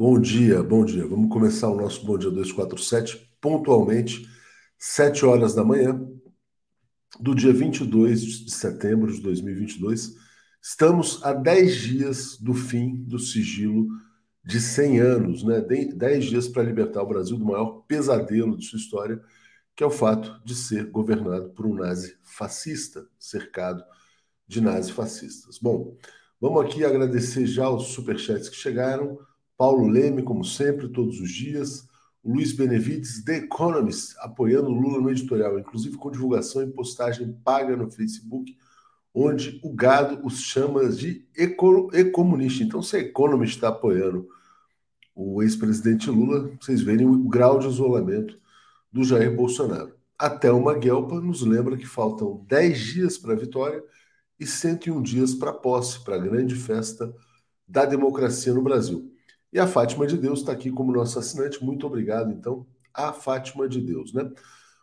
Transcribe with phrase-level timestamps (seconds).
[0.00, 1.06] Bom dia, bom dia.
[1.06, 4.26] Vamos começar o nosso Bom Dia 247, pontualmente,
[4.78, 6.00] 7 horas da manhã,
[7.20, 10.16] do dia 22 de setembro de 2022.
[10.62, 13.88] Estamos a 10 dias do fim do sigilo
[14.42, 15.60] de 100 anos, né?
[15.60, 19.20] 10 dias para libertar o Brasil do maior pesadelo de sua história,
[19.76, 23.84] que é o fato de ser governado por um nazi fascista, cercado
[24.48, 25.58] de nazifascistas.
[25.58, 25.94] Bom,
[26.40, 29.18] Vamos aqui agradecer já os superchats que chegaram.
[29.60, 31.86] Paulo Leme, como sempre, todos os dias.
[32.24, 37.90] Luiz Benevides, The Economist, apoiando Lula no editorial, inclusive com divulgação e postagem paga no
[37.90, 38.56] Facebook,
[39.12, 42.64] onde o gado os chama de eco, ecomunista.
[42.64, 44.26] Então, se a Economist está apoiando
[45.14, 48.40] o ex-presidente Lula, vocês verem o grau de isolamento
[48.90, 49.92] do Jair Bolsonaro.
[50.18, 53.84] Até uma Guelpa nos lembra que faltam 10 dias para a vitória
[54.38, 57.14] e 101 dias para a posse, para a grande festa
[57.68, 59.19] da democracia no Brasil.
[59.52, 61.62] E a Fátima de Deus está aqui como nosso assinante.
[61.64, 64.30] Muito obrigado, então, a Fátima de Deus, né?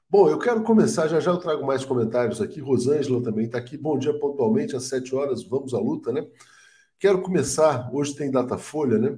[0.09, 2.61] Bom, eu quero começar, já já eu trago mais comentários aqui.
[2.61, 3.77] Rosângela também está aqui.
[3.77, 6.25] Bom dia pontualmente, às 7 horas, vamos à luta, né?
[6.99, 9.17] Quero começar, hoje tem Datafolha, né?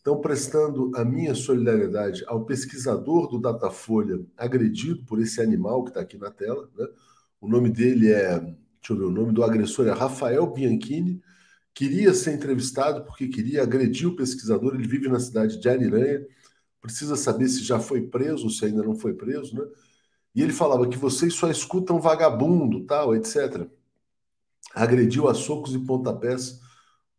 [0.00, 6.00] Então, prestando a minha solidariedade ao pesquisador do Datafolha agredido por esse animal que está
[6.00, 6.86] aqui na tela, né?
[7.40, 8.56] O nome dele é, deixa
[8.90, 11.20] eu ver, o nome do agressor é Rafael Bianchini.
[11.76, 14.74] Queria ser entrevistado porque queria agredir o pesquisador.
[14.74, 16.26] Ele vive na cidade de Ariranha.
[16.80, 19.66] Precisa saber se já foi preso ou se ainda não foi preso, né?
[20.34, 23.68] E ele falava que vocês só escutam vagabundo, tal, etc.
[24.74, 26.60] Agrediu a socos e pontapés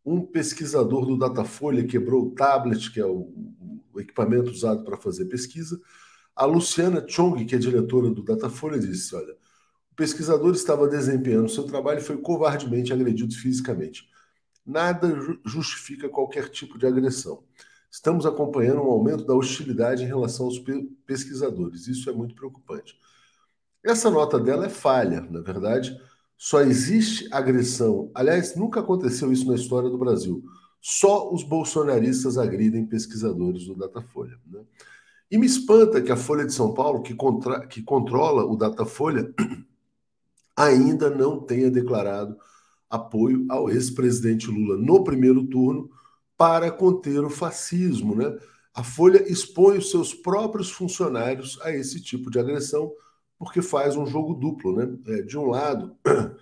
[0.04, 3.32] um pesquisador do Datafolha, quebrou o tablet, que é o,
[3.92, 5.80] o equipamento usado para fazer pesquisa.
[6.34, 9.34] A Luciana Chong, que é diretora do Datafolha, disse: olha,
[9.92, 14.08] o pesquisador estava desempenhando seu trabalho e foi covardemente agredido fisicamente.
[14.68, 15.08] Nada
[15.46, 17.42] justifica qualquer tipo de agressão.
[17.90, 20.62] Estamos acompanhando um aumento da hostilidade em relação aos
[21.06, 21.88] pesquisadores.
[21.88, 22.94] Isso é muito preocupante.
[23.82, 25.98] Essa nota dela é falha, na verdade.
[26.36, 28.10] Só existe agressão.
[28.14, 30.44] Aliás, nunca aconteceu isso na história do Brasil.
[30.82, 34.38] Só os bolsonaristas agridem pesquisadores do Datafolha.
[34.46, 34.60] Né?
[35.30, 37.66] E me espanta que a Folha de São Paulo, que, contra...
[37.66, 39.32] que controla o Datafolha,
[40.54, 42.36] ainda não tenha declarado
[42.88, 45.90] apoio ao ex-presidente Lula no primeiro turno
[46.36, 48.14] para conter o fascismo.
[48.14, 48.36] Né?
[48.74, 52.92] A Folha expõe os seus próprios funcionários a esse tipo de agressão
[53.38, 54.98] porque faz um jogo duplo, né?
[55.06, 55.96] É, de um lado,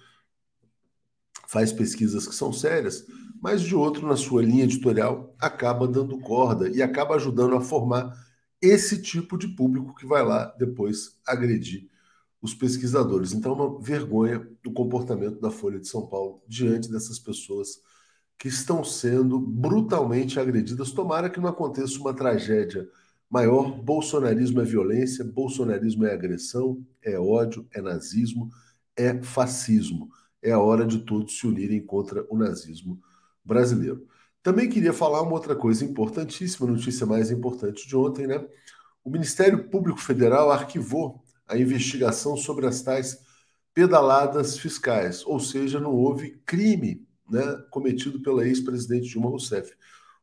[1.46, 3.06] faz pesquisas que são sérias,
[3.40, 8.16] mas de outro, na sua linha editorial, acaba dando corda e acaba ajudando a formar
[8.62, 11.88] esse tipo de público que vai lá depois agredir
[12.46, 13.32] os pesquisadores.
[13.32, 17.80] Então, é uma vergonha o comportamento da Folha de São Paulo diante dessas pessoas
[18.38, 20.92] que estão sendo brutalmente agredidas.
[20.92, 22.88] Tomara que não aconteça uma tragédia
[23.28, 23.82] maior.
[23.82, 28.50] Bolsonarismo é violência, bolsonarismo é agressão, é ódio, é nazismo,
[28.96, 30.08] é fascismo.
[30.42, 33.00] É a hora de todos se unirem contra o nazismo
[33.44, 34.06] brasileiro.
[34.42, 38.46] Também queria falar uma outra coisa importantíssima, notícia mais importante de ontem, né?
[39.02, 43.18] O Ministério Público Federal arquivou a investigação sobre as tais
[43.72, 49.72] pedaladas fiscais, ou seja, não houve crime né, cometido pela ex-presidente Dilma Rousseff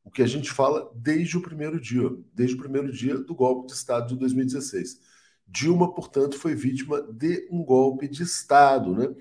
[0.03, 3.67] o que a gente fala desde o primeiro dia, desde o primeiro dia do golpe
[3.67, 4.99] de Estado de 2016.
[5.47, 9.15] Dilma, portanto, foi vítima de um golpe de Estado, né?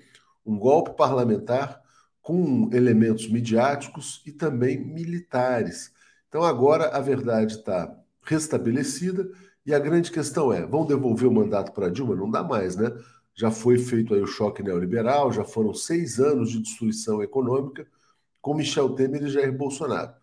[0.45, 1.81] um golpe parlamentar
[2.21, 5.91] com elementos midiáticos e também militares.
[6.27, 9.29] Então, agora a verdade está restabelecida
[9.65, 12.15] e a grande questão é: vão devolver o mandato para Dilma?
[12.15, 12.91] Não dá mais, né?
[13.35, 17.87] Já foi feito aí o choque neoliberal, já foram seis anos de destruição econômica
[18.41, 20.13] com Michel Temer e Jair Bolsonaro.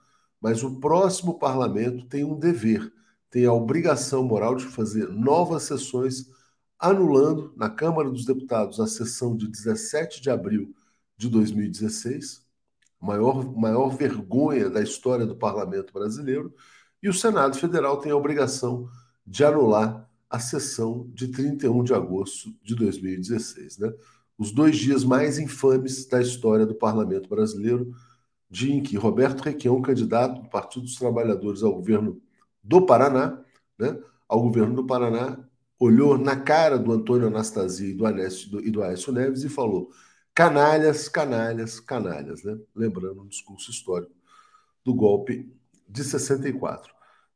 [0.41, 2.93] Mas o próximo parlamento tem um dever,
[3.31, 6.31] tem a obrigação moral de fazer novas sessões,
[6.79, 10.75] anulando na Câmara dos Deputados a sessão de 17 de abril
[11.17, 12.47] de 2016,
[13.01, 16.55] maior, maior vergonha da história do parlamento brasileiro,
[17.03, 18.89] e o Senado Federal tem a obrigação
[19.27, 23.79] de anular a sessão de 31 de agosto de 2016.
[23.79, 23.93] Né?
[24.39, 27.93] Os dois dias mais infames da história do parlamento brasileiro
[28.51, 32.21] dia em que Roberto Requião, candidato do Partido dos Trabalhadores ao governo
[32.63, 33.41] do Paraná,
[33.79, 33.97] né,
[34.29, 35.39] ao governo do Paraná,
[35.79, 39.91] olhou na cara do Antônio Anastasia e do, Anésio, e do Aécio Neves e falou:
[40.35, 42.59] canalhas, canalhas, canalhas, né?
[42.75, 44.13] lembrando o discurso histórico
[44.85, 45.51] do golpe
[45.89, 46.93] de 64.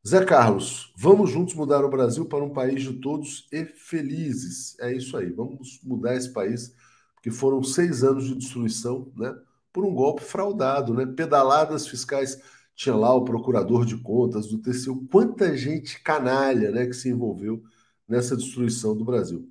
[0.07, 4.79] Zé Carlos, vamos juntos mudar o Brasil para um país de todos e felizes.
[4.79, 6.75] É isso aí, vamos mudar esse país,
[7.15, 9.35] porque foram seis anos de destruição, né?
[9.75, 11.05] por um golpe fraudado, né?
[11.05, 12.41] Pedaladas fiscais.
[12.77, 15.07] Tinha lá o procurador de contas do TCU.
[15.11, 17.63] Quanta gente canalha né, que se envolveu
[18.09, 19.49] nessa destruição do Brasil.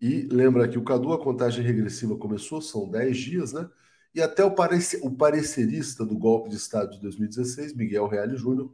[0.00, 3.68] E lembra que o Cadu, a contagem regressiva começou, são 10 dias, né?
[4.14, 4.54] E até o,
[5.02, 8.72] o parecerista do golpe de Estado de 2016, Miguel Reale Júnior,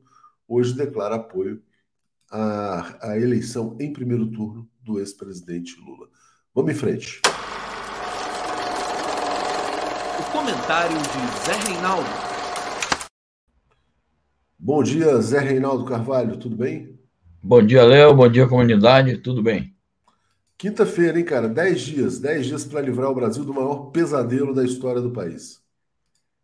[0.51, 1.63] hoje declara apoio
[2.29, 6.09] à, à eleição em primeiro turno do ex-presidente Lula.
[6.53, 7.21] Vamos em frente.
[10.33, 12.09] Comentário de Zé Reinaldo.
[14.59, 16.99] Bom dia, Zé Reinaldo Carvalho, tudo bem?
[17.43, 19.75] Bom dia, Léo, bom dia, comunidade, tudo bem?
[20.57, 21.49] Quinta-feira, hein, cara?
[21.49, 25.63] Dez dias, dez dias para livrar o Brasil do maior pesadelo da história do país.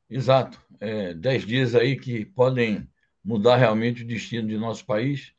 [0.08, 2.88] Exato, é, dez dias aí que podem
[3.26, 5.32] mudar realmente o destino de nosso país.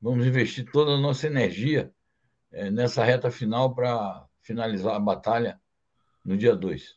[0.00, 1.92] Vamos investir toda a nossa energia
[2.50, 5.60] é, nessa reta final para finalizar a batalha
[6.24, 6.94] no dia 2.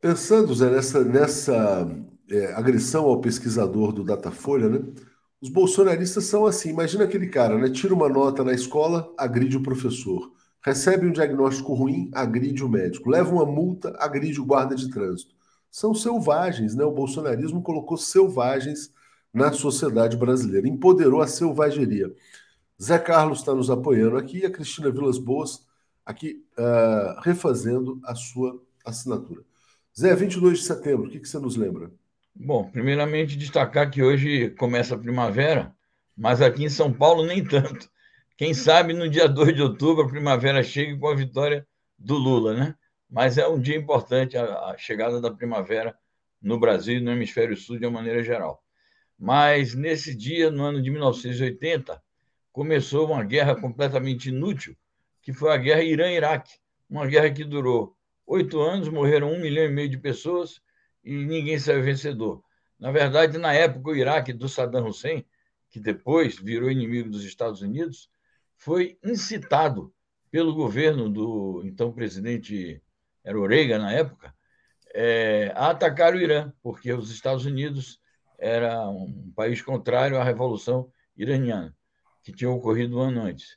[0.00, 1.86] Pensando, Zé, nessa, nessa
[2.30, 4.80] é, agressão ao pesquisador do Datafolha, né?
[5.42, 6.70] Os bolsonaristas são assim.
[6.70, 7.68] Imagina aquele cara, né?
[7.68, 10.32] Tira uma nota na escola, agride o professor.
[10.64, 13.10] Recebe um diagnóstico ruim, agride o médico.
[13.10, 15.34] Leva uma multa, agride o guarda de trânsito.
[15.70, 16.84] São selvagens, né?
[16.84, 18.90] O bolsonarismo colocou selvagens
[19.32, 22.14] na sociedade brasileira, empoderou a selvageria.
[22.80, 25.66] Zé Carlos está nos apoiando aqui e a Cristina Vilas Boas
[26.04, 29.42] aqui uh, refazendo a sua assinatura.
[29.98, 31.90] Zé, 22 de setembro, o que, que você nos lembra?
[32.34, 35.74] Bom, primeiramente destacar que hoje começa a primavera,
[36.16, 37.90] mas aqui em São Paulo nem tanto.
[38.36, 41.66] Quem sabe no dia 2 de outubro a primavera chegue com a vitória
[41.98, 42.74] do Lula, né?
[43.08, 45.94] Mas é um dia importante a, a chegada da primavera
[46.40, 48.61] no Brasil e no hemisfério sul de uma maneira geral.
[49.22, 52.02] Mas nesse dia, no ano de 1980,
[52.50, 54.76] começou uma guerra completamente inútil,
[55.22, 56.58] que foi a guerra Irã-Iraque,
[56.90, 60.60] uma guerra que durou oito anos, morreram um milhão e meio de pessoas
[61.04, 62.42] e ninguém saiu vencedor.
[62.76, 65.24] Na verdade, na época, o Iraque do Saddam Hussein,
[65.70, 68.10] que depois virou inimigo dos Estados Unidos,
[68.56, 69.94] foi incitado
[70.32, 72.82] pelo governo do então presidente,
[73.22, 74.34] era o Reagan na época,
[74.92, 78.01] é, a atacar o Irã, porque os Estados Unidos
[78.42, 81.72] era um país contrário à Revolução Iraniana,
[82.24, 83.56] que tinha ocorrido um ano antes.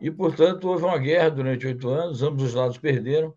[0.00, 3.34] E, portanto, houve uma guerra durante oito anos, ambos os lados perderam,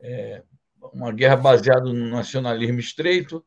[0.00, 0.44] é,
[0.92, 3.44] uma guerra baseada no nacionalismo estreito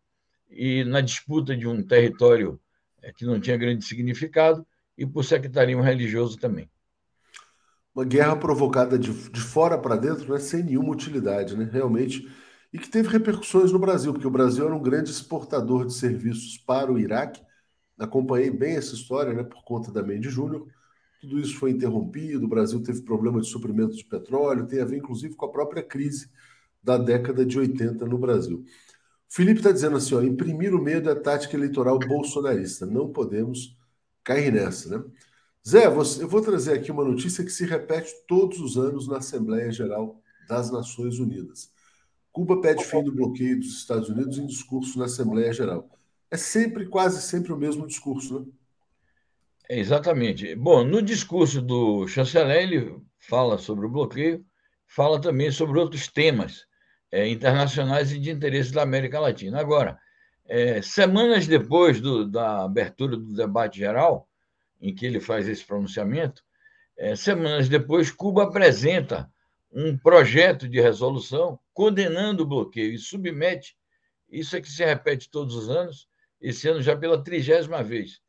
[0.50, 2.60] e na disputa de um território
[3.02, 4.68] é, que não tinha grande significado
[4.98, 6.70] e por sectarismo religioso também.
[7.96, 12.30] Uma guerra provocada de, de fora para dentro, né, sem nenhuma utilidade, né, realmente,
[12.74, 16.58] e que teve repercussões no Brasil, porque o Brasil era um grande exportador de serviços
[16.58, 17.42] para o Iraque.
[18.00, 20.68] Acompanhei bem essa história, né, por conta da Mendes Júnior.
[21.20, 24.98] Tudo isso foi interrompido, o Brasil teve problema de suprimento de petróleo, tem a ver
[24.98, 26.32] inclusive com a própria crise
[26.82, 28.66] da década de 80 no Brasil.
[29.30, 32.86] Felipe está dizendo assim: ó, imprimir o medo é tática eleitoral bolsonarista.
[32.86, 33.78] Não podemos
[34.24, 35.06] cair nessa, né?
[35.68, 39.18] Zé, você, eu vou trazer aqui uma notícia que se repete todos os anos na
[39.18, 41.72] Assembleia Geral das Nações Unidas.
[42.32, 45.90] Cuba pede fim do bloqueio dos Estados Unidos em discurso na Assembleia Geral.
[46.30, 48.46] É sempre, quase sempre o mesmo discurso, né?
[49.70, 50.56] É, exatamente.
[50.56, 54.46] Bom, no discurso do chanceler, ele fala sobre o bloqueio,
[54.88, 56.66] fala também sobre outros temas
[57.12, 59.60] é, internacionais e de interesse da América Latina.
[59.60, 60.00] Agora,
[60.46, 64.28] é, semanas depois do, da abertura do debate geral,
[64.82, 66.44] em que ele faz esse pronunciamento,
[66.98, 69.32] é, semanas depois, Cuba apresenta
[69.72, 73.78] um projeto de resolução condenando o bloqueio e submete,
[74.30, 76.08] isso é que se repete todos os anos,
[76.40, 78.22] esse ano já pela trigésima vez.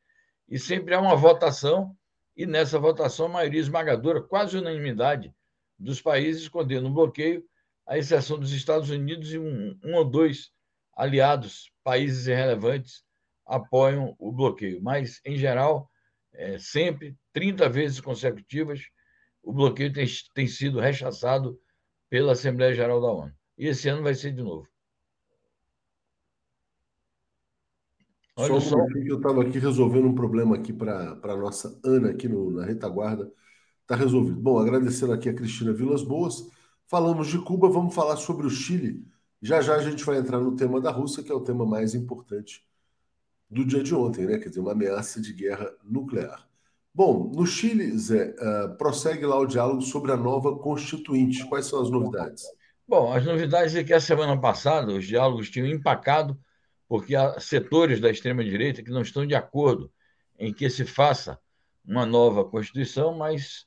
[0.49, 1.97] E sempre há uma votação,
[2.37, 5.35] e nessa votação a maioria esmagadora, quase unanimidade,
[5.79, 7.45] dos países condenam o bloqueio
[7.87, 10.53] à exceção dos Estados Unidos e um, um ou dois
[10.95, 13.03] aliados, países irrelevantes,
[13.45, 14.81] apoiam o bloqueio.
[14.83, 15.91] Mas, em geral,
[16.33, 18.81] é, sempre, 30 vezes consecutivas,
[19.43, 21.61] o bloqueio tem, tem sido rechaçado
[22.09, 23.33] pela Assembleia Geral da ONU.
[23.59, 24.69] E esse ano vai ser de novo.
[28.37, 28.87] Olha só, só.
[28.87, 32.65] que eu estava aqui resolvendo um problema aqui para a nossa Ana aqui no, na
[32.65, 33.31] retaguarda.
[33.83, 34.41] Está resolvido.
[34.41, 36.49] Bom, agradecendo aqui a Cristina Vilas Boas.
[36.87, 39.07] Falamos de Cuba, vamos falar sobre o Chile.
[39.41, 41.95] Já já a gente vai entrar no tema da Rússia, que é o tema mais
[41.95, 42.65] importante
[43.51, 44.39] do dia de ontem, né?
[44.39, 46.49] Quer dizer, uma ameaça de guerra nuclear.
[46.95, 51.47] Bom, no Chile, Zé, uh, prossegue lá o diálogo sobre a nova Constituinte.
[51.47, 52.45] Quais são as novidades?
[52.87, 56.39] Bom, as novidades é que a semana passada os diálogos tinham empacado,
[56.87, 59.91] porque há setores da extrema-direita que não estão de acordo
[60.39, 61.39] em que se faça
[61.83, 63.67] uma nova Constituição, mas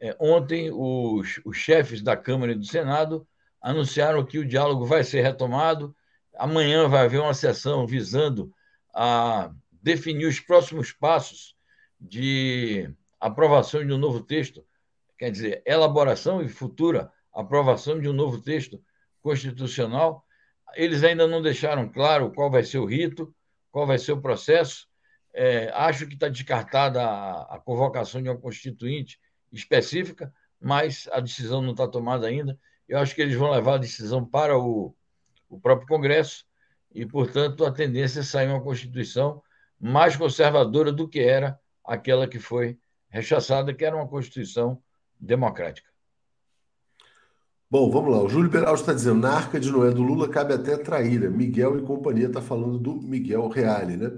[0.00, 3.26] é, ontem, os, os chefes da Câmara e do Senado
[3.60, 5.96] anunciaram que o diálogo vai ser retomado.
[6.36, 8.52] Amanhã vai haver uma sessão visando
[8.94, 9.50] a
[9.82, 11.55] definir os próximos passos
[12.00, 14.64] de aprovação de um novo texto,
[15.18, 18.82] quer dizer, elaboração e futura aprovação de um novo texto
[19.22, 20.24] constitucional.
[20.74, 23.34] Eles ainda não deixaram claro qual vai ser o rito,
[23.70, 24.88] qual vai ser o processo.
[25.34, 29.20] É, acho que está descartada a, a convocação de uma constituinte
[29.52, 32.58] específica, mas a decisão não está tomada ainda.
[32.88, 34.94] Eu acho que eles vão levar a decisão para o,
[35.48, 36.46] o próprio Congresso
[36.94, 39.42] e, portanto, a tendência é sair uma Constituição
[39.78, 42.78] mais conservadora do que era aquela que foi
[43.08, 44.82] rechaçada, que era uma Constituição
[45.18, 45.88] democrática.
[47.70, 48.22] Bom, vamos lá.
[48.22, 51.30] O Júlio Beraldo está dizendo: na arca de Noé do Lula cabe até traíra.
[51.30, 54.12] Miguel e companhia está falando do Miguel Reale, né?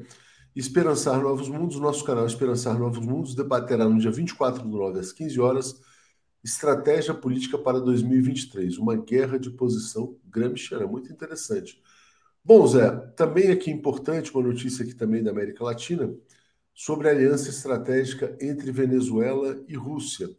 [0.55, 5.13] Esperançar Novos Mundos, nosso canal Esperançar Novos Mundos, debaterá no dia 24 do 9 às
[5.13, 5.81] 15 horas
[6.43, 11.81] Estratégia Política para 2023, uma guerra de posição gramsciana, muito interessante.
[12.45, 16.15] Bom, Zé, também aqui importante, uma notícia aqui também da América Latina,
[16.79, 20.31] sobre a aliança estratégica entre Venezuela e Rússia.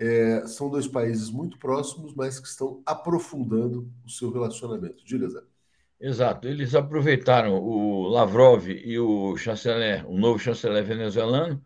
[0.00, 5.04] É, são dois países muito próximos, mas que estão aprofundando o seu relacionamento.
[5.04, 5.40] Diga, Zé.
[6.00, 6.48] Exato.
[6.48, 11.62] Eles aproveitaram o Lavrov e o chanceler, o novo chanceler venezuelano,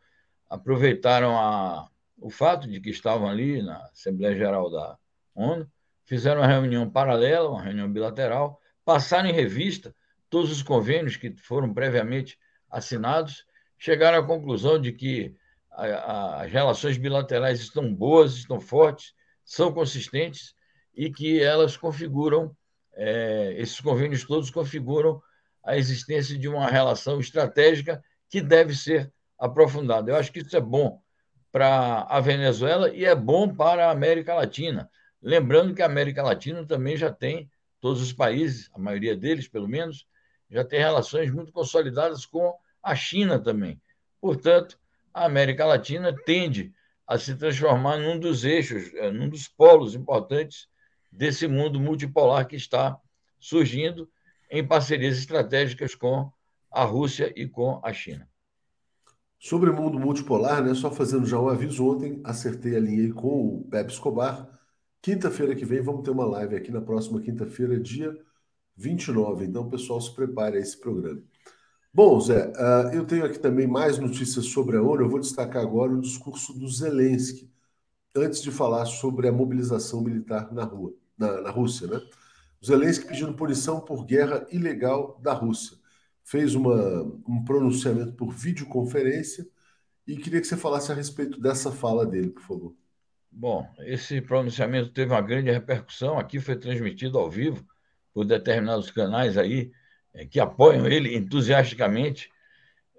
[0.48, 1.88] aproveitaram a,
[2.18, 4.98] o fato de que estavam ali na Assembleia Geral da
[5.36, 5.70] ONU,
[6.04, 9.94] fizeram uma reunião paralela, uma reunião bilateral, passaram em revista
[10.28, 12.36] todos os convênios que foram previamente
[12.68, 13.44] assinados,
[13.80, 15.34] chegaram à conclusão de que
[15.72, 20.54] a, a, as relações bilaterais estão boas, estão fortes, são consistentes
[20.94, 22.54] e que elas configuram
[22.92, 25.22] é, esses convênios todos configuram
[25.64, 30.10] a existência de uma relação estratégica que deve ser aprofundada.
[30.10, 31.00] Eu acho que isso é bom
[31.50, 34.90] para a Venezuela e é bom para a América Latina.
[35.22, 39.66] Lembrando que a América Latina também já tem, todos os países, a maioria deles, pelo
[39.66, 40.06] menos,
[40.50, 43.80] já tem relações muito consolidadas com a China também.
[44.20, 44.78] Portanto,
[45.12, 46.72] a América Latina tende
[47.06, 50.68] a se transformar num dos eixos, é, num dos polos importantes
[51.10, 52.96] desse mundo multipolar que está
[53.38, 54.08] surgindo
[54.50, 56.30] em parcerias estratégicas com
[56.70, 58.28] a Rússia e com a China.
[59.38, 63.56] Sobre o mundo multipolar, né, só fazendo já um aviso ontem, acertei a linha com
[63.56, 64.48] o Pepe Escobar.
[65.00, 68.14] Quinta-feira que vem vamos ter uma live aqui na próxima quinta-feira, dia
[68.76, 69.46] 29.
[69.46, 71.22] Então, pessoal, se prepare a esse programa.
[71.92, 75.02] Bom, Zé, uh, eu tenho aqui também mais notícias sobre a ONU.
[75.02, 77.50] Eu vou destacar agora o discurso do Zelensky,
[78.14, 82.00] antes de falar sobre a mobilização militar na rua na, na Rússia, né?
[82.64, 85.76] Zelensky pedindo punição por guerra ilegal da Rússia.
[86.22, 89.46] Fez uma, um pronunciamento por videoconferência
[90.06, 92.76] e queria que você falasse a respeito dessa fala dele, por favor.
[93.30, 96.18] Bom, esse pronunciamento teve uma grande repercussão.
[96.18, 97.64] Aqui foi transmitido ao vivo
[98.12, 99.72] por determinados canais aí
[100.30, 102.30] que apoiam ele entusiasticamente.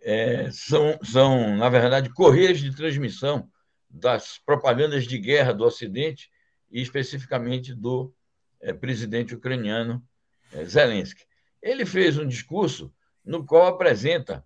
[0.04, 3.50] É, são, são, na verdade, correios de transmissão
[3.90, 6.30] das propagandas de guerra do Ocidente
[6.72, 8.14] e especificamente do
[8.60, 10.02] é, presidente ucraniano
[10.52, 11.26] é, Zelensky.
[11.62, 12.94] Ele fez um discurso
[13.24, 14.46] no qual apresenta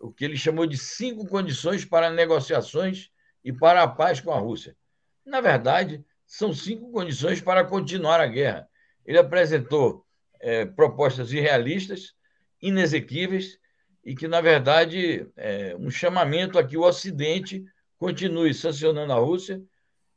[0.00, 3.10] o que ele chamou de cinco condições para negociações
[3.44, 4.76] e para a paz com a Rússia.
[5.24, 8.68] Na verdade, são cinco condições para continuar a guerra.
[9.04, 10.01] Ele apresentou
[10.42, 12.12] é, propostas irrealistas,
[12.60, 13.58] inexequíveis,
[14.04, 17.64] e que, na verdade, é um chamamento a que o Ocidente
[17.96, 19.62] continue sancionando a Rússia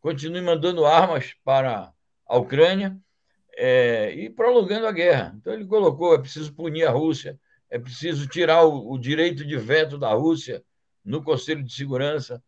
[0.05, 1.91] continue mandando armas para
[2.27, 2.95] a Ucrânia
[3.57, 5.33] é, e prolongando a guerra.
[5.35, 7.39] Então, ele colocou: é preciso punir a Rússia,
[7.71, 10.63] é preciso tirar o, o direito de veto da Rússia
[11.03, 12.39] no Conselho de Segurança,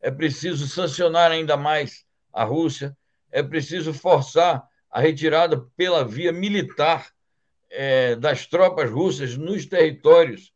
[0.00, 2.96] é preciso sancionar ainda mais a Rússia,
[3.30, 7.12] é preciso forçar a retirada pela via militar
[7.74, 10.52] é, das tropas russas nos territórios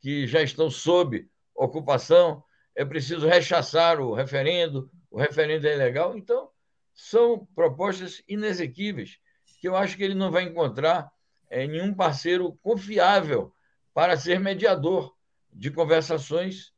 [0.00, 2.42] que já estão sob ocupação,
[2.74, 6.16] é preciso rechaçar o referendo, o referendo é ilegal.
[6.16, 6.50] Então,
[6.94, 9.18] são propostas inexequíveis
[9.60, 11.10] que eu acho que ele não vai encontrar
[11.48, 13.52] é, nenhum parceiro confiável
[13.94, 15.14] para ser mediador
[15.52, 16.72] de conversações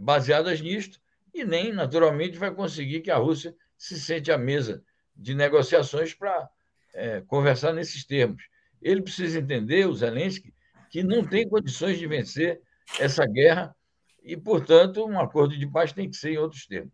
[0.00, 1.00] baseadas nisto
[1.32, 4.82] e nem, naturalmente, vai conseguir que a Rússia se sente à mesa
[5.14, 6.48] de negociações para
[6.94, 8.42] é, conversar nesses termos.
[8.84, 10.52] Ele precisa entender, o Zelensky,
[10.90, 12.60] que não tem condições de vencer
[13.00, 13.74] essa guerra
[14.22, 16.92] e, portanto, um acordo de paz tem que ser em outros termos.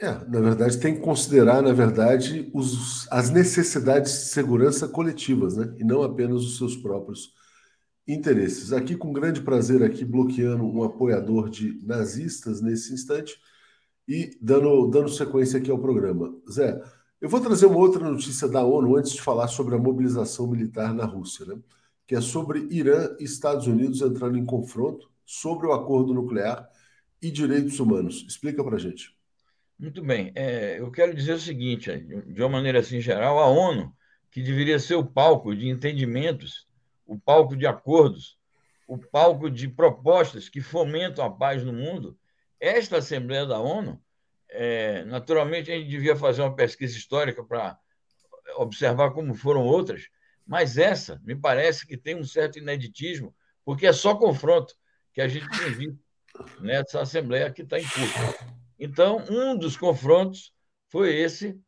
[0.00, 5.74] É, na verdade, tem que considerar, na verdade, os, as necessidades de segurança coletivas, né?
[5.78, 7.34] E não apenas os seus próprios
[8.08, 8.72] interesses.
[8.72, 13.36] Aqui, com grande prazer, aqui bloqueando um apoiador de nazistas nesse instante
[14.08, 16.34] e dando, dando sequência aqui ao programa.
[16.50, 16.80] Zé,
[17.20, 20.94] eu vou trazer uma outra notícia da ONU antes de falar sobre a mobilização militar
[20.94, 21.58] na Rússia, né?
[22.06, 26.68] Que é sobre Irã e Estados Unidos entrando em confronto sobre o acordo nuclear
[27.22, 28.24] e direitos humanos.
[28.26, 29.14] Explica para gente.
[29.78, 30.32] Muito bem.
[30.34, 31.90] É, eu quero dizer o seguinte,
[32.26, 33.94] de uma maneira assim geral, a ONU,
[34.30, 36.66] que deveria ser o palco de entendimentos,
[37.06, 38.38] o palco de acordos,
[38.88, 42.18] o palco de propostas que fomentam a paz no mundo,
[42.58, 44.00] esta Assembleia da ONU,
[44.50, 47.78] é, naturalmente a gente devia fazer uma pesquisa histórica para
[48.56, 50.08] observar como foram outras,
[50.46, 53.34] mas essa me parece que tem um certo ineditismo,
[53.64, 54.74] porque é só confronto
[55.12, 55.98] que a gente tem visto
[56.60, 58.14] nessa Assembleia que está em curso.
[58.78, 60.52] Então, um dos confrontos
[60.88, 61.58] foi esse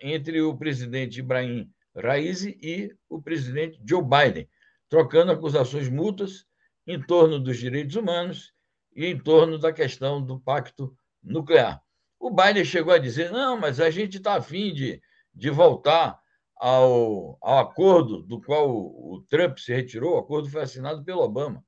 [0.00, 4.48] entre o presidente Ibrahim Raisi e o presidente Joe Biden,
[4.88, 6.46] trocando acusações mútuas
[6.86, 8.52] em torno dos direitos humanos
[8.94, 11.82] e em torno da questão do pacto nuclear.
[12.22, 15.02] O Biden chegou a dizer: não, mas a gente está afim de,
[15.34, 16.16] de voltar
[16.56, 21.20] ao, ao acordo do qual o, o Trump se retirou, o acordo foi assinado pelo
[21.20, 21.64] Obama.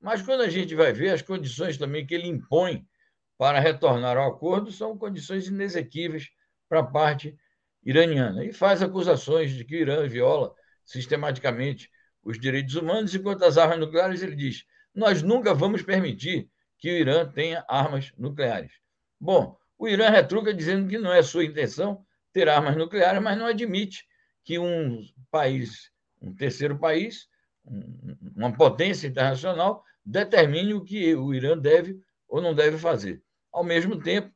[0.00, 2.88] Mas quando a gente vai ver as condições também que ele impõe
[3.36, 6.30] para retornar ao acordo são condições inexequíveis
[6.66, 7.36] para a parte
[7.84, 8.42] iraniana.
[8.42, 11.90] E faz acusações de que o Irã viola sistematicamente
[12.22, 16.96] os direitos humanos, enquanto as armas nucleares, ele diz: nós nunca vamos permitir que o
[16.96, 18.72] Irã tenha armas nucleares.
[19.20, 23.46] Bom, o Irã retruca dizendo que não é sua intenção ter armas nucleares, mas não
[23.46, 24.06] admite
[24.44, 27.28] que um país, um terceiro país,
[28.36, 33.22] uma potência internacional, determine o que o Irã deve ou não deve fazer.
[33.52, 34.32] Ao mesmo tempo,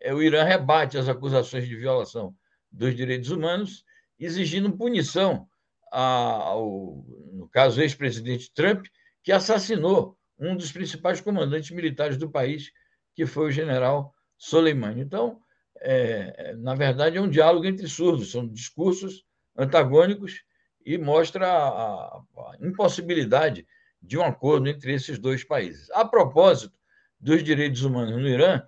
[0.00, 2.34] é, o Irã rebate as acusações de violação
[2.70, 3.84] dos direitos humanos,
[4.18, 5.48] exigindo punição
[5.90, 8.86] ao, no caso, ex-presidente Trump,
[9.22, 12.70] que assassinou um dos principais comandantes militares do país,
[13.14, 15.00] que foi o general Soleimani.
[15.00, 15.40] Então,
[15.80, 19.24] é, na verdade, é um diálogo entre surdos, são discursos
[19.56, 20.42] antagônicos
[20.84, 23.66] e mostra a, a impossibilidade
[24.00, 25.90] de um acordo entre esses dois países.
[25.90, 26.76] A propósito
[27.18, 28.62] dos direitos humanos no Irã,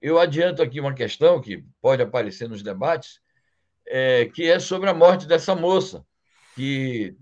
[0.00, 3.20] eu adianto aqui uma questão que pode aparecer nos debates,
[3.86, 6.04] é, que é sobre a morte dessa moça,
[6.56, 7.16] que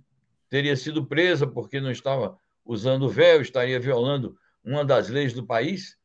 [0.48, 5.97] teria sido presa porque não estava usando véu, estaria violando uma das leis do país.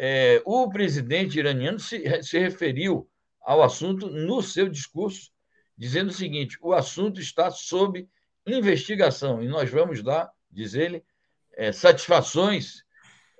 [0.00, 3.10] É, o presidente iraniano se, se referiu
[3.42, 5.32] ao assunto no seu discurso,
[5.76, 8.08] dizendo o seguinte: o assunto está sob
[8.46, 11.02] investigação e nós vamos dar, diz ele,
[11.56, 12.84] é, satisfações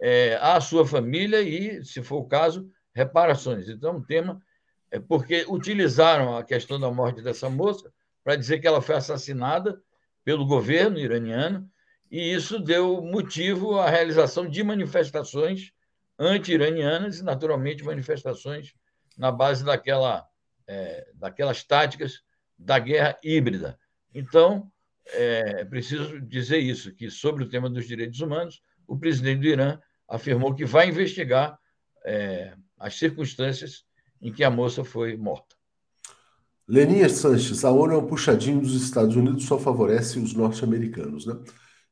[0.00, 3.68] é, à sua família e, se for o caso, reparações.
[3.68, 4.42] Então, o tema
[4.90, 7.92] é porque utilizaram a questão da morte dessa moça
[8.24, 9.80] para dizer que ela foi assassinada
[10.24, 11.70] pelo governo iraniano,
[12.10, 15.72] e isso deu motivo à realização de manifestações
[16.18, 18.74] anti-iranianas e, naturalmente, manifestações
[19.16, 20.26] na base daquela,
[20.66, 22.22] é, daquelas táticas
[22.58, 23.78] da guerra híbrida.
[24.14, 24.70] Então,
[25.06, 29.78] é preciso dizer isso, que sobre o tema dos direitos humanos, o presidente do Irã
[30.08, 31.58] afirmou que vai investigar
[32.04, 33.84] é, as circunstâncias
[34.20, 35.56] em que a moça foi morta.
[36.66, 41.34] Leninha Sanches, a ONU é um puxadinho dos Estados Unidos, só favorece os norte-americanos, né?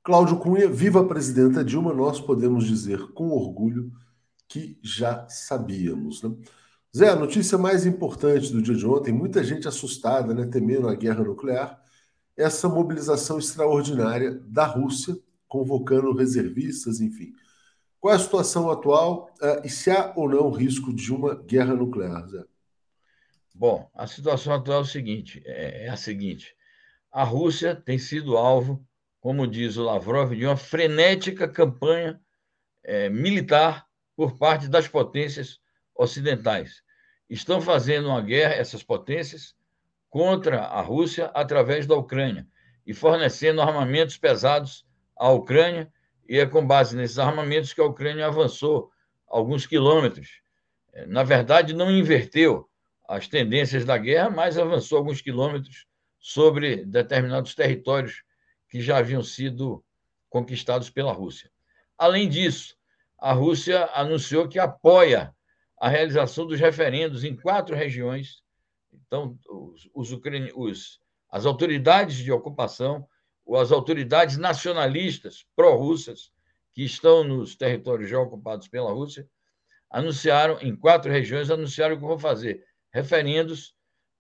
[0.03, 3.91] Cláudio Cunha, viva a presidenta Dilma, nós podemos dizer com orgulho
[4.49, 6.35] que já sabíamos, né?
[6.97, 10.95] Zé, a notícia mais importante do dia de ontem, muita gente assustada, né, temendo a
[10.95, 11.83] guerra nuclear,
[12.35, 15.15] essa mobilização extraordinária da Rússia,
[15.47, 17.35] convocando reservistas, enfim.
[18.01, 21.75] Qual é a situação atual uh, e se há ou não risco de uma guerra
[21.75, 22.45] nuclear, Zé?
[23.55, 26.55] Bom, a situação atual é, o seguinte, é, é a seguinte:
[27.11, 28.87] a Rússia tem sido alvo,
[29.21, 32.21] como diz o Lavrov, de uma frenética campanha
[32.85, 33.86] é, militar
[34.17, 35.61] por parte das potências
[35.95, 36.83] ocidentais.
[37.29, 39.55] Estão fazendo uma guerra, essas potências,
[40.09, 42.47] contra a Rússia através da Ucrânia
[42.87, 45.93] e fornecendo armamentos pesados à Ucrânia
[46.29, 48.91] e é com base nesses armamentos que a Ucrânia avançou
[49.27, 50.41] alguns quilômetros.
[50.93, 52.69] É, na verdade, não inverteu
[53.09, 55.87] as tendências da guerra, mas avançou alguns quilômetros
[56.19, 58.23] sobre determinados territórios
[58.69, 59.85] que já haviam sido
[60.29, 61.51] conquistados pela Rússia.
[61.97, 62.77] Além disso,
[63.19, 65.35] a Rússia anunciou que apoia
[65.79, 68.43] a realização dos referendos em quatro regiões.
[68.93, 70.21] Então, os, os,
[70.55, 71.01] os
[71.31, 73.07] as autoridades de ocupação
[73.55, 76.33] as autoridades nacionalistas pró-russas
[76.73, 79.29] que estão nos territórios já ocupados pela Rússia
[79.89, 83.75] anunciaram, em quatro regiões, anunciaram que vão fazer referendos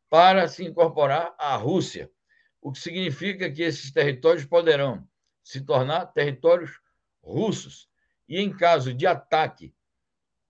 [0.09, 2.09] para se incorporar à Rússia,
[2.63, 5.07] o que significa que esses territórios poderão
[5.43, 6.81] se tornar territórios
[7.23, 7.89] russos.
[8.29, 9.75] E em caso de ataque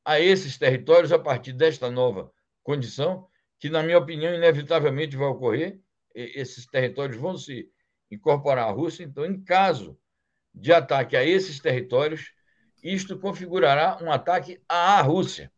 [0.04, 5.80] a esses territórios, a partir desta nova condição, que, na minha opinião, inevitavelmente vai ocorrer,
[6.14, 7.70] esses territórios vão se
[8.10, 9.04] incorporar a Rússia.
[9.04, 9.98] Então, em caso
[10.54, 12.32] de ataque a esses territórios,
[12.82, 15.52] isto configurará um ataque à Rússia.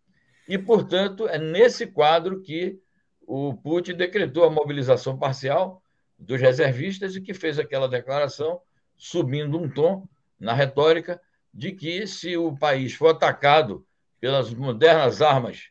[0.48, 2.81] E, portanto, é nesse quadro que
[3.20, 5.83] o Putin decretou a mobilização parcial
[6.18, 8.61] dos reservistas e que fez aquela declaração,
[8.96, 10.09] subindo um tom
[10.40, 11.20] na retórica
[11.53, 13.87] de que, se o país for atacado
[14.21, 15.71] pelas modernas armas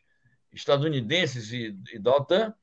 [0.52, 2.54] estadunidenses e, e da OTAN,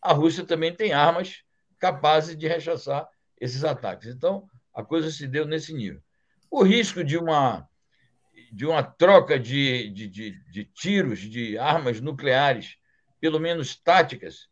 [0.00, 1.42] a Rússia também tem armas
[1.78, 3.08] capazes de rechaçar
[3.40, 4.08] esses ataques.
[4.08, 6.02] Então, a coisa se deu nesse nível.
[6.50, 7.68] O risco de uma,
[8.52, 12.76] de uma troca de, de, de, de tiros, de armas nucleares,
[13.20, 14.48] pelo menos táticas,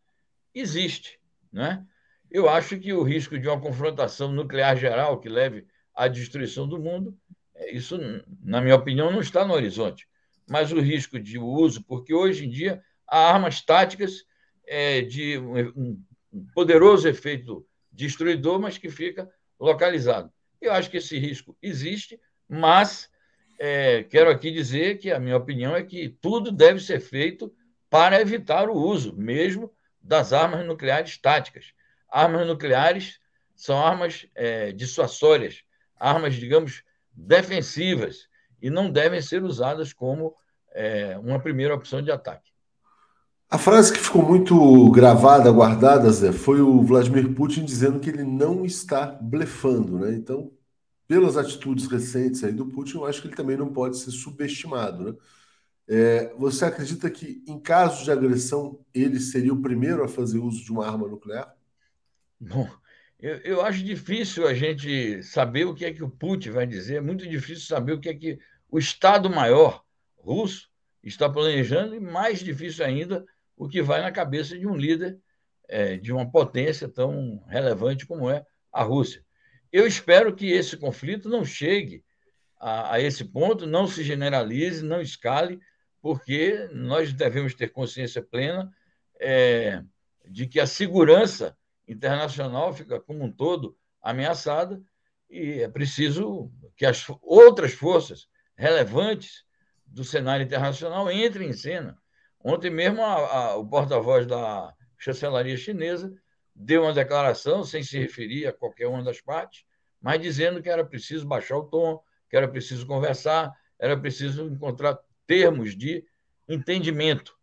[0.55, 1.19] existe.
[1.53, 1.85] Né?
[2.31, 6.79] Eu acho que o risco de uma confrontação nuclear geral que leve à destruição do
[6.79, 7.19] mundo,
[7.68, 7.99] isso,
[8.42, 10.09] na minha opinião, não está no horizonte.
[10.49, 14.25] Mas o risco de uso, porque hoje em dia há armas táticas
[14.66, 16.03] é, de um
[16.55, 20.33] poderoso efeito destruidor, mas que fica localizado.
[20.61, 23.11] Eu acho que esse risco existe, mas
[23.59, 27.53] é, quero aqui dizer que a minha opinião é que tudo deve ser feito
[27.88, 31.73] para evitar o uso, mesmo das armas nucleares táticas.
[32.09, 33.20] Armas nucleares
[33.55, 35.62] são armas é, dissuasórias,
[35.99, 38.29] armas, digamos, defensivas,
[38.62, 40.35] e não devem ser usadas como
[40.73, 42.51] é, uma primeira opção de ataque.
[43.49, 48.23] A frase que ficou muito gravada, guardada, Zé, foi o Vladimir Putin dizendo que ele
[48.23, 50.14] não está blefando, né?
[50.14, 50.53] Então,
[51.09, 55.05] pelas atitudes recentes aí do Putin, eu acho que ele também não pode ser subestimado,
[55.05, 55.14] né?
[55.88, 60.62] É, você acredita que, em caso de agressão, ele seria o primeiro a fazer uso
[60.62, 61.53] de uma arma nuclear?
[62.38, 62.68] Bom,
[63.23, 66.97] eu, eu, acho difícil a gente saber o que é que o Putin vai dizer,
[66.97, 68.39] é muito difícil saber o que é que
[68.71, 69.85] o Estado-Maior
[70.17, 70.69] russo
[71.03, 73.25] está planejando, e mais difícil ainda
[73.57, 75.19] o que vai na cabeça de um líder
[75.69, 79.25] é, de uma potência tão relevante como é a Rússia.
[79.73, 82.05] Eu espero que esse conflito não chegue
[82.59, 85.61] a, a esse ponto, não se generalize, não escale,
[86.03, 88.71] porque nós devemos ter consciência plena
[89.21, 89.83] é,
[90.27, 91.57] de que a segurança
[91.90, 94.81] internacional fica como um todo ameaçada
[95.29, 99.44] e é preciso que as outras forças relevantes
[99.87, 101.98] do cenário internacional entrem em cena.
[102.42, 106.12] Ontem mesmo a, a, o porta-voz da chancelaria chinesa
[106.55, 109.64] deu uma declaração sem se referir a qualquer uma das partes,
[110.00, 114.98] mas dizendo que era preciso baixar o tom, que era preciso conversar, era preciso encontrar
[115.26, 116.05] termos de
[116.48, 117.35] entendimento.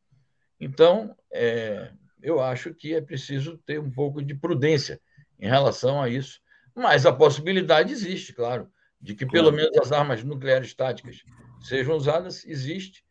[0.60, 4.99] Então, é, eu acho que é preciso ter um pouco de prudência
[5.39, 6.41] em relação a isso.
[6.75, 8.69] Mas a possibilidade existe, claro,
[9.01, 11.23] de que pelo menos as armas nucleares táticas
[11.62, 13.03] sejam usadas, existe.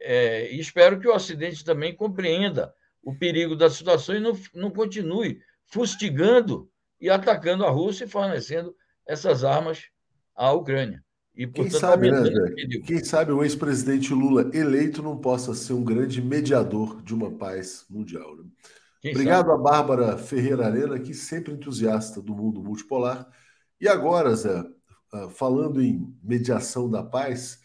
[0.00, 4.70] É, e espero que o Ocidente também compreenda o perigo da situação e não, não
[4.70, 8.74] continue fustigando e atacando a Rússia e fornecendo
[9.06, 9.88] essas armas
[10.34, 11.02] à Ucrânia.
[11.40, 15.82] E, portanto, quem sabe, né, quem sabe o ex-presidente Lula eleito não possa ser um
[15.82, 18.36] grande mediador de uma paz mundial.
[18.36, 18.44] Né?
[19.10, 19.58] Obrigado sabe?
[19.58, 23.26] a Bárbara Ferreira Arena, que sempre entusiasta do mundo multipolar.
[23.80, 24.62] E agora, Zé,
[25.14, 27.62] ah, falando em mediação da paz,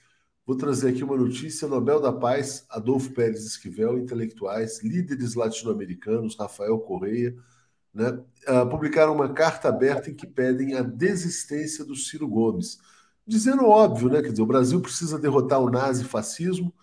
[0.48, 6.80] vou trazer aqui uma notícia: Nobel da Paz, Adolfo Pérez Esquivel, intelectuais, líderes latino-americanos, Rafael
[6.80, 7.36] Correia,
[7.94, 12.80] né, uh, publicaram uma carta aberta em que pedem a desistência do Ciro Gomes
[13.26, 14.22] dizendo óbvio, né?
[14.22, 16.74] Quer dizer, o Brasil precisa derrotar o nazifascismo.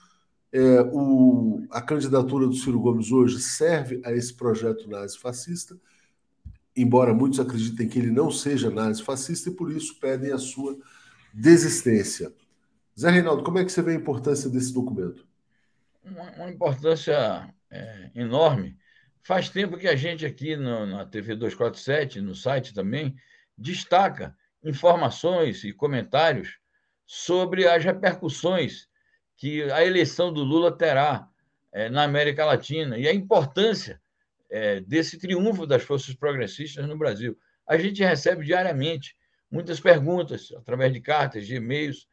[0.53, 5.79] É, o, a candidatura do Ciro Gomes hoje serve a esse projeto nazifascista,
[6.77, 10.77] embora muitos acreditem que ele não seja nazifascista e por isso pedem a sua
[11.33, 12.33] desistência.
[12.99, 15.27] Zé Reinaldo, como é que você vê a importância desse documento?
[16.05, 18.77] Uma, uma importância é, enorme.
[19.23, 23.15] Faz tempo que a gente aqui no, na TV 247, no site também,
[23.57, 26.59] destaca informações e comentários
[27.07, 28.89] sobre as repercussões
[29.37, 31.29] que a eleição do Lula terá
[31.73, 34.01] é, na América Latina e a importância
[34.51, 37.37] é, desse triunfo das forças progressistas no Brasil.
[37.67, 39.17] A gente recebe diariamente
[39.51, 42.07] muitas perguntas, através de cartas, de e-mails,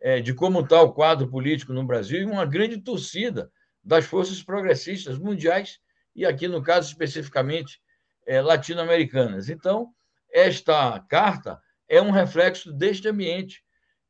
[0.00, 3.50] é, de como está o quadro político no Brasil e uma grande torcida
[3.82, 5.80] das forças progressistas mundiais
[6.14, 7.80] e aqui, no caso, especificamente,
[8.26, 9.48] latino-americanas.
[9.48, 9.92] Então,
[10.32, 13.62] esta carta é um reflexo deste ambiente,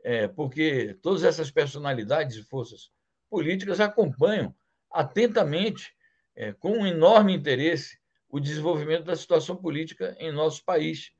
[0.02, 2.90] é, porque todas essas personalidades e forças
[3.28, 4.54] políticas acompanham
[4.90, 5.92] atentamente,
[6.34, 11.10] é, com um enorme interesse, o desenvolvimento da situação política em nosso país.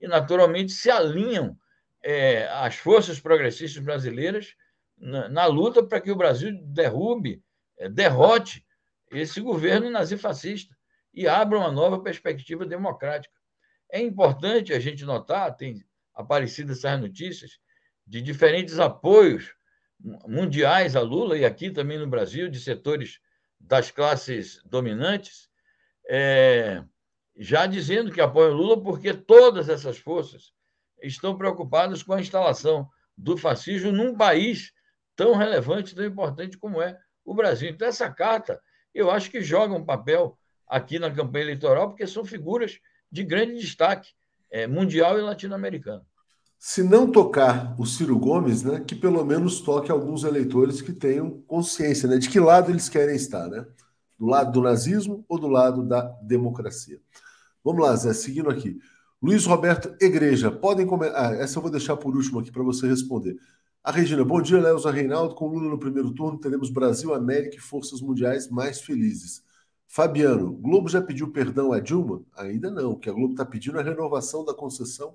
[0.00, 1.56] E, naturalmente, se alinham
[2.02, 4.54] é, às forças progressistas brasileiras
[4.96, 7.42] na, na luta para que o Brasil derrube,
[7.78, 8.64] é, derrote
[9.10, 10.76] esse governo nazifascista
[11.12, 13.34] e abra uma nova perspectiva democrática.
[13.90, 15.82] É importante a gente notar, tem
[16.16, 17.58] aparecidas essas notícias
[18.06, 19.54] de diferentes apoios
[20.26, 23.20] mundiais a Lula e aqui também no Brasil, de setores
[23.60, 25.48] das classes dominantes,
[26.08, 26.82] é,
[27.36, 30.52] já dizendo que apoiam Lula porque todas essas forças
[31.02, 34.72] estão preocupadas com a instalação do fascismo num país
[35.14, 37.70] tão relevante, tão importante como é o Brasil.
[37.70, 38.60] Então, essa carta,
[38.94, 42.78] eu acho que joga um papel aqui na campanha eleitoral, porque são figuras
[43.10, 44.10] de grande destaque
[44.50, 46.04] é, mundial e latino-americano.
[46.58, 51.42] Se não tocar o Ciro Gomes, né, que pelo menos toque alguns eleitores que tenham
[51.46, 53.64] consciência né, de que lado eles querem estar, né?
[54.18, 56.98] Do lado do nazismo ou do lado da democracia.
[57.62, 58.78] Vamos lá, Zé, seguindo aqui.
[59.20, 61.32] Luiz Roberto Igreja, podem comentar.
[61.32, 63.36] Ah, essa eu vou deixar por último aqui para você responder.
[63.82, 65.34] A Regina, bom dia, Léo Reinaldo.
[65.34, 69.42] Com Lula no primeiro turno, teremos Brasil, América e forças mundiais mais felizes.
[69.96, 72.22] Fabiano, Globo já pediu perdão a Dilma?
[72.36, 72.90] Ainda não.
[72.90, 75.14] O que a Globo está pedindo é a renovação da concessão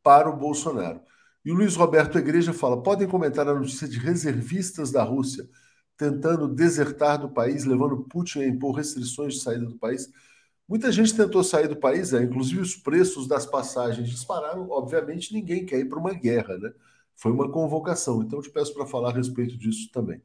[0.00, 1.00] para o Bolsonaro.
[1.44, 5.48] E o Luiz Roberto Igreja fala: podem comentar a notícia de reservistas da Rússia
[5.96, 10.08] tentando desertar do país, levando Putin a impor restrições de saída do país.
[10.68, 12.22] Muita gente tentou sair do país, né?
[12.22, 14.70] inclusive os preços das passagens dispararam.
[14.70, 16.72] Obviamente, ninguém quer ir para uma guerra, né?
[17.16, 18.22] Foi uma convocação.
[18.22, 20.22] Então, eu te peço para falar a respeito disso também.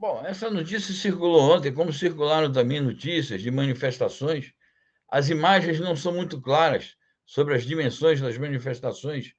[0.00, 4.50] Bom, essa notícia circulou ontem, como circularam também notícias de manifestações.
[5.06, 9.34] As imagens não são muito claras sobre as dimensões das manifestações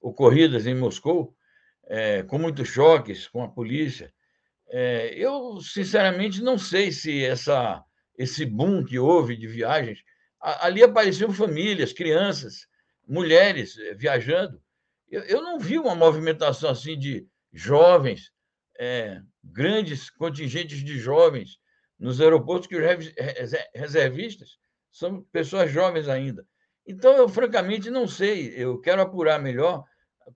[0.00, 1.36] ocorridas em Moscou,
[1.84, 4.10] é, com muitos choques com a polícia.
[4.68, 7.84] É, eu, sinceramente, não sei se essa,
[8.16, 10.02] esse boom que houve de viagens.
[10.40, 12.66] Ali apareciam famílias, crianças,
[13.06, 14.58] mulheres é, viajando.
[15.10, 18.32] Eu, eu não vi uma movimentação assim de jovens,
[18.78, 21.58] é, grandes contingentes de jovens
[21.98, 23.14] nos aeroportos, que os
[23.74, 24.58] reservistas
[24.90, 26.46] são pessoas jovens ainda.
[26.86, 29.84] Então, eu francamente não sei, eu quero apurar melhor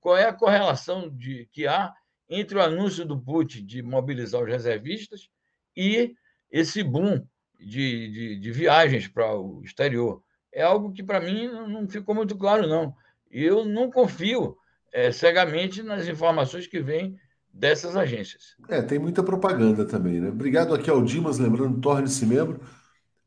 [0.01, 1.93] qual é a correlação de, que há
[2.29, 5.29] entre o anúncio do Putin de mobilizar os reservistas
[5.77, 6.15] e
[6.51, 7.25] esse boom
[7.59, 10.23] de, de, de viagens para o exterior.
[10.53, 12.95] É algo que, para mim, não ficou muito claro, não.
[13.31, 14.57] E eu não confio
[14.93, 17.17] é, cegamente nas informações que vêm
[17.53, 18.57] dessas agências.
[18.69, 20.29] É, tem muita propaganda também, né?
[20.29, 22.61] Obrigado aqui ao Dimas, lembrando, torne-se membro.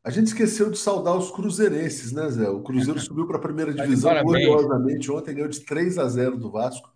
[0.02, 2.48] A gente esqueceu de saudar os cruzeirenses, né, Zé?
[2.48, 6.50] O Cruzeiro subiu para a primeira divisão gloriosamente ontem, ganhou de 3 a 0 do
[6.50, 6.92] Vasco.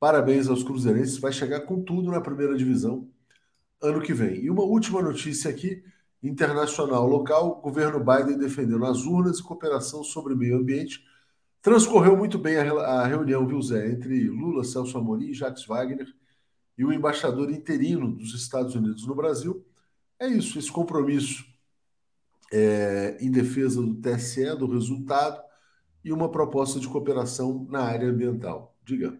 [0.00, 3.08] Parabéns aos cruzeirenses, vai chegar com tudo na primeira divisão
[3.82, 4.44] ano que vem.
[4.44, 5.82] E uma última notícia aqui,
[6.22, 11.04] internacional local, o governo Biden defendeu nas urnas e cooperação sobre meio ambiente.
[11.60, 16.06] Transcorreu muito bem a, a reunião, viu, Zé, entre Lula, Celso Amorim, Jacques Wagner
[16.78, 19.66] e o embaixador interino dos Estados Unidos no Brasil.
[20.18, 21.44] É isso, esse compromisso
[22.52, 25.42] é, em defesa do TSE, do resultado,
[26.04, 28.76] e uma proposta de cooperação na área ambiental.
[28.84, 29.18] Diga.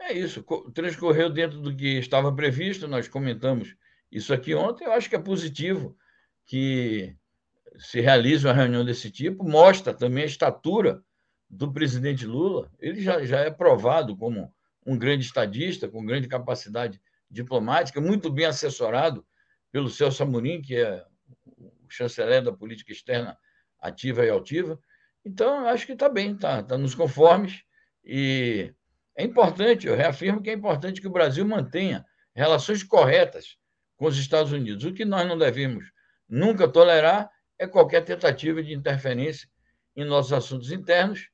[0.00, 3.76] É isso, transcorreu dentro do que estava previsto, nós comentamos
[4.10, 4.84] isso aqui ontem.
[4.84, 5.96] Eu acho que é positivo
[6.44, 7.14] que
[7.78, 11.04] se realize uma reunião desse tipo, mostra também a estatura
[11.48, 12.70] do presidente Lula.
[12.80, 14.52] Ele já, já é provado como
[14.86, 19.24] um grande estadista, com grande capacidade diplomática, muito bem assessorado
[19.70, 21.04] pelo Celso Amorim, que é
[21.88, 23.36] chanceler da política externa
[23.78, 24.78] ativa e altiva.
[25.24, 27.62] Então, acho que está bem, está tá nos conformes.
[28.04, 28.72] E
[29.16, 33.56] é importante, eu reafirmo que é importante que o Brasil mantenha relações corretas
[33.96, 34.84] com os Estados Unidos.
[34.84, 35.84] O que nós não devemos
[36.28, 39.48] nunca tolerar é qualquer tentativa de interferência
[39.94, 41.28] em nossos assuntos internos,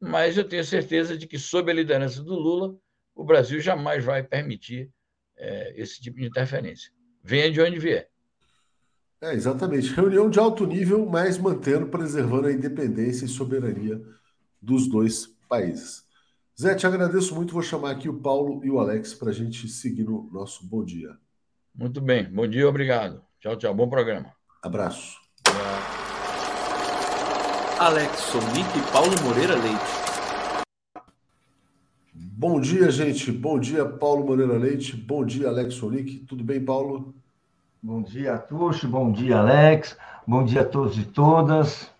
[0.00, 2.76] mas eu tenho certeza de que, sob a liderança do Lula,
[3.14, 4.90] o Brasil jamais vai permitir
[5.36, 6.90] é, esse tipo de interferência.
[7.22, 8.08] Venha de onde vier.
[9.20, 9.94] É, exatamente.
[9.94, 14.00] Reunião de alto nível, mas mantendo, preservando a independência e soberania
[14.60, 16.04] dos dois países.
[16.60, 17.52] Zé, te agradeço muito.
[17.52, 20.84] Vou chamar aqui o Paulo e o Alex para a gente seguir no nosso bom
[20.84, 21.16] dia.
[21.74, 22.24] Muito bem.
[22.30, 23.22] Bom dia, obrigado.
[23.40, 23.74] Tchau, tchau.
[23.74, 24.32] Bom programa.
[24.62, 25.16] Abraço.
[27.78, 30.01] Alex Sonic e Paulo Moreira Leite.
[32.24, 33.32] Bom dia, gente.
[33.32, 34.96] Bom dia, Paulo Moreira Leite.
[34.96, 36.20] Bom dia, Alex Sonic.
[36.20, 37.12] Tudo bem, Paulo?
[37.82, 38.86] Bom dia, Tuxo.
[38.86, 39.96] Bom dia, Alex.
[40.24, 41.90] Bom dia a todos e todas.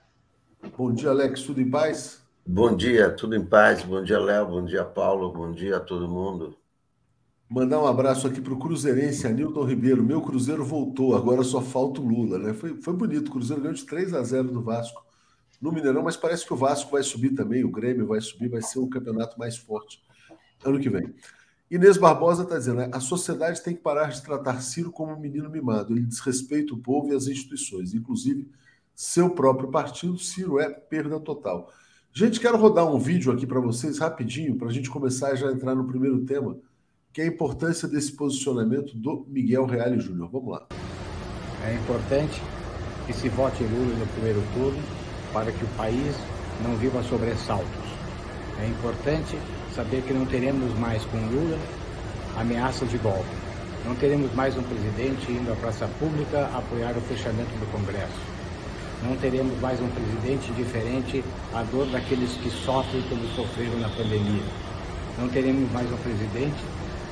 [0.79, 1.43] Bom dia, Alex.
[1.43, 2.23] Tudo em paz?
[2.47, 3.83] Bom dia, tudo em paz.
[3.83, 4.47] Bom dia, Léo.
[4.47, 5.33] Bom dia, Paulo.
[5.33, 6.57] Bom dia a todo mundo.
[7.49, 10.05] Mandar um abraço aqui para o Cruzeirense, Anilton Ribeiro.
[10.05, 12.53] Meu Cruzeiro voltou, agora só falta o Lula, né?
[12.53, 13.27] Foi, foi bonito.
[13.27, 15.05] O Cruzeiro ganhou de 3 a 0 do Vasco
[15.61, 18.63] no Mineirão, mas parece que o Vasco vai subir também, o Grêmio vai subir, vai
[18.63, 20.01] ser um campeonato mais forte
[20.65, 21.13] ano que vem.
[21.71, 25.19] Inês Barbosa está dizendo: né, a sociedade tem que parar de tratar Ciro como um
[25.19, 25.95] menino mimado.
[25.95, 28.51] Ele desrespeita o povo e as instituições, inclusive
[28.95, 30.19] seu próprio partido.
[30.19, 31.73] Ciro é perda total.
[32.13, 35.51] Gente, quero rodar um vídeo aqui para vocês rapidinho, para a gente começar a já
[35.51, 36.59] entrar no primeiro tema,
[37.11, 40.29] que é a importância desse posicionamento do Miguel Reale Júnior.
[40.31, 40.67] Vamos lá.
[41.65, 42.43] É importante
[43.07, 44.83] que se vote Lula no primeiro turno
[45.33, 46.15] para que o país
[46.63, 47.67] não viva sobressaltos.
[48.61, 49.39] É importante
[49.75, 51.59] saber que não teremos mais com Lula
[52.37, 53.29] ameaça de golpe.
[53.85, 58.21] Não teremos mais um presidente indo à praça pública apoiar o fechamento do Congresso.
[59.03, 64.43] Não teremos mais um presidente indiferente à dor daqueles que sofrem como sofreram na pandemia.
[65.19, 66.63] Não teremos mais um presidente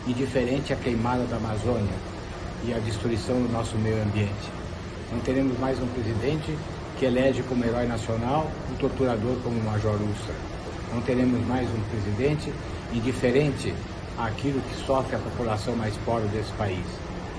[0.07, 1.95] indiferente à queimada da Amazônia
[2.65, 4.49] e à destruição do nosso meio ambiente.
[5.13, 6.57] Não teremos mais um presidente
[6.99, 10.50] que elege como herói nacional um torturador como o Major Ustra
[10.93, 12.53] não teremos mais um presidente
[12.93, 13.73] indiferente
[14.19, 16.85] àquilo que sofre a população mais pobre desse país.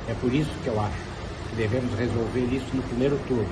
[0.08, 0.98] É por isso que eu acho
[1.50, 3.50] que devemos resolver isso no primeiro turno,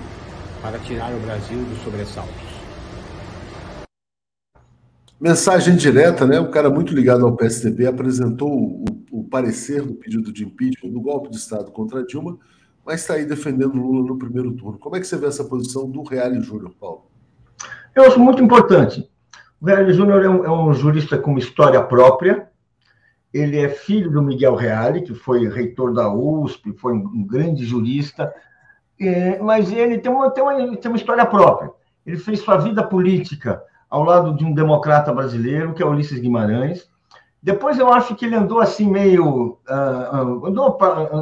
[0.62, 2.60] para tirar o Brasil dos sobressaltos.
[5.20, 6.39] Mensagem direta, né?
[6.39, 11.02] Um cara muito ligado ao PSDB apresentou o, o parecer do pedido de impeachment do
[11.02, 12.38] golpe de Estado contra Dilma,
[12.86, 14.80] mas está aí defendendo Lula no primeiro turno.
[14.80, 17.10] Como é que você vê essa posição do Reale Júnior, Paulo?
[17.93, 19.10] Eu acho muito importante.
[19.62, 22.47] O Reale Júnior é, um, é um jurista com uma história própria.
[23.34, 28.34] Ele é filho do Miguel Reale, que foi reitor da USP, foi um, grande jurista,
[28.99, 31.72] é, mas ele tem uma, tem, uma, tem uma história própria.
[32.05, 36.89] Ele fez sua vida política ao lado de um democrata brasileiro, que é Ulisses Guimarães.
[37.41, 39.57] Depois eu acho que ele andou assim meio.
[39.70, 40.78] Uh, andou,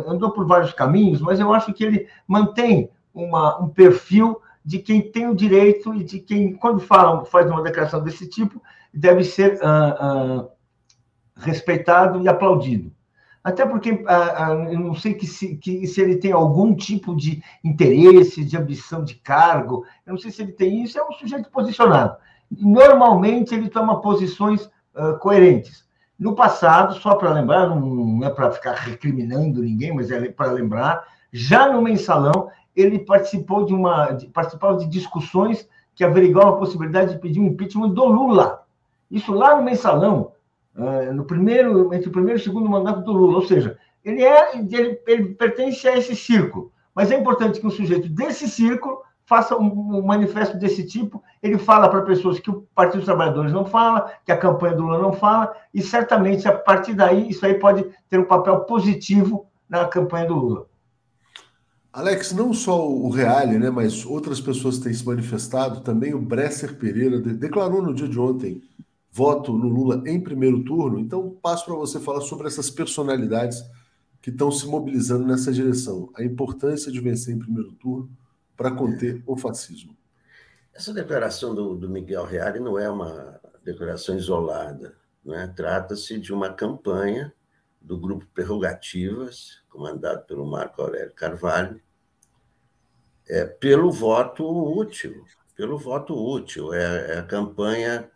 [0.07, 5.01] andou por vários caminhos, mas eu acho que ele mantém uma, um perfil de quem
[5.01, 8.61] tem o direito e de quem, quando fala, faz uma declaração desse tipo,
[8.93, 10.49] deve ser uh, uh,
[11.37, 12.91] respeitado e aplaudido.
[13.41, 17.41] Até porque uh, eu não sei que se, que se ele tem algum tipo de
[17.63, 21.49] interesse, de ambição de cargo, eu não sei se ele tem isso, é um sujeito
[21.49, 22.17] posicionado.
[22.51, 24.69] Normalmente ele toma posições
[25.21, 25.85] coerentes.
[26.17, 31.05] No passado, só para lembrar, não é para ficar recriminando ninguém, mas é para lembrar,
[31.31, 37.15] já no mensalão ele participou de uma de, participava de discussões que averiguavam a possibilidade
[37.15, 38.63] de pedir um impeachment do Lula.
[39.09, 40.31] Isso lá no mensalão,
[40.75, 44.23] uh, no primeiro entre o primeiro e o segundo mandato do Lula, ou seja, ele
[44.23, 46.71] é ele, ele pertence a esse círculo.
[46.93, 51.23] Mas é importante que um sujeito desse círculo faça um, um manifesto desse tipo.
[51.41, 54.83] Ele fala para pessoas que o Partido dos Trabalhadores não fala, que a campanha do
[54.83, 59.47] Lula não fala, e certamente a partir daí isso aí pode ter um papel positivo
[59.67, 60.65] na campanha do Lula.
[61.97, 66.77] Alex, não só o Reale, né, mas outras pessoas têm se manifestado, também o Bresser
[66.77, 68.61] Pereira declarou no dia de ontem
[69.11, 70.99] voto no Lula em primeiro turno.
[70.99, 73.63] Então, passo para você falar sobre essas personalidades
[74.21, 76.11] que estão se mobilizando nessa direção.
[76.15, 78.07] A importância de vencer em primeiro turno
[78.55, 79.97] para conter o fascismo.
[80.75, 84.93] Essa declaração do, do Miguel Reale não é uma declaração isolada.
[85.25, 85.51] Né?
[85.55, 87.33] Trata-se de uma campanha
[87.81, 91.81] do grupo Prerrogativas, comandado pelo Marco Aurélio Carvalho,
[93.29, 95.25] é, pelo voto útil,
[95.55, 96.73] pelo voto útil.
[96.73, 98.09] É, é a campanha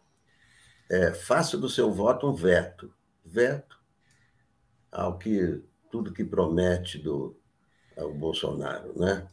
[0.90, 2.94] é, faça do seu voto um veto,
[3.26, 3.80] veto
[4.92, 7.38] ao que tudo que promete do
[7.98, 9.28] ao Bolsonaro, né?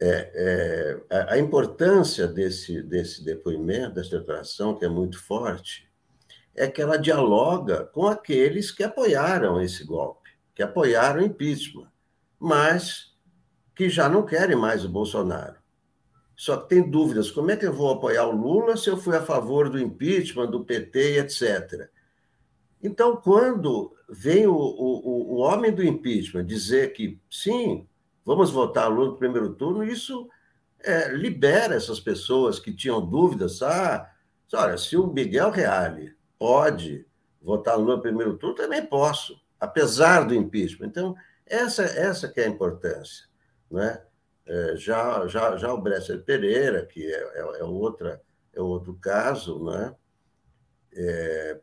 [0.00, 5.90] É, é, a importância desse, desse depoimento, dessa declaração, que é muito forte,
[6.54, 11.90] é que ela dialoga com aqueles que apoiaram esse golpe, que apoiaram o impeachment,
[12.38, 13.16] mas
[13.78, 15.54] que já não querem mais o Bolsonaro.
[16.34, 19.14] Só que tem dúvidas: como é que eu vou apoiar o Lula se eu fui
[19.14, 21.88] a favor do impeachment, do PT, etc.
[22.82, 27.86] Então, quando vem o, o, o homem do impeachment dizer que sim,
[28.24, 30.28] vamos votar Lula no primeiro turno, isso
[30.80, 33.62] é, libera essas pessoas que tinham dúvidas.
[33.62, 34.10] Ah,
[34.54, 37.06] olha, se o Miguel Reale pode
[37.40, 40.88] votar Lula no primeiro turno, também posso, apesar do impeachment.
[40.88, 41.14] Então,
[41.46, 43.27] essa, essa que é a importância.
[43.70, 44.02] Né?
[44.46, 48.20] É, já, já, já o Bresser Pereira, que é, é, é, outra,
[48.54, 49.94] é outro caso, né?
[50.94, 51.60] É,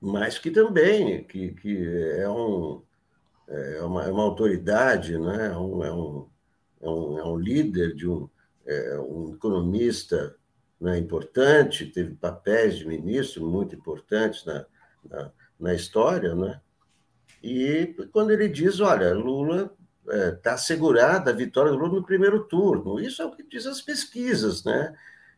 [0.00, 1.76] mas que também que, que
[2.16, 2.82] é, um,
[3.48, 5.48] é, uma, é uma autoridade, né?
[5.48, 6.28] é, um, é, um,
[6.80, 8.28] é, um, é um líder de um,
[9.08, 10.36] um economista
[10.80, 14.64] né, importante, teve papéis de ministro muito importantes na,
[15.04, 16.60] na, na história, né?
[17.42, 19.74] E quando ele diz, olha, Lula
[20.10, 23.00] está é, assegurada a vitória do Lula no primeiro turno.
[23.00, 24.94] Isso é o que diz as pesquisas, né?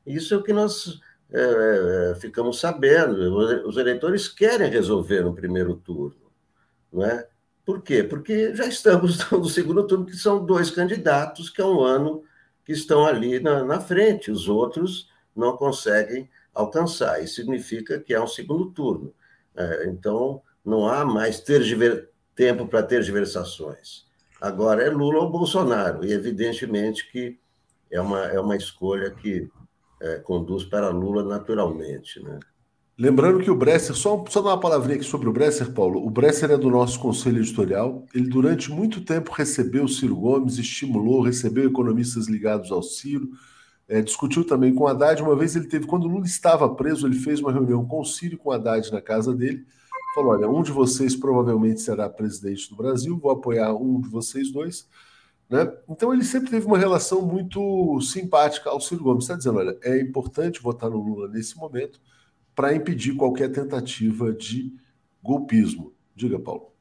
[0.06, 1.00] Isso é o que nós
[1.30, 3.36] é, é ficamos sabendo.
[3.66, 6.32] Os eleitores querem resolver no primeiro turno,
[6.92, 7.28] não é?
[7.64, 8.02] Por quê?
[8.02, 12.24] Porque já estamos no segundo turno, que são dois candidatos que há um ano
[12.64, 17.22] que estão ali na, na frente, os outros não conseguem alcançar.
[17.22, 19.14] Isso significa que é um segundo turno.
[19.54, 22.10] É, então, não há mais tergiver...
[22.34, 24.06] tempo para tergiversações.
[24.42, 27.38] Agora é Lula ou Bolsonaro, e evidentemente que
[27.88, 29.48] é uma, é uma escolha que
[30.00, 32.20] é, conduz para Lula naturalmente.
[32.20, 32.40] Né?
[32.98, 36.04] Lembrando que o Bresser, só, só dar uma palavrinha aqui sobre o Bresser, Paulo.
[36.04, 38.04] O Bresser é do nosso conselho editorial.
[38.12, 43.30] Ele, durante muito tempo, recebeu o Ciro Gomes, estimulou, recebeu economistas ligados ao Ciro,
[43.88, 45.22] é, discutiu também com o Haddad.
[45.22, 48.04] Uma vez ele teve, quando o Lula estava preso, ele fez uma reunião com o
[48.04, 49.64] Ciro e com o Haddad na casa dele
[50.14, 54.50] falou: olha, um de vocês provavelmente será presidente do Brasil, vou apoiar um de vocês
[54.50, 54.88] dois.
[55.48, 55.70] Né?
[55.88, 59.24] Então ele sempre teve uma relação muito simpática ao Ciro Gomes.
[59.24, 62.00] Está dizendo, olha, é importante votar no Lula nesse momento
[62.54, 64.72] para impedir qualquer tentativa de
[65.22, 65.92] golpismo.
[66.14, 66.72] Diga, Paulo.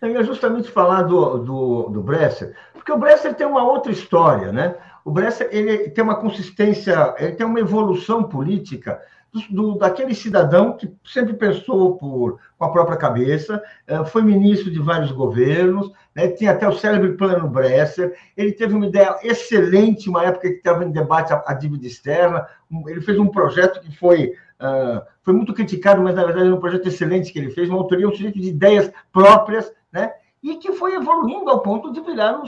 [0.00, 4.52] Eu ia justamente falar do, do, do Bresser, porque o Bresser tem uma outra história,
[4.52, 4.76] né?
[5.04, 9.00] O Bresser ele tem uma consistência, ele tem uma evolução política
[9.46, 14.78] do, daquele cidadão que sempre pensou por, com a própria cabeça, eh, foi ministro de
[14.78, 20.48] vários governos, né, até o célebre plano Bresser, ele teve uma ideia excelente, uma época
[20.48, 22.46] que estava em debate a, a dívida externa,
[22.86, 26.60] ele fez um projeto que foi, uh, foi muito criticado, mas na verdade era um
[26.60, 30.12] projeto excelente que ele fez, uma autoria, um sujeito de ideias próprias, né?
[30.42, 32.40] e que foi evoluindo ao ponto de virar,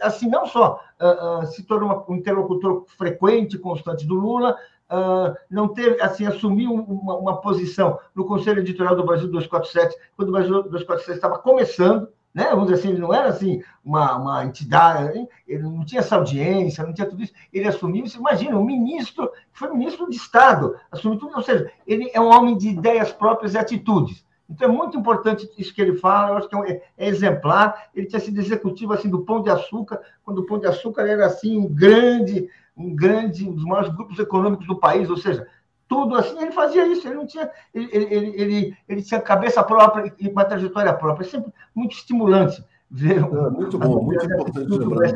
[0.00, 4.56] assim, não só uh, uh, se tornou um interlocutor frequente, constante do Lula,
[4.92, 10.28] uh, não teve, assim, assumiu uma, uma, posição no Conselho Editorial do Brasil 247, quando
[10.28, 12.48] o Brasil 247 estava começando, né?
[12.50, 16.84] Vamos dizer assim, ele não era assim uma, uma entidade, ele não tinha essa audiência,
[16.84, 17.32] não tinha tudo isso.
[17.52, 22.10] Ele assumiu, você imagina, um ministro, foi ministro de Estado, assumiu tudo, ou seja, ele
[22.12, 24.24] é um homem de ideias próprias e atitudes.
[24.48, 27.88] Então é muito importante isso que ele fala, eu acho que é, é, exemplar.
[27.94, 31.26] Ele tinha sido executivo assim do Pão de Açúcar, quando o Pão de Açúcar era
[31.26, 35.46] assim um grande um grande, um dos maiores grupos econômicos do país, ou seja,
[35.88, 40.14] tudo assim, ele fazia isso, ele não tinha, ele, ele, ele, ele tinha cabeça própria
[40.18, 43.18] e uma trajetória própria, é sempre muito estimulante ver.
[43.18, 45.12] É, muito bom, muito importante lembrar.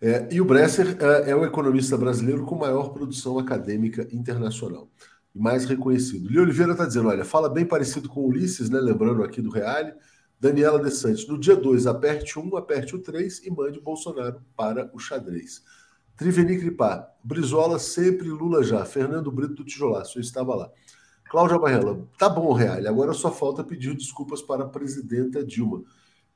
[0.00, 4.88] É, e o Bresser é, é o economista brasileiro com maior produção acadêmica internacional
[5.34, 6.28] e mais reconhecido.
[6.28, 8.78] Li Oliveira está dizendo: olha, fala bem parecido com Ulisses, né?
[8.78, 9.92] Lembrando aqui do Reale.
[10.40, 14.40] Daniela De Santos, no dia 2, aperte 1, um, aperte o 3 e mande Bolsonaro
[14.56, 15.64] para o xadrez.
[16.18, 18.84] Triveni Cripá, Brizola sempre, Lula já.
[18.84, 20.68] Fernando Brito do Tijolaço, eu estava lá.
[21.30, 25.84] Cláudia Barrela, tá bom, Real, agora só falta pedir desculpas para a presidenta Dilma.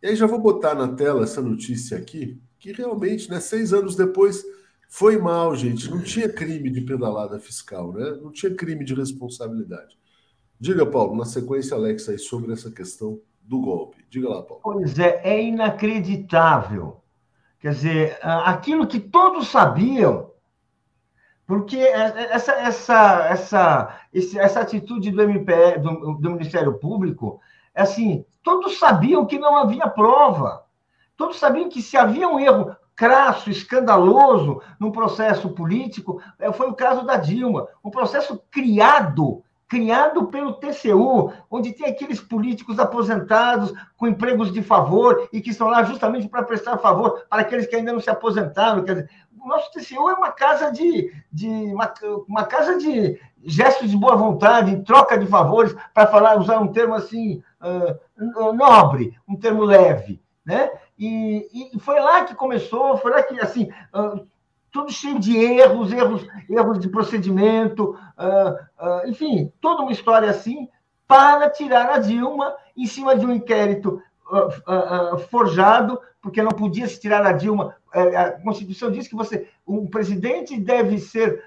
[0.01, 3.97] E aí já vou botar na tela essa notícia aqui, que realmente, né, seis anos
[3.97, 4.45] depois,
[4.89, 5.91] foi mal, gente.
[5.91, 8.18] Não tinha crime de pedalada fiscal, né?
[8.22, 9.99] Não tinha crime de responsabilidade.
[10.61, 14.05] Diga, Paulo, na sequência, Alex, aí sobre essa questão do golpe.
[14.09, 14.61] Diga lá, Paulo.
[14.62, 17.01] Pois é, é inacreditável
[17.63, 20.33] Quer dizer, aquilo que todos sabiam,
[21.47, 27.41] porque essa, essa, essa, essa atitude do, MP, do, do Ministério Público,
[27.73, 30.65] é assim, todos sabiam que não havia prova.
[31.17, 36.75] Todos sabiam que se havia um erro crasso, escandaloso no processo político, é, foi o
[36.75, 44.07] caso da Dilma, um processo criado criado pelo TCU, onde tem aqueles políticos aposentados com
[44.07, 47.91] empregos de favor e que estão lá justamente para prestar favor para aqueles que ainda
[47.91, 48.85] não se aposentaram.
[48.85, 49.11] Quer dizer,
[49.41, 51.91] o nosso TCU é uma casa de, de uma,
[52.29, 56.93] uma casa de gestos de boa vontade, troca de favores, para falar, usar um termo
[56.93, 60.70] assim uh, nobre, um termo leve, né?
[60.99, 64.27] E, e, foi lá que começou, foi lá que assim uh,
[64.73, 68.53] tudo cheio de erros, erros, erros de procedimento, uh,
[68.83, 70.66] uh, enfim, toda uma história assim,
[71.07, 76.99] para tirar a Dilma em cima de um inquérito uh, forjado, porque não podia se
[76.99, 77.77] tirar a Dilma.
[77.93, 81.45] Eh, a Constituição diz que você, um presidente deve ser,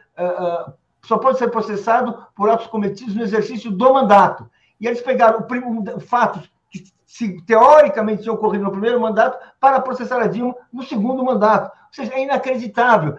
[1.02, 4.48] só pode ser processado por atos cometidos no exercício do mandato.
[4.80, 6.52] E eles pegaram o, fatos
[7.16, 12.14] se, teoricamente tinham ocorrido no primeiro mandato para processar a Dilma no segundo mandato seja,
[12.14, 13.18] é inacreditável.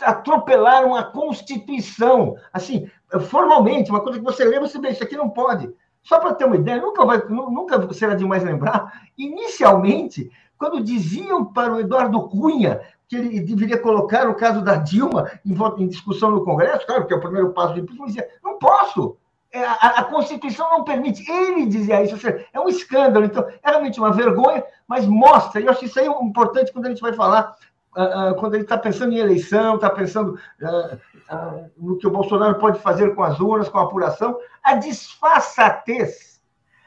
[0.00, 2.36] Atropelaram a Constituição.
[2.52, 2.88] Assim,
[3.28, 5.72] formalmente, uma coisa que você lê, você vê, isso aqui não pode.
[6.02, 11.72] Só para ter uma ideia, nunca, vai, nunca será demais lembrar, inicialmente, quando diziam para
[11.72, 16.44] o Eduardo Cunha que ele deveria colocar o caso da Dilma em, em discussão no
[16.44, 19.16] Congresso, claro que é o primeiro passo do impeachment, dizia, não posso,
[19.58, 21.30] a, a, Constituição não permite.
[21.30, 23.24] Ele dizia isso, seja, é um escândalo.
[23.24, 26.88] Então, é realmente uma vergonha, mas mostra, e eu acho isso aí importante quando a
[26.88, 27.54] gente vai falar
[27.94, 32.58] ah, ah, quando ele está pensando em eleição, está pensando uh, no que o Bolsonaro
[32.58, 36.40] pode fazer com as urnas, com a apuração, a disfarçatez,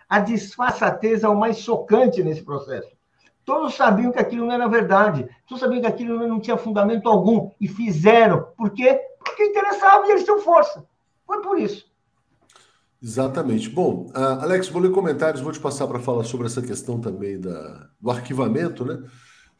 [0.09, 2.89] a disfarçatez é o mais chocante nesse processo.
[3.43, 7.51] Todos sabiam que aquilo não era verdade, todos sabiam que aquilo não tinha fundamento algum
[7.61, 8.47] e fizeram.
[8.57, 8.99] Por quê?
[9.23, 10.83] Porque interessava e eles tinham força.
[11.27, 11.85] Foi por isso.
[13.05, 13.69] Exatamente.
[13.69, 17.39] Bom, uh, Alex, vou ler comentários, vou te passar para falar sobre essa questão também
[17.39, 18.99] da, do arquivamento, né?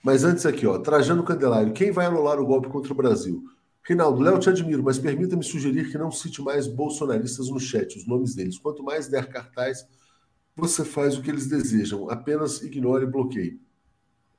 [0.04, 3.44] Mas antes aqui, ó, Trajano Candelário, quem vai anular o golpe contra o Brasil?
[3.84, 8.08] Reinaldo, Léo, te admiro, mas permita-me sugerir que não cite mais bolsonaristas no chat, os
[8.08, 8.58] nomes deles.
[8.58, 9.86] Quanto mais der cartaz,
[10.56, 12.10] você faz o que eles desejam.
[12.10, 13.62] Apenas ignore e bloqueie.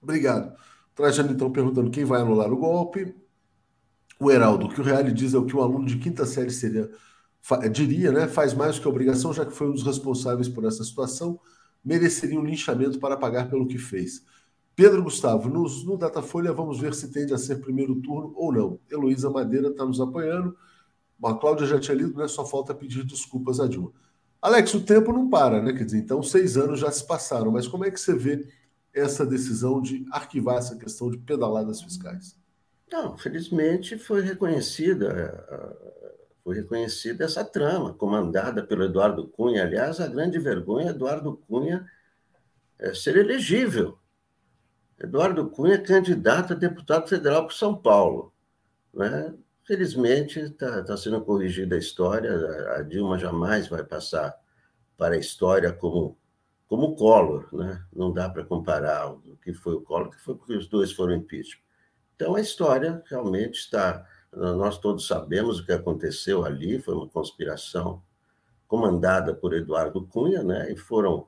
[0.03, 0.53] Obrigado.
[0.97, 3.15] Trajano, então, perguntando quem vai anular o golpe.
[4.19, 6.51] O Heraldo, o que o Reale diz é o que um aluno de quinta série
[6.51, 6.91] seria,
[7.70, 8.26] diria, né?
[8.26, 11.38] Faz mais que obrigação, já que foi um dos responsáveis por essa situação,
[11.84, 14.24] mereceria um linchamento para pagar pelo que fez.
[14.74, 18.78] Pedro Gustavo, no Datafolha vamos ver se tende a ser primeiro turno ou não.
[18.90, 20.57] Heloísa Madeira está nos apoiando.
[21.24, 22.28] A Cláudia já tinha lido, né?
[22.28, 23.92] Só falta pedir desculpas a Dilma.
[24.42, 25.72] Alex, o tempo não para, né?
[25.72, 28.47] Quer dizer, então seis anos já se passaram, mas como é que você vê
[28.92, 32.36] essa decisão de arquivar essa questão de pedaladas fiscais?
[32.90, 35.34] Não, felizmente foi reconhecida,
[36.47, 39.64] foi reconhecida essa trama, comandada pelo Eduardo Cunha.
[39.64, 41.84] Aliás, a grande vergonha é Eduardo Cunha
[42.78, 43.99] é, ser elegível.
[44.97, 48.32] Eduardo Cunha é candidato a deputado federal por São Paulo.
[48.94, 49.34] Né?
[49.64, 52.32] Felizmente, está tá sendo corrigida a história.
[52.76, 54.32] A Dilma jamais vai passar
[54.97, 56.16] para a história como
[56.68, 57.84] como Collor, né?
[57.92, 61.14] Não dá para comparar o que foi o Collor, que foi porque os dois foram
[61.14, 61.62] impeachment.
[62.14, 64.05] Então a história realmente está,
[64.37, 68.03] nós todos sabemos o que aconteceu ali, foi uma conspiração
[68.68, 70.70] comandada por Eduardo Cunha, né?
[70.70, 71.26] E foram,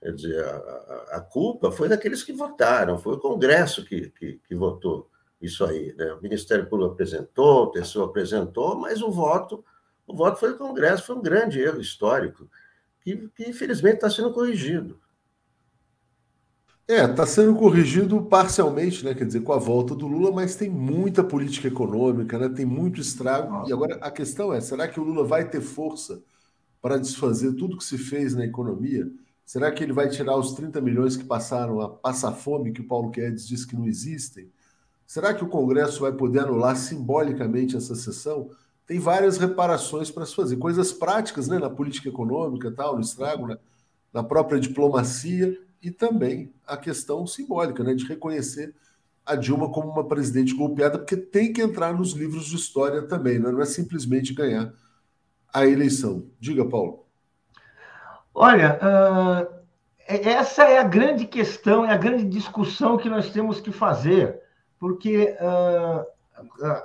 [0.00, 4.54] quer dizer, a, a culpa foi daqueles que votaram, foi o Congresso que, que, que
[4.54, 6.12] votou isso aí, né?
[6.12, 9.64] O Ministério Público apresentou, o TCU apresentou, mas o voto,
[10.06, 12.48] o voto foi do Congresso, foi um grande erro histórico
[13.00, 15.00] que, que infelizmente está sendo corrigido.
[16.86, 19.14] É, está sendo corrigido parcialmente, né?
[19.14, 22.48] Quer dizer, com a volta do Lula, mas tem muita política econômica, né?
[22.48, 23.66] Tem muito estrago.
[23.68, 26.22] E agora a questão é: será que o Lula vai ter força
[26.82, 29.10] para desfazer tudo que se fez na economia?
[29.46, 32.86] Será que ele vai tirar os 30 milhões que passaram a passar fome, que o
[32.86, 34.50] Paulo Guedes disse que não existem?
[35.06, 38.50] Será que o Congresso vai poder anular simbolicamente essa sessão?
[38.86, 43.46] tem várias reparações para se fazer, coisas práticas né, na política econômica, tal, no estrago,
[43.46, 43.58] né,
[44.12, 48.74] na própria diplomacia e também a questão simbólica né, de reconhecer
[49.24, 53.38] a Dilma como uma presidente golpeada, porque tem que entrar nos livros de história também,
[53.38, 54.72] né, não é simplesmente ganhar
[55.52, 56.26] a eleição.
[56.40, 57.04] Diga, Paulo.
[58.34, 59.54] Olha, uh,
[60.08, 64.40] essa é a grande questão, é a grande discussão que nós temos que fazer,
[64.80, 66.82] porque uh, uh,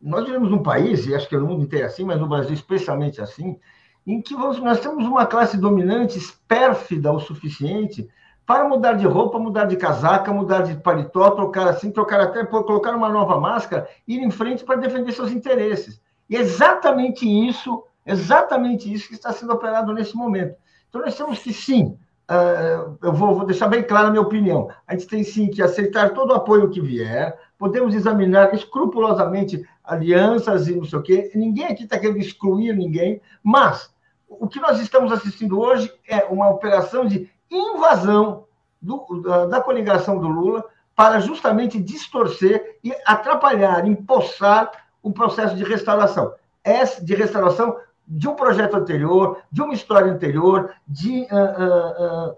[0.00, 2.52] nós vivemos num país, e acho que é no mundo inteiro assim, mas no Brasil
[2.52, 3.58] especialmente assim,
[4.04, 8.08] em que nós temos uma classe dominante pérfida o suficiente
[8.46, 12.94] para mudar de roupa, mudar de casaca, mudar de paletó, trocar assim, trocar até, colocar
[12.94, 16.00] uma nova máscara, ir em frente para defender seus interesses.
[16.28, 20.56] E é exatamente isso, exatamente isso que está sendo operado nesse momento.
[20.88, 21.96] Então nós temos que sim,
[22.30, 25.62] uh, eu vou, vou deixar bem clara a minha opinião, a gente tem sim que
[25.62, 31.30] aceitar todo o apoio que vier, podemos examinar escrupulosamente alianças e não sei o quê.
[31.34, 33.92] Ninguém aqui está querendo excluir ninguém, mas
[34.28, 38.44] o que nós estamos assistindo hoje é uma operação de invasão
[38.80, 44.70] do, da, da coligação do Lula para justamente distorcer e atrapalhar, empossar
[45.02, 46.34] o processo de restauração.
[46.62, 47.76] Essa de restauração
[48.06, 52.36] de um projeto anterior, de uma história anterior, de, uh, uh,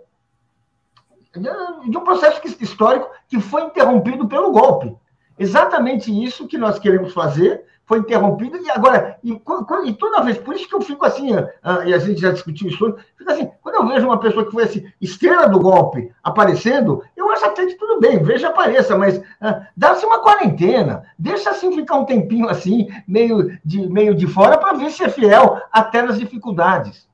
[1.37, 4.97] uh, de um processo histórico que foi interrompido pelo golpe.
[5.39, 10.55] Exatamente isso que nós queremos fazer foi interrompido e agora e, e, toda vez por
[10.55, 11.49] isso que eu fico assim uh,
[11.85, 14.65] e a gente já discutiu isso fico assim quando eu vejo uma pessoa que foi
[14.65, 19.67] assim estrela do golpe aparecendo eu acho até que tudo bem veja apareça mas uh,
[19.77, 24.77] dá-se uma quarentena deixa assim ficar um tempinho assim meio de meio de fora para
[24.77, 27.07] ver se é fiel até nas dificuldades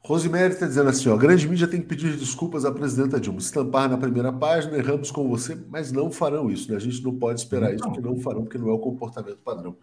[0.00, 3.38] Rosemary está dizendo assim: ó, a grande mídia tem que pedir desculpas à presidenta Dilma.
[3.38, 6.76] Estampar na primeira página, erramos com você, mas não farão isso, né?
[6.76, 9.76] A gente não pode esperar isso, porque não farão, porque não é o comportamento padrão.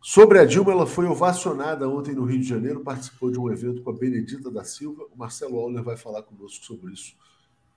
[0.00, 3.82] Sobre a Dilma, ela foi ovacionada ontem no Rio de Janeiro, participou de um evento
[3.82, 5.04] com a Benedita da Silva.
[5.12, 7.16] O Marcelo Auler vai falar conosco sobre isso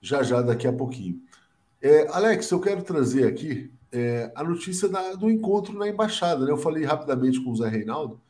[0.02, 1.22] já já, daqui a pouquinho.
[1.80, 6.44] É, Alex, eu quero trazer aqui é, a notícia da, do encontro na embaixada.
[6.44, 6.50] Né?
[6.50, 8.20] Eu falei rapidamente com o Zé Reinaldo.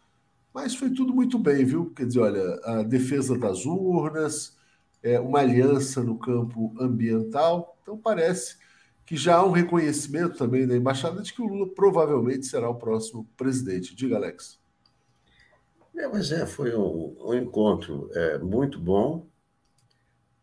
[0.53, 1.91] Mas foi tudo muito bem, viu?
[1.91, 4.57] Quer dizer, olha, a defesa das urnas,
[5.03, 7.77] é, uma aliança no campo ambiental.
[7.83, 8.57] Então, parece
[9.05, 12.75] que já há um reconhecimento também da embaixada de que o Lula provavelmente será o
[12.75, 13.95] próximo presidente.
[13.95, 14.61] Diga, Alex.
[15.97, 19.27] É, mas é, foi um, um encontro é, muito bom.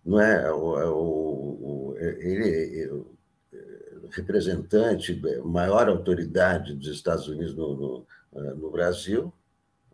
[0.05, 0.51] Não é?
[0.51, 3.17] O, é, o, o ele é o
[4.11, 9.31] representante, maior autoridade dos Estados Unidos no, no, no Brasil,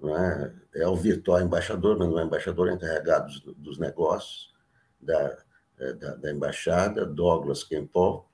[0.09, 0.53] é?
[0.75, 4.53] é o virtual embaixador, mas não é embaixador, é encarregado dos, dos negócios
[4.99, 5.37] da,
[5.79, 8.29] é, da, da, embaixada, Douglas Kempol.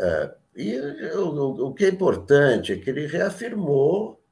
[0.00, 0.78] É, e
[1.16, 4.22] o, o, que é importante é que ele reafirmou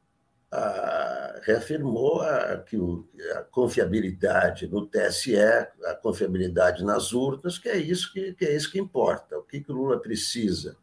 [0.50, 7.76] a, reafirmou a, que o, a confiabilidade no TSE, a confiabilidade nas urnas, que é
[7.76, 9.38] isso que, que é isso que importa.
[9.38, 10.76] O que, que o Lula precisa?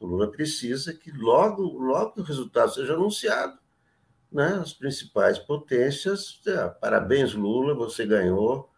[0.00, 3.58] O Lula precisa que logo, logo o resultado seja anunciado,
[4.30, 6.40] né, as principais potências.
[6.46, 8.70] É, parabéns, Lula, você ganhou.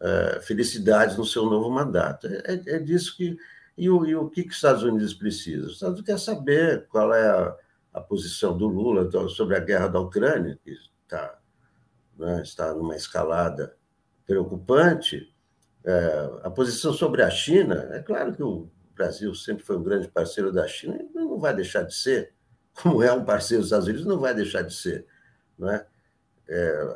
[0.00, 2.26] É, felicidades no seu novo mandato.
[2.26, 3.36] É, é, é disso que.
[3.76, 5.66] E o, e o que, que os Estados Unidos precisam?
[5.66, 7.56] Os Estados Unidos quer saber qual é a,
[7.94, 11.38] a posição do Lula sobre a guerra da Ucrânia, que está,
[12.18, 13.76] né, está numa escalada
[14.26, 15.32] preocupante.
[15.84, 20.08] É, a posição sobre a China, é claro que o Brasil sempre foi um grande
[20.08, 22.33] parceiro da China e não vai deixar de ser
[22.74, 25.06] como é um parceiro dos Estados Unidos, não vai deixar de ser.
[25.58, 25.86] Não é?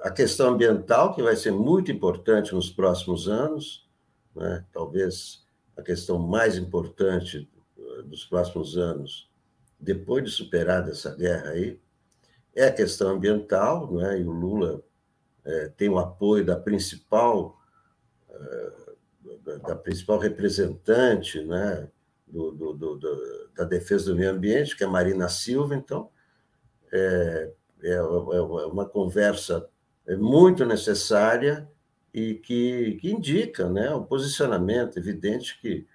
[0.03, 3.89] A questão ambiental, que vai ser muito importante nos próximos anos,
[4.35, 4.65] né?
[4.73, 7.49] talvez a questão mais importante
[7.79, 9.31] eh, dos próximos anos,
[9.81, 11.81] depois de superar essa guerra aí,
[12.55, 14.21] é a questão ambiental, né?
[14.21, 14.83] e o Lula
[15.45, 17.59] é, tem o apoio da principal,
[18.29, 21.89] é, da principal representante né?
[22.31, 26.11] Do, do, do, da defesa do meio ambiente, que é Marina Silva, então
[26.93, 27.53] é,
[27.83, 29.67] é, é uma conversa
[30.19, 31.69] muito necessária
[32.13, 35.87] e que, que indica né, o posicionamento evidente que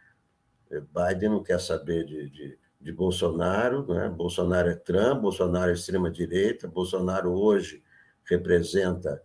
[0.70, 4.10] Biden não quer saber de, de, de Bolsonaro, né?
[4.10, 7.84] Bolsonaro é Trump, Bolsonaro é extrema-direita, Bolsonaro hoje
[8.26, 9.22] representa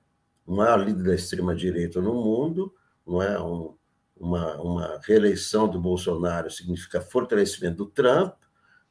[0.46, 2.74] o maior líder da extrema-direita no mundo,
[3.06, 3.40] não é?
[3.40, 3.76] Um,
[4.18, 8.34] uma, uma reeleição do Bolsonaro significa fortalecimento do Trump,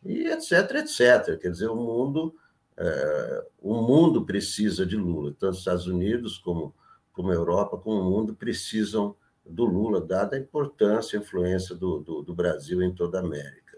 [0.05, 1.39] e etc, etc.
[1.39, 2.35] Quer dizer, o mundo,
[2.77, 6.73] é, o mundo precisa de Lula, tanto os Estados Unidos como
[7.17, 11.99] como a Europa, como o mundo, precisam do Lula, dada a importância e influência do,
[11.99, 13.75] do, do, Brasil em toda a América.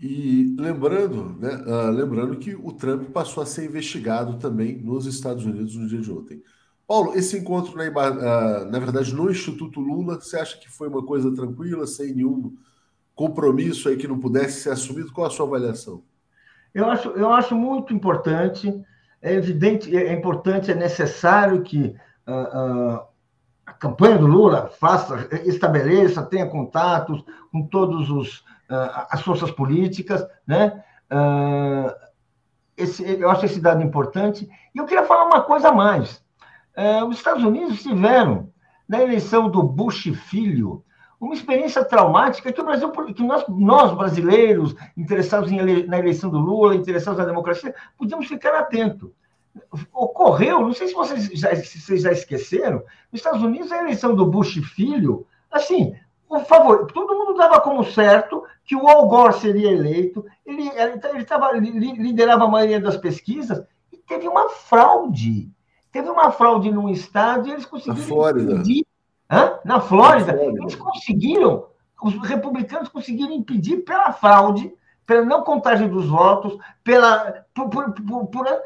[0.00, 5.44] E lembrando, né, uh, lembrando que o Trump passou a ser investigado também nos Estados
[5.44, 6.42] Unidos no dia de ontem.
[6.86, 11.04] Paulo, esse encontro, na, uh, na verdade, no Instituto Lula, você acha que foi uma
[11.04, 12.56] coisa tranquila, sem nenhum
[13.14, 15.12] compromisso aí que não pudesse ser assumido?
[15.12, 16.02] Qual a sua avaliação?
[16.72, 18.72] Eu acho, eu acho muito importante,
[19.20, 27.24] é evidente, é importante, é necessário que a campanha do Lula faça, estabeleça, tenha contatos
[27.50, 28.44] com todas
[29.10, 30.84] as forças políticas, né?
[32.76, 34.46] Esse, eu acho esse dado importante.
[34.74, 36.22] E eu queria falar uma coisa a mais.
[37.08, 38.50] Os Estados Unidos tiveram,
[38.88, 40.84] na eleição do Bush filho,
[41.18, 46.38] uma experiência traumática que o Brasil, que nós, nós brasileiros, interessados em, na eleição do
[46.38, 49.10] Lula, interessados na democracia, podíamos ficar atentos
[49.92, 54.14] ocorreu, não sei se vocês já, se vocês já esqueceram, nos Estados Unidos a eleição
[54.14, 55.94] do Bush filho, assim,
[56.28, 61.24] o favor, todo mundo dava como certo que o Al Gore seria eleito, ele, ele,
[61.24, 63.62] tava, ele liderava a maioria das pesquisas,
[63.92, 65.50] e teve uma fraude.
[65.96, 67.96] Teve uma fraude num estado e eles conseguiram.
[67.96, 68.52] Na Flórida.
[68.52, 68.86] Impedir,
[69.30, 69.58] hã?
[69.64, 70.60] Na Flórida, Na Flórida.
[70.60, 71.66] Eles conseguiram,
[72.02, 74.70] os republicanos conseguiram impedir pela fraude,
[75.06, 78.60] pela não contagem dos votos, pela, por, por, por, por a,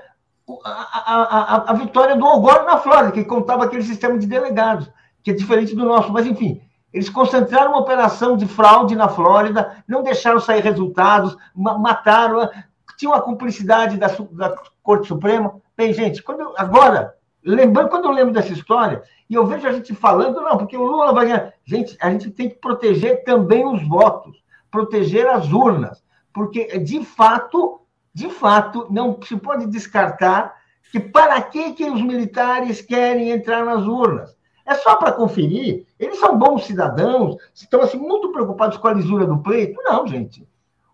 [0.65, 4.91] a, a, vitória do Algor na Flórida, que contava aquele sistema de delegados,
[5.23, 6.13] que é diferente do nosso.
[6.13, 6.61] Mas, enfim,
[6.93, 12.51] eles concentraram uma operação de fraude na Flórida, não deixaram sair resultados, mataram,
[12.99, 15.63] tinham a cumplicidade da, da Corte Suprema.
[15.77, 19.73] Bem, gente, quando eu, agora, lembrando, quando eu lembro dessa história, e eu vejo a
[19.73, 21.53] gente falando, não, porque o Lula vai ganhar.
[21.65, 27.81] Gente, a gente tem que proteger também os votos, proteger as urnas, porque, de fato,
[28.13, 30.55] de fato, não se pode descartar
[30.91, 34.37] que para que, que os militares querem entrar nas urnas.
[34.67, 35.87] É só para conferir.
[35.99, 39.81] Eles são bons cidadãos, estão assim, muito preocupados com a lisura do pleito?
[39.83, 40.47] Não, gente.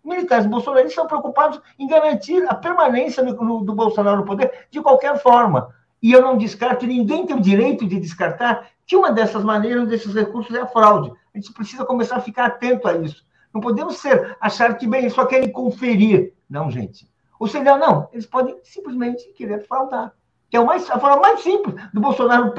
[0.02, 4.80] Os militares bolsonaristas estão preocupados em garantir a permanência do, do Bolsonaro no poder de
[4.80, 5.74] qualquer forma.
[6.02, 10.14] E eu não descarto, ninguém tem o direito de descartar que uma dessas maneiras, desses
[10.14, 11.12] recursos, é a fraude.
[11.34, 13.24] A gente precisa começar a ficar atento a isso.
[13.52, 16.34] Não podemos ser, achar que, bem, só querem conferir.
[16.48, 17.10] Não, gente.
[17.38, 20.12] Ou seja, não, eles podem simplesmente querer fraudar.
[20.48, 22.54] Que é o mais, a forma mais simples do Bolsonaro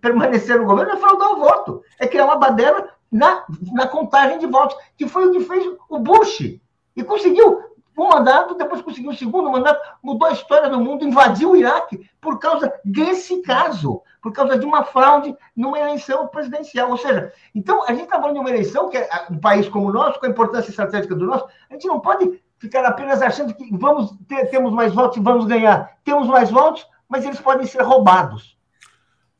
[0.00, 1.82] permanecer no governo é fraudar o voto.
[1.98, 5.98] É criar uma baderna na, na contagem de votos, que foi o que fez o
[5.98, 6.60] Bush.
[6.94, 11.50] E conseguiu um mandato, depois conseguiu o segundo mandato, mudou a história do mundo, invadiu
[11.50, 16.90] o Iraque por causa desse caso, por causa de uma fraude numa eleição presidencial.
[16.90, 19.88] Ou seja, então a gente está falando de uma eleição que é um país como
[19.88, 23.52] o nosso, com a importância estratégica do nosso, a gente não pode ficar apenas achando
[23.54, 25.98] que vamos ter, temos mais votos e vamos ganhar.
[26.04, 28.56] Temos mais votos, mas eles podem ser roubados.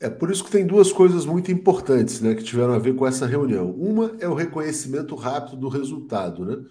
[0.00, 3.07] É por isso que tem duas coisas muito importantes né, que tiveram a ver com
[3.07, 3.70] essa reunião.
[3.70, 6.44] Uma é o reconhecimento rápido do resultado.
[6.44, 6.64] Né?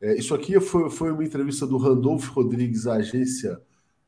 [0.00, 3.60] É, isso aqui foi, foi uma entrevista do Randolfo Rodrigues à agência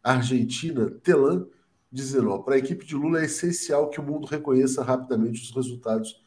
[0.03, 1.47] argentina Telan,
[1.91, 6.23] dizendo: para a equipe de Lula é essencial que o mundo reconheça rapidamente os resultados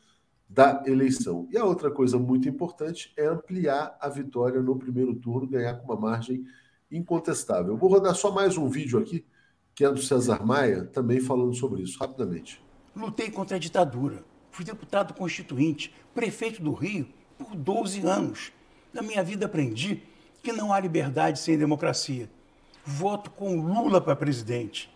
[0.49, 1.47] da eleição.
[1.51, 5.85] E a outra coisa muito importante é ampliar a vitória no primeiro turno, ganhar com
[5.85, 6.45] uma margem
[6.91, 7.77] incontestável.
[7.77, 9.25] Vou rodar só mais um vídeo aqui,
[9.73, 12.61] que é do César Maia, também falando sobre isso, rapidamente.
[12.93, 14.25] Lutei contra a ditadura.
[14.51, 17.07] Fui deputado constituinte, prefeito do Rio,
[17.37, 18.51] por 12 anos.
[18.93, 20.03] Na minha vida aprendi
[20.43, 22.29] que não há liberdade sem democracia.
[22.85, 24.89] Voto com Lula para presidente.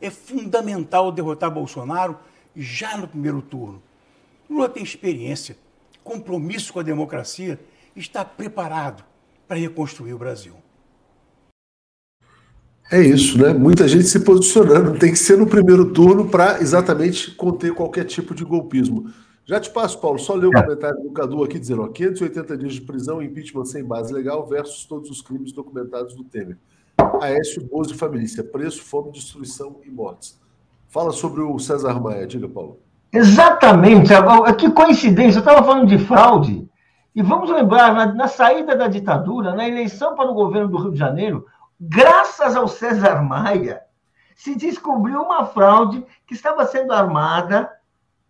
[0.00, 2.18] É fundamental derrotar Bolsonaro
[2.54, 3.82] já no primeiro turno.
[4.48, 5.56] Lula tem experiência,
[6.02, 7.60] compromisso com a democracia,
[7.94, 9.04] está preparado
[9.46, 10.54] para reconstruir o Brasil.
[12.90, 13.52] É isso, né?
[13.52, 14.98] Muita gente se posicionando.
[14.98, 19.12] Tem que ser no primeiro turno para exatamente conter qualquer tipo de golpismo.
[19.48, 20.62] Já te passo, Paulo, só ler o é.
[20.62, 24.84] comentário do Cadu aqui dizendo: ó, 580 dias de prisão, impeachment sem base legal versus
[24.84, 26.58] todos os crimes documentados do Temer.
[27.22, 30.38] Aécio, Bozo e família, preço, fome, destruição e mortes.
[30.88, 32.78] Fala sobre o César Maia, diga, Paulo.
[33.10, 34.10] Exatamente,
[34.58, 36.68] que coincidência, eu estava falando de fraude.
[37.14, 40.92] E vamos lembrar, na, na, saída da ditadura, na eleição para o governo do Rio
[40.92, 41.46] de Janeiro,
[41.80, 43.80] graças ao César Maia,
[44.36, 47.70] se descobriu uma fraude que estava sendo armada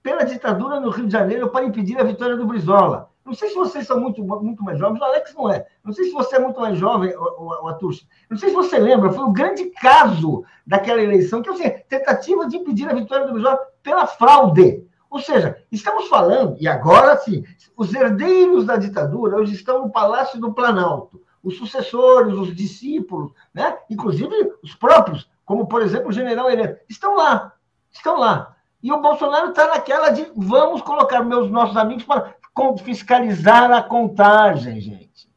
[0.03, 3.11] pela ditadura no Rio de Janeiro para impedir a vitória do Brizola.
[3.28, 5.66] Não sei se vocês são muito, muito mais jovens, o Alex não é.
[5.84, 8.07] Não sei se você é muito mais jovem, o, Aturso.
[8.30, 12.49] Não sei se você lembra, foi o grande caso daquela eleição, que é assim, tentativa
[12.49, 14.82] de impedir a vitória do Brizola pela fraude.
[15.11, 17.44] Ou seja, estamos falando, e agora sim,
[17.76, 21.20] os herdeiros da ditadura hoje estão no Palácio do Planalto.
[21.42, 23.76] Os sucessores, os discípulos, né?
[23.90, 27.53] inclusive os próprios, como por exemplo o general Heleno, estão lá,
[27.90, 28.57] estão lá.
[28.83, 32.35] E o Bolsonaro está naquela de vamos colocar meus nossos amigos para
[32.85, 35.29] fiscalizar a contagem, gente.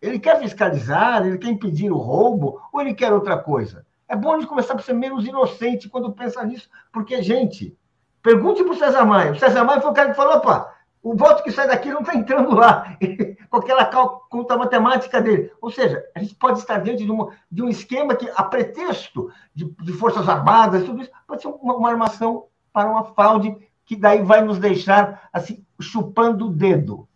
[0.00, 3.86] Ele quer fiscalizar, ele quer impedir o roubo, ou ele quer outra coisa?
[4.06, 7.76] É bom a gente começar a ser menos inocente quando pensa nisso, porque, gente,
[8.22, 9.32] pergunte para o César Maia.
[9.32, 12.00] O César Maia foi o cara que falou, opa, o voto que sai daqui não
[12.00, 12.96] está entrando lá,
[13.48, 13.86] com aquela
[14.28, 15.50] conta matemática dele.
[15.60, 19.30] Ou seja, a gente pode estar diante de, uma, de um esquema que, a pretexto
[19.54, 22.44] de, de Forças Armadas, tudo isso, pode ser uma, uma armação
[22.74, 23.56] para uma fraude
[23.86, 27.08] que daí vai nos deixar assim chupando o dedo.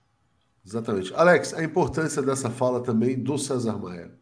[0.64, 1.12] Exatamente.
[1.14, 4.12] Alex, a importância dessa fala também do César Maia.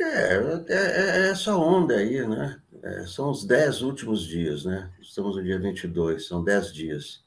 [0.00, 0.34] É,
[0.68, 2.60] é, é essa onda aí, né?
[2.82, 4.90] É, são os dez últimos dias, né?
[5.00, 7.22] Estamos no dia 22, são dez dias.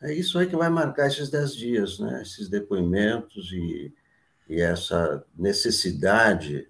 [0.00, 2.22] É isso aí que vai marcar esses dez dias, né?
[2.22, 3.94] Esses depoimentos e,
[4.48, 6.68] e essa necessidade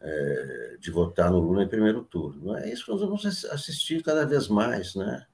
[0.00, 2.56] é, de votar no Lula em primeiro turno.
[2.56, 5.26] É isso que nós vamos assistir cada vez mais, né?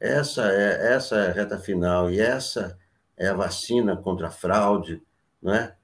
[0.00, 2.78] Essa é essa é a reta final e essa
[3.16, 5.02] é a vacina contra a fraude,
[5.42, 5.74] né?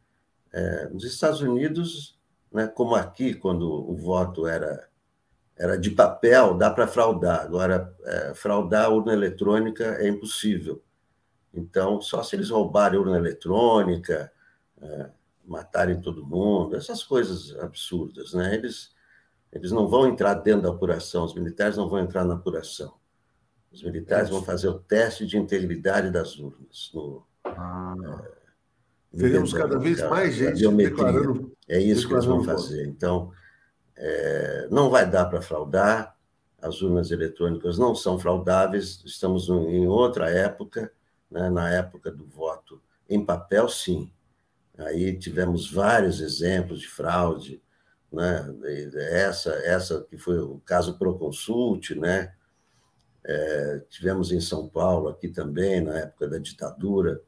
[0.53, 2.19] É, nos Estados Unidos,
[2.53, 4.89] né, como aqui, quando o voto era
[5.57, 7.43] era de papel, dá para fraudar.
[7.43, 10.83] Agora, é, fraudar a urna eletrônica é impossível.
[11.53, 14.33] Então, só se eles roubarem a urna eletrônica,
[15.51, 18.55] matarem todo mundo, essas coisas absurdas, né?
[18.55, 18.95] Eles,
[19.53, 22.95] eles não vão entrar dentro da apuração, os militares não vão entrar na apuração.
[23.73, 26.93] Os militares vão fazer o teste de integridade das urnas.
[26.95, 27.95] No, ah.
[28.05, 28.31] é,
[29.13, 31.53] Veremos cada vez mais gente declarando.
[31.69, 32.87] É isso declarando que eles vão fazer.
[32.87, 33.33] Então,
[33.97, 36.17] é, não vai dar para fraudar,
[36.63, 40.93] as urnas eletrônicas não são fraudáveis, estamos em outra época,
[41.29, 41.51] né?
[41.51, 44.13] na época do voto em papel, sim.
[44.87, 47.63] Aí tivemos vários exemplos de fraude,
[48.13, 48.55] né?
[48.95, 52.33] Essa, essa que foi o caso Proconsult, né?
[53.25, 57.21] É, tivemos em São Paulo aqui também na época da ditadura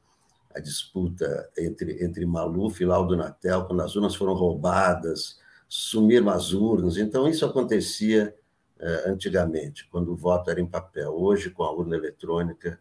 [0.55, 5.39] a disputa entre entre Maluf e Laudo Natel quando as urnas foram roubadas,
[5.69, 6.97] sumiram as urnas.
[6.97, 8.35] Então isso acontecia
[8.79, 11.13] é, antigamente quando o voto era em papel.
[11.13, 12.81] Hoje com a urna eletrônica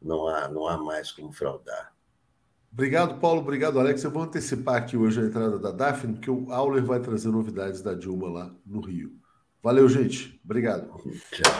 [0.00, 1.94] não há não há mais como fraudar.
[2.72, 3.40] Obrigado, Paulo.
[3.40, 4.04] Obrigado, Alex.
[4.04, 7.82] Eu vou antecipar aqui hoje a entrada da Daphne, porque o Auler vai trazer novidades
[7.82, 9.12] da Dilma lá no Rio.
[9.62, 10.40] Valeu, gente.
[10.44, 10.88] Obrigado.
[11.32, 11.52] Tchau.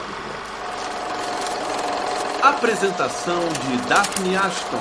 [2.41, 4.77] Apresentação de Daphne Ashton.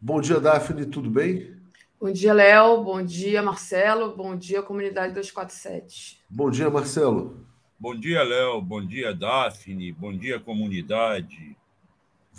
[0.00, 0.86] Bom dia, Daphne.
[0.86, 1.54] Tudo bem?
[2.00, 2.84] Bom dia, Léo.
[2.84, 4.16] Bom dia, Marcelo.
[4.16, 6.24] Bom dia, comunidade 247.
[6.30, 7.44] Bom dia, Marcelo.
[7.78, 8.62] Bom dia, Léo.
[8.62, 9.92] Bom dia, Daphne.
[9.92, 11.57] Bom dia, comunidade.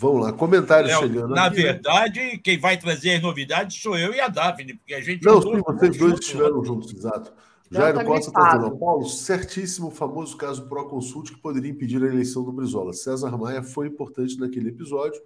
[0.00, 1.34] Vamos lá, comentários Léo, chegando.
[1.34, 1.62] Na aqui, né?
[1.64, 2.38] verdade, né?
[2.42, 5.22] quem vai trazer as novidades sou eu e a Daphne, porque a gente.
[5.22, 7.30] Não, sim, vocês dois estiveram juntos, exato.
[7.70, 12.06] Jair tá Costa está dizendo, Paulo, certíssimo o famoso caso Proconsult que poderia impedir a
[12.06, 12.94] eleição do Brizola.
[12.94, 15.20] César Maia foi importante naquele episódio.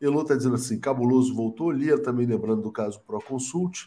[0.00, 1.70] Elô está dizendo assim: cabuloso voltou.
[1.70, 3.86] Lia também lembrando do caso Proconsult.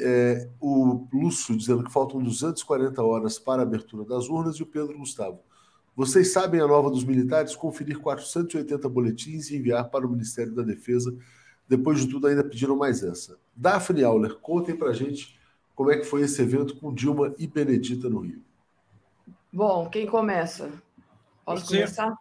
[0.00, 4.56] É, o Lúcio dizendo que faltam 240 horas para a abertura das urnas.
[4.56, 5.40] E o Pedro Gustavo.
[6.00, 7.54] Vocês sabem a nova dos militares?
[7.54, 11.14] Conferir 480 boletins e enviar para o Ministério da Defesa.
[11.68, 13.38] Depois de tudo, ainda pediram mais essa.
[13.54, 15.38] Daphne Auler, contem para gente
[15.74, 18.42] como é que foi esse evento com Dilma e Benedita no Rio.
[19.52, 20.70] Bom, quem começa?
[21.44, 21.76] Posso Você?
[21.76, 22.16] começar?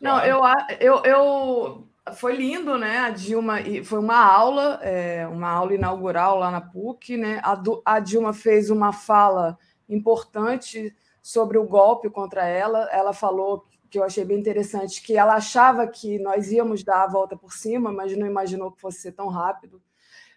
[0.00, 0.40] Não, eu,
[0.78, 2.98] eu, eu foi lindo, né?
[2.98, 7.40] A Dilma e foi uma aula, é, uma aula inaugural lá na PUC, né?
[7.42, 9.58] A, a Dilma fez uma fala
[9.88, 10.94] importante
[11.28, 12.88] sobre o golpe contra ela.
[12.90, 17.06] Ela falou que eu achei bem interessante que ela achava que nós íamos dar a
[17.06, 19.78] volta por cima, mas não imaginou que fosse ser tão rápido.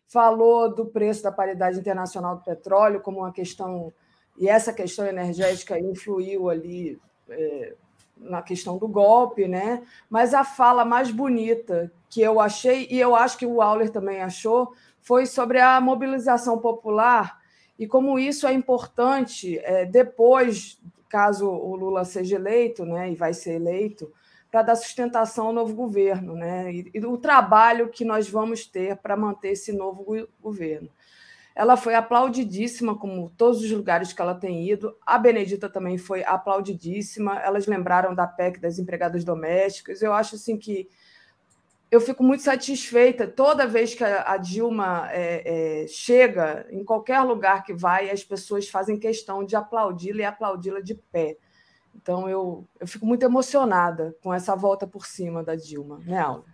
[0.05, 3.93] falou do preço da paridade internacional do petróleo como uma questão,
[4.37, 7.73] e essa questão energética influiu ali é,
[8.17, 9.83] na questão do golpe, né?
[10.09, 14.21] Mas a fala mais bonita que eu achei, e eu acho que o Auler também
[14.21, 17.40] achou, foi sobre a mobilização popular
[17.81, 20.79] e como isso é importante é, depois,
[21.09, 24.13] caso o Lula seja eleito, né, e vai ser eleito,
[24.51, 26.71] para dar sustentação ao novo governo, né?
[26.71, 30.05] E, e o trabalho que nós vamos ter para manter esse novo
[30.39, 30.91] governo.
[31.55, 34.95] Ela foi aplaudidíssima, como todos os lugares que ela tem ido.
[35.03, 37.39] A Benedita também foi aplaudidíssima.
[37.39, 40.03] Elas lembraram da PEC das empregadas domésticas.
[40.03, 40.87] Eu acho assim que
[41.91, 47.63] eu fico muito satisfeita toda vez que a Dilma é, é, chega em qualquer lugar
[47.65, 51.35] que vai, as pessoas fazem questão de aplaudi-la e aplaudi-la de pé.
[51.93, 56.45] Então, eu, eu fico muito emocionada com essa volta por cima da Dilma, né, Aula?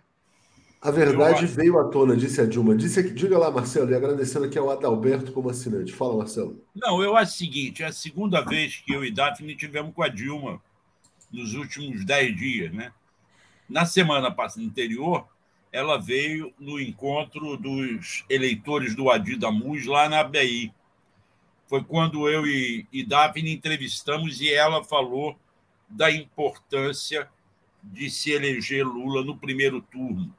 [0.80, 2.74] A verdade veio à tona, disse a Dilma.
[2.74, 5.92] Disse aqui, diga lá, Marcelo, e agradecendo aqui ao Adalberto como assinante.
[5.92, 6.60] Fala, Marcelo.
[6.74, 10.02] Não, eu acho o seguinte: é a segunda vez que eu e Daphne tivemos com
[10.02, 10.60] a Dilma
[11.32, 12.92] nos últimos dez dias, né?
[13.68, 15.28] Na semana anterior,
[15.70, 20.72] ela veio no encontro dos eleitores do Adi Damus lá na ABI
[21.68, 25.38] foi quando eu e, e Daphne entrevistamos e ela falou
[25.86, 27.28] da importância
[27.82, 30.34] de se eleger Lula no primeiro turno,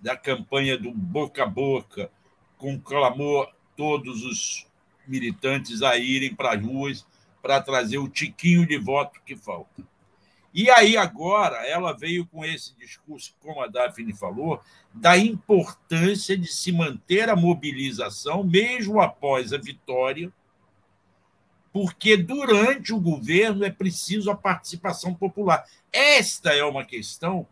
[0.00, 2.10] da campanha do boca a boca,
[2.56, 4.66] com clamor todos os
[5.06, 7.06] militantes a irem para as ruas
[7.42, 9.82] para trazer o tiquinho de voto que falta.
[10.56, 14.58] E aí, agora, ela veio com esse discurso, como a Daphne falou,
[14.90, 20.32] da importância de se manter a mobilização, mesmo após a vitória,
[21.70, 25.66] porque durante o governo é preciso a participação popular.
[25.92, 27.46] Esta é uma questão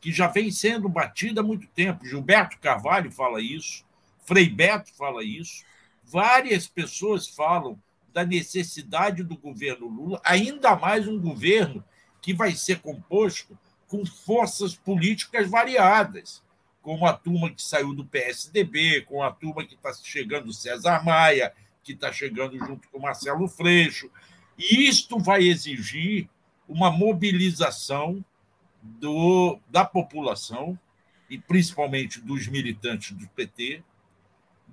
[0.00, 2.06] que já vem sendo batida há muito tempo.
[2.06, 3.84] Gilberto Carvalho fala isso,
[4.24, 5.62] Frei Beto fala isso,
[6.02, 7.78] várias pessoas falam
[8.14, 11.84] da necessidade do governo Lula, ainda mais um governo
[12.26, 13.56] que vai ser composto
[13.86, 16.42] com forças políticas variadas,
[16.82, 21.54] como a turma que saiu do PSDB, com a turma que está chegando César Maia,
[21.84, 24.10] que está chegando junto com Marcelo Freixo.
[24.58, 26.28] E isto vai exigir
[26.68, 28.24] uma mobilização
[28.82, 30.76] do, da população,
[31.30, 33.84] e principalmente dos militantes do PT,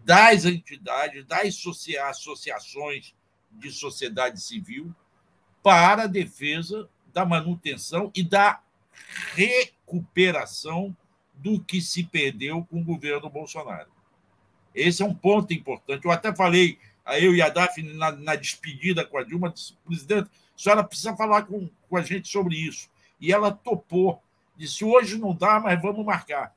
[0.03, 1.55] das entidades, das
[2.09, 3.13] associações
[3.51, 4.91] de sociedade civil,
[5.61, 8.61] para a defesa da manutenção e da
[9.35, 10.95] recuperação
[11.33, 13.89] do que se perdeu com o governo Bolsonaro.
[14.73, 16.05] Esse é um ponto importante.
[16.05, 19.73] Eu até falei, a eu e a Daphne, na, na despedida com a Dilma, disse,
[19.85, 22.89] presidente, a senhora precisa falar com, com a gente sobre isso.
[23.19, 24.21] E ela topou.
[24.55, 26.55] Disse, hoje não dá, mas vamos marcar.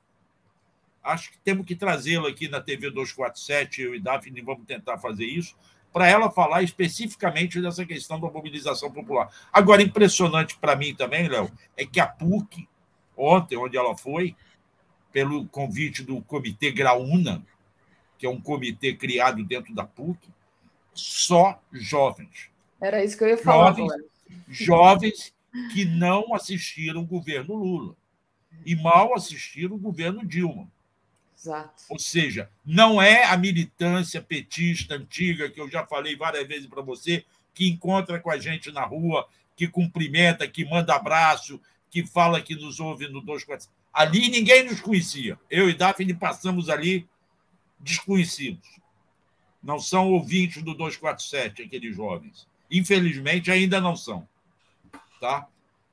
[1.02, 5.24] Acho que temos que trazê-la aqui na TV 247, eu e Daphne vamos tentar fazer
[5.24, 5.56] isso,
[5.96, 9.30] para ela falar especificamente dessa questão da mobilização popular.
[9.50, 12.68] Agora, impressionante para mim também, Léo, é que a PUC,
[13.16, 14.36] ontem, onde ela foi,
[15.10, 17.42] pelo convite do Comitê Graúna,
[18.18, 20.18] que é um comitê criado dentro da PUC,
[20.92, 22.50] só jovens.
[22.78, 23.72] Era isso que eu ia falar.
[23.72, 24.02] Jovens,
[24.48, 25.34] jovens
[25.72, 27.96] que não assistiram o governo Lula
[28.66, 30.70] e mal assistiram o governo Dilma.
[31.46, 31.84] Exato.
[31.88, 36.82] Ou seja, não é a militância petista antiga, que eu já falei várias vezes para
[36.82, 37.24] você,
[37.54, 42.56] que encontra com a gente na rua, que cumprimenta, que manda abraço, que fala que
[42.56, 43.70] nos ouve no 247.
[43.92, 45.38] Ali ninguém nos conhecia.
[45.48, 47.08] Eu e Daphne passamos ali
[47.78, 48.68] desconhecidos.
[49.62, 52.46] Não são ouvintes do 247, aqueles jovens.
[52.70, 54.28] Infelizmente, ainda não são.
[55.20, 55.46] Tá?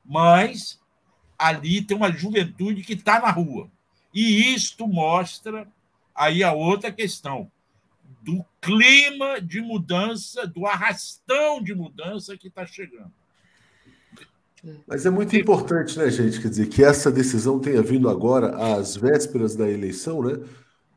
[0.04, 0.82] Mas
[1.38, 3.70] ali tem uma juventude que está na rua.
[4.14, 5.68] E isto mostra
[6.14, 7.52] aí a outra questão
[8.22, 13.12] do clima de mudança, do arrastão de mudança que está chegando.
[14.88, 16.42] Mas é muito importante, né, gente?
[16.42, 20.42] Quer dizer, que essa decisão tenha vindo agora, às vésperas da eleição, né?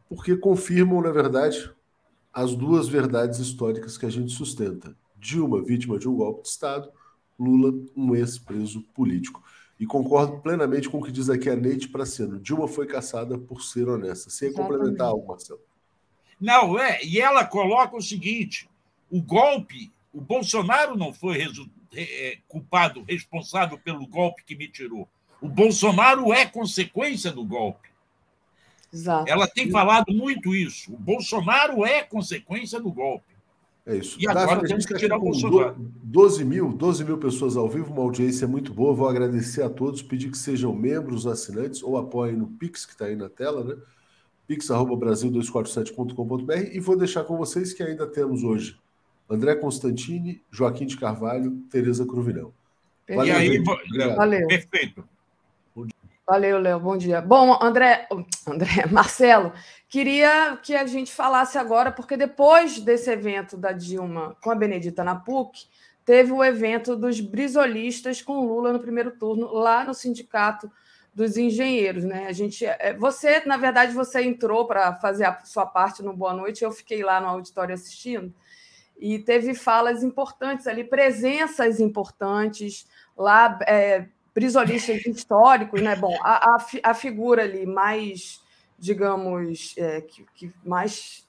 [0.08, 1.68] Porque confirmam, na verdade,
[2.32, 4.96] as duas verdades históricas que a gente sustenta.
[5.18, 6.88] Dilma, vítima de um golpe de Estado,
[7.36, 9.42] Lula, um ex-preso político.
[9.78, 12.40] E concordo plenamente com o que diz aqui a Neide Praciano.
[12.40, 14.30] Dilma foi caçada por ser honesta.
[14.30, 15.60] Sem complementar algo, Marcelo.
[16.40, 17.04] Não, é.
[17.04, 18.68] E ela coloca o seguinte:
[19.10, 21.46] o golpe, o Bolsonaro não foi
[21.94, 25.06] é, culpado, responsável pelo golpe que me tirou.
[25.40, 27.90] O Bolsonaro é consequência do golpe.
[28.92, 29.30] Exato.
[29.30, 30.94] Ela tem falado muito isso.
[30.94, 33.35] O Bolsonaro é consequência do golpe.
[33.86, 34.20] É isso.
[34.20, 35.76] E agora Daphne, temos que tirar o Bolsonaro.
[36.02, 38.92] 12 mil, 12 mil pessoas ao vivo, uma audiência muito boa.
[38.92, 43.04] Vou agradecer a todos, pedir que sejam membros, assinantes ou apoiem no Pix, que está
[43.04, 43.76] aí na tela, né?
[44.48, 48.78] pix.brasil247.com.br e vou deixar com vocês que ainda temos hoje
[49.28, 52.54] André Constantini, Joaquim de Carvalho, Tereza Cruvinel.
[53.08, 53.62] Valeu, e aí,
[54.16, 54.46] Valeu.
[54.46, 55.04] Perfeito.
[56.28, 56.80] Valeu, Léo.
[56.80, 57.20] Bom dia.
[57.20, 58.08] Bom, André,
[58.48, 59.52] André, Marcelo,
[59.88, 65.04] queria que a gente falasse agora, porque depois desse evento da Dilma com a Benedita
[65.04, 65.68] na PUC,
[66.04, 70.68] teve o evento dos brisolistas com Lula no primeiro turno, lá no Sindicato
[71.14, 72.02] dos Engenheiros.
[72.02, 72.26] Né?
[72.26, 76.34] A gente, é, você, na verdade, você entrou para fazer a sua parte no Boa
[76.34, 78.34] Noite, eu fiquei lá no auditório assistindo,
[78.98, 82.84] e teve falas importantes ali, presenças importantes
[83.16, 83.58] lá.
[83.64, 85.96] É, brisolistas históricos, né?
[85.96, 88.42] Bom, a, a, a figura ali mais,
[88.78, 91.26] digamos, é, que, que, mais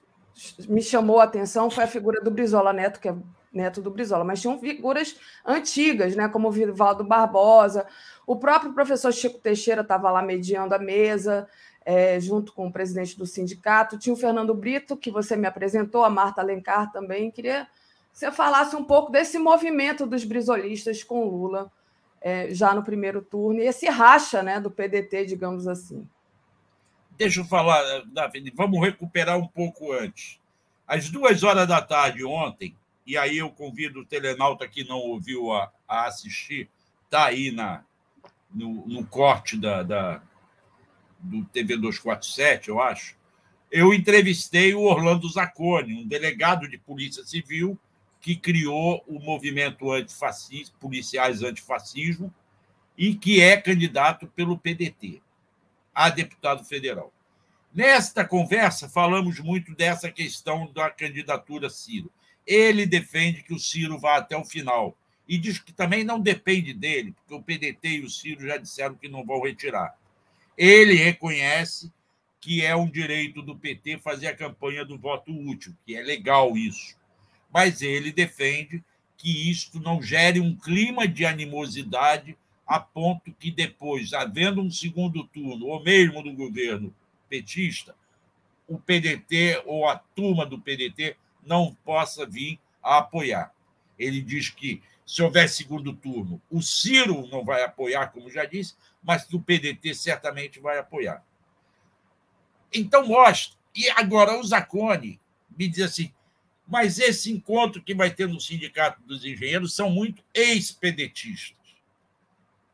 [0.67, 3.15] me chamou a atenção foi a figura do Brizola Neto, que é
[3.53, 6.27] neto do Brizola, mas tinham figuras antigas, né?
[6.27, 7.87] Como o Vivaldo Barbosa,
[8.27, 11.47] o próprio professor Chico Teixeira estava lá mediando a mesa.
[11.89, 16.03] É, junto com o presidente do sindicato, tinha o Fernando Brito, que você me apresentou,
[16.03, 17.31] a Marta Alencar também.
[17.31, 17.63] Queria
[18.11, 21.71] que você falasse um pouco desse movimento dos brisolistas com Lula
[22.21, 26.07] é, já no primeiro turno, e esse racha né, do PDT, digamos assim.
[27.17, 30.39] Deixa eu falar, Davi, vamos recuperar um pouco antes.
[30.87, 35.51] Às duas horas da tarde ontem, e aí eu convido o telenauta que não ouviu
[35.51, 36.69] a, a assistir,
[37.05, 37.83] está aí na,
[38.53, 40.21] no, no corte da, da,
[41.19, 43.15] do TV 247, eu acho,
[43.71, 47.77] eu entrevistei o Orlando Zacconi, um delegado de Polícia Civil
[48.27, 52.33] que criou o movimento antifascista, policiais antifascismo,
[52.97, 55.21] e que é candidato pelo PDT
[55.95, 57.13] a deputado federal.
[57.73, 62.11] Nesta conversa, falamos muito dessa questão da candidatura Ciro.
[62.45, 66.73] Ele defende que o Ciro vá até o final e diz que também não depende
[66.73, 69.97] dele, porque o PDT e o Ciro já disseram que não vão retirar.
[70.57, 71.93] Ele reconhece
[72.41, 76.57] que é um direito do PT fazer a campanha do voto útil, que é legal
[76.57, 76.96] isso
[77.51, 78.83] mas ele defende
[79.17, 85.23] que isto não gere um clima de animosidade a ponto que depois, havendo um segundo
[85.25, 86.93] turno, ou mesmo no governo
[87.29, 87.95] petista,
[88.67, 93.53] o PDT ou a turma do PDT não possa vir a apoiar.
[93.97, 98.75] Ele diz que se houver segundo turno, o Ciro não vai apoiar, como já disse,
[99.01, 101.23] mas o PDT certamente vai apoiar.
[102.73, 103.57] Então mostra.
[103.73, 105.19] E agora o Zacone
[105.57, 106.11] me diz assim:
[106.67, 111.55] mas esse encontro que vai ter no Sindicato dos Engenheiros são muito expeditistas.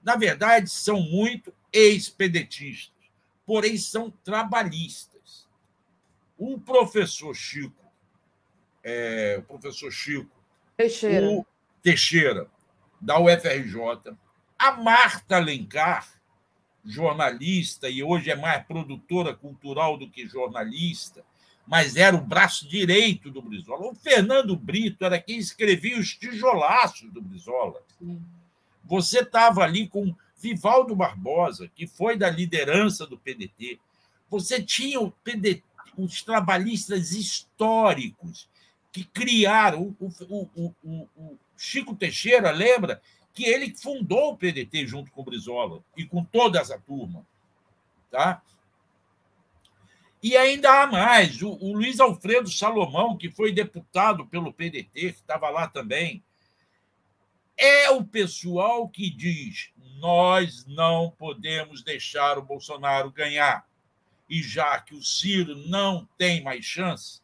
[0.04, 2.92] Na verdade, são muito expeditistas,
[3.46, 5.48] porém são trabalhistas.
[6.38, 7.86] O professor Chico,
[8.84, 10.30] é, o professor Chico
[10.76, 11.30] Teixeira.
[11.30, 11.46] O
[11.82, 12.50] Teixeira,
[13.00, 14.18] da UFRJ,
[14.58, 16.08] a Marta Alencar,
[16.84, 21.24] jornalista, e hoje é mais produtora cultural do que jornalista,
[21.66, 23.88] mas era o braço direito do Brizola.
[23.88, 27.82] O Fernando Brito era quem escrevia os tijolaços do Brizola.
[28.84, 33.80] Você estava ali com Vivaldo Barbosa, que foi da liderança do PDT.
[34.30, 35.64] Você tinha o PDT,
[35.98, 38.50] os trabalhistas históricos
[38.92, 39.96] que criaram.
[40.00, 43.02] O, o, o, o Chico Teixeira, lembra?
[43.34, 47.26] Que ele fundou o PDT junto com o Brizola e com toda essa turma.
[48.12, 48.42] Tá?
[50.24, 55.06] E ainda há mais: o, o Luiz Alfredo Salomão, que foi deputado pelo PDT, que
[55.20, 56.24] estava lá também,
[57.58, 63.68] é o pessoal que diz: nós não podemos deixar o Bolsonaro ganhar.
[64.30, 67.22] E já que o Ciro não tem mais chance,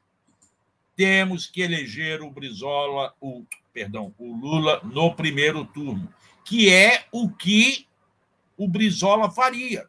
[0.93, 6.13] temos que eleger o Brizola, o perdão, o Lula no primeiro turno,
[6.43, 7.87] que é o que
[8.57, 9.88] o Brizola faria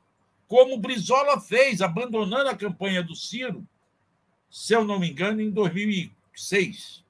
[0.51, 3.65] como Brizola fez, abandonando a campanha do Ciro,
[4.51, 7.05] se eu não me engano, em 2006.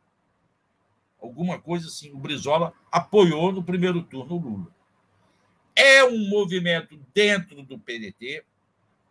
[1.18, 2.12] Alguma coisa assim.
[2.12, 4.66] O Brizola apoiou no primeiro turno o Lula.
[5.74, 8.44] É um movimento dentro do PDT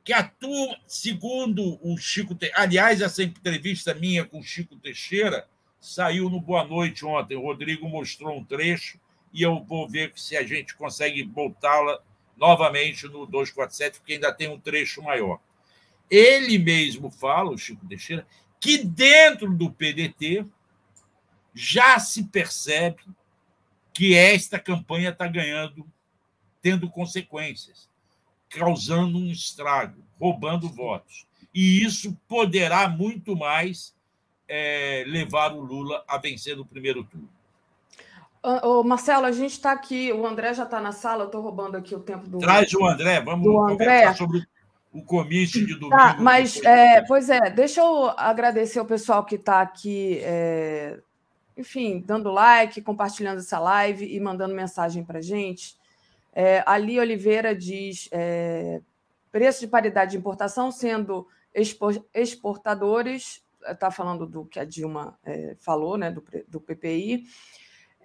[0.03, 2.37] que atua, segundo o Chico.
[2.53, 5.47] Aliás, essa entrevista minha com o Chico Teixeira
[5.79, 7.35] saiu no Boa Noite ontem.
[7.35, 8.99] O Rodrigo mostrou um trecho
[9.33, 11.99] e eu vou ver se a gente consegue voltá-la
[12.39, 15.39] novamente no 247, porque ainda tem um trecho maior.
[16.09, 18.25] Ele mesmo fala, o Chico Teixeira,
[18.59, 20.45] que dentro do PDT
[21.53, 23.03] já se percebe
[23.93, 25.85] que esta campanha está ganhando,
[26.61, 27.89] tendo consequências,
[28.49, 31.27] causando um estrago, roubando votos.
[31.53, 33.93] E isso poderá muito mais
[34.47, 37.29] é, levar o Lula a vencer no primeiro turno.
[38.41, 41.75] Ô, Marcelo, a gente está aqui, o André já está na sala, eu estou roubando
[41.75, 42.37] aqui o tempo do.
[42.37, 44.13] Traz o André, vamos do André.
[44.13, 44.43] sobre.
[44.93, 45.89] o comício de domingo.
[45.89, 50.99] Tá, mas, é, pois é, deixa eu agradecer o pessoal que está aqui, é,
[51.57, 55.77] enfim, dando like, compartilhando essa live e mandando mensagem para gente.
[56.33, 58.79] É, Ali Oliveira diz: é,
[59.29, 61.27] preço de paridade de importação sendo
[62.13, 67.25] exportadores, está falando do que a Dilma é, falou, né, do, do PPI.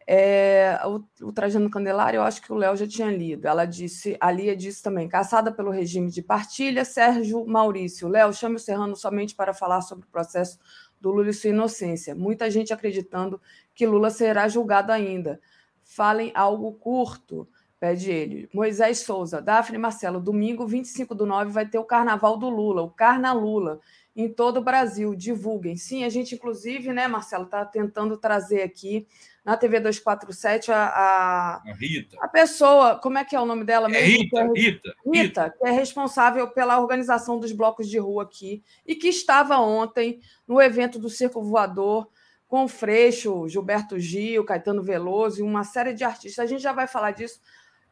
[0.07, 3.47] É, o, o Trajano Candelário, eu acho que o Léo já tinha lido.
[3.47, 8.09] Ela disse, a Lia disse também, caçada pelo regime de partilha, Sérgio Maurício.
[8.09, 10.59] Léo, chame o Serrano somente para falar sobre o processo
[11.01, 12.15] do Lula e sua inocência.
[12.15, 13.41] Muita gente acreditando
[13.75, 15.41] que Lula será julgado ainda.
[15.83, 17.49] Falem algo curto,
[17.81, 18.49] pede ele.
[18.55, 22.91] Moisés Souza, Daphne Marcelo, domingo 25 do 9 vai ter o Carnaval do Lula, o
[22.91, 23.81] Carna Lula
[24.15, 25.15] em todo o Brasil.
[25.15, 25.77] Divulguem.
[25.77, 29.07] Sim, a gente, inclusive, né, Marcelo, está tentando trazer aqui
[29.45, 32.17] na TV 247 a, a, a, Rita.
[32.21, 34.07] A pessoa, como é que é o nome dela é mesmo?
[34.07, 38.63] É Rita, é, Rita, Rita, que é responsável pela organização dos blocos de rua aqui
[38.87, 42.09] e que estava ontem no evento do Circo Voador
[42.49, 46.43] com o Freixo, Gilberto Gil, Caetano Veloso e uma série de artistas.
[46.43, 47.41] A gente já vai falar disso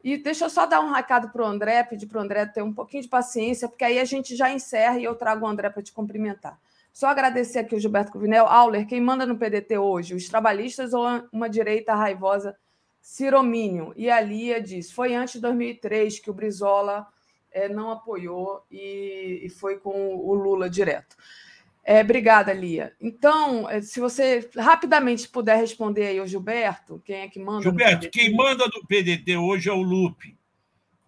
[0.03, 2.61] e deixa eu só dar um recado para o André, pedir para o André ter
[2.61, 5.69] um pouquinho de paciência, porque aí a gente já encerra e eu trago o André
[5.69, 6.59] para te cumprimentar.
[6.91, 8.45] Só agradecer aqui o Gilberto Covinel.
[8.45, 10.13] Auler, quem manda no PDT hoje?
[10.13, 12.55] Os trabalhistas ou uma direita raivosa
[13.01, 13.93] Ciromínio?
[13.95, 17.07] E a Lia diz: foi antes de 2003 que o Brizola
[17.49, 21.15] é, não apoiou e, e foi com o Lula direto.
[21.85, 22.93] É, obrigada, Lia.
[22.99, 27.63] Então, é, se você rapidamente puder responder aí ao Gilberto, quem é que manda?
[27.63, 30.37] Gilberto, quem manda no PDT hoje é o Lupe,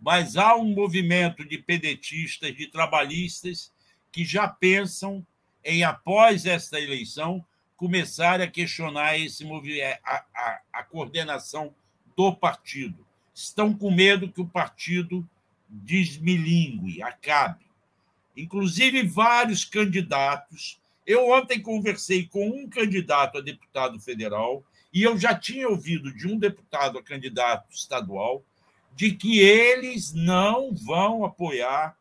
[0.02, 3.72] mas há um movimento de pedetistas, de trabalhistas,
[4.12, 5.26] que já pensam
[5.64, 7.44] em, após esta eleição,
[7.78, 11.74] começar a questionar esse movimento, a, a, a coordenação
[12.18, 13.06] do partido.
[13.34, 15.28] Estão com medo que o partido
[15.70, 17.65] desmilingue, acabe
[18.36, 20.80] inclusive vários candidatos.
[21.06, 24.64] Eu ontem conversei com um candidato a deputado federal
[24.94, 28.44] e eu já tinha ouvido de um deputado a candidato estadual
[28.96, 31.98] de que eles não vão apoiar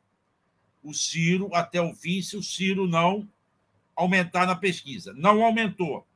[0.82, 3.28] o Ciro até o fim se o Ciro não
[3.96, 5.12] aumentar na pesquisa.
[5.12, 6.06] Não aumentou.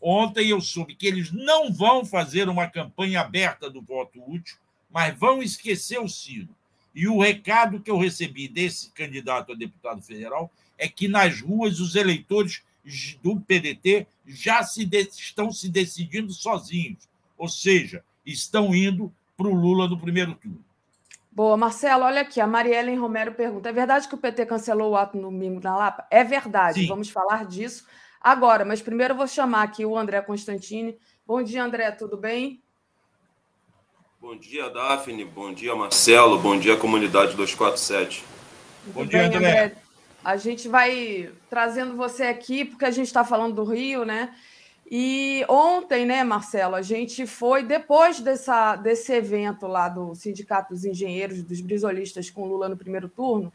[0.00, 4.56] Ontem eu soube que eles não vão fazer uma campanha aberta do voto útil,
[4.90, 6.54] mas vão esquecer o Ciro.
[7.00, 11.80] E o recado que eu recebi desse candidato a deputado federal é que nas ruas
[11.80, 12.62] os eleitores
[13.22, 17.08] do PDT já se de, estão se decidindo sozinhos,
[17.38, 20.62] ou seja, estão indo para o Lula no primeiro turno.
[21.32, 24.96] Boa, Marcelo, olha aqui, a Mariellen Romero pergunta: é verdade que o PT cancelou o
[24.96, 26.06] ato no domingo na Lapa?
[26.10, 26.86] É verdade, Sim.
[26.86, 27.86] vamos falar disso
[28.20, 30.98] agora, mas primeiro eu vou chamar aqui o André Constantini.
[31.26, 32.62] Bom dia, André, tudo bem?
[34.20, 35.24] Bom dia, Daphne.
[35.24, 36.38] Bom dia, Marcelo.
[36.38, 38.22] Bom dia, comunidade 247.
[38.88, 39.38] Bom dia, André.
[39.38, 39.76] André.
[40.22, 44.36] A gente vai trazendo você aqui, porque a gente está falando do Rio, né?
[44.90, 50.84] E ontem, né, Marcelo, a gente foi, depois dessa, desse evento lá do Sindicato dos
[50.84, 53.50] Engenheiros, dos Brisolistas com Lula no primeiro turno,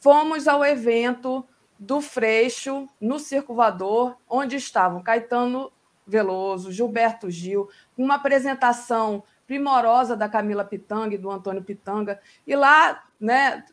[0.00, 1.44] fomos ao evento
[1.78, 5.70] do Freixo, no Circulador, onde estavam Caetano
[6.06, 7.68] Veloso, Gilberto Gil,
[7.98, 12.20] uma apresentação primorosa da Camila Pitanga e do Antônio Pitanga.
[12.46, 13.64] E lá né,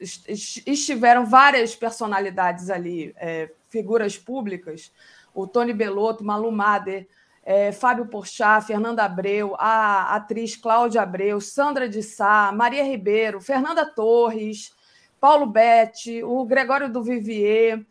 [0.00, 4.92] estiveram várias personalidades ali, é, figuras públicas,
[5.34, 7.08] o Tony Belotto, Malu Mader,
[7.42, 13.84] é, Fábio Porchat, Fernanda Abreu, a atriz Cláudia Abreu, Sandra de Sá, Maria Ribeiro, Fernanda
[13.84, 14.72] Torres,
[15.20, 17.84] Paulo Betti, o Gregório do Vivier,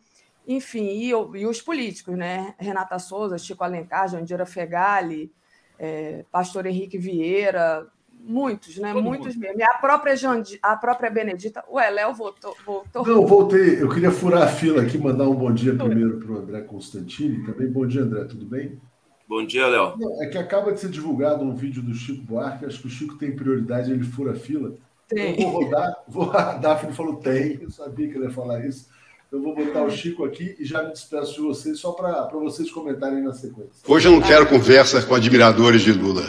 [0.46, 2.54] enfim, e, e os políticos, né?
[2.58, 5.32] Renata Souza, Chico Alencar, Jandira Fegali,
[5.78, 7.86] é, Pastor Henrique Vieira,
[8.24, 8.92] muitos, né?
[8.92, 9.44] Todo muitos mundo.
[9.44, 9.60] mesmo.
[9.60, 11.64] E a própria, Jandi, a própria Benedita.
[11.70, 13.06] Ué, Léo voltou, voltou.
[13.06, 13.80] Não, voltei.
[13.80, 17.44] Eu queria furar a fila aqui, mandar um bom dia primeiro para o André Constantini.
[17.44, 18.80] Também bom dia, André, tudo bem?
[19.28, 19.94] Bom dia, Léo.
[20.20, 22.66] É que acaba de ser divulgado um vídeo do Chico Buarque.
[22.66, 24.74] Acho que o Chico tem prioridade, ele fura a fila.
[25.08, 25.40] Tem.
[25.40, 26.04] Eu vou rodar.
[26.08, 27.58] Vou, a Daphne falou tem.
[27.60, 28.88] Eu sabia que ele ia falar isso.
[29.34, 32.70] Eu vou botar o Chico aqui e já me despeço de vocês, só para vocês
[32.70, 33.72] comentarem na sequência.
[33.84, 36.24] Hoje eu não quero conversa com admiradores de Lula.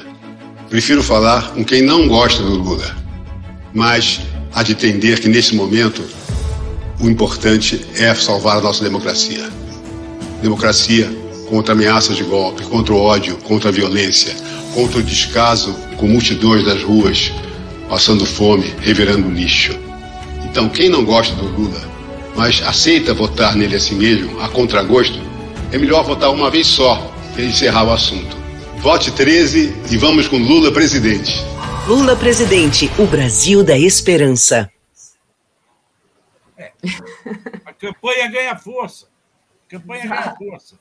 [0.72, 2.96] Prefiro falar com quem não gosta do Lula.
[3.72, 4.22] Mas
[4.52, 6.02] há de entender que, nesse momento,
[7.00, 9.48] o importante é salvar a nossa democracia.
[10.42, 11.08] Democracia
[11.48, 14.34] contra ameaças de golpe, contra o ódio, contra a violência,
[14.74, 17.32] contra o descaso com multidões das ruas,
[17.88, 19.78] passando fome, revirando lixo.
[20.50, 21.95] Então, quem não gosta do Lula
[22.36, 25.20] mas aceita votar nele a si mesmo, a contragosto,
[25.72, 28.36] é melhor votar uma vez só e encerrar o assunto.
[28.80, 31.34] Vote 13 e vamos com Lula presidente.
[31.88, 34.72] Lula presidente, o Brasil da esperança.
[36.58, 36.72] É.
[37.66, 39.08] A campanha ganha força.
[39.68, 40.76] A campanha ganha força.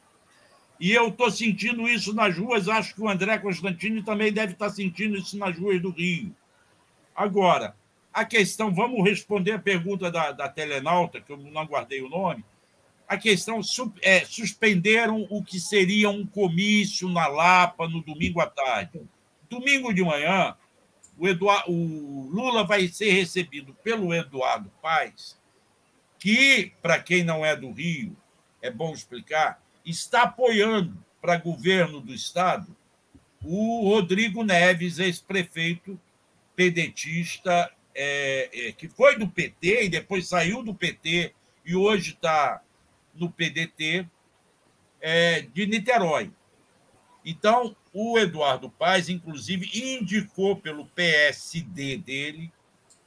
[0.78, 4.68] E eu estou sentindo isso nas ruas, acho que o André Constantini também deve estar
[4.68, 6.34] tá sentindo isso nas ruas do Rio.
[7.14, 7.74] Agora,
[8.14, 12.44] a questão, vamos responder a pergunta da, da Telenauta, que eu não guardei o nome.
[13.08, 13.60] A questão
[14.00, 19.02] é, suspenderam o que seria um comício na Lapa no domingo à tarde.
[19.50, 20.56] Domingo de manhã,
[21.18, 25.36] o, Eduardo, o Lula vai ser recebido pelo Eduardo Paes,
[26.16, 28.16] que, para quem não é do Rio,
[28.62, 32.74] é bom explicar, está apoiando para governo do Estado
[33.42, 36.00] o Rodrigo Neves, ex-prefeito
[36.56, 41.32] pedetista, é, é, que foi do PT e depois saiu do PT
[41.64, 42.62] e hoje está
[43.14, 44.06] no PDT
[45.00, 46.32] é, de Niterói.
[47.24, 52.52] Então, o Eduardo Paes, inclusive, indicou pelo PSD dele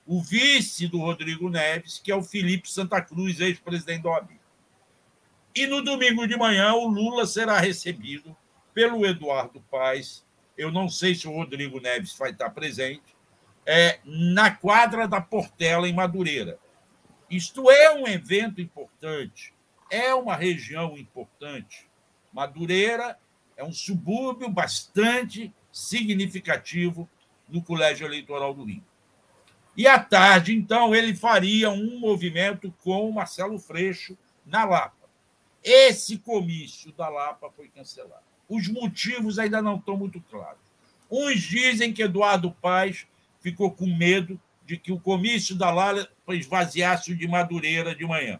[0.05, 4.29] o vice do Rodrigo Neves, que é o Felipe Santa Cruz, ex-presidente do OAB.
[5.53, 8.35] E no domingo de manhã, o Lula será recebido
[8.73, 10.25] pelo Eduardo Paes.
[10.57, 13.16] Eu não sei se o Rodrigo Neves vai estar presente,
[13.69, 16.57] é, na quadra da Portela, em Madureira.
[17.29, 19.53] Isto é um evento importante,
[19.91, 21.85] é uma região importante.
[22.31, 23.19] Madureira
[23.57, 27.09] é um subúrbio bastante significativo
[27.49, 28.83] no Colégio Eleitoral do Rio.
[29.75, 35.09] E à tarde, então, ele faria um movimento com o Marcelo Freixo na Lapa.
[35.61, 38.23] Esse comício da Lapa foi cancelado.
[38.47, 40.61] Os motivos ainda não estão muito claros.
[41.11, 43.05] Uns dizem que Eduardo Paes
[43.47, 48.39] ficou com medo de que o comício da Lapa esvaziasse o de Madureira de manhã.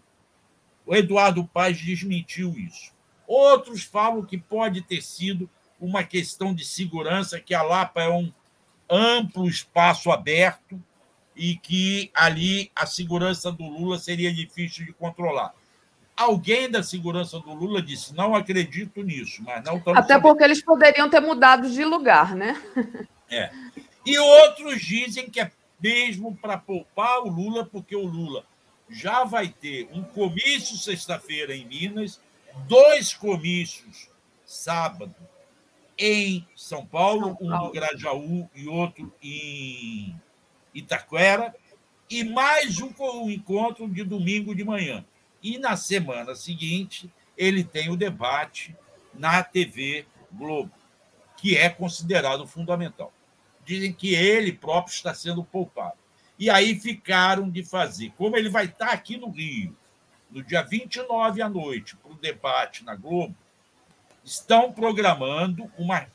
[0.86, 2.92] O Eduardo Paes desmentiu isso.
[3.26, 8.32] Outros falam que pode ter sido uma questão de segurança, que a Lapa é um
[8.90, 10.82] amplo espaço aberto
[11.34, 15.54] e que ali a segurança do Lula seria difícil de controlar.
[16.18, 19.82] Alguém da segurança do Lula disse: não acredito nisso, mas não.
[19.96, 22.62] Até porque eles poderiam ter mudado de lugar, né?
[23.30, 23.52] É.
[24.08, 25.52] E outros dizem que é
[25.82, 28.46] mesmo para poupar o Lula, porque o Lula
[28.90, 32.22] já vai ter um comício sexta-feira em Minas
[32.70, 34.10] dois comícios
[34.46, 35.14] sábado
[35.98, 40.16] em São Paulo, um no Grajaú e outro em
[40.74, 41.54] Itaquera,
[42.10, 45.04] e mais um, um encontro de domingo de manhã.
[45.44, 48.74] E na semana seguinte, ele tem o debate
[49.14, 50.72] na TV Globo,
[51.36, 53.12] que é considerado fundamental.
[53.68, 55.98] Dizem que ele próprio está sendo poupado.
[56.40, 58.14] E aí ficaram de fazer.
[58.18, 59.76] Como ele vai estar aqui no Rio,
[60.32, 63.36] no dia 29 à noite, para o debate na Globo,
[64.24, 66.08] estão programando uma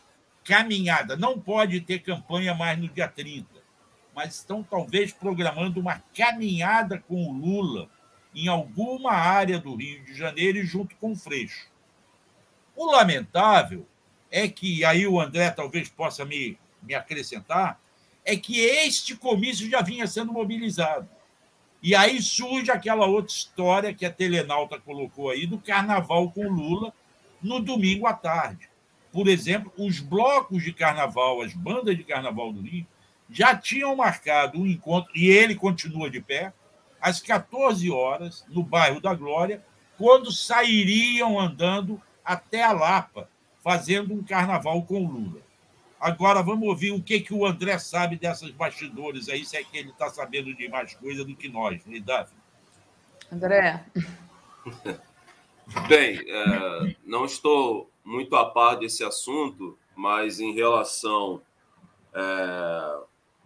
[0.42, 1.14] caminhada.
[1.14, 3.46] Não pode ter campanha mais no dia 30,
[4.14, 7.86] mas estão talvez programando uma caminhada com o Lula
[8.34, 11.70] em alguma área do Rio de Janeiro e junto com o Freixo.
[12.74, 13.86] O lamentável
[14.30, 17.80] é que, aí o André talvez possa me, me acrescentar,
[18.24, 21.08] é que este comício já vinha sendo mobilizado.
[21.82, 26.92] E aí surge aquela outra história que a Telenauta colocou aí do carnaval com Lula
[27.42, 28.68] no domingo à tarde.
[29.10, 32.86] Por exemplo, os blocos de carnaval, as bandas de carnaval do Rio,
[33.28, 36.52] já tinham marcado um encontro, e ele continua de pé,
[37.00, 39.64] às 14 horas, no bairro da Glória,
[39.98, 43.28] quando sairiam andando até a Lapa,
[43.62, 45.40] fazendo um carnaval com Lula.
[46.02, 49.78] Agora vamos ouvir o que, que o André sabe dessas bastidores aí, se é que
[49.78, 52.32] ele está sabendo de mais coisa do que nós, né, Davi?
[53.30, 53.84] André.
[55.86, 61.40] Bem, é, não estou muito a par desse assunto, mas em relação
[62.12, 63.00] é,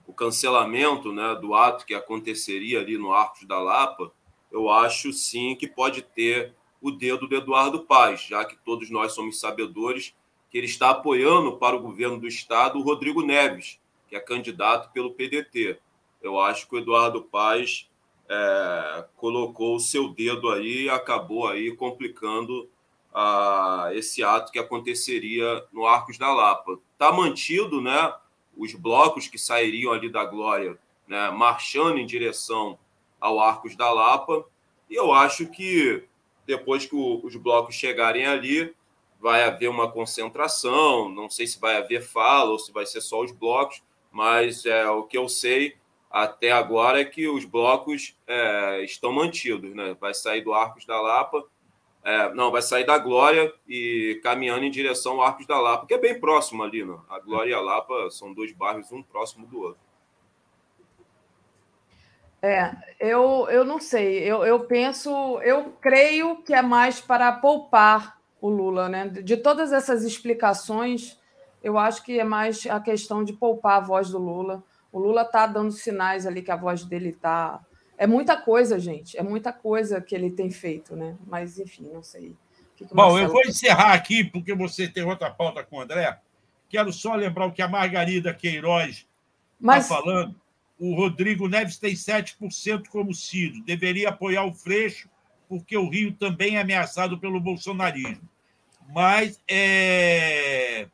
[0.07, 4.11] o cancelamento né, do ato que aconteceria ali no Arcos da Lapa,
[4.51, 9.12] eu acho sim que pode ter o dedo do Eduardo Paz, já que todos nós
[9.12, 10.15] somos sabedores
[10.51, 13.78] que ele está apoiando para o governo do Estado o Rodrigo Neves,
[14.09, 15.78] que é candidato pelo PDT.
[16.23, 17.89] Eu acho que o Eduardo Paes
[18.28, 22.68] é, colocou o seu dedo aí e acabou aí complicando
[23.14, 26.78] ah, esse ato que aconteceria no Arcos da Lapa.
[26.93, 28.14] Está mantido, né?
[28.56, 32.78] Os blocos que sairiam ali da Glória, né, marchando em direção
[33.20, 34.44] ao Arcos da Lapa.
[34.89, 36.05] E eu acho que
[36.47, 38.74] depois que o, os blocos chegarem ali,
[39.21, 43.23] vai haver uma concentração, não sei se vai haver fala ou se vai ser só
[43.23, 45.77] os blocos, mas é, o que eu sei
[46.11, 49.97] até agora é que os blocos é, estão mantidos, né?
[50.01, 51.45] Vai sair do Arcos da Lapa,
[52.07, 55.95] é, não, vai sair da Glória e caminhando em direção ao Arcos da Lapa, que
[55.95, 56.97] é bem próximo ali, né?
[57.09, 59.81] A Glória e a Lapa são dois bairros, um próximo do outro.
[62.41, 62.71] É,
[63.01, 64.19] eu, eu não sei.
[64.19, 65.11] Eu, eu penso,
[65.41, 68.16] eu creio que é mais para poupar
[68.47, 69.09] o Lula, né?
[69.09, 71.18] De todas essas explicações,
[71.62, 74.62] eu acho que é mais a questão de poupar a voz do Lula.
[74.93, 77.60] O Lula está dando sinais ali que a voz dele está.
[77.98, 79.16] É muita coisa, gente.
[79.16, 81.16] É muita coisa que ele tem feito, né?
[81.27, 82.36] Mas, enfim, não sei.
[82.77, 83.23] Que que Bom, Marcelo...
[83.24, 86.18] eu vou encerrar aqui, porque você tem outra pauta com o André.
[86.68, 89.06] Quero só lembrar o que a Margarida Queiroz está
[89.59, 89.89] Mas...
[89.89, 90.35] falando
[90.78, 93.62] o Rodrigo Neves tem 7% como Ciro.
[93.64, 95.09] Deveria apoiar o Freixo,
[95.48, 98.28] porque o Rio também é ameaçado pelo bolsonarismo.
[98.89, 100.89] Mas é...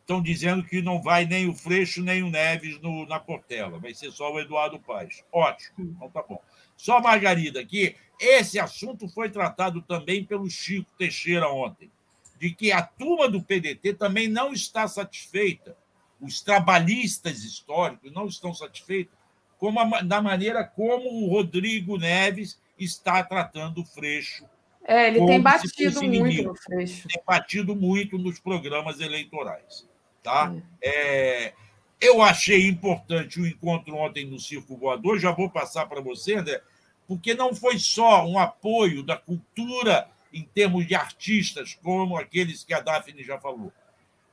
[0.00, 3.78] estão dizendo que não vai nem o Freixo nem o Neves no, na Portela.
[3.78, 5.24] Vai ser só o Eduardo Paz.
[5.32, 5.94] Ótimo.
[5.96, 6.40] Então tá bom.
[6.76, 11.90] Só Margarida, que esse assunto foi tratado também pelo Chico Teixeira ontem,
[12.38, 15.76] de que a turma do PDT também não está satisfeita
[16.22, 19.12] os trabalhistas históricos não estão satisfeitos
[19.58, 24.44] como a, da maneira como o Rodrigo Neves está tratando o Freixo.
[24.84, 27.08] É, ele tem batido muito no Freixo.
[27.08, 29.86] Tem batido muito nos programas eleitorais.
[30.22, 30.54] Tá?
[30.80, 31.46] É.
[31.46, 31.54] É,
[32.00, 36.60] eu achei importante o encontro ontem no Circo Voador, já vou passar para você, André,
[37.06, 42.74] porque não foi só um apoio da cultura em termos de artistas, como aqueles que
[42.74, 43.72] a Daphne já falou,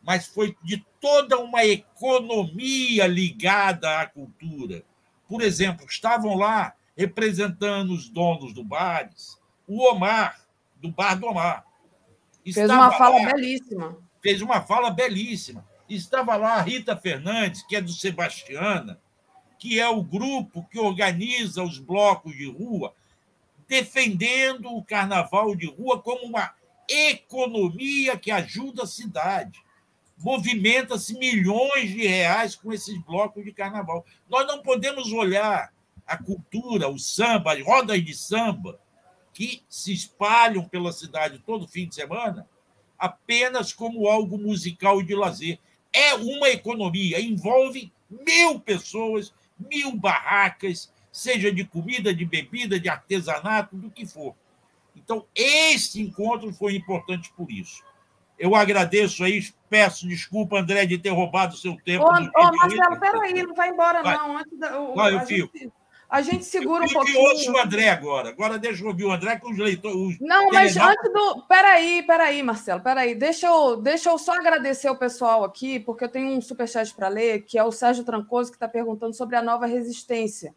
[0.02, 4.84] mas foi de toda uma economia ligada à cultura.
[5.28, 9.39] Por exemplo, estavam lá representando os donos do bares,
[9.70, 10.40] o Omar,
[10.76, 11.66] do Bar do Omar.
[12.44, 13.98] Fez uma fala lá, belíssima.
[14.22, 15.68] Fez uma fala belíssima.
[15.88, 19.00] Estava lá a Rita Fernandes, que é do Sebastiana,
[19.58, 22.94] que é o grupo que organiza os blocos de rua,
[23.68, 26.54] defendendo o carnaval de rua como uma
[26.88, 29.62] economia que ajuda a cidade
[30.20, 34.06] movimenta-se milhões de reais com esses blocos de carnaval.
[34.30, 35.72] Nós não podemos olhar
[36.06, 38.80] a cultura, o samba, as rodas de samba,
[39.40, 42.46] que se espalham pela cidade todo fim de semana,
[42.98, 45.58] apenas como algo musical e de lazer.
[45.94, 53.78] É uma economia, envolve mil pessoas, mil barracas, seja de comida, de bebida, de artesanato,
[53.78, 54.36] do que for.
[54.94, 57.82] Então, esse encontro foi importante por isso.
[58.38, 62.04] Eu agradeço aí, peço desculpa, André, de ter roubado o seu tempo.
[62.04, 64.18] Ô, ô Marcelo, peraí, não vai embora, vai.
[64.18, 64.38] não.
[64.38, 65.58] Antes da, o, Vai, eu fico.
[65.58, 65.72] Gente,
[66.10, 67.20] a gente segura um pouquinho.
[67.20, 68.30] ouço o André agora.
[68.30, 70.18] Agora deixa eu ouvir o André com os leitores.
[70.20, 71.44] Não, mas antes do.
[71.44, 73.14] Peraí, peraí, Marcelo, peraí.
[73.14, 77.08] Deixa eu, deixa eu só agradecer o pessoal aqui, porque eu tenho um superchat para
[77.10, 80.56] ler, que é o Sérgio Trancoso, que está perguntando sobre a nova resistência,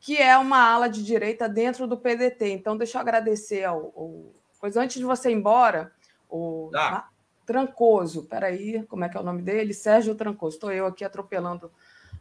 [0.00, 2.50] que é uma ala de direita dentro do PDT.
[2.50, 3.92] Então, deixa eu agradecer ao.
[3.96, 4.34] ao...
[4.60, 5.92] Pois antes de você ir embora,
[6.28, 6.70] o.
[6.72, 7.08] Tá.
[7.46, 9.72] Trancoso, peraí, como é que é o nome dele?
[9.72, 10.56] Sérgio Trancoso.
[10.56, 11.70] Estou eu aqui atropelando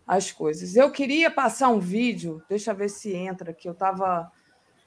[0.08, 0.76] as coisas.
[0.76, 4.32] Eu queria passar um vídeo, deixa eu ver se entra, que eu estava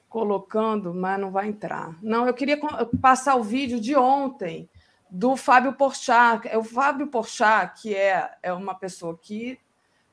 [0.09, 1.95] colocando, mas não vai entrar.
[2.01, 2.59] Não, eu queria
[3.01, 4.69] passar o vídeo de ontem
[5.09, 6.47] do Fábio Porchat.
[6.47, 9.59] É o Fábio Porchat, que é, é uma pessoa que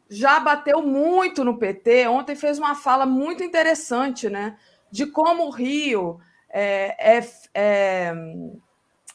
[0.08, 2.06] já bateu muito no PT.
[2.06, 4.56] Ontem fez uma fala muito interessante, né?
[4.90, 6.20] De como o Rio
[6.50, 8.12] é, é, é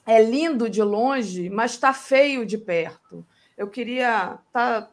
[0.06, 3.26] é lindo de longe, mas está feio de perto.
[3.58, 4.38] Eu queria.
[4.52, 4.90] Tá,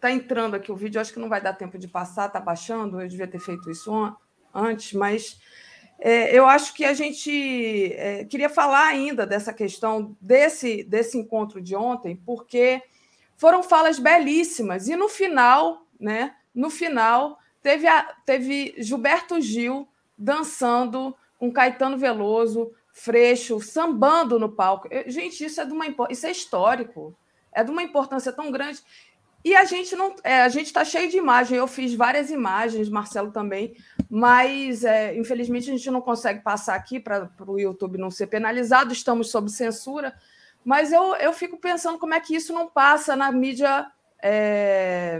[0.00, 3.00] tá entrando aqui o vídeo, acho que não vai dar tempo de passar, tá baixando,
[3.00, 4.16] eu devia ter feito isso
[4.54, 5.40] antes, mas
[5.98, 11.60] é, eu acho que a gente é, queria falar ainda dessa questão desse, desse encontro
[11.60, 12.80] de ontem, porque
[13.36, 16.34] foram falas belíssimas, e no final, né?
[16.54, 24.88] No final, teve, a, teve Gilberto Gil dançando com Caetano Veloso, Freixo sambando no palco.
[25.06, 27.16] Gente, isso é de uma isso é histórico,
[27.52, 28.82] é de uma importância tão grande.
[29.48, 31.56] E a gente não, é, a gente está cheio de imagem.
[31.56, 33.74] Eu fiz várias imagens, Marcelo também,
[34.10, 38.92] mas é, infelizmente a gente não consegue passar aqui para o YouTube não ser penalizado.
[38.92, 40.14] Estamos sob censura,
[40.62, 43.86] mas eu, eu fico pensando como é que isso não passa na mídia
[44.22, 45.18] é,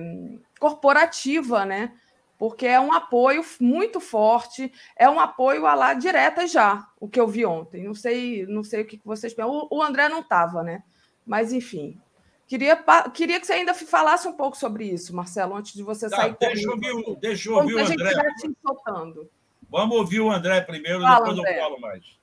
[0.61, 1.93] corporativa, né?
[2.37, 7.19] porque é um apoio muito forte, é um apoio a lá direta já, o que
[7.19, 7.83] eu vi ontem.
[7.83, 9.67] Não sei, não sei o que vocês pensam.
[9.71, 10.85] O, André não estava, né?
[11.27, 11.99] Mas enfim.
[12.49, 16.17] Queria, queria que você ainda falasse um pouco sobre isso, Marcelo, antes de você tá,
[16.17, 16.37] sair.
[16.41, 18.13] Deixa eu ouvir, deixa eu ouvir o André.
[19.71, 21.57] Vamos ouvir o André primeiro, Fala, depois André.
[21.57, 22.19] eu falo mais.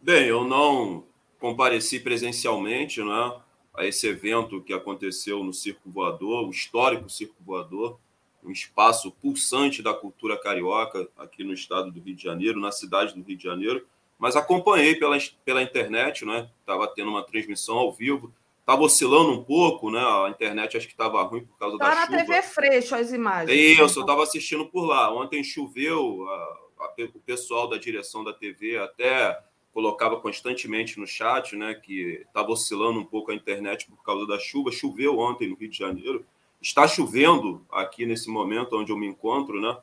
[0.00, 1.04] Bem, eu não
[1.40, 3.40] compareci presencialmente né,
[3.74, 7.98] a esse evento que aconteceu no Circo Voador, o histórico Circo Voador
[8.46, 13.12] um espaço pulsante da cultura carioca aqui no estado do Rio de Janeiro, na cidade
[13.12, 13.84] do Rio de Janeiro,
[14.18, 16.48] mas acompanhei pela, pela internet, né?
[16.60, 18.32] Estava tendo uma transmissão ao vivo,
[18.66, 20.00] Estava oscilando um pouco, né?
[20.00, 22.02] A internet acho que estava ruim por causa tá da chuva.
[22.02, 23.56] Está na TV Freixo as imagens.
[23.56, 25.14] Isso, eu estava assistindo por lá.
[25.14, 26.34] Ontem choveu, a,
[26.80, 29.40] a, o pessoal da direção da TV até
[29.72, 34.36] colocava constantemente no chat, né, que estava oscilando um pouco a internet por causa da
[34.36, 34.72] chuva.
[34.72, 36.26] Choveu ontem no Rio de Janeiro.
[36.60, 39.78] Está chovendo aqui nesse momento onde eu me encontro, né?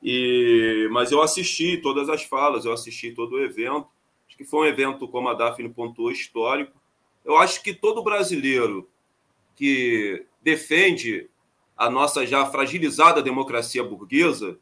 [0.00, 3.88] E, mas eu assisti todas as falas, eu assisti todo o evento.
[4.28, 6.80] Acho que foi um evento, como a Daphne pontuou, histórico.
[7.24, 8.90] Eu acho que todo brasileiro
[9.54, 11.30] que defende
[11.76, 14.58] a nossa já fragilizada democracia burguesa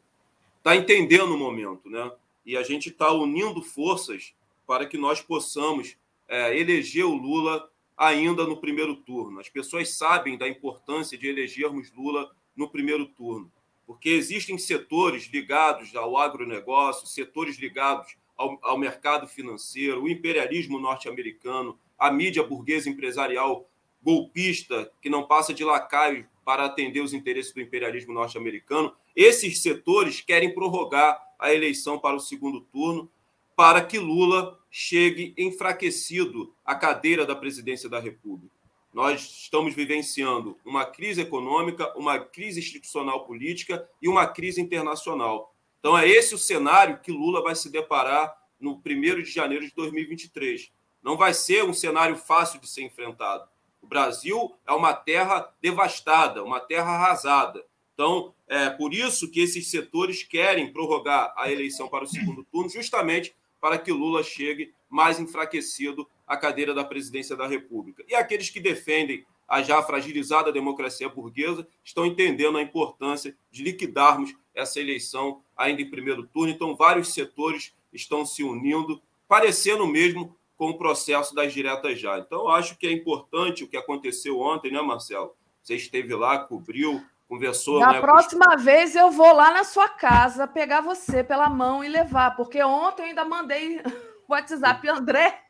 [0.57, 2.11] está entendendo o momento, né?
[2.45, 4.33] E a gente está unindo forças
[4.65, 5.97] para que nós possamos
[6.27, 9.39] é, eleger o Lula ainda no primeiro turno.
[9.39, 13.51] As pessoas sabem da importância de elegermos Lula no primeiro turno,
[13.85, 21.77] porque existem setores ligados ao agronegócio, setores ligados ao, ao mercado financeiro, o imperialismo norte-americano,
[21.97, 23.69] a mídia burguesa empresarial
[24.01, 28.93] golpista, que não passa de lacaio para atender os interesses do imperialismo norte-americano.
[29.15, 33.09] Esses setores querem prorrogar a eleição para o segundo turno
[33.55, 38.55] para que Lula chegue enfraquecido à cadeira da presidência da República.
[38.91, 45.50] Nós estamos vivenciando uma crise econômica, uma crise institucional política e uma crise internacional.
[45.81, 49.73] Então, é esse o cenário que Lula vai se deparar no 1 de janeiro de
[49.73, 50.71] 2023.
[51.01, 53.49] Não vai ser um cenário fácil de ser enfrentado.
[53.81, 57.65] O Brasil é uma terra devastada, uma terra arrasada.
[57.95, 62.69] Então, é por isso que esses setores querem prorrogar a eleição para o segundo turno,
[62.69, 68.03] justamente para que Lula chegue mais enfraquecido à cadeira da presidência da República.
[68.07, 74.33] E aqueles que defendem a já fragilizada democracia burguesa estão entendendo a importância de liquidarmos
[74.53, 76.51] essa eleição ainda em primeiro turno.
[76.51, 82.19] Então, vários setores estão se unindo, parecendo mesmo com o processo das diretas já.
[82.19, 85.35] Então, acho que é importante o que aconteceu ontem, né, Marcelo?
[85.61, 87.79] Você esteve lá, cobriu, conversou.
[87.79, 88.57] Na né, próxima com...
[88.57, 93.03] vez eu vou lá na sua casa pegar você pela mão e levar, porque ontem
[93.03, 93.79] eu ainda mandei
[94.27, 95.41] o WhatsApp André.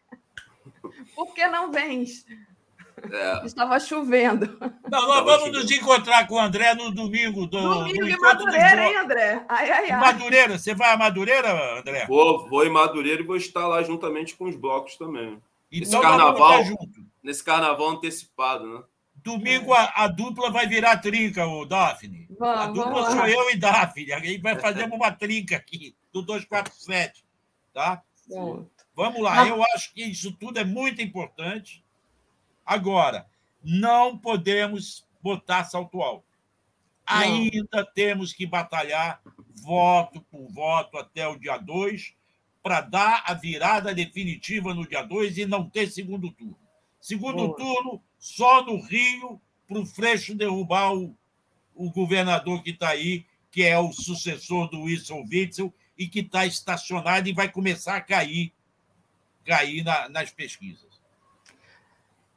[1.15, 2.26] Por que não vens?
[3.11, 3.45] É.
[3.45, 4.57] Estava chovendo.
[4.89, 5.59] Não, nós vamos chovendo.
[5.59, 7.47] nos encontrar com o André no domingo.
[7.47, 9.45] Do, domingo em Madureira, hein, André?
[9.47, 9.99] Ai, ai, ai.
[9.99, 12.05] Madureira, você vai a Madureira, André?
[12.07, 15.41] Vou, vou em Madureira e vou estar lá juntamente com os blocos também.
[15.72, 16.63] Então, Esse carnaval,
[17.23, 18.84] nesse carnaval antecipado, né?
[19.23, 22.27] Domingo a, a, dupla vai virar trinca, o Daphne.
[22.39, 24.11] Vamos, a dupla sou eu e Daphne.
[24.13, 27.23] Aí vai fazer uma trinca aqui, do 247.
[27.72, 28.01] Tá?
[28.95, 31.84] Vamos lá, eu acho que isso tudo é muito importante.
[32.72, 33.27] Agora,
[33.61, 36.23] não podemos botar salto alto.
[37.06, 39.22] Ainda temos que batalhar
[39.61, 42.14] voto por voto até o dia 2
[42.64, 46.57] para dar a virada definitiva no dia 2 e não ter segundo turno.
[46.98, 47.57] Segundo Boa.
[47.57, 51.14] turno, só no Rio, para o Freixo derrubar o,
[51.76, 56.45] o governador que está aí, que é o sucessor do Wilson Witzel, e que está
[56.45, 58.53] estacionado e vai começar a cair,
[59.43, 60.90] cair na, nas pesquisas.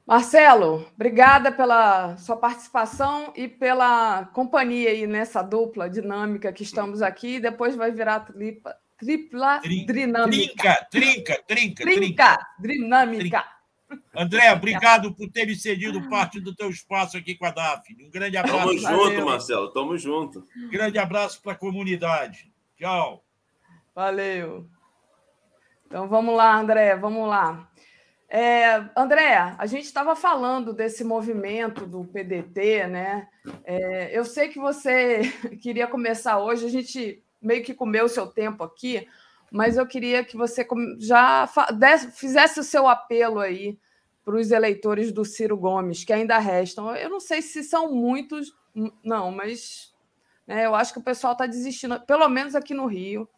[0.06, 7.40] Marcelo, obrigada pela sua participação e pela companhia aí nessa dupla dinâmica que estamos aqui.
[7.40, 10.86] Depois vai virar tripla, tripla trinca, dinâmica.
[10.90, 12.38] Trinca, trinca, trinca, trinca.
[12.58, 13.44] Dinâmica.
[14.14, 18.04] André, obrigado por ter me cedido parte do teu espaço aqui com a Daphne.
[18.04, 18.58] Um grande abraço.
[18.58, 19.72] Tamo junto, Marcelo.
[19.72, 20.48] Tamo junto.
[20.70, 22.52] Grande abraço para a comunidade.
[22.76, 23.24] Tchau.
[23.94, 24.68] Valeu.
[25.86, 27.68] Então vamos lá, André, vamos lá.
[28.28, 33.28] É, André, a gente estava falando desse movimento do PDT, né?
[33.64, 35.20] É, eu sei que você
[35.62, 39.06] queria começar hoje, a gente meio que comeu o seu tempo aqui,
[39.52, 40.66] mas eu queria que você
[40.98, 41.48] já
[42.12, 43.78] fizesse o seu apelo aí
[44.24, 46.96] para os eleitores do Ciro Gomes, que ainda restam.
[46.96, 48.52] Eu não sei se são muitos,
[49.04, 49.94] não, mas
[50.46, 53.28] né, eu acho que o pessoal está desistindo, pelo menos aqui no Rio,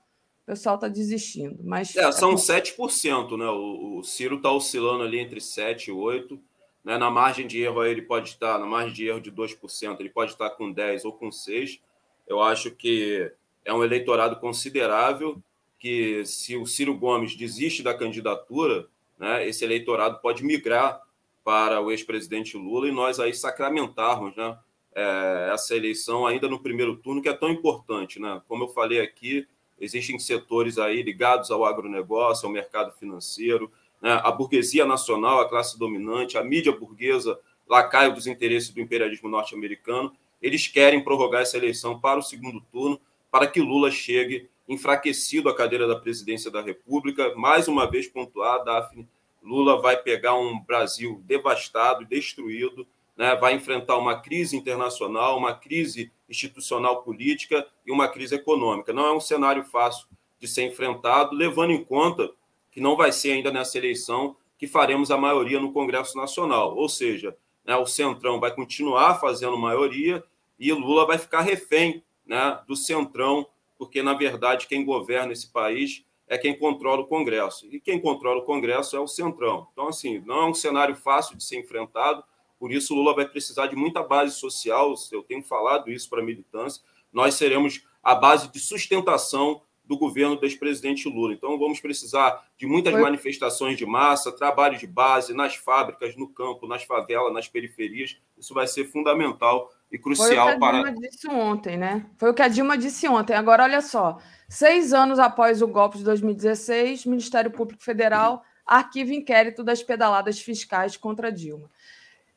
[0.46, 1.58] pessoal está desistindo.
[1.64, 3.46] Mas é, são 7%, né?
[3.48, 6.38] O, o Ciro está oscilando ali entre 7% e 8%.
[6.84, 6.96] Né?
[6.96, 10.32] Na margem de erro, ele pode estar, na margem de erro de 2%, ele pode
[10.32, 11.80] estar com 10% ou com 6%.
[12.28, 13.30] Eu acho que
[13.64, 15.42] é um eleitorado considerável
[15.78, 18.86] que se o Ciro Gomes desiste da candidatura,
[19.18, 21.02] né, esse eleitorado pode migrar
[21.44, 24.56] para o ex-presidente Lula e nós aí sacramentarmos né,
[24.94, 28.18] é, essa eleição ainda no primeiro turno, que é tão importante.
[28.20, 28.40] Né?
[28.48, 29.46] Como eu falei aqui,
[29.80, 33.70] existem setores aí ligados ao agronegócio, ao mercado financeiro,
[34.00, 37.38] né, a burguesia nacional, a classe dominante, a mídia burguesa,
[37.68, 43.00] lacaio dos interesses do imperialismo norte-americano, eles querem prorrogar essa eleição para o segundo turno,
[43.30, 47.34] para que Lula chegue enfraquecido a cadeira da presidência da República.
[47.34, 49.08] Mais uma vez pontuar, Daphne,
[49.42, 52.86] Lula vai pegar um Brasil devastado, destruído,
[53.16, 53.34] né?
[53.36, 58.92] vai enfrentar uma crise internacional, uma crise institucional política e uma crise econômica.
[58.92, 60.06] Não é um cenário fácil
[60.38, 62.30] de ser enfrentado, levando em conta
[62.70, 66.76] que não vai ser ainda nessa eleição que faremos a maioria no Congresso Nacional.
[66.76, 70.22] Ou seja, né, o Centrão vai continuar fazendo maioria
[70.58, 73.46] e Lula vai ficar refém né, do Centrão,
[73.78, 77.66] porque, na verdade, quem governa esse país é quem controla o Congresso.
[77.70, 79.68] E quem controla o Congresso é o Centrão.
[79.72, 82.24] Então, assim, não é um cenário fácil de ser enfrentado,
[82.58, 84.94] por isso Lula vai precisar de muita base social.
[85.12, 86.82] Eu tenho falado isso para a militância.
[87.12, 91.32] Nós seremos a base de sustentação do governo do ex-presidente Lula.
[91.32, 93.00] Então, vamos precisar de muitas Foi...
[93.00, 98.16] manifestações de massa, trabalho de base nas fábricas, no campo, nas favelas, nas periferias.
[98.36, 101.08] Isso vai ser fundamental e crucial Foi o que a Dilma para.
[101.08, 102.06] disse ontem, né?
[102.18, 103.34] Foi o que a Dilma disse ontem.
[103.34, 104.18] Agora, olha só:
[104.48, 110.40] seis anos após o golpe de 2016, o Ministério Público Federal arquiva inquérito das pedaladas
[110.40, 111.70] fiscais contra Dilma.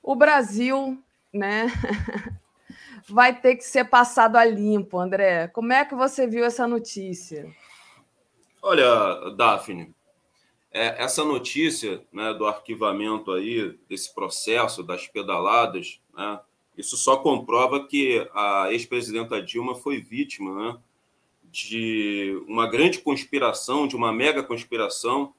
[0.01, 1.01] O Brasil,
[1.33, 1.67] né?
[3.09, 5.47] vai ter que ser passado a limpo, André.
[5.47, 7.53] Como é que você viu essa notícia?
[8.61, 9.93] Olha, Daphne,
[10.71, 16.39] é, essa notícia né, do arquivamento aí desse processo das pedaladas, né,
[16.77, 20.77] isso só comprova que a ex-presidenta Dilma foi vítima né,
[21.51, 25.33] de uma grande conspiração, de uma mega conspiração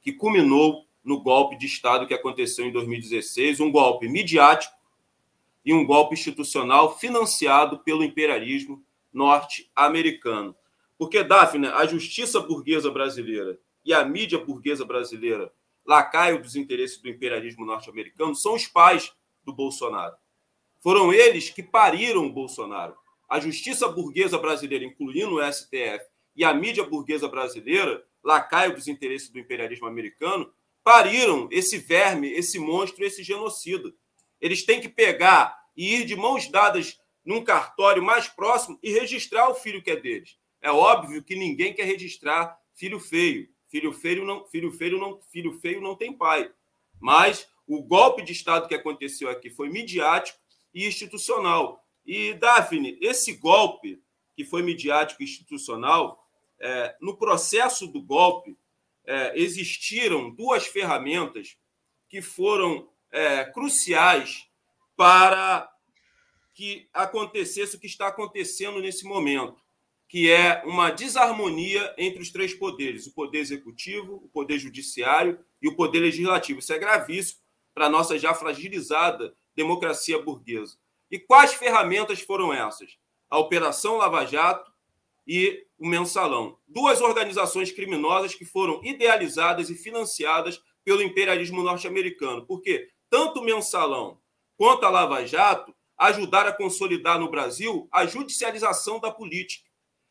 [0.00, 4.74] que culminou no golpe de Estado que aconteceu em 2016, um golpe midiático
[5.64, 10.54] e um golpe institucional financiado pelo imperialismo norte-americano.
[10.98, 15.52] Porque, Daphne, a justiça burguesa brasileira e a mídia burguesa brasileira,
[15.86, 19.12] lacaio dos interesses do imperialismo norte-americano, são os pais
[19.44, 20.16] do Bolsonaro.
[20.80, 22.96] Foram eles que pariram o Bolsonaro.
[23.28, 26.04] A justiça burguesa brasileira, incluindo o STF,
[26.34, 30.52] e a mídia burguesa brasileira, lacaio dos interesses do imperialismo americano,
[30.86, 33.92] pariram esse verme, esse monstro, esse genocida.
[34.40, 39.50] Eles têm que pegar e ir de mãos dadas num cartório mais próximo e registrar
[39.50, 40.38] o filho que é deles.
[40.62, 43.48] É óbvio que ninguém quer registrar filho feio.
[43.68, 46.52] Filho feio não, filho feio não, filho feio não tem pai.
[47.00, 50.38] Mas o golpe de Estado que aconteceu aqui foi midiático
[50.72, 51.84] e institucional.
[52.06, 54.00] E, Daphne, esse golpe
[54.36, 56.24] que foi midiático e institucional,
[56.60, 58.56] é, no processo do golpe,
[59.06, 61.56] é, existiram duas ferramentas
[62.08, 64.46] que foram é, cruciais
[64.96, 65.70] para
[66.54, 69.62] que acontecesse o que está acontecendo nesse momento,
[70.08, 75.68] que é uma desarmonia entre os três poderes: o poder executivo, o poder judiciário e
[75.68, 76.60] o poder legislativo.
[76.60, 77.40] Isso é gravíssimo
[77.74, 80.78] para a nossa já fragilizada democracia burguesa.
[81.10, 82.98] E quais ferramentas foram essas?
[83.28, 84.72] A Operação Lava Jato
[85.26, 86.58] e o Mensalão.
[86.66, 92.46] Duas organizações criminosas que foram idealizadas e financiadas pelo imperialismo norte-americano.
[92.46, 94.20] Porque tanto o Mensalão
[94.56, 99.68] quanto a Lava Jato ajudaram a consolidar no Brasil a judicialização da política.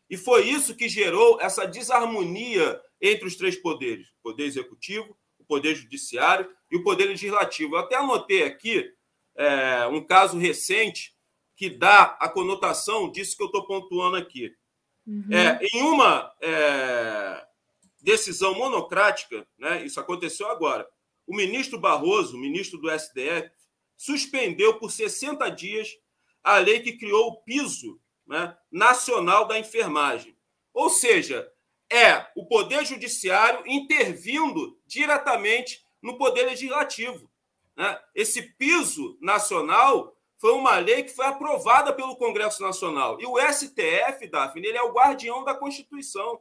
[0.10, 5.46] E foi isso que gerou essa desarmonia entre os três poderes: o poder executivo, o
[5.46, 7.76] poder judiciário e o poder legislativo.
[7.76, 8.92] Eu até anotei aqui
[9.36, 11.14] é, um caso recente
[11.56, 14.54] que dá a conotação disso que eu estou pontuando aqui.
[15.06, 15.28] Uhum.
[15.32, 17.46] É, em uma é,
[18.02, 20.88] decisão monocrática, né, isso aconteceu agora,
[21.28, 23.52] o ministro Barroso, ministro do SDF,
[23.98, 25.98] suspendeu por 60 dias
[26.44, 30.36] a lei que criou o piso né, nacional da enfermagem.
[30.74, 31.52] Ou seja,
[31.92, 37.30] é o Poder Judiciário intervindo diretamente no Poder Legislativo.
[37.76, 38.00] Né?
[38.14, 40.15] Esse piso nacional
[40.46, 43.20] foi uma lei que foi aprovada pelo Congresso Nacional.
[43.20, 46.40] E o STF, Daphne, ele é o guardião da Constituição.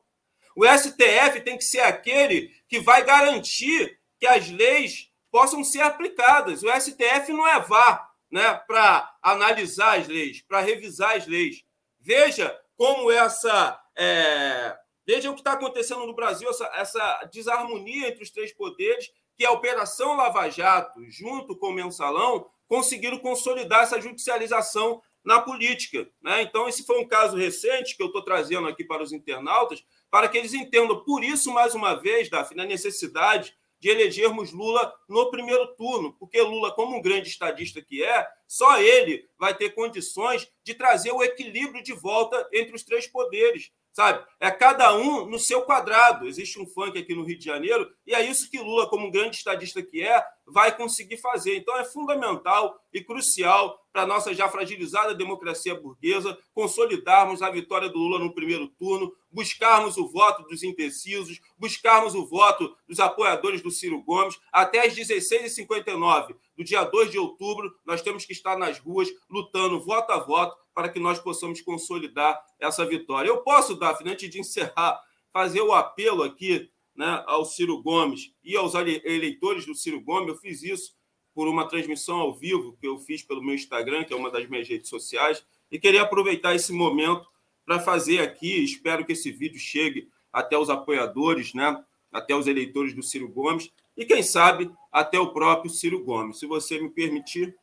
[0.54, 6.62] O STF tem que ser aquele que vai garantir que as leis possam ser aplicadas.
[6.62, 11.64] O STF não é vá né, para analisar as leis, para revisar as leis.
[11.98, 13.80] Veja como essa.
[13.96, 14.76] É...
[15.06, 19.46] Veja o que está acontecendo no Brasil, essa, essa desarmonia entre os três poderes, que
[19.46, 26.08] a Operação Lava Jato, junto com o mensalão, conseguiram consolidar essa judicialização na política.
[26.22, 26.42] Né?
[26.42, 30.28] Então, esse foi um caso recente que eu estou trazendo aqui para os internautas, para
[30.28, 35.30] que eles entendam, por isso, mais uma vez, Daphne, a necessidade de elegermos Lula no
[35.30, 40.48] primeiro turno, porque Lula, como um grande estadista que é, só ele vai ter condições
[40.62, 43.70] de trazer o equilíbrio de volta entre os três poderes.
[43.94, 44.26] Sabe?
[44.40, 46.26] É cada um no seu quadrado.
[46.26, 49.36] Existe um funk aqui no Rio de Janeiro e é isso que Lula, como grande
[49.36, 51.56] estadista que é, vai conseguir fazer.
[51.56, 57.88] Então é fundamental e crucial para a nossa já fragilizada democracia burguesa consolidarmos a vitória
[57.88, 63.62] do Lula no primeiro turno, buscarmos o voto dos indecisos, buscarmos o voto dos apoiadores
[63.62, 64.36] do Ciro Gomes.
[64.52, 69.80] Até às 16h59 do dia 2 de outubro, nós temos que estar nas ruas lutando
[69.80, 73.28] voto a voto para que nós possamos consolidar essa vitória.
[73.28, 75.00] Eu posso, Daphne, antes de encerrar,
[75.32, 80.28] fazer o apelo aqui né, ao Ciro Gomes e aos eleitores do Ciro Gomes.
[80.28, 80.94] Eu fiz isso
[81.34, 84.48] por uma transmissão ao vivo que eu fiz pelo meu Instagram, que é uma das
[84.48, 87.26] minhas redes sociais, e queria aproveitar esse momento
[87.66, 91.82] para fazer aqui, espero que esse vídeo chegue até os apoiadores, né,
[92.12, 96.38] até os eleitores do Ciro Gomes, e quem sabe até o próprio Ciro Gomes.
[96.38, 97.56] Se você me permitir.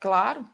[0.00, 0.48] Claro.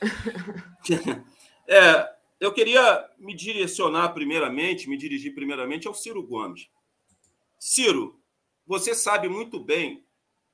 [1.68, 6.68] é, eu queria me direcionar primeiramente, me dirigir primeiramente ao Ciro Gomes.
[7.58, 8.20] Ciro,
[8.66, 10.04] você sabe muito bem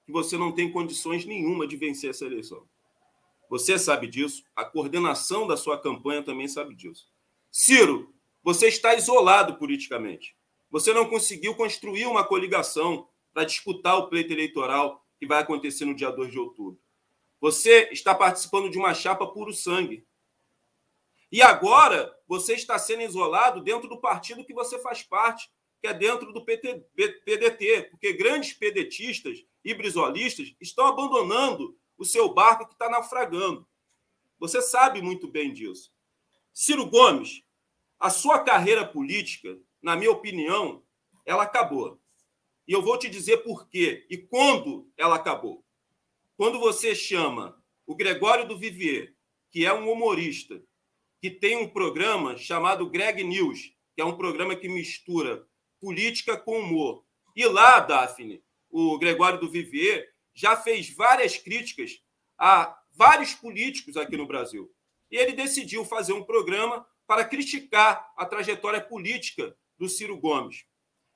[0.05, 2.67] que você não tem condições nenhuma de vencer essa eleição.
[3.49, 7.09] Você sabe disso, a coordenação da sua campanha também sabe disso.
[7.51, 8.13] Ciro,
[8.43, 10.36] você está isolado politicamente.
[10.71, 15.95] Você não conseguiu construir uma coligação para disputar o pleito eleitoral que vai acontecer no
[15.95, 16.81] dia 2 de outubro.
[17.41, 20.07] Você está participando de uma chapa puro sangue.
[21.31, 25.95] E agora você está sendo isolado dentro do partido que você faz parte, que é
[25.95, 26.87] dentro do PT,
[27.25, 33.67] PDT, porque grandes pedetistas e brisolistas estão abandonando o seu barco que está naufragando.
[34.39, 35.93] Você sabe muito bem disso.
[36.53, 37.43] Ciro Gomes,
[37.99, 40.83] a sua carreira política, na minha opinião,
[41.25, 42.03] ela acabou.
[42.67, 45.65] E eu vou te dizer por quê e quando ela acabou.
[46.37, 47.57] Quando você chama
[47.87, 49.15] o Gregório do Vivier,
[49.49, 50.61] que é um humorista,
[51.21, 55.47] que tem um programa chamado Greg News, que é um programa que mistura
[55.81, 57.05] política com humor.
[57.37, 60.05] E lá, Daphne, o Gregório do Vivier
[60.35, 62.03] já fez várias críticas
[62.37, 64.69] a vários políticos aqui no Brasil.
[65.13, 70.65] E ele decidiu fazer um programa para criticar a trajetória política do Ciro Gomes.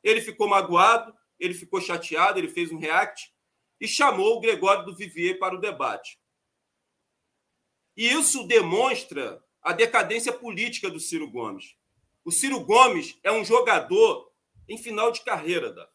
[0.02, 3.32] Ele ficou magoado, ele ficou chateado, ele fez um react
[3.80, 6.18] e chamou o Gregório do Vivier para o debate.
[7.96, 11.76] E isso demonstra a decadência política do Ciro Gomes.
[12.24, 14.30] O Ciro Gomes é um jogador
[14.68, 15.88] em final de carreira, da.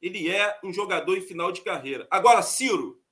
[0.00, 2.06] Ele é um jogador em final de carreira.
[2.10, 3.02] Agora, Ciro,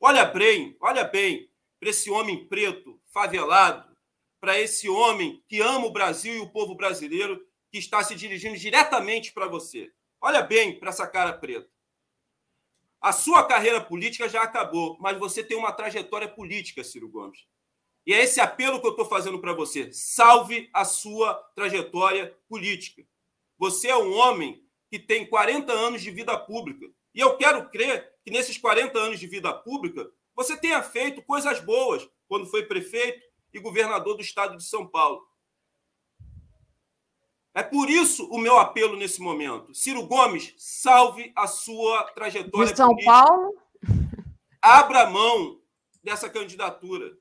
[0.00, 3.96] olha bem, olha bem para esse homem preto, favelado,
[4.40, 8.56] para esse homem que ama o Brasil e o povo brasileiro, que está se dirigindo
[8.58, 9.90] diretamente para você.
[10.20, 11.68] Olha bem para essa cara preta.
[13.00, 17.46] A sua carreira política já acabou, mas você tem uma trajetória política, Ciro Gomes.
[18.06, 19.90] E é esse apelo que eu estou fazendo para você.
[19.92, 23.04] Salve a sua trajetória política.
[23.58, 26.86] Você é um homem que tem 40 anos de vida pública.
[27.14, 31.60] E eu quero crer que nesses 40 anos de vida pública você tenha feito coisas
[31.60, 33.22] boas quando foi prefeito
[33.52, 35.26] e governador do estado de São Paulo.
[37.54, 39.74] É por isso o meu apelo nesse momento.
[39.74, 43.12] Ciro Gomes, salve a sua trajetória De São política.
[43.12, 43.54] Paulo?
[44.60, 45.60] Abra mão
[46.02, 47.12] dessa candidatura.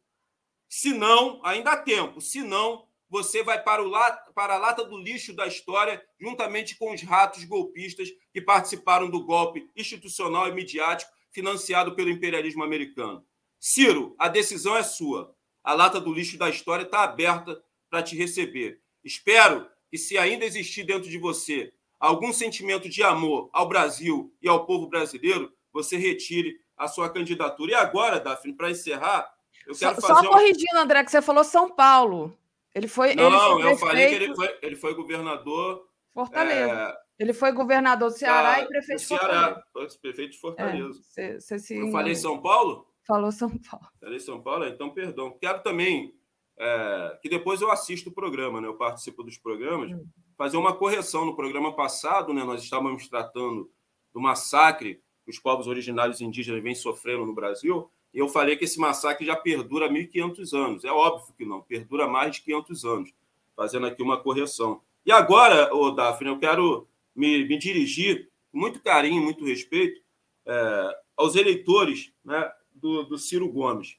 [0.69, 2.21] Se não, ainda há tempo.
[2.21, 3.91] Se não, você vai para, o
[4.33, 9.25] para a lata do lixo da história, juntamente com os ratos golpistas que participaram do
[9.25, 13.25] golpe institucional e midiático financiado pelo imperialismo americano.
[13.59, 15.35] Ciro, a decisão é sua.
[15.61, 18.79] A lata do lixo da história está aberta para te receber.
[19.03, 24.47] Espero que se ainda existir dentro de você algum sentimento de amor ao Brasil e
[24.47, 27.71] ao povo brasileiro, você retire a sua candidatura.
[27.71, 29.31] E agora, Daphne, para encerrar,
[29.67, 30.25] eu quero só, fazer.
[30.25, 30.81] Só corrigindo, uma...
[30.81, 32.35] André, que você falou São Paulo.
[32.73, 33.13] Ele foi.
[33.13, 33.27] Não,
[33.59, 35.87] ele foi eu falei que ele foi, ele foi governador.
[36.13, 36.73] Fortaleza.
[36.97, 37.01] É...
[37.19, 39.99] Ele foi governador do Ceará da, e prefeito de Ceará, Fortaleza.
[40.01, 40.99] prefeito de Fortaleza.
[41.17, 42.87] É, cê, cê eu falei São Paulo?
[43.03, 43.85] Falou São Paulo.
[43.99, 45.37] Falei São Paulo, então perdão.
[45.39, 46.15] Quero também
[46.57, 48.67] é, que depois eu assisto o programa, né?
[48.67, 50.05] eu participo dos programas, hum.
[50.37, 51.25] fazer uma correção.
[51.25, 53.69] No programa passado, né, nós estávamos tratando
[54.13, 58.65] do massacre que os povos originários indígenas vêm sofrendo no Brasil, e eu falei que
[58.65, 60.83] esse massacre já perdura há 1.500 anos.
[60.83, 63.13] É óbvio que não, perdura mais de 500 anos,
[63.55, 64.81] fazendo aqui uma correção.
[65.05, 70.01] E agora, ô Daphne, eu quero me, me dirigir com muito carinho, muito respeito
[70.45, 73.97] é, aos eleitores né, do, do Ciro Gomes.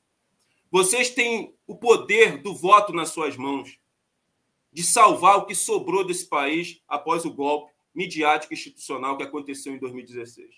[0.73, 3.79] Vocês têm o poder do voto nas suas mãos,
[4.73, 9.79] de salvar o que sobrou desse país após o golpe midiático institucional que aconteceu em
[9.79, 10.49] 2016.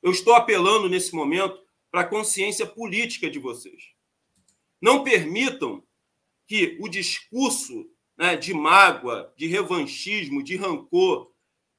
[0.00, 1.60] Eu estou apelando nesse momento
[1.90, 3.82] para a consciência política de vocês.
[4.80, 5.82] Não permitam
[6.46, 11.32] que o discurso né, de mágoa, de revanchismo, de rancor,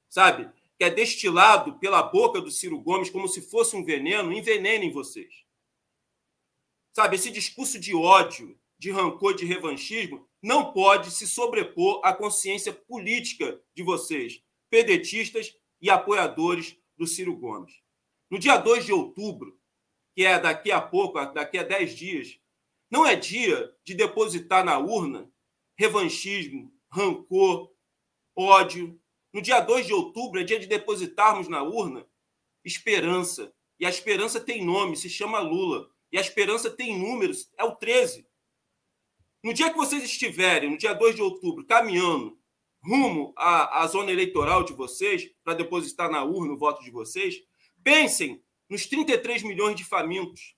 [0.10, 0.50] sabe?
[0.78, 5.43] Que é destilado pela boca do Ciro Gomes como se fosse um veneno, envenenem vocês.
[6.96, 12.72] Sabe, esse discurso de ódio, de rancor, de revanchismo, não pode se sobrepor à consciência
[12.72, 17.74] política de vocês, pedetistas e apoiadores do Ciro Gomes.
[18.30, 19.60] No dia 2 de outubro,
[20.16, 22.40] que é daqui a pouco, daqui a 10 dias,
[22.92, 25.32] não é dia de depositar na urna
[25.76, 27.72] revanchismo, rancor,
[28.36, 29.00] ódio.
[29.34, 32.06] No dia 2 de outubro é dia de depositarmos na urna
[32.64, 33.52] esperança.
[33.80, 35.93] E a esperança tem nome, se chama Lula.
[36.14, 38.24] E a esperança tem números, é o 13.
[39.44, 42.38] No dia que vocês estiverem, no dia 2 de outubro, caminhando
[42.84, 47.42] rumo à, à zona eleitoral de vocês, para depositar na urna o voto de vocês,
[47.84, 50.56] pensem nos 33 milhões de famintos.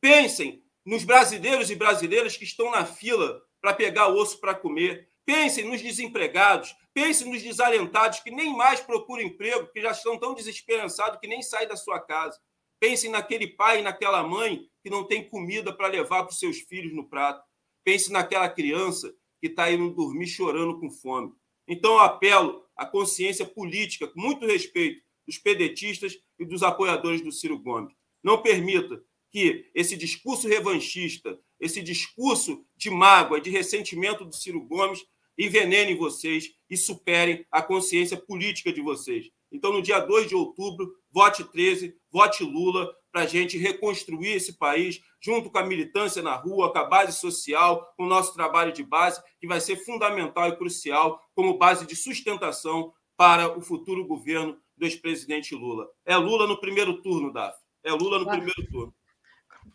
[0.00, 5.08] Pensem nos brasileiros e brasileiras que estão na fila para pegar o osso para comer.
[5.24, 10.32] Pensem nos desempregados, pensem nos desalentados que nem mais procuram emprego, que já estão tão
[10.32, 12.40] desesperançados que nem saem da sua casa.
[12.78, 16.60] Pensem naquele pai e naquela mãe que não tem comida para levar para os seus
[16.60, 17.42] filhos no prato.
[17.84, 21.32] Pense naquela criança que está indo dormir chorando com fome.
[21.66, 27.32] Então, eu apelo à consciência política, com muito respeito, dos pedetistas e dos apoiadores do
[27.32, 27.94] Ciro Gomes.
[28.22, 35.04] Não permita que esse discurso revanchista, esse discurso de mágoa, de ressentimento do Ciro Gomes
[35.36, 39.30] envenenem vocês e superem a consciência política de vocês.
[39.56, 44.58] Então, no dia 2 de outubro, vote 13, vote Lula, para a gente reconstruir esse
[44.58, 48.70] país junto com a militância na rua, com a base social, com o nosso trabalho
[48.70, 54.06] de base, que vai ser fundamental e crucial como base de sustentação para o futuro
[54.06, 55.88] governo do ex-presidente Lula.
[56.04, 57.56] É Lula no primeiro turno, Daf.
[57.82, 58.94] É Lula no primeiro turno.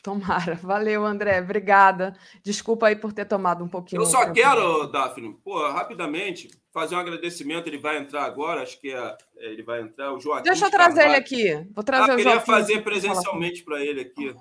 [0.01, 0.55] Tomara.
[0.63, 1.39] Valeu, André.
[1.41, 2.15] Obrigada.
[2.43, 4.01] Desculpa aí por ter tomado um pouquinho.
[4.01, 7.67] Eu só quero, Daphne, pô, rapidamente, fazer um agradecimento.
[7.67, 10.13] Ele vai entrar agora, acho que é, é ele vai entrar.
[10.13, 10.43] O Joaquim.
[10.43, 11.67] Deixa eu trazer ele aqui.
[11.73, 12.51] Vou trazer ah, o queria Joaquim.
[12.51, 14.35] fazer presencialmente para ele aqui.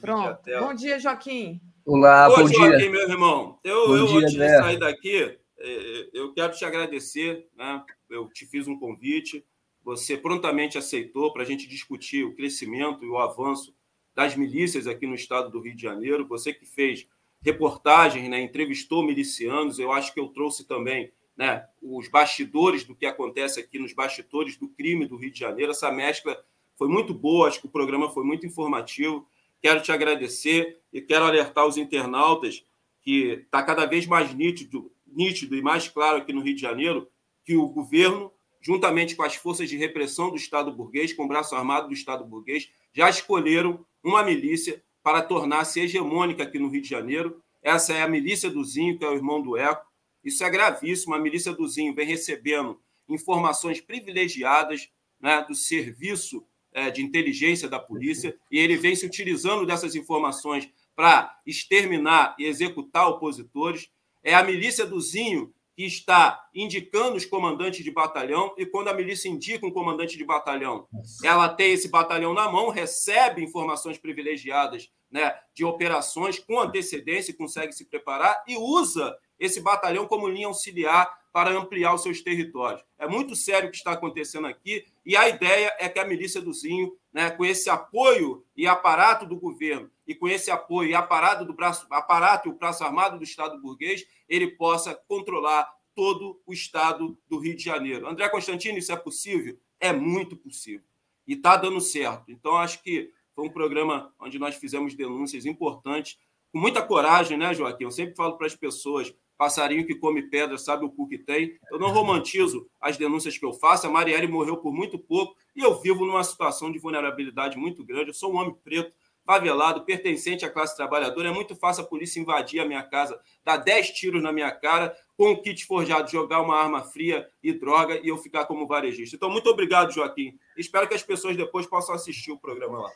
[0.00, 0.40] Pronto.
[0.60, 1.60] Bom dia, Joaquim.
[1.84, 2.90] Olá, Ô, bom Joaquim, dia.
[2.90, 3.58] meu irmão.
[3.64, 7.46] Eu, bom eu dia, antes de sair daqui, é, eu quero te agradecer.
[7.56, 7.82] Né?
[8.10, 9.44] Eu te fiz um convite.
[9.82, 13.75] Você prontamente aceitou para a gente discutir o crescimento e o avanço
[14.16, 16.26] das milícias aqui no estado do Rio de Janeiro.
[16.26, 17.06] Você que fez
[17.42, 23.04] reportagens, né, entrevistou milicianos, eu acho que eu trouxe também né, os bastidores do que
[23.04, 25.72] acontece aqui nos bastidores do crime do Rio de Janeiro.
[25.72, 26.42] Essa mescla
[26.78, 29.28] foi muito boa, acho que o programa foi muito informativo.
[29.60, 32.64] Quero te agradecer e quero alertar os internautas
[33.02, 37.06] que está cada vez mais nítido, nítido e mais claro aqui no Rio de Janeiro
[37.44, 38.32] que o governo,
[38.66, 42.24] juntamente com as forças de repressão do Estado burguês, com o braço armado do Estado
[42.24, 47.40] burguês, já escolheram uma milícia para tornar-se hegemônica aqui no Rio de Janeiro.
[47.62, 49.86] Essa é a milícia do Zinho, que é o irmão do Eco.
[50.24, 51.14] Isso é gravíssimo.
[51.14, 54.88] A milícia do Zinho vem recebendo informações privilegiadas
[55.20, 60.68] né, do serviço é, de inteligência da polícia e ele vem se utilizando dessas informações
[60.96, 63.88] para exterminar e executar opositores.
[64.24, 68.94] É a milícia do Zinho que está indicando os comandantes de batalhão, e quando a
[68.94, 70.88] milícia indica um comandante de batalhão,
[71.22, 77.72] ela tem esse batalhão na mão, recebe informações privilegiadas né, de operações com antecedência, consegue
[77.72, 82.82] se preparar e usa esse batalhão como linha auxiliar para ampliar os seus territórios.
[82.98, 86.40] É muito sério o que está acontecendo aqui, e a ideia é que a milícia
[86.40, 90.94] do Zinho, né, com esse apoio e aparato do governo, e com esse apoio e
[90.94, 96.40] aparato do braço, aparato e o braço armado do Estado burguês, ele possa controlar todo
[96.46, 98.06] o estado do Rio de Janeiro.
[98.06, 99.58] André Constantino, isso é possível?
[99.80, 100.86] É muito possível.
[101.26, 102.30] E está dando certo.
[102.30, 106.18] Então, acho que foi um programa onde nós fizemos denúncias importantes,
[106.52, 107.84] com muita coragem, né, Joaquim?
[107.84, 111.58] Eu sempre falo para as pessoas: passarinho que come pedra sabe o cu que tem.
[111.70, 113.86] Eu não romantizo as denúncias que eu faço.
[113.86, 118.10] A Marielle morreu por muito pouco e eu vivo numa situação de vulnerabilidade muito grande.
[118.10, 118.92] Eu sou um homem preto,
[119.26, 121.28] favelado, pertencente à classe trabalhadora.
[121.28, 124.94] É muito fácil a polícia invadir a minha casa, dar 10 tiros na minha cara,
[125.16, 129.16] com o kit forjado, jogar uma arma fria e droga e eu ficar como varejista.
[129.16, 130.38] Então, muito obrigado, Joaquim.
[130.56, 132.90] Espero que as pessoas depois possam assistir o programa lá.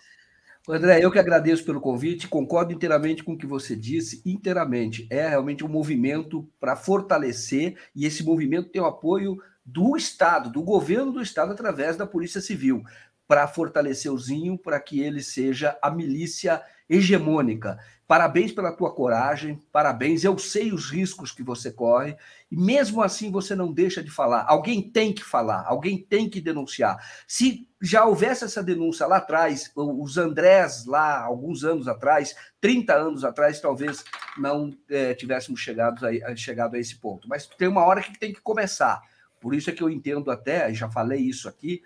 [0.69, 5.07] André, eu que agradeço pelo convite, concordo inteiramente com o que você disse, inteiramente.
[5.11, 10.63] É realmente um movimento para fortalecer, e esse movimento tem o apoio do Estado, do
[10.63, 12.83] governo do Estado, através da Polícia Civil,
[13.31, 17.79] para fortalecer o Zinho, para que ele seja a milícia hegemônica.
[18.05, 20.25] Parabéns pela tua coragem, parabéns.
[20.25, 22.17] Eu sei os riscos que você corre,
[22.51, 24.45] e mesmo assim você não deixa de falar.
[24.49, 26.99] Alguém tem que falar, alguém tem que denunciar.
[27.29, 33.25] Se já houvesse essa denúncia lá atrás, os Andrés, lá, alguns anos atrás, 30 anos
[33.25, 34.05] atrás, talvez
[34.37, 37.29] não é, tivéssemos chegado a, chegado a esse ponto.
[37.29, 39.01] Mas tem uma hora que tem que começar.
[39.39, 41.81] Por isso é que eu entendo até, já falei isso aqui,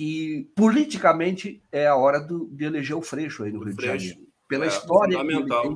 [0.00, 3.98] que politicamente é a hora do, de eleger o Freixo aí no o Rio Freixo.
[3.98, 5.16] de Janeiro pela é, história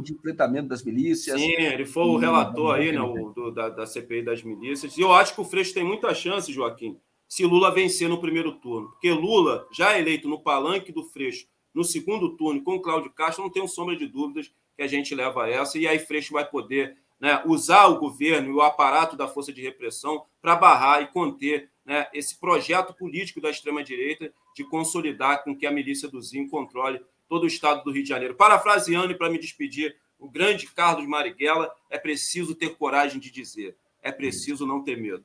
[0.02, 1.38] de enfrentamento das milícias.
[1.38, 4.96] Sim, ele foi o relator aí, né, o, do, da, da CPI das milícias.
[4.98, 6.98] E eu acho que o Freixo tem muita chance, Joaquim,
[7.28, 8.88] se Lula vencer no primeiro turno.
[8.88, 13.44] Porque Lula, já eleito no palanque do Freixo no segundo turno com o Cláudio Castro,
[13.44, 15.78] não tenho sombra de dúvidas que a gente leva essa.
[15.78, 19.62] E aí Freixo vai poder né, usar o governo e o aparato da força de
[19.62, 25.66] repressão para barrar e conter né, esse projeto político da extrema-direita de consolidar com que
[25.66, 28.34] a milícia do Zinho controle todo o estado do Rio de Janeiro.
[28.34, 33.76] Parafraseando e para me despedir, o grande Carlos Marighella, é preciso ter coragem de dizer,
[34.02, 35.24] é preciso não ter medo.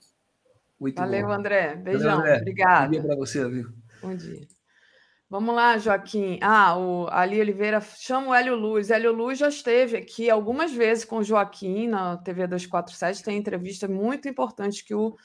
[0.79, 1.33] Muito Valeu, bom.
[1.33, 1.75] André.
[1.75, 2.17] Beijão.
[2.17, 2.37] Valeu, André.
[2.37, 2.85] Obrigado.
[2.85, 3.69] Bom dia para você, viu?
[4.01, 4.47] Bom dia.
[5.29, 6.39] Vamos lá, Joaquim.
[6.41, 8.89] Ah, o Ali Oliveira chama o Hélio Luz.
[8.89, 13.23] Hélio Luz já esteve aqui algumas vezes com o Joaquim na TV 247.
[13.23, 15.15] Tem entrevista muito importante que o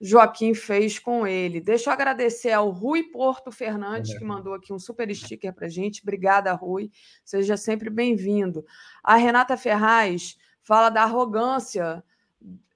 [0.00, 1.60] Joaquim fez com ele.
[1.60, 6.02] Deixa eu agradecer ao Rui Porto Fernandes, que mandou aqui um super sticker para gente.
[6.02, 6.90] Obrigada, Rui.
[7.24, 8.64] Seja sempre bem-vindo.
[9.02, 12.04] A Renata Ferraz fala da arrogância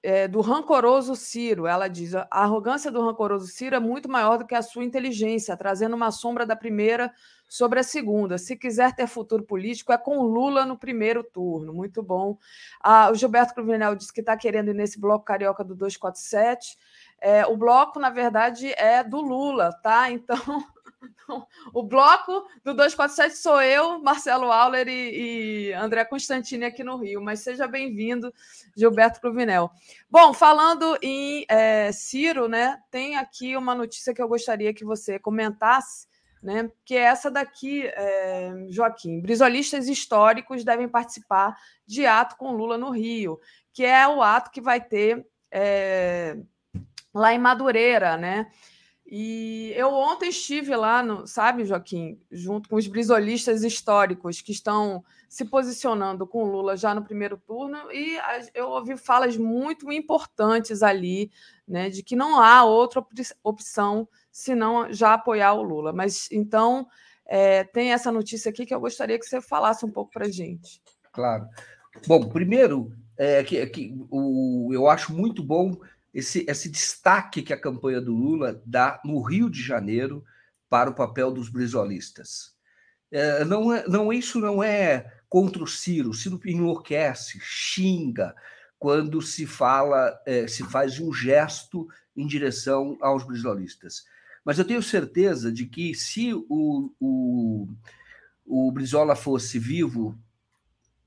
[0.03, 1.65] é, do rancoroso Ciro.
[1.65, 5.55] Ela diz: a arrogância do rancoroso Ciro é muito maior do que a sua inteligência,
[5.55, 7.11] trazendo uma sombra da primeira
[7.47, 8.37] sobre a segunda.
[8.37, 11.73] Se quiser ter futuro político, é com Lula no primeiro turno.
[11.73, 12.37] Muito bom.
[12.81, 16.77] Ah, o Gilberto Cruvinel disse que está querendo ir nesse bloco carioca do 247.
[17.19, 20.09] É, o bloco, na verdade, é do Lula, tá?
[20.11, 20.65] Então,
[21.73, 27.21] o bloco do 247 sou eu, Marcelo Auler e, e André Constantini aqui no Rio.
[27.21, 28.33] Mas seja bem-vindo,
[28.75, 29.71] Gilberto Cruvinel.
[30.09, 32.79] Bom, falando em é, Ciro, né?
[32.91, 36.11] Tem aqui uma notícia que eu gostaria que você comentasse.
[36.41, 39.21] Né, que é essa daqui, é, Joaquim.
[39.21, 41.55] Brisolistas históricos devem participar
[41.87, 43.39] de ato com Lula no Rio,
[43.71, 46.35] que é o ato que vai ter é,
[47.13, 48.47] lá em Madureira, né?
[49.05, 55.03] E eu ontem estive lá, no, sabe, Joaquim, junto com os brisolistas históricos que estão
[55.27, 58.17] se posicionando com Lula já no primeiro turno, e
[58.53, 61.29] eu ouvi falas muito importantes ali,
[61.67, 63.05] né, de que não há outra
[63.43, 65.91] opção senão já apoiar o Lula.
[65.91, 66.87] Mas então
[67.25, 70.81] é, tem essa notícia aqui que eu gostaria que você falasse um pouco para gente.
[71.11, 71.47] Claro.
[72.07, 75.77] Bom, primeiro, é, que, que o, eu acho muito bom
[76.13, 80.23] esse, esse destaque que a campanha do Lula dá no Rio de Janeiro
[80.69, 82.53] para o papel dos brisolistas.
[83.11, 86.11] É, não, é, não Isso não é contra o Ciro.
[86.11, 88.35] O Ciro enlouquece, xinga,
[88.77, 94.05] quando se fala, é, se faz um gesto em direção aos brisolistas.
[94.45, 97.67] Mas eu tenho certeza de que se o, o,
[98.45, 100.17] o Brizola fosse vivo,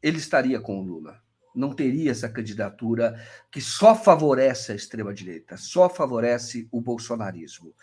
[0.03, 1.26] ele estaria com o Lula
[1.57, 3.19] não teria essa candidatura
[3.51, 7.75] que só favorece a extrema-direita, só favorece o bolsonarismo.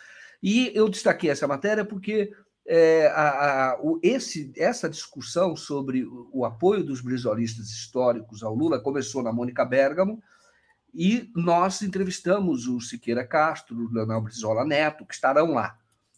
[0.41, 2.31] E eu destaquei essa matéria porque
[2.65, 8.53] é, a, a, o, esse, essa discussão sobre o, o, apoio dos brisolistas históricos ao
[8.53, 10.21] Lula começou na Mônica Bergamo
[10.93, 15.77] e nós entrevistamos o Siqueira Castro, o Leonel Brizola Neto, que estarão lá.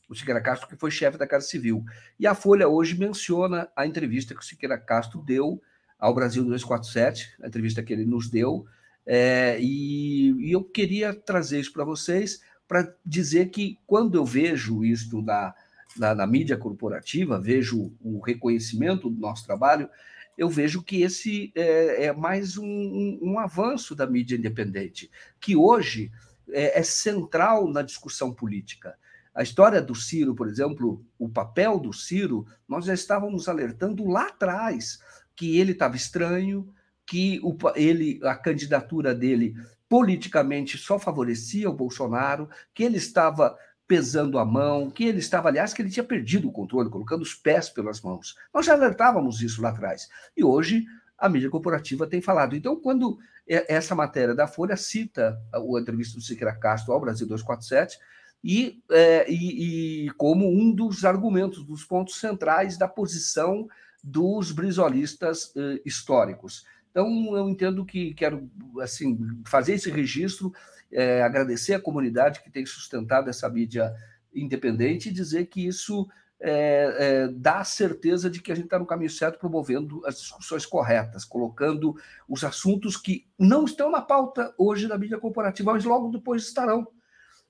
[0.10, 1.84] O Siqueira Castro, que foi chefe da Casa Civil.
[2.20, 5.62] E a Folha hoje menciona a entrevista que o Siqueira Castro deu
[6.00, 8.66] ao Brasil 247, a entrevista que ele nos deu,
[9.06, 14.84] é, e, e, eu queria trazer isso para vocês para dizer que quando eu vejo
[14.84, 15.54] isso na,
[15.96, 19.88] na, na, mídia corporativa, vejo o reconhecimento do nosso trabalho,
[20.36, 25.56] eu vejo que esse é, é mais um, um, um, avanço da mídia independente, que
[25.56, 26.12] hoje
[26.50, 28.98] é, é central na discussão política.
[29.34, 34.28] A história do Ciro, por exemplo, o papel do Ciro, nós já estávamos alertando lá
[34.28, 35.00] atrás
[35.36, 36.74] que ele estava estranho,
[37.06, 39.56] que o, ele, a candidatura dele
[39.88, 43.58] politicamente só favorecia o Bolsonaro, que ele estava
[43.88, 47.36] pesando a mão, que ele estava, aliás, que ele tinha perdido o controle, colocando os
[47.36, 48.36] pés pelas mãos.
[48.54, 50.10] Nós já alertávamos isso lá atrás.
[50.36, 50.86] E hoje
[51.18, 52.56] a mídia corporativa tem falado.
[52.56, 53.18] Então, quando
[53.48, 58.00] essa matéria da Folha cita o entrevista do Siqueira Castro ao Brasil 247,
[58.44, 63.68] e, é, e, e como um dos argumentos, dos pontos centrais da posição
[64.06, 66.64] dos brisolistas eh, históricos.
[66.92, 68.48] Então, eu entendo que quero
[68.80, 70.54] assim fazer esse registro,
[70.92, 73.92] eh, agradecer a comunidade que tem sustentado essa mídia
[74.32, 76.08] independente e dizer que isso
[76.40, 80.68] é, é, dá certeza de que a gente está no caminho certo, promovendo as discussões
[80.68, 81.96] corretas, colocando
[82.30, 86.88] os assuntos que não estão na pauta hoje da mídia corporativa, mas logo depois estarão.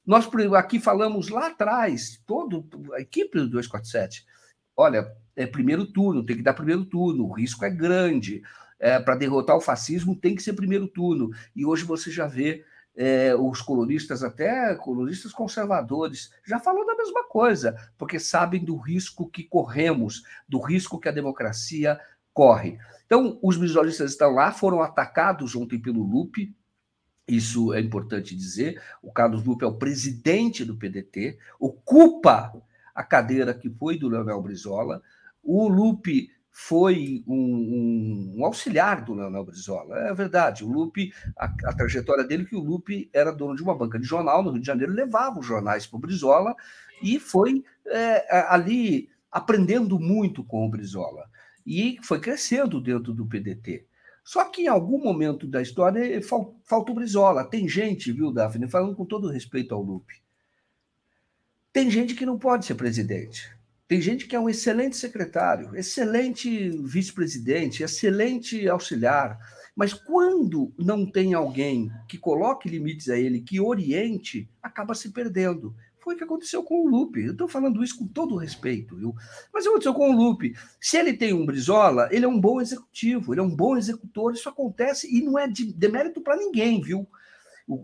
[0.06, 2.64] Nós aqui falamos lá atrás, toda
[2.96, 4.26] a equipe do 247,
[4.78, 8.42] olha, é primeiro turno, tem que dar primeiro turno, o risco é grande.
[8.80, 11.32] É, Para derrotar o fascismo tem que ser primeiro turno.
[11.56, 12.64] E hoje você já vê
[12.96, 19.30] é, os colonistas, até colonistas conservadores, já falou da mesma coisa, porque sabem do risco
[19.30, 22.00] que corremos, do risco que a democracia
[22.34, 22.78] corre.
[23.06, 26.56] Então, os visualistas estão lá, foram atacados ontem pelo Lupe,
[27.28, 28.82] isso é importante dizer.
[29.02, 32.54] O Carlos Lupe é o presidente do PDT, ocupa
[32.94, 35.02] a cadeira que foi do Leonel Brizola.
[35.46, 40.00] O Lupe foi um, um, um, auxiliar do Leonel Brizola.
[40.08, 43.78] É verdade, o Lupe, a, a, trajetória dele, que o Lupe era dono de uma
[43.78, 46.56] banca de jornal no Rio de Janeiro, levava os jornais para o Brizola
[47.04, 51.30] e foi é, ali aprendendo muito com o Brizola.
[51.68, 53.86] E foi crescendo dentro do PDT.
[54.24, 56.20] Só que em algum momento da história
[56.64, 57.44] falta o Brizola.
[57.44, 60.16] Tem gente, viu, Daphne, falando com todo respeito ao Lupe.
[61.72, 63.55] Tem gente que não pode ser presidente.
[63.88, 69.38] Tem gente que é um excelente secretário, excelente vice-presidente, excelente auxiliar,
[69.76, 75.76] mas quando não tem alguém que coloque limites a ele, que oriente, acaba se perdendo.
[76.00, 77.24] Foi o que aconteceu com o Lupe.
[77.24, 79.14] Eu estou falando isso com todo respeito, viu?
[79.54, 80.56] Mas aconteceu com o Lupe.
[80.80, 84.34] Se ele tem um Brizola, ele é um bom executivo, ele é um bom executor.
[84.34, 87.08] Isso acontece e não é de demérito para ninguém, viu?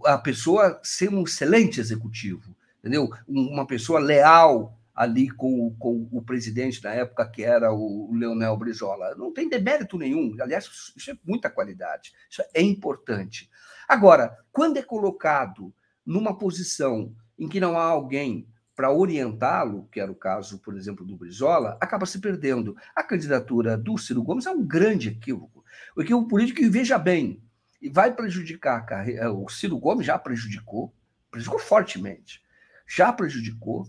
[0.06, 3.10] A pessoa ser um excelente executivo, entendeu?
[3.28, 9.16] Uma pessoa leal ali com, com o presidente na época, que era o Leonel Brizola.
[9.16, 10.36] Não tem demérito nenhum.
[10.42, 12.14] Aliás, isso é muita qualidade.
[12.30, 13.50] Isso é importante.
[13.88, 15.74] Agora, quando é colocado
[16.06, 21.06] numa posição em que não há alguém para orientá-lo, que era o caso, por exemplo,
[21.06, 22.76] do Brizola, acaba se perdendo.
[22.96, 25.64] A candidatura do Ciro Gomes é um grande equívoco.
[25.96, 27.44] O equívoco político, e veja bem,
[27.92, 29.32] vai prejudicar a carreira.
[29.32, 30.94] O Ciro Gomes já prejudicou,
[31.30, 32.42] prejudicou fortemente,
[32.88, 33.88] já prejudicou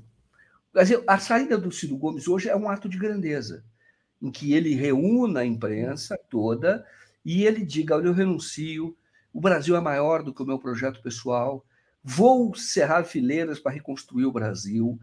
[1.07, 3.65] a saída do Ciro Gomes hoje é um ato de grandeza,
[4.21, 6.85] em que ele reúna a imprensa toda
[7.25, 8.97] e ele diga: Olha, eu renuncio,
[9.33, 11.65] o Brasil é maior do que o meu projeto pessoal,
[12.03, 14.99] vou cerrar fileiras para reconstruir o Brasil.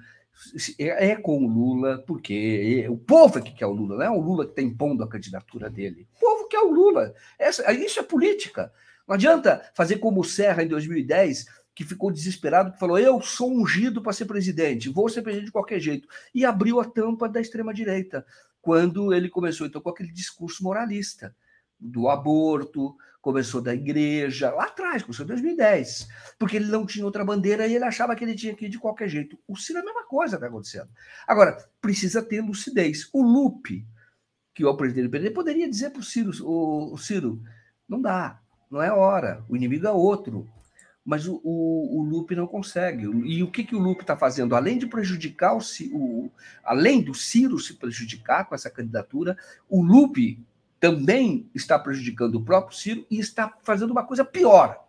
[0.77, 4.09] É, é com o Lula, porque o povo é que quer o Lula, não é
[4.09, 6.07] o Lula que está impondo a candidatura dele.
[6.15, 7.13] O povo quer o Lula.
[7.37, 8.71] Essa, isso é política.
[9.05, 11.45] Não adianta fazer como o Serra em 2010,
[11.79, 15.53] que ficou desesperado, que falou: Eu sou ungido para ser presidente, vou ser presidente de
[15.53, 16.09] qualquer jeito.
[16.35, 18.25] E abriu a tampa da extrema-direita,
[18.61, 21.33] quando ele começou então com aquele discurso moralista
[21.79, 27.23] do aborto, começou da igreja, lá atrás, começou em 2010, porque ele não tinha outra
[27.23, 29.39] bandeira e ele achava que ele tinha que ir de qualquer jeito.
[29.47, 30.89] O Ciro é a mesma coisa está acontecendo.
[31.25, 33.07] Agora, precisa ter lucidez.
[33.13, 33.87] O Lupe,
[34.53, 37.41] que é o presidente do PT, poderia dizer para o Ciro, o Ciro,
[37.87, 40.45] não dá, não é hora, o inimigo é outro
[41.09, 43.05] mas o, o, o Lupe não consegue.
[43.25, 44.55] E o que, que o Lupe está fazendo?
[44.55, 45.61] Além de prejudicar o,
[45.91, 46.31] o,
[46.63, 49.35] além do Ciro se prejudicar com essa candidatura,
[49.67, 50.45] o Lupe
[50.79, 54.87] também está prejudicando o próprio Ciro e está fazendo uma coisa pior,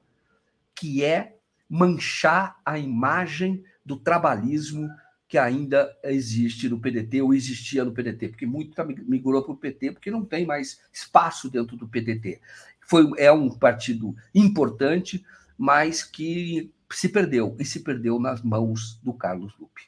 [0.75, 4.91] que é manchar a imagem do trabalhismo
[5.27, 9.57] que ainda existe no PDT ou existia no PDT, porque muito tá migrou para o
[9.57, 12.43] PT porque não tem mais espaço dentro do PDT.
[12.83, 15.25] Foi, é um partido importante,
[15.61, 19.83] mas que se perdeu, e se perdeu nas mãos do Carlos Lupe.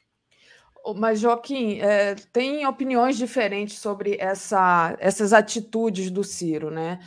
[0.95, 6.99] Mas, Joaquim, é, tem opiniões diferentes sobre essa, essas atitudes do Ciro, né?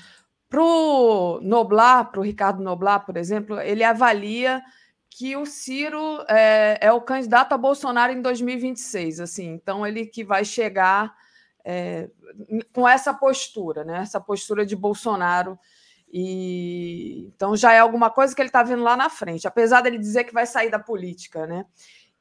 [0.48, 4.60] Para o Noblar, para o Ricardo Noblar, por exemplo, ele avalia
[5.10, 10.24] que o Ciro é, é, o candidato a Bolsonaro em 2026, assim, então ele que
[10.24, 11.14] vai chegar
[11.64, 12.10] é,
[12.72, 13.98] com essa postura, né?
[13.98, 15.56] Essa postura de Bolsonaro
[16.18, 19.98] e então já é alguma coisa que ele está vendo lá na frente, apesar dele
[19.98, 21.66] dizer que vai sair da política, né?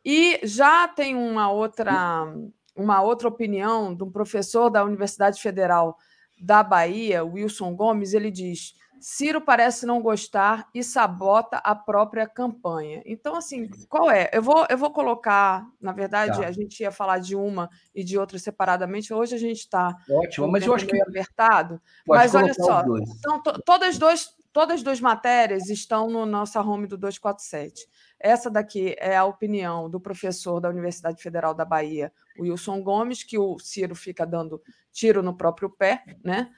[0.04, 2.28] E já tem uma outra
[2.76, 5.98] uma outra opinião de um professor da Universidade Federal
[6.38, 8.76] da Bahia, Wilson Gomes, ele diz:
[9.08, 13.04] Ciro parece não gostar e sabota a própria campanha.
[13.06, 14.32] Então, assim, qual é?
[14.34, 16.48] Eu vou, eu vou colocar, na verdade, tá.
[16.48, 19.14] a gente ia falar de uma e de outra separadamente.
[19.14, 19.96] Hoje a gente está.
[20.10, 21.00] Ótimo, mas eu acho que.
[21.00, 21.80] Apertado.
[22.08, 22.84] Mas olha só,
[23.20, 27.88] então, todas, dois, todas as duas matérias estão no nossa home do 247.
[28.20, 33.38] Essa daqui é a opinião do professor da Universidade Federal da Bahia, Wilson Gomes, que
[33.38, 34.60] o Ciro fica dando
[34.92, 36.50] tiro no próprio pé, né?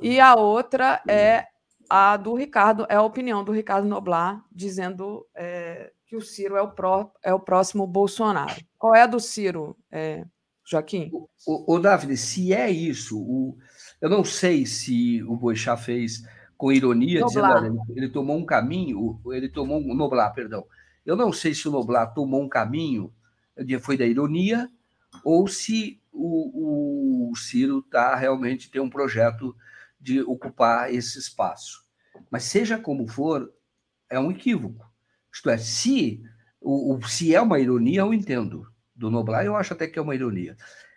[0.00, 1.44] E a outra é
[1.90, 6.62] a do Ricardo é a opinião do Ricardo Noblar, dizendo é, que o Ciro é
[6.62, 8.54] o, pró, é o próximo Bolsonaro.
[8.78, 10.24] Qual é a do Ciro, é,
[10.64, 11.10] Joaquim.
[11.12, 13.58] O, o, o Daphne, se é isso, o,
[14.00, 16.22] eu não sei se o Boixá fez
[16.56, 17.28] com ironia, Noblar.
[17.62, 20.64] dizendo, olha, ele, ele, tomou um caminho, ele tomou um Noblar, perdão.
[21.04, 23.12] Eu não sei se o Noblar tomou um caminho,
[23.80, 24.68] foi da ironia,
[25.24, 29.56] ou se o, o Ciro tá, realmente tem um projeto
[30.00, 31.84] de ocupar esse espaço.
[32.30, 33.52] Mas seja como for,
[34.08, 34.88] é um equívoco.
[35.32, 36.22] Isto é, se,
[36.60, 38.66] o, o se é uma ironia, eu entendo.
[38.94, 40.56] Do Noblar, eu acho até que é uma ironia.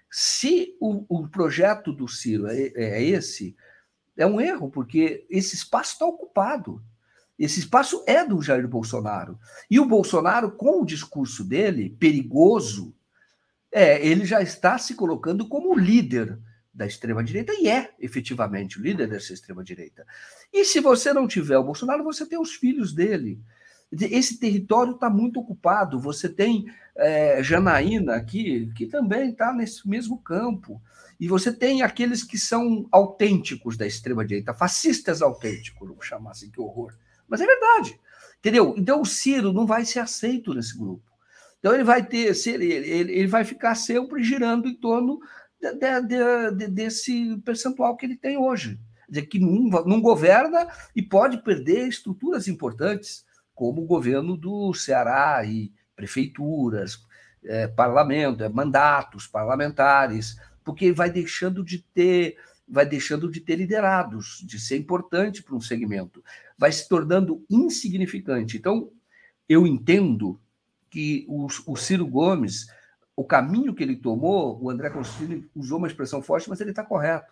[0.10, 3.56] Se o, o projeto do Ciro é, é esse,
[4.18, 6.84] é um erro, porque esse espaço está ocupado.
[7.38, 9.40] Esse espaço é do Jair Bolsonaro.
[9.70, 12.96] E o Bolsonaro, com o discurso dele, perigoso,
[13.72, 16.38] é, ele já está se colocando como líder
[16.74, 20.06] da extrema-direita e é efetivamente o líder dessa extrema-direita.
[20.52, 23.40] E se você não tiver o Bolsonaro, você tem os filhos dele.
[23.92, 26.00] Esse território está muito ocupado.
[26.00, 30.82] Você tem é, Janaína aqui, que também está nesse mesmo campo.
[31.20, 36.60] E você tem aqueles que são autênticos da extrema-direita, fascistas autênticos, vamos chamar assim, que
[36.60, 36.92] horror.
[37.28, 38.00] Mas é verdade.
[38.40, 38.74] Entendeu?
[38.78, 41.04] Então o Ciro não vai ser aceito nesse grupo.
[41.60, 45.20] Então ele vai ter, ele, ele, ele vai ficar sempre girando em torno
[45.72, 48.80] de, de, de, desse percentual que ele tem hoje.
[49.08, 55.44] Dizer, que não, não governa e pode perder estruturas importantes como o governo do Ceará
[55.46, 56.98] e prefeituras,
[57.44, 64.42] é, parlamento, é, mandatos parlamentares, porque vai deixando de ter vai deixando de ter liderados,
[64.48, 66.24] de ser importante para um segmento,
[66.58, 68.58] vai se tornando insignificante.
[68.58, 68.90] Então,
[69.48, 70.40] eu entendo
[70.90, 72.68] que o, o Ciro Gomes,
[73.16, 76.84] o caminho que ele tomou, o André Constantino usou uma expressão forte, mas ele está
[76.84, 77.32] correto.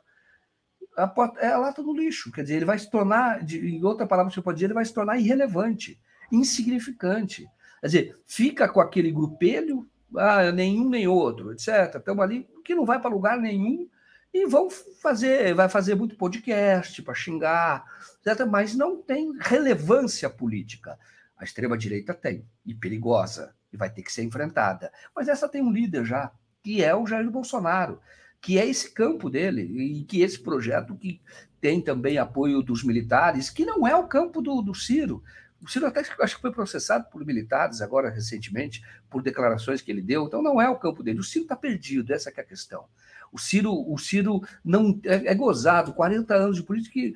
[0.95, 3.83] A porta, é a lata do lixo, quer dizer, ele vai se tornar, de, em
[3.83, 5.99] outra palavra que você pode dizer, ele vai se tornar irrelevante
[6.31, 7.47] insignificante.
[7.81, 11.95] Quer dizer, fica com aquele grupelho, ah, nenhum nem outro, etc.
[11.95, 13.89] Estamos ali, que não vai para lugar nenhum
[14.33, 17.85] e vão fazer, vai fazer muito podcast para xingar,
[18.25, 18.45] etc.
[18.45, 20.97] mas não tem relevância política.
[21.37, 24.91] A extrema-direita tem, e perigosa, e vai ter que ser enfrentada.
[25.15, 26.31] Mas essa tem um líder já,
[26.63, 27.99] que é o Jair Bolsonaro,
[28.39, 31.21] que é esse campo dele, e que esse projeto que
[31.59, 35.23] tem também apoio dos militares, que não é o campo do, do Ciro.
[35.61, 40.01] O Ciro até acho que foi processado por militares agora recentemente, por declarações que ele
[40.01, 41.19] deu, então não é o campo dele.
[41.19, 42.85] O Ciro está perdido, essa é a questão.
[43.31, 47.15] O Ciro, o Ciro não é, é gozado, 40 anos de política que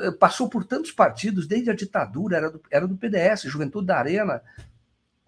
[0.00, 3.98] eh, passou por tantos partidos, desde a ditadura, era do, era do PDS, Juventude da
[3.98, 4.42] Arena.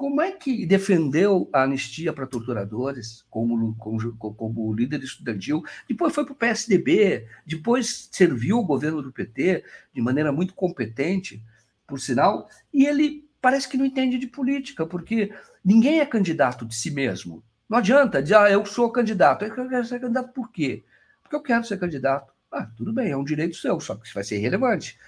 [0.05, 5.65] Como é que defendeu a anistia para torturadores como, como, como líder estudantil?
[5.89, 9.65] Depois foi para o PSDB, depois serviu o governo do PT
[9.95, 11.43] de maneira muito competente
[11.87, 15.33] por sinal, e ele parece que não entende de política, porque
[15.65, 17.43] ninguém é candidato de si mesmo.
[17.67, 19.47] Não adianta dizer, ah, eu sou candidato.
[19.47, 20.85] Eu quero ser candidato por quê?
[21.23, 22.31] Porque eu quero ser candidato.
[22.53, 24.99] Ah, tudo bem, é um direito seu, só que vai ser irrelevante.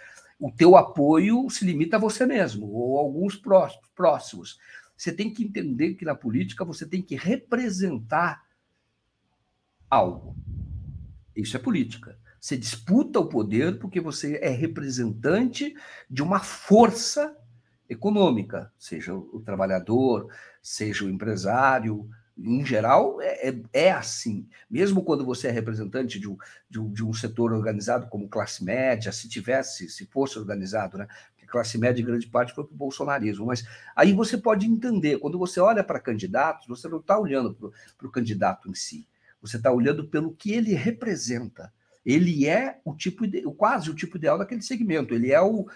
[0.41, 3.37] O teu apoio se limita a você mesmo, ou a alguns
[3.95, 4.59] próximos.
[4.97, 8.47] Você tem que entender que na política você tem que representar
[9.91, 10.37] algo.
[11.35, 12.19] Isso é política.
[12.41, 15.75] Você disputa o poder porque você é representante
[16.09, 17.37] de uma força
[17.89, 20.33] econômica, seja o trabalhador,
[20.63, 22.09] seja o empresário.
[22.39, 24.47] Em geral, é, é, é assim.
[24.71, 26.37] Mesmo quando você é representante de um,
[26.69, 31.09] de, um, de um setor organizado como classe média, se tivesse, se fosse organizado, né?
[31.47, 33.47] Classe média, em grande parte, foi para o bolsonarismo.
[33.47, 37.55] Mas aí você pode entender, quando você olha para candidatos, você não está olhando
[37.97, 39.09] para o candidato em si.
[39.41, 41.73] Você está olhando pelo que ele representa
[42.07, 43.25] ele é o tipo
[43.57, 45.67] quase o tipo ideal daquele segmento, ele é o,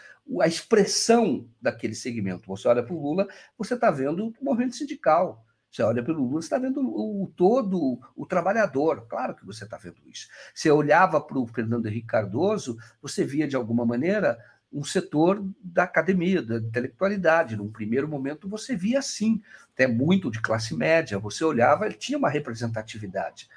[0.40, 2.47] a expressão daquele segmento.
[2.47, 3.26] Você olha para o Lula,
[3.59, 5.44] você está vendo o movimento sindical.
[5.68, 9.06] Você olha pelo Lula, você está vendo o, o, todo o trabalhador.
[9.09, 10.28] Claro que você está vendo isso.
[10.55, 14.38] Você olhava para o Fernando Henrique Cardoso, você via de alguma maneira
[14.72, 17.56] um setor da academia, da intelectualidade.
[17.56, 19.42] Num primeiro momento você via assim,
[19.72, 21.18] até muito de classe média.
[21.18, 23.48] Você olhava, ele tinha uma representatividade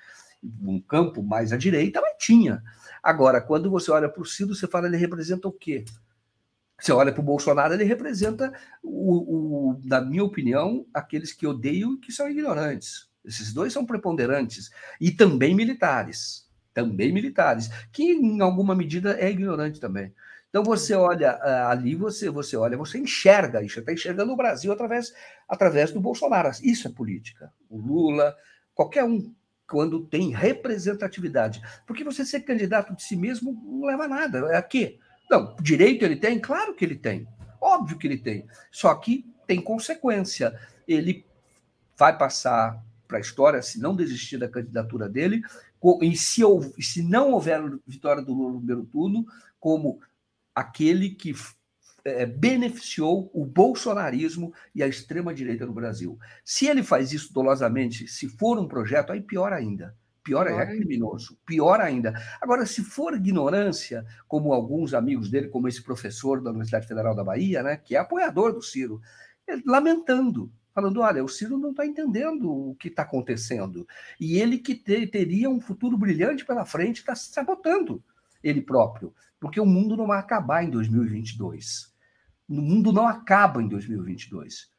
[0.62, 2.62] um campo mais à direita, mas tinha.
[3.02, 5.86] Agora, quando você olha para o Ciro, você fala, ele representa o quê?
[6.80, 11.94] Você olha para o Bolsonaro, ele representa, o, o, na minha opinião, aqueles que odeiam
[11.94, 13.10] e que são ignorantes.
[13.24, 14.70] Esses dois são preponderantes.
[15.00, 16.50] E também militares.
[16.74, 17.70] Também militares.
[17.92, 20.14] Que, em alguma medida, é ignorante também.
[20.54, 24.72] Então você olha ah, ali, você você olha, você enxerga isso, está enxergando o Brasil
[24.72, 25.12] através,
[25.50, 26.52] através do Bolsonaro.
[26.62, 27.52] Isso é política.
[27.68, 28.38] O Lula,
[28.76, 29.34] qualquer um
[29.68, 31.60] quando tem representatividade.
[31.88, 34.56] Porque você ser candidato de si mesmo não leva a nada.
[34.56, 35.00] É quê?
[35.28, 36.40] Não, direito ele tem?
[36.40, 37.28] Claro que ele tem.
[37.60, 38.46] Óbvio que ele tem.
[38.72, 40.56] Só que tem consequência.
[40.88, 41.26] Ele
[41.98, 45.42] vai passar para a história se não desistir da candidatura dele,
[46.04, 46.42] e se,
[46.80, 49.26] se não houver vitória do Lula no primeiro turno,
[49.60, 50.00] como
[50.56, 51.34] aquele que
[52.06, 56.20] é, beneficiou o bolsonarismo e a extrema-direita no Brasil.
[56.44, 59.96] Se ele faz isso dolosamente, se for um projeto, aí pior ainda.
[60.24, 62.14] Pior, pior é criminoso, pior ainda.
[62.42, 67.26] Agora, se for ignorância, como alguns amigos dele, como esse professor da Universidade Federal da
[67.26, 69.02] Bahia, né, que é apoiador do Ciro,
[69.66, 73.86] lamentando, falando: olha, o Ciro não está entendendo o que está acontecendo.
[74.18, 78.02] E ele que te, teria um futuro brilhante pela frente está se sabotando
[78.44, 81.94] ele próprio, porque o mundo não vai acabar em 2022.
[82.48, 84.70] O mundo não acaba em 2022.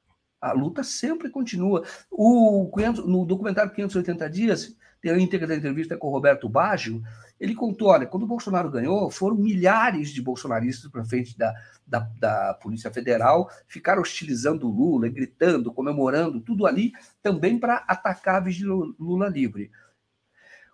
[0.41, 1.85] A luta sempre continua.
[2.11, 2.70] O,
[3.07, 7.03] no documentário 580 Dias, tem a íntegra da entrevista com o Roberto Baggio,
[7.39, 11.53] ele contou, olha, quando o Bolsonaro ganhou, foram milhares de bolsonaristas para frente da,
[11.86, 16.93] da, da, Polícia Federal, ficaram hostilizando o Lula, gritando, comemorando, tudo ali,
[17.23, 19.70] também para atacar a Vigília Lula livre.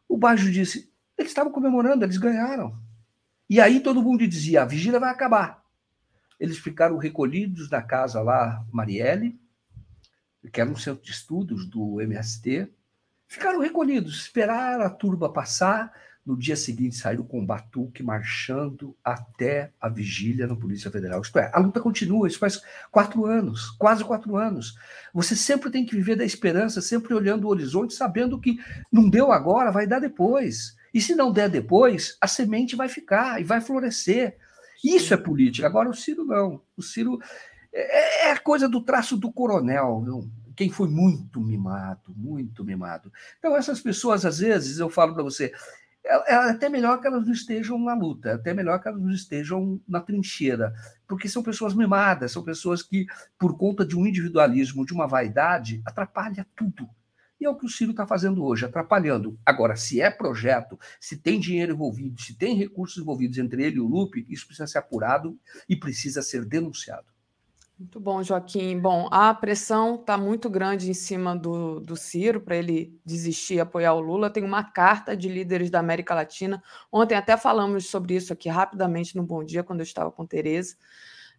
[0.08, 2.78] O Baggio disse, eles estavam comemorando, eles ganharam.
[3.48, 5.62] E aí todo mundo dizia, a vigília vai acabar.
[6.38, 9.38] Eles ficaram recolhidos na casa lá, Marielle,
[10.52, 12.68] que era um centro de estudos do MST,
[13.26, 15.92] ficaram recolhidos, esperaram a turba passar.
[16.24, 21.20] No dia seguinte saíram com batuque marchando até a vigília na Polícia Federal.
[21.20, 24.76] Isto é, a luta continua, isso faz quatro anos, quase quatro anos.
[25.12, 28.58] Você sempre tem que viver da esperança, sempre olhando o horizonte, sabendo que
[28.92, 30.76] não deu agora, vai dar depois.
[30.92, 34.36] E se não der depois, a semente vai ficar e vai florescer.
[34.82, 35.66] Isso é política.
[35.66, 36.62] Agora, o Ciro não.
[36.76, 37.18] O Ciro
[37.72, 40.30] é, é a coisa do traço do coronel, viu?
[40.60, 43.10] quem foi muito mimado, muito mimado.
[43.38, 45.54] Então, essas pessoas, às vezes, eu falo para você,
[46.04, 49.00] é, é até melhor que elas não estejam na luta, é até melhor que elas
[49.00, 50.70] não estejam na trincheira,
[51.08, 53.06] porque são pessoas mimadas, são pessoas que,
[53.38, 56.86] por conta de um individualismo, de uma vaidade, atrapalha tudo.
[57.40, 59.38] E é o que o Ciro está fazendo hoje, atrapalhando.
[59.46, 63.80] Agora, se é projeto, se tem dinheiro envolvido, se tem recursos envolvidos entre ele e
[63.80, 65.38] o Lupe, isso precisa ser apurado
[65.68, 67.06] e precisa ser denunciado.
[67.80, 68.78] Muito bom, Joaquim.
[68.78, 73.60] Bom, a pressão está muito grande em cima do, do Ciro para ele desistir e
[73.60, 74.28] apoiar o Lula.
[74.28, 76.62] Tem uma carta de líderes da América Latina.
[76.92, 80.76] Ontem até falamos sobre isso aqui rapidamente no Bom Dia, quando eu estava com Tereza.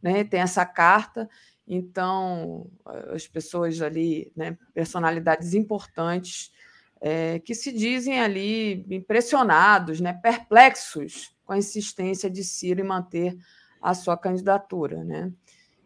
[0.02, 0.24] Né?
[0.24, 1.30] Tem essa carta
[1.74, 2.70] então,
[3.14, 6.52] as pessoas ali, né, personalidades importantes,
[7.00, 13.38] é, que se dizem ali impressionados, né, perplexos com a insistência de Ciro em manter
[13.82, 15.02] a sua candidatura.
[15.06, 15.32] Né?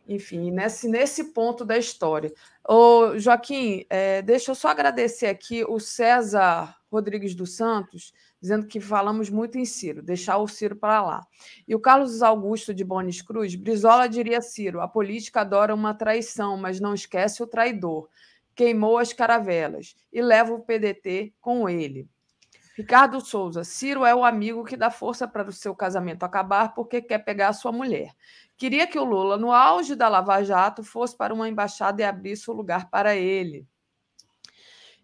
[0.07, 2.34] Enfim, nesse, nesse ponto da história.
[2.68, 8.12] Ô, Joaquim, é, deixa eu só agradecer aqui o César Rodrigues dos Santos,
[8.46, 11.28] dizendo que falamos muito em Ciro, deixar o Ciro para lá.
[11.68, 16.56] E o Carlos Augusto de Bonis Cruz, Brizola diria Ciro, a política adora uma traição,
[16.56, 18.08] mas não esquece o traidor.
[18.56, 22.08] Queimou as caravelas e leva o PDT com ele.
[22.78, 27.02] Ricardo Souza, Ciro é o amigo que dá força para o seu casamento acabar porque
[27.02, 28.12] quer pegar a sua mulher.
[28.56, 32.52] Queria que o Lula, no auge da Lava Jato, fosse para uma embaixada e abrisse
[32.52, 33.66] o lugar para ele.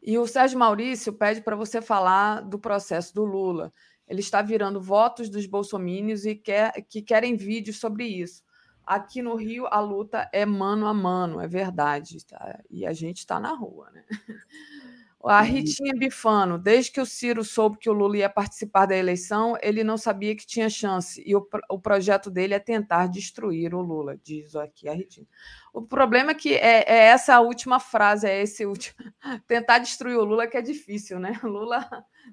[0.02, 3.72] E o Sérgio Maurício pede para você falar do processo do Lula.
[4.08, 8.44] Ele está virando votos dos bolsomínios e quer, que querem vídeos sobre isso.
[8.86, 12.26] Aqui no Rio, a luta é mano a mano, é verdade.
[12.26, 12.60] Tá?
[12.70, 13.92] E a gente está na rua.
[13.92, 14.04] Né?
[15.24, 19.56] A Ritinha Bifano, desde que o Ciro soube que o Lula ia participar da eleição,
[19.62, 21.22] ele não sabia que tinha chance.
[21.24, 25.28] E o, o projeto dele é tentar destruir o Lula, diz aqui a Ritinha.
[25.72, 28.96] O problema é que é, é essa última frase, é esse último.
[29.48, 31.40] Tentar destruir o Lula que é difícil, né?
[31.44, 31.88] O Lula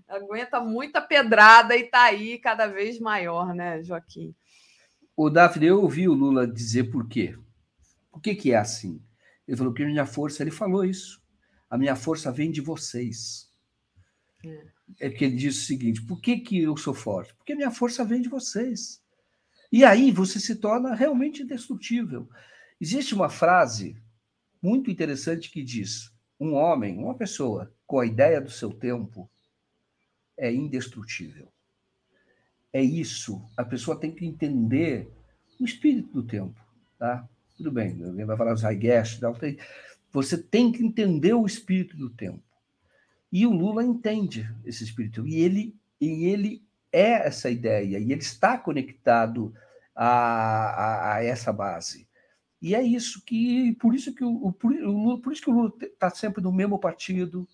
[0.08, 4.34] aguenta muita pedrada e está aí cada vez maior, né, Joaquim?
[5.14, 7.36] O Daphne, eu ouvi o Lula dizer por quê.
[8.10, 9.02] Por que, que é assim?
[9.46, 11.20] Ele falou que minha força, ele falou isso
[11.70, 13.48] a minha força vem de vocês.
[14.44, 15.06] É.
[15.06, 17.34] é que ele diz o seguinte: por que, que eu sou forte?
[17.34, 19.02] Porque a minha força vem de vocês.
[19.70, 22.28] E aí você se torna realmente indestrutível.
[22.80, 23.96] Existe uma frase
[24.62, 29.30] muito interessante que diz: um homem, uma pessoa com a ideia do seu tempo
[30.36, 31.52] é indestrutível.
[32.72, 33.44] É isso.
[33.56, 35.10] A pessoa tem que entender
[35.58, 36.60] o espírito do tempo,
[36.98, 37.28] tá?
[37.56, 38.54] Tudo bem, alguém vai falar
[39.20, 39.58] não tem.
[40.12, 42.42] Você tem que entender o espírito do tempo.
[43.30, 45.26] E o Lula entende esse espírito.
[45.26, 47.98] E ele, e ele é essa ideia.
[47.98, 49.54] E ele está conectado
[49.94, 52.08] a, a, a essa base.
[52.60, 53.74] E é isso que.
[53.74, 56.78] Por isso que o, por, o por isso que o Lula está sempre no mesmo
[56.78, 57.46] partido.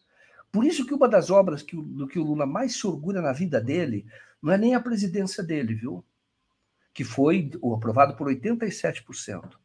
[0.51, 3.32] Por isso que uma das obras que, do que o Lula mais se orgulha na
[3.32, 4.06] vida dele
[4.40, 6.05] não é nem a presidência dele, viu?
[6.93, 9.56] Que foi aprovado por 87%.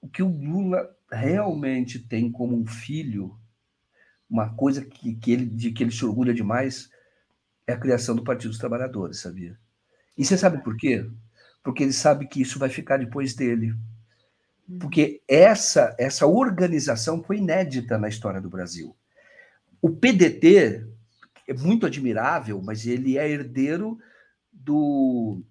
[0.00, 3.38] O que o Lula realmente tem como um filho
[4.28, 6.90] uma coisa que, que, ele, de que ele se orgulha demais
[7.66, 9.58] é a criação do Partido dos Trabalhadores, sabia?
[10.16, 11.06] E você sabe por quê?
[11.62, 13.74] Porque ele sabe que isso vai ficar depois dele.
[14.80, 18.96] Porque essa, essa organização foi inédita na história do Brasil.
[19.82, 20.86] O PDT
[21.46, 23.98] é muito admirável, mas ele é herdeiro
[24.50, 25.42] do,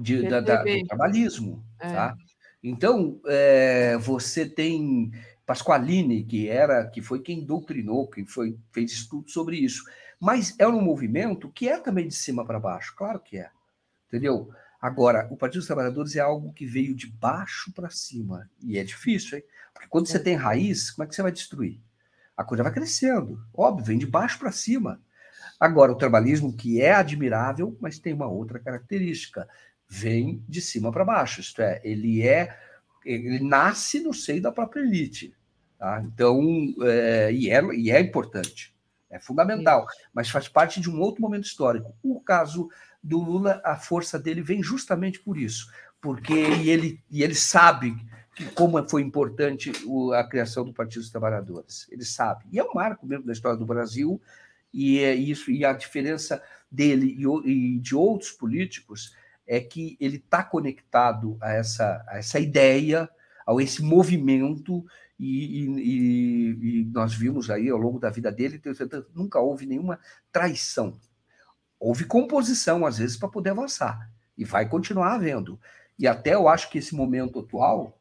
[0.00, 1.64] de, da, da, do trabalhismo.
[1.78, 1.92] É.
[1.92, 2.16] Tá?
[2.62, 5.12] Então, é, você tem
[5.46, 9.84] Pasqualini, que era, que foi quem doutrinou, quem foi, fez estudo sobre isso.
[10.20, 13.50] Mas é um movimento que é também de cima para baixo, claro que é.
[14.08, 14.50] Entendeu?
[14.80, 18.48] Agora, o Partido dos Trabalhadores é algo que veio de baixo para cima.
[18.62, 19.44] E é difícil, hein?
[19.72, 20.20] Porque quando você é.
[20.20, 21.80] tem raiz, como é que você vai destruir?
[22.36, 23.40] A coisa vai crescendo.
[23.52, 25.00] Óbvio, vem de baixo para cima.
[25.58, 29.48] Agora, o trabalhismo, que é admirável, mas tem uma outra característica.
[29.88, 31.40] Vem de cima para baixo.
[31.40, 32.56] Isto é, ele é.
[33.04, 35.34] Ele nasce no seio da própria elite.
[35.78, 36.02] Tá?
[36.04, 36.42] Então,
[36.82, 38.74] é, e, é, e é importante.
[39.10, 41.94] É fundamental, mas faz parte de um outro momento histórico.
[42.02, 42.68] O caso
[43.02, 47.96] do Lula, a força dele vem justamente por isso, porque ele, e ele sabe
[48.34, 51.88] que, como foi importante o, a criação do Partido dos Trabalhadores.
[51.90, 52.44] Ele sabe.
[52.52, 54.20] E é um marco mesmo da história do Brasil,
[54.72, 59.14] e é isso e a diferença dele e, e de outros políticos
[59.48, 63.08] é que ele está conectado a essa, a essa ideia,
[63.46, 64.84] a esse movimento
[65.18, 68.60] e, e, e, nós vimos aí ao longo da vida dele,
[69.14, 69.98] nunca houve nenhuma
[70.30, 71.00] traição.
[71.80, 74.10] Houve composição, às vezes, para poder avançar.
[74.36, 75.58] E vai continuar havendo.
[75.98, 77.98] E até eu acho que esse momento atual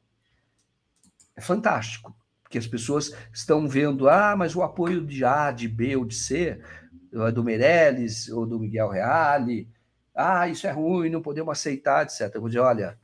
[1.35, 2.15] é fantástico.
[2.43, 6.15] Porque as pessoas estão vendo, ah, mas o apoio de A, de B ou de
[6.15, 6.61] C,
[7.33, 9.69] do Meirelles ou do Miguel Reale,
[10.17, 12.33] ah, isso é ruim, não podemos aceitar, etc.
[12.33, 12.97] Eu vou dizer, olha,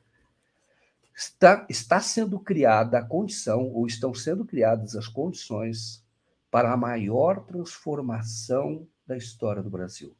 [1.15, 6.03] está, está sendo criada a condição, ou estão sendo criadas as condições
[6.49, 10.15] para a maior transformação da história do Brasil.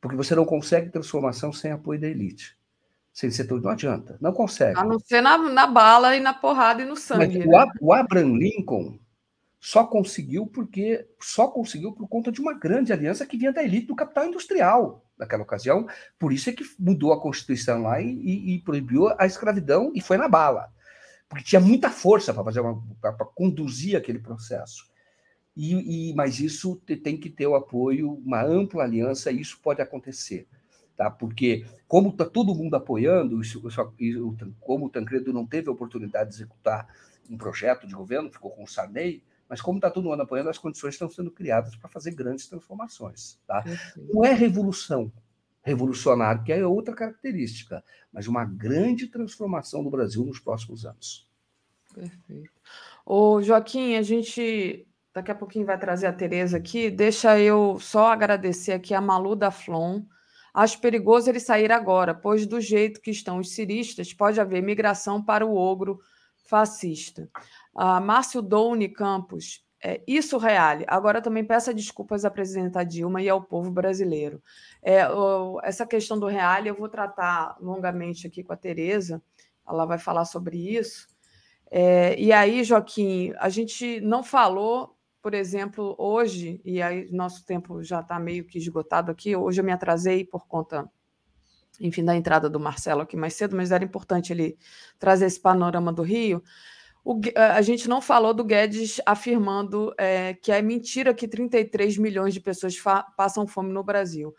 [0.00, 2.58] Porque você não consegue transformação sem apoio da elite.
[3.12, 4.78] Sem setor não adianta, não consegue.
[4.78, 7.38] A não ser na, na bala e na porrada e no sangue.
[7.38, 7.72] Mas né?
[7.80, 8.98] o, o Abraham Lincoln
[9.60, 13.86] só conseguiu porque só conseguiu por conta de uma grande aliança que vinha da elite
[13.86, 15.86] do capital industrial naquela ocasião.
[16.18, 20.00] Por isso é que mudou a Constituição lá e, e, e proibiu a escravidão e
[20.00, 20.72] foi na bala,
[21.28, 22.62] porque tinha muita força para fazer
[23.00, 24.90] para conduzir aquele processo.
[25.56, 29.82] E, e, mas isso tem que ter o apoio, uma ampla aliança, e isso pode
[29.82, 30.48] acontecer.
[30.96, 31.10] Tá?
[31.10, 33.62] Porque, como está todo mundo apoiando, isso,
[33.98, 36.88] isso, como o Tancredo não teve a oportunidade de executar
[37.30, 39.22] um projeto de governo, ficou com o Sarney,
[39.52, 43.38] mas como está todo mundo apoiando, as condições estão sendo criadas para fazer grandes transformações.
[43.46, 43.62] Tá?
[44.10, 45.12] Não é revolução
[45.60, 51.28] revolucionária, que é outra característica, mas uma grande transformação do Brasil nos próximos anos.
[51.92, 52.50] Perfeito.
[53.04, 56.90] Ô, Joaquim, a gente daqui a pouquinho vai trazer a Tereza aqui.
[56.90, 60.00] Deixa eu só agradecer aqui a Malu da Flon.
[60.54, 65.22] Acho perigoso ele sair agora, pois do jeito que estão os ciristas, pode haver migração
[65.22, 66.00] para o ogro
[66.46, 67.28] fascista.
[67.74, 70.84] Uh, Márcio Doune Campos, é, isso reale.
[70.86, 74.40] Agora também peça desculpas à presidenta Dilma e ao povo brasileiro.
[74.80, 79.20] É, o, essa questão do reale eu vou tratar longamente aqui com a Tereza,
[79.68, 81.08] ela vai falar sobre isso.
[81.68, 87.82] É, e aí, Joaquim, a gente não falou, por exemplo, hoje, e aí nosso tempo
[87.82, 90.88] já está meio que esgotado aqui, hoje eu me atrasei por conta,
[91.80, 94.58] enfim, da entrada do Marcelo aqui mais cedo, mas era importante ele
[94.98, 96.42] trazer esse panorama do Rio.
[97.04, 102.32] O, a gente não falou do Guedes afirmando é, que é mentira que 33 milhões
[102.32, 102.76] de pessoas
[103.16, 104.34] passam fome no Brasil.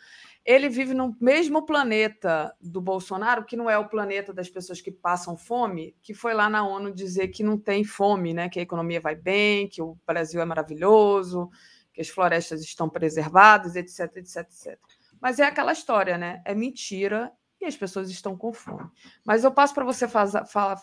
[0.46, 4.92] Ele vive no mesmo planeta do Bolsonaro, que não é o planeta das pessoas que
[4.92, 8.50] passam fome, que foi lá na ONU dizer que não tem fome, né?
[8.50, 11.50] que a economia vai bem, que o Brasil é maravilhoso,
[11.94, 14.80] que as florestas estão preservadas, etc, etc, etc.
[15.22, 16.42] Mas é aquela história, né?
[16.44, 17.32] É mentira
[17.62, 18.90] e as pessoas estão com fome.
[19.24, 20.76] Mas eu passo para você faz, fala,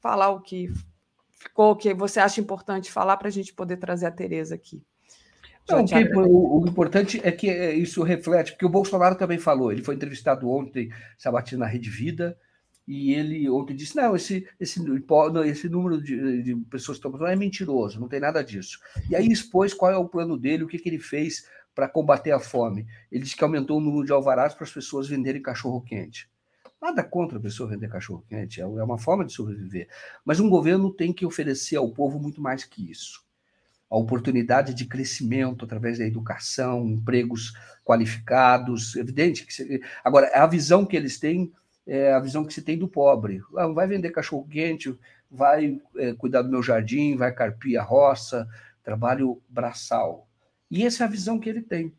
[0.00, 0.68] falar o que
[1.44, 4.82] ficou que você acha importante falar para a gente poder trazer a Tereza aqui?
[5.68, 9.72] Não, que, o, o, importante é que é, isso reflete, porque o Bolsonaro também falou,
[9.72, 12.36] ele foi entrevistado ontem, Sabatina, na Rede Vida,
[12.86, 14.78] e ele ontem disse: não, esse, esse,
[15.46, 18.78] esse número de, de pessoas que estão é mentiroso, não tem nada disso.
[19.08, 22.32] E aí expôs qual é o plano dele, o que, que ele fez para combater
[22.32, 22.86] a fome.
[23.10, 26.28] Ele disse que aumentou o número de alvarás para as pessoas venderem cachorro-quente.
[26.84, 29.88] Nada contra a pessoa vender cachorro-quente, é, é uma forma de sobreviver.
[30.22, 33.24] Mas um governo tem que oferecer ao povo muito mais que isso.
[33.90, 39.54] A oportunidade de crescimento através da educação, empregos qualificados, evidente que.
[39.54, 39.82] Se...
[40.04, 41.50] Agora, a visão que eles têm
[41.86, 43.40] é a visão que se tem do pobre.
[43.56, 44.94] Ah, vai vender cachorro-quente,
[45.30, 48.46] vai é, cuidar do meu jardim, vai carpir a roça,
[48.82, 50.28] trabalho braçal.
[50.70, 51.94] E essa é a visão que ele tem.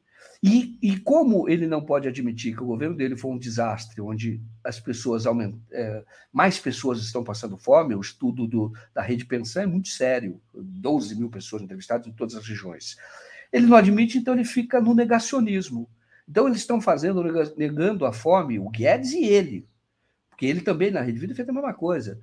[0.47, 4.39] E, e como ele não pode admitir que o governo dele foi um desastre, onde
[4.63, 9.63] as pessoas aumentam, é, mais pessoas estão passando fome, o estudo do, da rede Pensão
[9.63, 12.95] é muito sério, 12 mil pessoas entrevistadas em todas as regiões.
[13.51, 15.89] Ele não admite, então ele fica no negacionismo.
[16.29, 17.23] Então eles estão fazendo,
[17.57, 19.67] negando a fome, o Guedes e ele,
[20.29, 22.21] porque ele também na Rede Vida fez a mesma coisa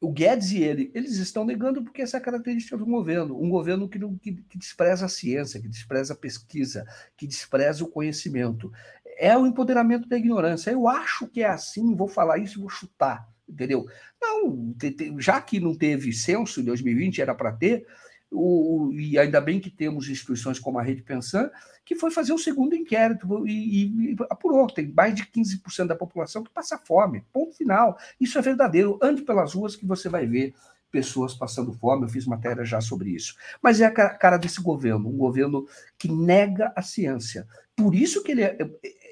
[0.00, 3.50] o Guedes e ele, eles estão negando porque essa é a característica do governo, um
[3.50, 6.86] governo que, não, que, que, despreza a ciência, que despreza a pesquisa,
[7.16, 8.72] que despreza o conhecimento.
[9.18, 10.70] É o empoderamento da ignorância.
[10.70, 13.84] Eu acho que é assim, vou falar isso e vou chutar, entendeu?
[14.18, 14.74] Não,
[15.18, 17.86] já que não teve censo em 2020, era para ter,
[18.30, 21.50] o, e ainda bem que temos instituições como a Rede Pensan,
[21.84, 24.66] que foi fazer o segundo inquérito e, e, apurou.
[24.68, 27.24] Tem mais de 15% da população que passa fome.
[27.32, 27.98] Ponto final.
[28.20, 28.98] Isso é verdadeiro.
[29.02, 30.54] Ande pelas ruas que você vai ver
[30.90, 32.04] pessoas passando fome.
[32.04, 33.34] Eu fiz matéria já sobre isso.
[33.60, 35.66] Mas é a cara desse governo, um governo
[35.98, 37.46] que nega a ciência.
[37.74, 38.56] Por isso que ele, é,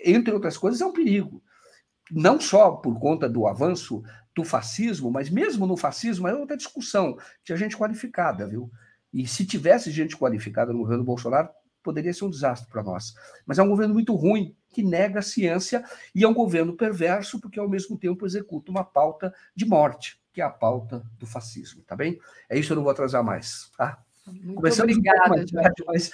[0.04, 1.42] entre outras coisas, é um perigo.
[2.10, 4.02] Não só por conta do avanço
[4.34, 7.18] do fascismo, mas mesmo no fascismo é outra discussão.
[7.44, 8.70] Tinha gente qualificada, viu?
[9.12, 11.48] E se tivesse gente qualificada no governo Bolsonaro,
[11.82, 13.14] poderia ser um desastre para nós.
[13.46, 15.82] Mas é um governo muito ruim, que nega a ciência,
[16.14, 20.40] e é um governo perverso, porque ao mesmo tempo executa uma pauta de morte, que
[20.40, 22.18] é a pauta do fascismo, tá bem?
[22.48, 24.02] É isso, eu não vou atrasar mais, tá?
[24.26, 26.10] Muito Começamos obrigada, um mais tarde, mas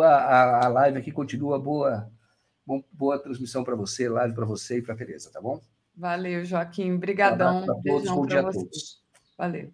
[0.00, 2.08] a, a live aqui continua boa,
[2.92, 5.60] boa transmissão para você, live para você e para a Tereza, tá bom?
[5.96, 6.92] Valeu, Joaquim.
[6.92, 7.64] Obrigadão.
[7.64, 9.02] Um todos, bom dia a todos.
[9.36, 9.72] Valeu.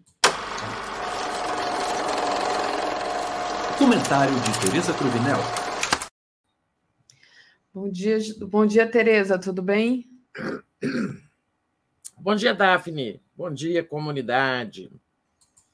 [3.77, 5.37] Comentário de Tereza Cruvinel.
[7.73, 10.09] Bom dia, bom dia, Tereza, tudo bem?
[12.17, 13.21] Bom dia, Daphne.
[13.35, 14.89] Bom dia, comunidade.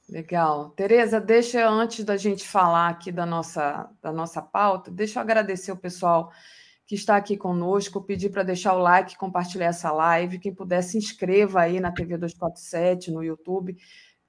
[0.10, 0.72] Legal.
[0.72, 5.72] Tereza, deixa antes da gente falar aqui da nossa, da nossa pauta, deixa eu agradecer
[5.72, 6.32] o pessoal
[6.88, 10.40] que está aqui conosco, pedir para deixar o like, compartilhar essa live.
[10.40, 13.78] Quem puder, se inscreva aí na TV 247, no YouTube.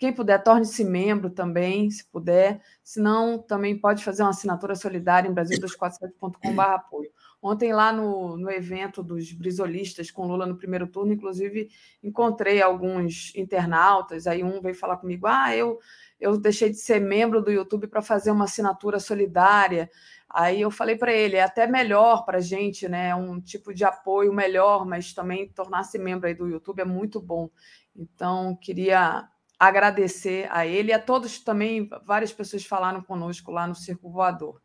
[0.02, 2.60] Quem puder, torne-se membro também, se puder.
[2.82, 7.08] Se não, também pode fazer uma assinatura solidária em brasil247.com.br apoio.
[7.40, 11.68] Ontem, lá no, no evento dos brisolistas com Lula no primeiro turno, inclusive,
[12.02, 14.26] encontrei alguns internautas.
[14.26, 15.78] Aí um veio falar comigo: ah, eu,
[16.18, 19.88] eu deixei de ser membro do YouTube para fazer uma assinatura solidária.
[20.28, 23.14] Aí eu falei para ele, é até melhor para a gente, né?
[23.14, 27.48] Um tipo de apoio melhor, mas também tornar-se membro aí do YouTube é muito bom.
[27.94, 29.28] Então, queria
[29.68, 31.88] agradecer a ele e a todos também.
[32.04, 34.60] Várias pessoas falaram conosco lá no Circo Voador.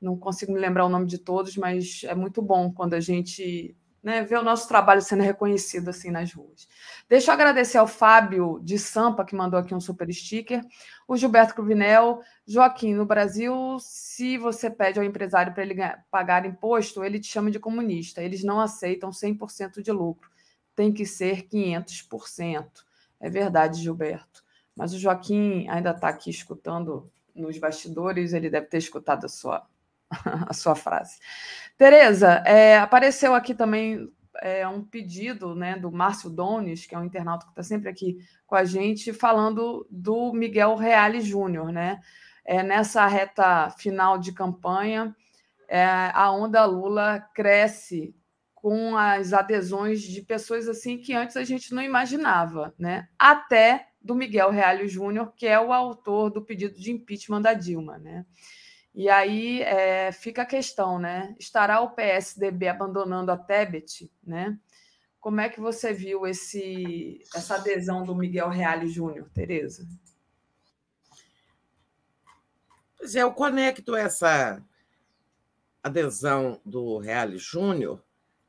[0.00, 3.76] Não consigo me lembrar o nome de todos, mas é muito bom quando a gente
[4.00, 6.68] né, vê o nosso trabalho sendo reconhecido assim nas ruas.
[7.08, 10.60] Deixa eu agradecer ao Fábio de Sampa, que mandou aqui um super sticker,
[11.08, 15.74] o Gilberto Cruvinel, Joaquim, no Brasil, se você pede ao empresário para ele
[16.08, 18.22] pagar imposto, ele te chama de comunista.
[18.22, 20.30] Eles não aceitam 100% de lucro,
[20.76, 22.86] tem que ser 500%.
[23.20, 24.44] É verdade, Gilberto.
[24.74, 29.66] Mas o Joaquim ainda está aqui escutando nos bastidores, ele deve ter escutado a sua,
[30.48, 31.18] a sua frase.
[31.76, 34.10] Tereza, é, apareceu aqui também
[34.42, 38.18] é, um pedido né, do Márcio Dones, que é um internauta que está sempre aqui
[38.46, 41.72] com a gente, falando do Miguel Reale Júnior.
[41.72, 42.00] Né?
[42.44, 45.14] É, nessa reta final de campanha,
[45.68, 48.14] é, a onda Lula cresce
[48.66, 53.08] com as adesões de pessoas assim que antes a gente não imaginava, né?
[53.16, 57.96] Até do Miguel Reale Júnior, que é o autor do pedido de impeachment da Dilma,
[57.96, 58.26] né?
[58.92, 61.36] E aí é, fica a questão, né?
[61.38, 64.58] Estará o PSDB abandonando a Tebet, né?
[65.20, 69.86] Como é que você viu esse, essa adesão do Miguel Reale Júnior, Tereza?
[72.98, 74.60] Pois é, eu conecto essa
[75.84, 78.04] adesão do Reale Júnior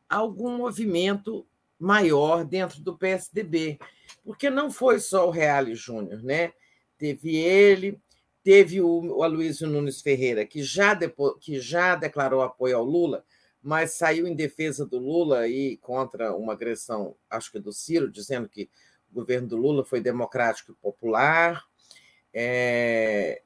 [0.10, 1.46] algum movimento
[1.80, 3.80] maior dentro do PSDB,
[4.24, 6.54] porque não foi só o Reale Júnior, né?
[6.98, 8.00] Teve ele,
[8.44, 13.24] teve o, Aloysio Nunes Ferreira, que já, depois, que já declarou apoio ao Lula,
[13.62, 18.48] mas saiu em defesa do Lula e contra uma agressão, acho que do Ciro, dizendo
[18.48, 18.70] que
[19.12, 21.66] o governo do Lula foi democrático e popular.
[22.34, 23.42] É,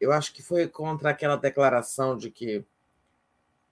[0.00, 2.64] eu acho que foi contra aquela declaração de que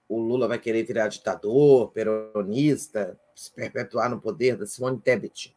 [0.09, 5.55] o Lula vai querer virar ditador, peronista, se perpetuar no poder da Simone Tebet.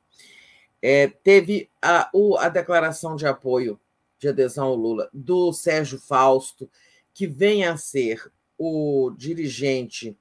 [0.81, 3.81] É, teve a, o, a declaração de apoio
[4.19, 6.71] de adesão ao Lula do Sérgio Fausto,
[7.15, 10.17] que vem a ser o dirigente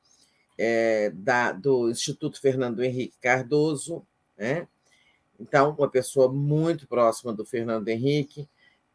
[0.57, 4.05] é, da, do Instituto Fernando Henrique Cardoso,
[4.37, 4.67] né?
[5.39, 8.47] então, uma pessoa muito próxima do Fernando Henrique.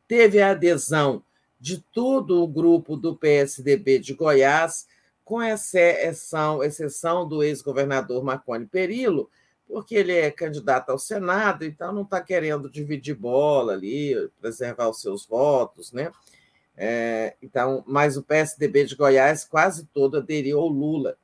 [0.09, 1.23] Teve a adesão
[1.61, 4.87] de todo o grupo do PSDB de Goiás,
[5.27, 9.29] com exceção, exceção do ex-governador Marconi Perillo,
[9.67, 15.01] porque ele é candidato ao Senado, então não está querendo dividir bola ali, preservar os
[15.01, 16.13] seus votos, né?
[16.77, 21.19] É, então, mas o PSDB de Goiás quase todo aderiu ao Lula.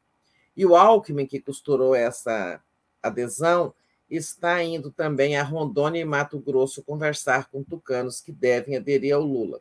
[0.56, 2.60] E o Alckmin, que costurou essa
[3.00, 3.72] adesão,
[4.10, 9.22] está indo também a Rondônia e Mato Grosso conversar com tucanos que devem aderir ao
[9.22, 9.60] Lula.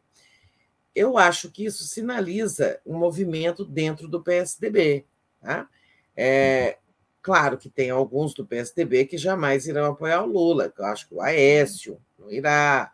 [0.96, 5.06] Eu acho que isso sinaliza um movimento dentro do PSDB.
[5.42, 5.68] Tá?
[6.16, 6.78] É,
[7.22, 10.72] claro que tem alguns do PSDB que jamais irão apoiar o Lula.
[10.78, 12.92] Eu acho que o Aécio não irá,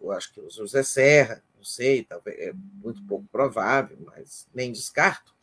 [0.00, 4.72] eu acho que o José Serra, não sei, talvez é muito pouco provável, mas nem
[4.72, 5.34] descarto.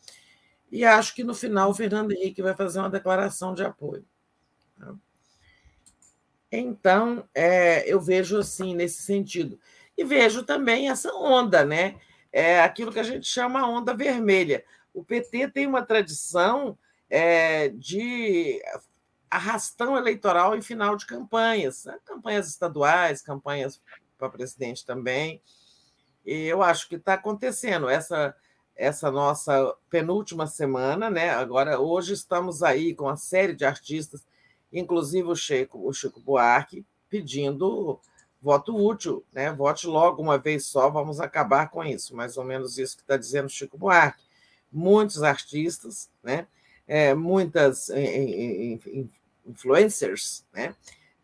[0.72, 4.06] E acho que no final o Fernando Henrique vai fazer uma declaração de apoio.
[4.80, 4.94] Tá?
[6.52, 9.60] Então, é, eu vejo assim, nesse sentido.
[9.98, 12.00] E vejo também essa onda, né?
[12.32, 14.64] É aquilo que a gente chama onda vermelha.
[14.94, 16.78] O PT tem uma tradição
[17.10, 18.62] é, de
[19.30, 21.98] arrastão eleitoral em final de campanhas, né?
[22.06, 23.82] campanhas estaduais, campanhas
[24.18, 25.42] para presidente também.
[26.26, 28.36] E eu acho que está acontecendo essa
[28.76, 31.30] essa nossa penúltima semana, né?
[31.30, 34.26] Agora hoje estamos aí com uma série de artistas
[34.74, 38.00] inclusive o Chico, o Chico Buarque, pedindo
[38.44, 39.52] voto útil, né?
[39.54, 42.14] Vote logo uma vez só, vamos acabar com isso.
[42.14, 44.22] Mais ou menos isso que está dizendo Chico Buarque.
[44.72, 46.46] Muitos artistas, né?
[46.86, 47.90] É, muitas
[49.46, 50.76] influencers, né?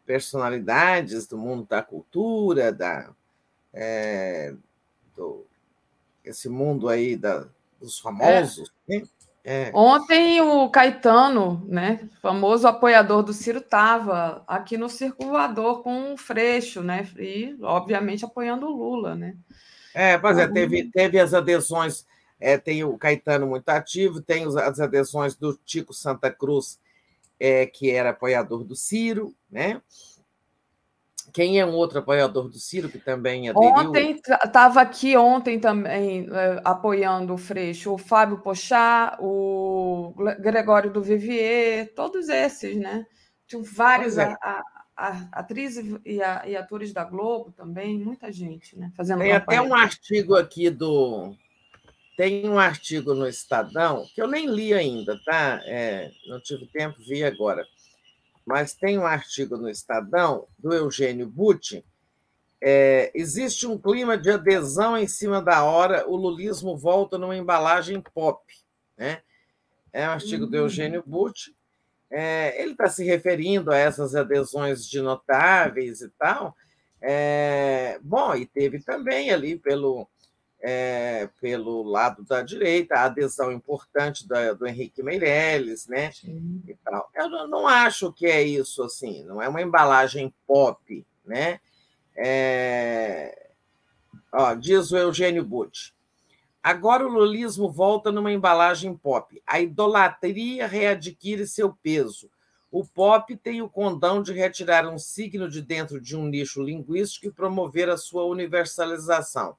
[0.09, 3.13] personalidades do mundo da cultura, da,
[3.71, 4.55] é,
[5.15, 5.45] do,
[6.23, 7.47] esse mundo aí da,
[7.79, 8.97] dos famosos, é.
[8.97, 9.07] né?
[9.43, 9.71] É.
[9.73, 16.17] Ontem o Caetano, né, famoso apoiador do Ciro, estava aqui no Circo Voador com o
[16.17, 17.07] Freixo, né?
[17.17, 19.35] E, obviamente, apoiando o Lula, né?
[19.93, 22.05] É, pois é, teve, teve as adesões,
[22.39, 26.79] é, tem o Caetano muito ativo, tem as adesões do Tico Santa Cruz,
[27.39, 29.81] é, que era apoiador do Ciro, né?
[31.33, 33.69] Quem é um outro apoiador do Ciro que também aderiu?
[33.69, 41.01] Ontem, estava aqui ontem também é, apoiando o Freixo, o Fábio Pochá, o Gregório do
[41.01, 43.05] Vivier, todos esses, né?
[43.47, 44.35] Tinham vários é.
[44.41, 44.63] a,
[44.95, 48.91] a, atrizes e, a, e, atores da Globo também, muita gente, né?
[48.95, 51.35] Fazendo Tem até um artigo aqui do.
[52.15, 55.61] Tem um artigo no Estadão, que eu nem li ainda, tá?
[55.63, 57.65] É, não tive tempo, vi agora
[58.49, 61.85] mas tem um artigo no Estadão do Eugênio Butti.
[62.59, 68.01] É, existe um clima de adesão em cima da hora, o lulismo volta numa embalagem
[68.01, 68.41] pop.
[68.97, 69.21] Né?
[69.93, 71.55] É um artigo do Eugênio Butti.
[72.09, 76.55] É, ele está se referindo a essas adesões de notáveis e tal.
[76.99, 80.07] É, bom, e teve também ali pelo
[80.61, 86.11] é, pelo lado da direita, a adesão importante da, do Henrique Meirelles, né?
[86.67, 87.09] E tal.
[87.15, 91.59] Eu não acho que é isso assim, não é uma embalagem pop, né?
[92.15, 93.47] É...
[94.31, 95.93] Ó, diz o Eugênio Butti.
[96.61, 99.41] Agora o lulismo volta numa embalagem pop.
[99.47, 102.29] A idolatria readquire seu peso.
[102.69, 107.27] O pop tem o condão de retirar um signo de dentro de um nicho linguístico
[107.27, 109.55] e promover a sua universalização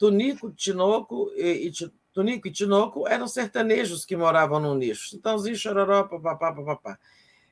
[0.00, 5.10] Tunico, Tinoco e, e Tunico e Tinoco eram sertanejos que moravam no nicho.
[5.10, 6.98] Chitãozinho, Chororó, papapá, papapá.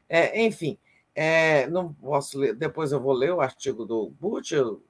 [0.09, 0.78] É, enfim,
[1.15, 4.83] é, não posso ler, depois eu vou ler o artigo do Butch, eu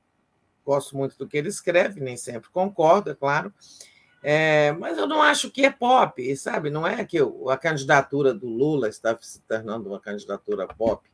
[0.64, 3.52] gosto muito do que ele escreve, nem sempre concordo, é claro,
[4.22, 6.70] é, mas eu não acho que é pop, sabe?
[6.70, 11.08] Não é que a candidatura do Lula está se tornando uma candidatura pop.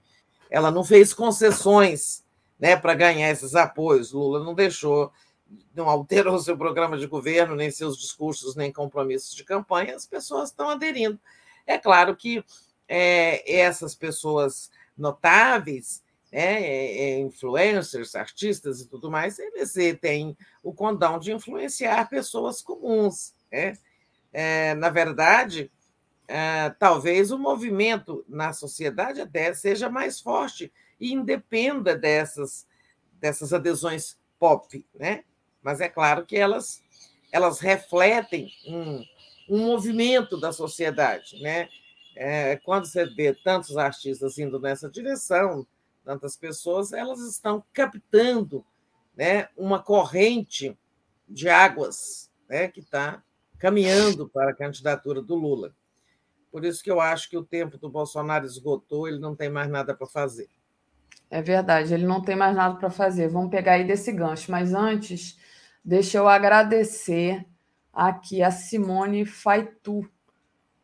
[0.50, 2.22] Ela não fez concessões
[2.58, 4.12] né, para ganhar esses apoios.
[4.12, 5.10] Lula não deixou
[5.74, 10.50] não alterou seu programa de governo, nem seus discursos, nem compromissos de campanha, as pessoas
[10.50, 11.18] estão aderindo.
[11.66, 12.44] É claro que
[12.88, 20.72] é, essas pessoas notáveis, né, é, é, influencers, artistas e tudo mais, eles têm o
[20.72, 23.34] condão de influenciar pessoas comuns.
[23.50, 23.78] Né?
[24.32, 25.70] É, na verdade,
[26.26, 32.66] é, talvez o movimento na sociedade até seja mais forte e independa dessas,
[33.20, 35.24] dessas adesões pop, né?
[35.64, 36.82] Mas é claro que elas,
[37.32, 39.02] elas refletem um,
[39.48, 41.40] um movimento da sociedade.
[41.40, 41.68] Né?
[42.14, 45.66] É, quando você vê tantos artistas indo nessa direção,
[46.04, 48.64] tantas pessoas, elas estão captando
[49.16, 50.76] né, uma corrente
[51.26, 53.22] de águas né, que está
[53.58, 55.74] caminhando para a candidatura do Lula.
[56.52, 59.68] Por isso que eu acho que o tempo do Bolsonaro esgotou, ele não tem mais
[59.70, 60.48] nada para fazer.
[61.30, 63.28] É verdade, ele não tem mais nada para fazer.
[63.28, 64.52] Vamos pegar aí desse gancho.
[64.52, 65.36] Mas antes,
[65.84, 67.44] Deixa eu agradecer
[67.92, 70.08] aqui a Simone Faitu,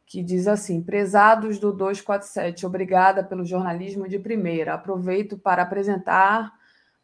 [0.05, 4.75] que diz assim: Prezados do 247, obrigada pelo jornalismo de primeira.
[4.75, 6.53] Aproveito para apresentar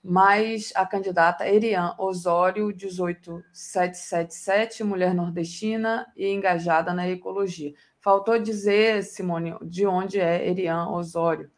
[0.03, 7.73] mais a candidata Erian Osório, 18777, mulher nordestina e engajada na ecologia.
[7.99, 11.51] Faltou dizer, Simone, de onde é Erian Osório,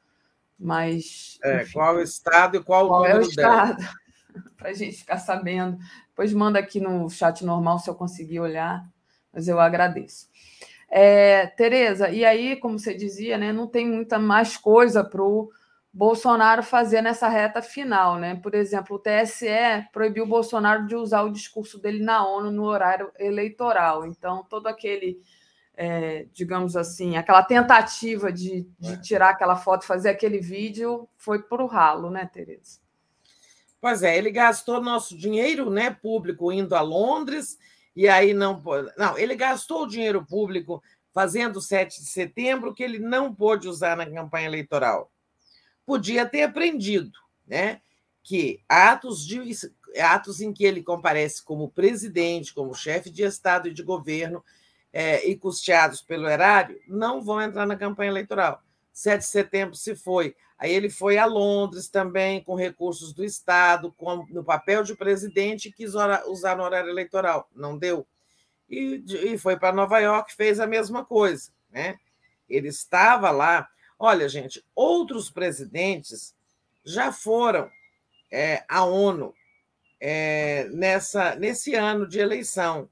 [0.58, 1.36] mas.
[1.42, 3.82] É, qual o estado e qual, qual o número é o estado?
[4.56, 5.76] Para a gente ficar sabendo.
[6.18, 8.84] Depois manda aqui no chat normal se eu conseguir olhar,
[9.32, 10.26] mas eu agradeço.
[10.90, 15.48] É, Tereza, e aí, como você dizia, né, não tem muita mais coisa para o
[15.92, 18.34] Bolsonaro fazer nessa reta final, né?
[18.34, 19.46] Por exemplo, o TSE
[19.92, 24.04] proibiu o Bolsonaro de usar o discurso dele na ONU no horário eleitoral.
[24.04, 25.22] Então, todo aquele,
[25.76, 28.96] é, digamos assim, aquela tentativa de, de, é.
[28.96, 32.87] tirar aquela foto, fazer aquele vídeo, foi para o ralo, né, Tereza?
[33.80, 37.58] Pois é, ele gastou nosso dinheiro, né, público indo a Londres
[37.94, 38.62] e aí não
[38.96, 40.82] não, ele gastou o dinheiro público
[41.12, 45.10] fazendo 7 de setembro que ele não pôde usar na campanha eleitoral
[45.88, 47.80] podia ter aprendido, né?
[48.22, 49.40] Que atos, de,
[49.98, 54.44] atos em que ele comparece como presidente, como chefe de Estado e de governo,
[54.92, 58.62] é, e custeados pelo erário, não vão entrar na campanha eleitoral.
[58.92, 60.36] 7 de setembro se foi.
[60.58, 65.68] Aí ele foi a Londres também, com recursos do Estado, com, no papel de presidente,
[65.68, 65.94] e quis
[66.26, 67.48] usar no horário eleitoral.
[67.54, 68.06] Não deu.
[68.68, 71.52] E, e foi para Nova York, fez a mesma coisa.
[71.70, 71.96] Né?
[72.48, 76.32] Ele estava lá Olha, gente, outros presidentes
[76.84, 77.68] já foram
[78.30, 79.34] é, à ONU
[80.00, 82.88] é, nessa, nesse ano de eleição.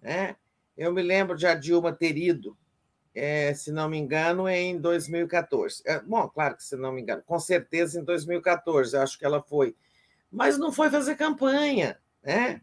[0.00, 0.34] Né?
[0.76, 2.58] Eu me lembro de a Dilma ter ido,
[3.14, 5.82] é, se não me engano, em 2014.
[5.84, 9.42] É, bom, claro que se não me engano, com certeza em 2014, acho que ela
[9.42, 9.76] foi.
[10.30, 12.60] Mas não foi fazer campanha, né?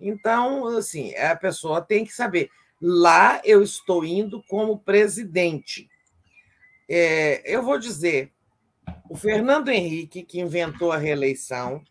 [0.00, 2.50] Então, assim, a pessoa tem que saber.
[2.80, 5.88] Lá eu estou indo como presidente.
[6.88, 8.32] É, eu vou dizer,
[9.08, 11.82] o Fernando Henrique, que inventou a reeleição,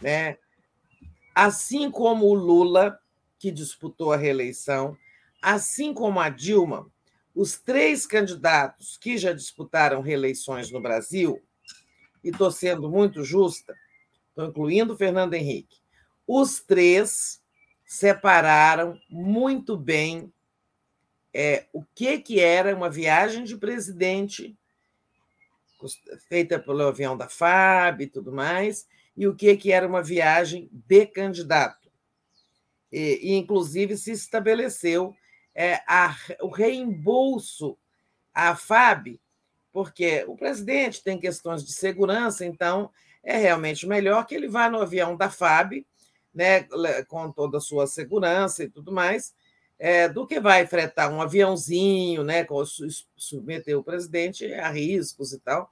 [0.00, 0.38] né,
[1.34, 2.98] assim como o Lula,
[3.38, 4.96] que disputou a reeleição,
[5.42, 6.90] assim como a Dilma,
[7.34, 11.42] os três candidatos que já disputaram reeleições no Brasil,
[12.22, 13.74] e estou sendo muito justa,
[14.28, 15.78] estou incluindo Fernando Henrique,
[16.26, 17.42] os três
[17.84, 20.32] separaram muito bem
[21.32, 24.56] é, o que, que era uma viagem de presidente
[26.28, 30.68] feita pelo avião da FAB e tudo mais, e o que, que era uma viagem
[30.72, 31.90] de candidato.
[32.90, 35.14] E, e inclusive, se estabeleceu
[35.54, 37.78] é, a, o reembolso
[38.34, 39.20] à FAB,
[39.72, 42.90] porque o presidente tem questões de segurança, então
[43.22, 45.86] é realmente melhor que ele vá no avião da FAB,
[46.34, 46.64] né,
[47.08, 49.34] com toda a sua segurança e tudo mais,
[49.78, 52.46] é, do que vai fretar um aviãozinho, né,
[53.16, 55.70] submeter o presidente a riscos e tal.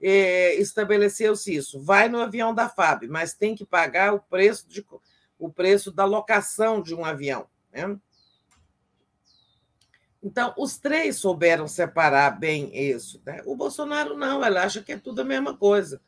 [0.00, 1.80] Estabeleceu-se isso.
[1.80, 4.84] Vai no avião da FAB, mas tem que pagar o preço, de,
[5.38, 7.46] o preço da locação de um avião.
[7.72, 7.96] Né?
[10.22, 13.20] Então, os três souberam separar bem isso.
[13.26, 13.42] Né?
[13.44, 16.00] O Bolsonaro não, ela acha que é tudo a mesma coisa.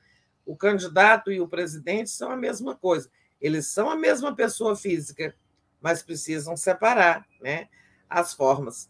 [0.46, 3.10] O candidato e o presidente são a mesma coisa.
[3.40, 5.34] Eles são a mesma pessoa física,
[5.80, 7.68] mas precisam separar né,
[8.08, 8.88] as formas.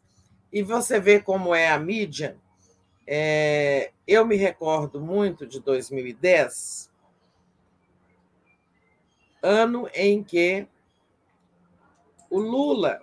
[0.53, 2.37] E você vê como é a mídia.
[3.07, 6.91] É, eu me recordo muito de 2010,
[9.43, 10.67] ano em que
[12.31, 13.01] o Lula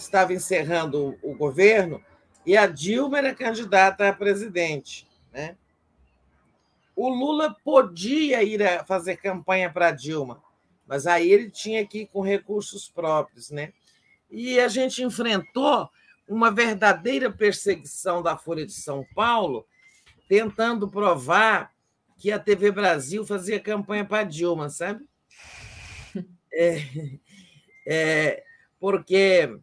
[0.00, 2.02] estava encerrando o governo
[2.46, 5.06] e a Dilma era candidata a presidente.
[5.32, 5.56] Né?
[6.94, 10.42] O Lula podia ir a fazer campanha para Dilma,
[10.86, 13.72] mas aí ele tinha que ir com recursos próprios, né?
[14.30, 15.88] E a gente enfrentou
[16.28, 19.66] uma verdadeira perseguição da Folha de São Paulo,
[20.28, 21.72] tentando provar
[22.18, 25.04] que a TV Brasil fazia campanha para Dilma, sabe?
[26.60, 26.82] É,
[27.86, 28.42] é,
[28.80, 29.60] porque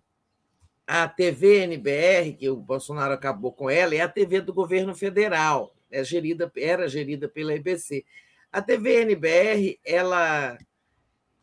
[0.87, 5.75] a TV NBR, que o Bolsonaro acabou com ela, é a TV do governo federal,
[5.89, 8.05] é gerida, era gerida pela IBC.
[8.51, 10.57] A TV NBR, ela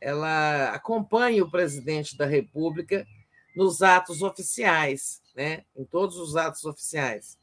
[0.01, 3.07] ela acompanha o presidente da República
[3.55, 5.65] nos atos oficiais, né?
[5.77, 7.39] em todos os atos oficiais.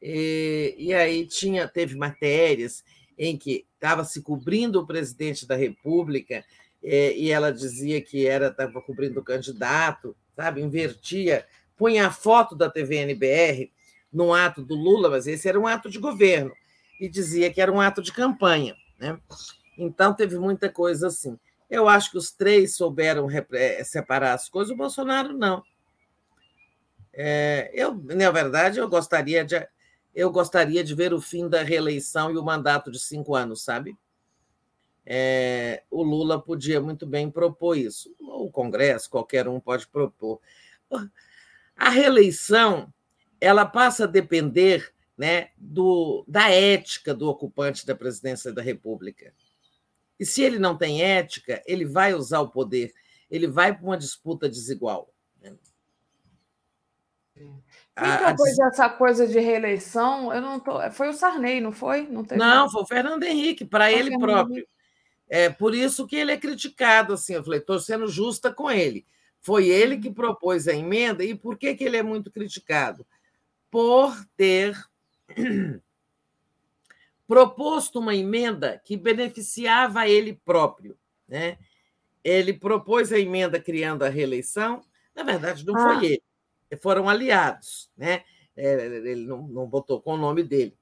[0.00, 2.82] E, e aí tinha teve matérias
[3.18, 6.44] em que estava se cobrindo o presidente da República
[6.82, 10.60] é, e ela dizia que era estava cobrindo o candidato, sabe?
[10.60, 13.72] Invertia, punha a foto da TVNBR
[14.12, 16.52] no ato do Lula, mas esse era um ato de governo
[17.00, 19.18] e dizia que era um ato de campanha, né?
[19.76, 21.38] Então teve muita coisa assim.
[21.68, 25.62] Eu acho que os três souberam eh, separar as coisas, o Bolsonaro não.
[27.12, 29.66] É, eu, na verdade, eu gostaria de
[30.14, 33.94] eu gostaria de ver o fim da reeleição e o mandato de cinco anos, sabe?
[35.08, 38.12] É, o Lula podia muito bem propor isso.
[38.18, 40.40] O Congresso, qualquer um pode propor.
[41.76, 42.92] A reeleição
[43.40, 49.32] ela passa a depender né, do, da ética do ocupante da presidência da República.
[50.18, 52.92] E se ele não tem ética, ele vai usar o poder,
[53.30, 55.12] ele vai para uma disputa desigual.
[55.40, 55.54] Né?
[57.34, 57.62] Quem
[57.94, 58.66] propôs a...
[58.68, 60.32] essa coisa de reeleição?
[60.32, 60.90] Eu não tô...
[60.90, 62.06] Foi o Sarney, não foi?
[62.08, 62.40] Não, teve...
[62.40, 64.56] não foi o Fernando Henrique, para ele Fernando próprio.
[64.56, 64.75] Henrique.
[65.28, 67.14] É por isso que ele é criticado.
[67.14, 69.04] Assim, eu falei, estou sendo justa com ele.
[69.40, 73.06] Foi ele que propôs a emenda, e por que, que ele é muito criticado?
[73.70, 74.76] Por ter
[77.28, 80.98] proposto uma emenda que beneficiava ele próprio.
[81.28, 81.58] Né?
[82.24, 84.82] Ele propôs a emenda criando a reeleição,
[85.14, 85.94] na verdade, não ah.
[85.94, 86.22] foi ele,
[86.80, 88.24] foram aliados, né?
[88.56, 90.76] É, ele não, não botou com o nome dele.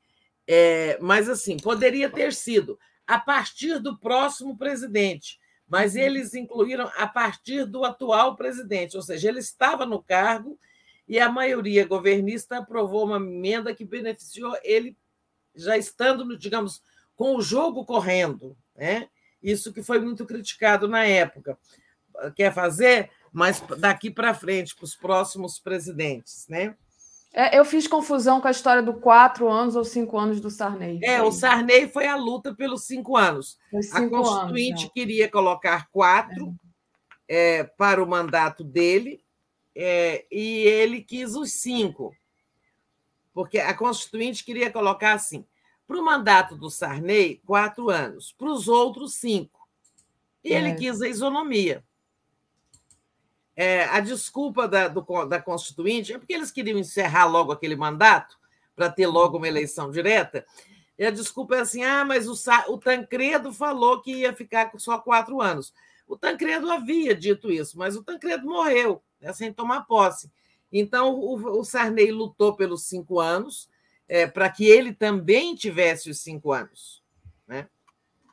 [0.47, 6.01] É, mas, assim, poderia ter sido a partir do próximo presidente, mas uhum.
[6.01, 10.59] eles incluíram a partir do atual presidente, ou seja, ele estava no cargo
[11.07, 14.97] e a maioria governista aprovou uma emenda que beneficiou ele
[15.55, 16.83] já estando, digamos,
[17.15, 19.09] com o jogo correndo, né?
[19.43, 21.59] Isso que foi muito criticado na época.
[22.35, 26.75] Quer fazer, mas daqui para frente, para os próximos presidentes, né?
[27.37, 31.01] É, eu fiz confusão com a história do quatro anos ou cinco anos do Sarney.
[31.03, 33.59] É, o Sarney foi a luta pelos cinco anos.
[33.83, 36.55] Cinco a Constituinte anos, queria colocar quatro
[37.29, 37.59] é.
[37.59, 39.21] É, para o mandato dele
[39.75, 42.15] é, e ele quis os cinco
[43.35, 45.45] porque a Constituinte queria colocar assim:
[45.87, 49.69] para o mandato do Sarney, quatro anos, para os outros, cinco.
[50.43, 50.59] E é.
[50.59, 51.85] ele quis a isonomia.
[53.57, 58.37] É, a desculpa da, do, da Constituinte é porque eles queriam encerrar logo aquele mandato,
[58.75, 60.45] para ter logo uma eleição direta.
[60.99, 62.35] E a desculpa é assim: ah, mas o,
[62.73, 65.73] o Tancredo falou que ia ficar só quatro anos.
[66.07, 70.31] O Tancredo havia dito isso, mas o Tancredo morreu, né, sem tomar posse.
[70.71, 73.69] Então, o, o Sarney lutou pelos cinco anos
[74.09, 77.03] é, para que ele também tivesse os cinco anos.
[77.47, 77.69] Né?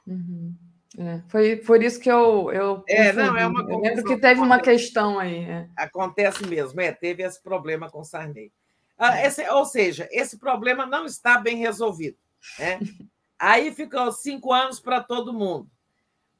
[0.06, 0.53] Uhum.
[0.98, 2.52] É, foi por isso que eu.
[2.52, 5.45] eu é, não, é uma eu lembro que teve uma questão aí.
[5.45, 5.70] É.
[5.76, 8.52] Acontece mesmo, é, teve esse problema com Sarney.
[8.98, 9.28] Ah, é.
[9.28, 12.18] esse, ou seja, esse problema não está bem resolvido.
[12.60, 12.80] Né?
[13.40, 15.68] Aí ficou cinco anos para todo mundo.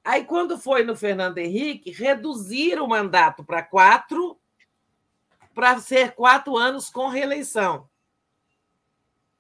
[0.04, 4.38] Aí, quando foi no Fernando Henrique, reduziram o mandato para quatro
[5.54, 7.90] para ser quatro anos com reeleição.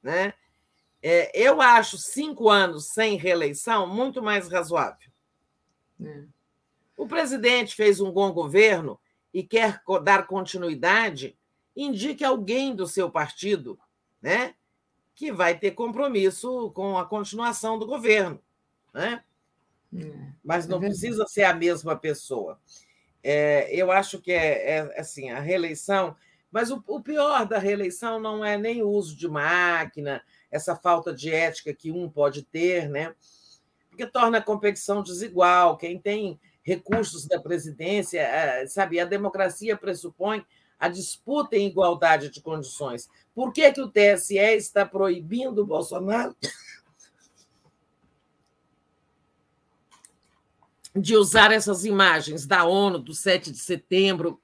[0.01, 0.33] Né?
[1.03, 5.09] É, eu acho cinco anos sem reeleição muito mais razoável.
[6.03, 6.23] É.
[6.95, 8.99] O presidente fez um bom governo
[9.33, 11.35] e quer dar continuidade,
[11.75, 13.79] indique alguém do seu partido
[14.21, 14.53] né,
[15.15, 18.39] que vai ter compromisso com a continuação do governo.
[18.93, 19.23] Né?
[19.95, 20.31] É.
[20.43, 22.59] Mas não é precisa ser a mesma pessoa.
[23.23, 26.15] É, eu acho que é, é, assim a reeleição,
[26.51, 31.13] mas o, o, pior da reeleição não é nem o uso de máquina, essa falta
[31.13, 33.15] de ética que um pode ter, né?
[33.89, 35.77] Porque torna a competição desigual.
[35.77, 40.45] Quem tem recursos da presidência, é, sabe, a democracia pressupõe
[40.79, 43.07] a disputa em igualdade de condições.
[43.33, 46.35] Por que, que o TSE está proibindo o Bolsonaro
[50.95, 54.41] de usar essas imagens da ONU do 7 de setembro,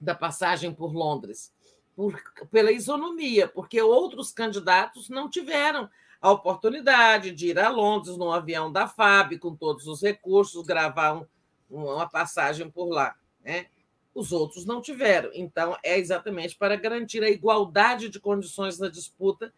[0.00, 1.52] da passagem por Londres,
[1.94, 2.20] por,
[2.50, 5.88] pela isonomia, porque outros candidatos não tiveram
[6.20, 11.14] a oportunidade de ir a Londres no avião da FAB, com todos os recursos, gravar
[11.14, 11.26] um,
[11.70, 13.16] uma passagem por lá.
[13.42, 13.66] Né?
[14.14, 15.30] Os outros não tiveram.
[15.32, 19.52] Então, é exatamente para garantir a igualdade de condições na disputa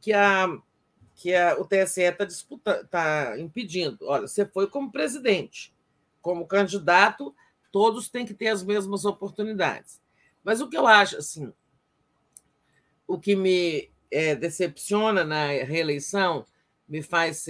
[0.00, 0.48] que a
[1.16, 3.98] que a, o TSE está tá impedindo.
[4.02, 5.74] Olha, você foi como presidente,
[6.20, 7.34] como candidato,
[7.72, 10.00] todos têm que ter as mesmas oportunidades.
[10.44, 11.52] Mas o que eu acho, assim,
[13.06, 16.44] o que me é, decepciona na reeleição,
[16.88, 17.46] me faz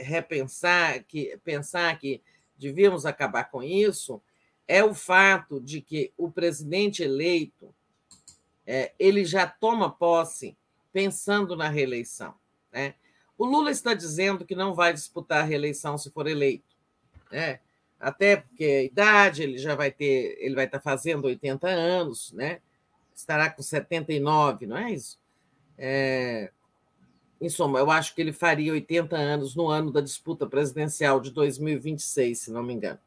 [0.00, 2.22] repensar que pensar que
[2.58, 4.22] devíamos acabar com isso,
[4.66, 7.74] é o fato de que o presidente eleito
[8.66, 10.56] é, ele já toma posse
[10.92, 12.34] pensando na reeleição.
[12.72, 12.94] Né?
[13.36, 16.76] O Lula está dizendo que não vai disputar a reeleição se for eleito.
[17.30, 17.60] Né?
[17.98, 22.60] Até porque a idade, ele já vai ter, ele vai estar fazendo 80 anos, né?
[23.14, 25.20] Estará com 79, não é isso?
[25.76, 26.50] É...
[27.40, 31.30] em suma, eu acho que ele faria 80 anos no ano da disputa presidencial de
[31.30, 32.98] 2026, se não me engano.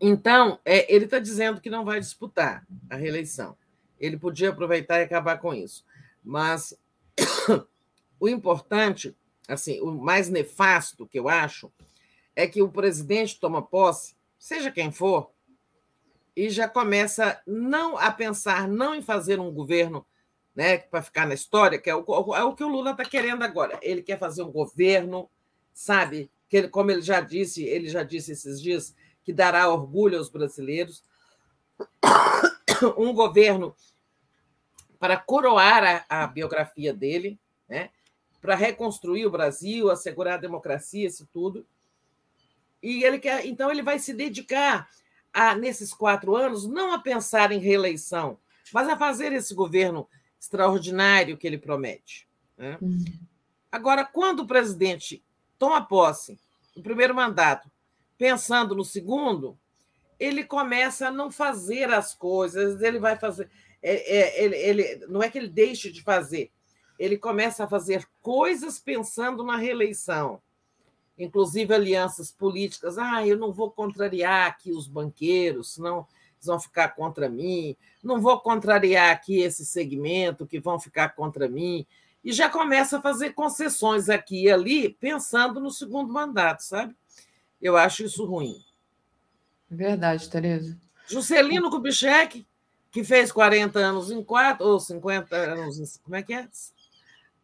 [0.00, 3.56] Então, é, ele está dizendo que não vai disputar a reeleição.
[3.98, 5.84] Ele podia aproveitar e acabar com isso.
[6.22, 6.78] Mas
[8.20, 9.16] o importante,
[9.48, 11.72] assim, o mais nefasto que eu acho,
[12.36, 15.30] é que o presidente toma posse, seja quem for,
[16.38, 20.06] e já começa não a pensar não em fazer um governo
[20.54, 23.42] né, para ficar na história, que é o, é o que o Lula está querendo
[23.42, 23.76] agora.
[23.82, 25.28] Ele quer fazer um governo,
[25.74, 26.30] sabe?
[26.48, 28.94] Que ele, como ele já disse, ele já disse esses dias,
[29.24, 31.02] que dará orgulho aos brasileiros.
[32.96, 33.74] Um governo
[35.00, 37.36] para coroar a, a biografia dele,
[37.68, 37.90] né?
[38.40, 41.66] para reconstruir o Brasil, assegurar a democracia, isso tudo.
[42.80, 44.88] E ele quer, então ele vai se dedicar
[45.38, 48.36] a, nesses quatro anos não a pensar em reeleição,
[48.72, 50.08] mas a fazer esse governo
[50.40, 52.26] extraordinário que ele promete.
[52.56, 52.76] Né?
[52.82, 53.04] Uhum.
[53.70, 55.22] Agora, quando o presidente
[55.56, 56.40] toma posse,
[56.74, 57.70] o primeiro mandato,
[58.16, 59.56] pensando no segundo,
[60.18, 63.48] ele começa a não fazer as coisas, ele vai fazer.
[63.80, 66.50] É, é, ele, ele, não é que ele deixe de fazer,
[66.98, 70.42] ele começa a fazer coisas pensando na reeleição,
[71.18, 72.96] inclusive alianças políticas.
[72.96, 76.06] Ah, eu não vou contrariar aqui os banqueiros, senão
[76.36, 77.76] eles vão ficar contra mim.
[78.02, 81.84] Não vou contrariar aqui esse segmento que vão ficar contra mim.
[82.24, 86.94] E já começa a fazer concessões aqui e ali, pensando no segundo mandato, sabe?
[87.60, 88.62] Eu acho isso ruim.
[89.68, 90.78] Verdade, Tereza.
[91.06, 92.46] Juscelino Kubitschek,
[92.90, 96.02] que fez 40 anos em quatro, ou 50 anos em.
[96.02, 96.48] Como é que é?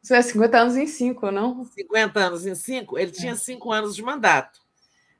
[0.05, 1.65] Isso é 50 anos em cinco, não?
[1.65, 3.15] 50 anos em cinco, ele é.
[3.15, 4.61] tinha cinco anos de mandato,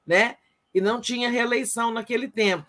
[0.07, 0.37] né?
[0.75, 2.67] E não tinha reeleição naquele tempo.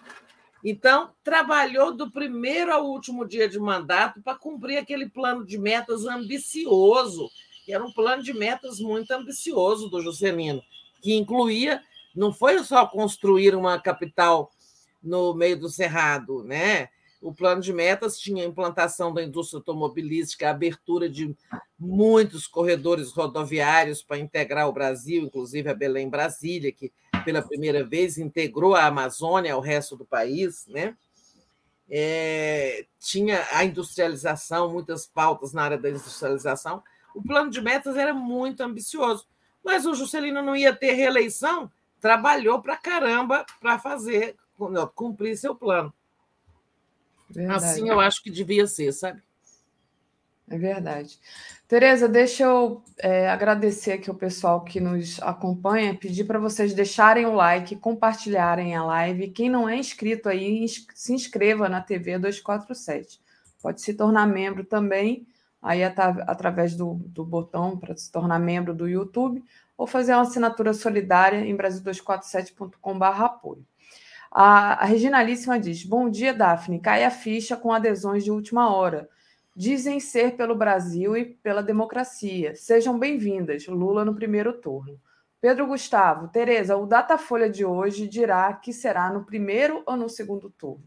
[0.63, 6.05] Então, trabalhou do primeiro ao último dia de mandato para cumprir aquele plano de metas
[6.05, 7.29] ambicioso,
[7.65, 10.63] que era um plano de metas muito ambicioso do Juscelino,
[11.01, 11.83] que incluía,
[12.15, 14.49] não foi só construir uma capital
[15.03, 16.87] no meio do Cerrado, né?
[17.25, 21.35] O plano de metas tinha a implantação da indústria automobilística, a abertura de
[21.77, 28.75] muitos corredores rodoviários para integrar o Brasil, inclusive a Belém-Brasília, que pela primeira vez integrou
[28.75, 30.95] a Amazônia ao resto do país, né?
[31.89, 36.83] É, tinha a industrialização, muitas pautas na área da industrialização.
[37.15, 39.25] O plano de metas era muito ambicioso,
[39.63, 44.35] mas o Juscelino não ia ter reeleição, trabalhou para caramba para fazer
[44.93, 45.91] cumprir seu plano.
[47.29, 47.65] Verdade.
[47.65, 49.21] Assim eu acho que devia ser, sabe?
[50.47, 51.19] É verdade.
[51.67, 57.25] Tereza, deixa eu é, agradecer aqui o pessoal que nos acompanha, pedir para vocês deixarem
[57.25, 59.31] o like, compartilharem a live.
[59.31, 63.19] Quem não é inscrito aí, se inscreva na TV 247.
[63.59, 65.25] Pode se tornar membro também,
[65.59, 69.43] aí através do, do botão para se tornar membro do YouTube,
[69.75, 73.65] ou fazer uma assinatura solidária em brasil247.com.br apoio.
[74.37, 76.81] A, a Reginalíssima diz: Bom dia, Daphne.
[76.81, 79.07] Cai a ficha com adesões de última hora.
[79.55, 82.53] Dizem ser pelo Brasil e pela democracia.
[82.53, 83.65] Sejam bem-vindas.
[83.65, 84.99] Lula no primeiro turno.
[85.39, 90.49] Pedro Gustavo, Tereza, o Datafolha de hoje dirá que será no primeiro ou no segundo
[90.49, 90.83] turno.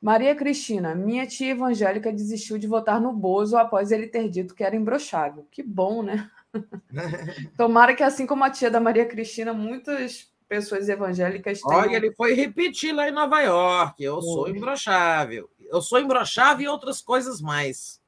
[0.00, 4.64] Maria Cristina, minha tia evangélica desistiu de votar no Bozo após ele ter dito que
[4.64, 5.46] era imbrochável.
[5.50, 6.30] Que bom, né?
[7.58, 11.76] Tomara que, assim como a tia da Maria Cristina, muitas pessoas evangélicas têm.
[11.76, 14.02] Olha, ele foi repetir lá em Nova York.
[14.02, 15.50] Eu sou imbrochável.
[15.60, 18.00] Eu sou imbrochável e outras coisas mais.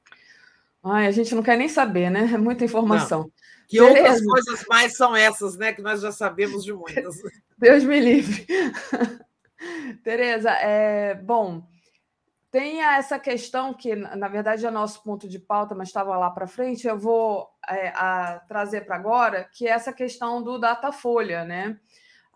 [0.81, 2.31] Ai, a gente não quer nem saber, né?
[2.33, 3.23] É muita informação.
[3.23, 3.31] Não.
[3.67, 3.99] Que Beleza.
[3.99, 5.73] outras coisas mais são essas, né?
[5.73, 7.15] Que nós já sabemos de muitas.
[7.57, 8.45] Deus me livre.
[10.03, 11.67] Tereza, é, bom,
[12.49, 16.47] tem essa questão que, na verdade, é nosso ponto de pauta, mas estava lá para
[16.47, 21.77] frente, eu vou é, a, trazer para agora, que é essa questão do Datafolha, né?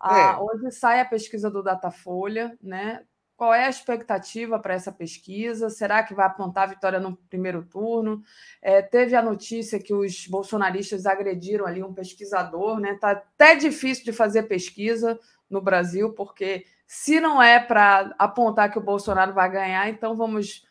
[0.04, 0.36] É.
[0.36, 3.04] Hoje sai a pesquisa do Datafolha, né?
[3.36, 5.68] Qual é a expectativa para essa pesquisa?
[5.68, 8.22] Será que vai apontar a vitória no primeiro turno?
[8.60, 12.96] É, teve a notícia que os bolsonaristas agrediram ali um pesquisador, né?
[13.00, 15.18] Tá até difícil de fazer pesquisa
[15.50, 20.66] no Brasil, porque se não é para apontar que o Bolsonaro vai ganhar, então vamos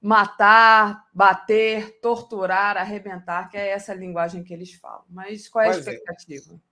[0.00, 5.04] matar, bater, torturar, arrebentar, que é essa linguagem que eles falam.
[5.08, 5.78] Mas qual é a é.
[5.78, 6.54] expectativa?
[6.54, 6.67] É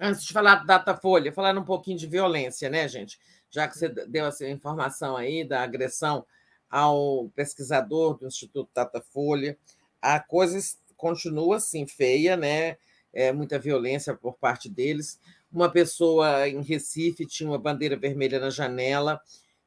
[0.00, 3.18] antes de falar da Datafolha, falar um pouquinho de violência, né, gente?
[3.50, 6.26] Já que você deu essa informação aí da agressão
[6.68, 9.56] ao pesquisador do Instituto Datafolha,
[10.02, 10.58] a coisa
[10.96, 12.76] continua assim feia, né?
[13.12, 15.20] É, muita violência por parte deles.
[15.52, 19.20] Uma pessoa em Recife tinha uma bandeira vermelha na janela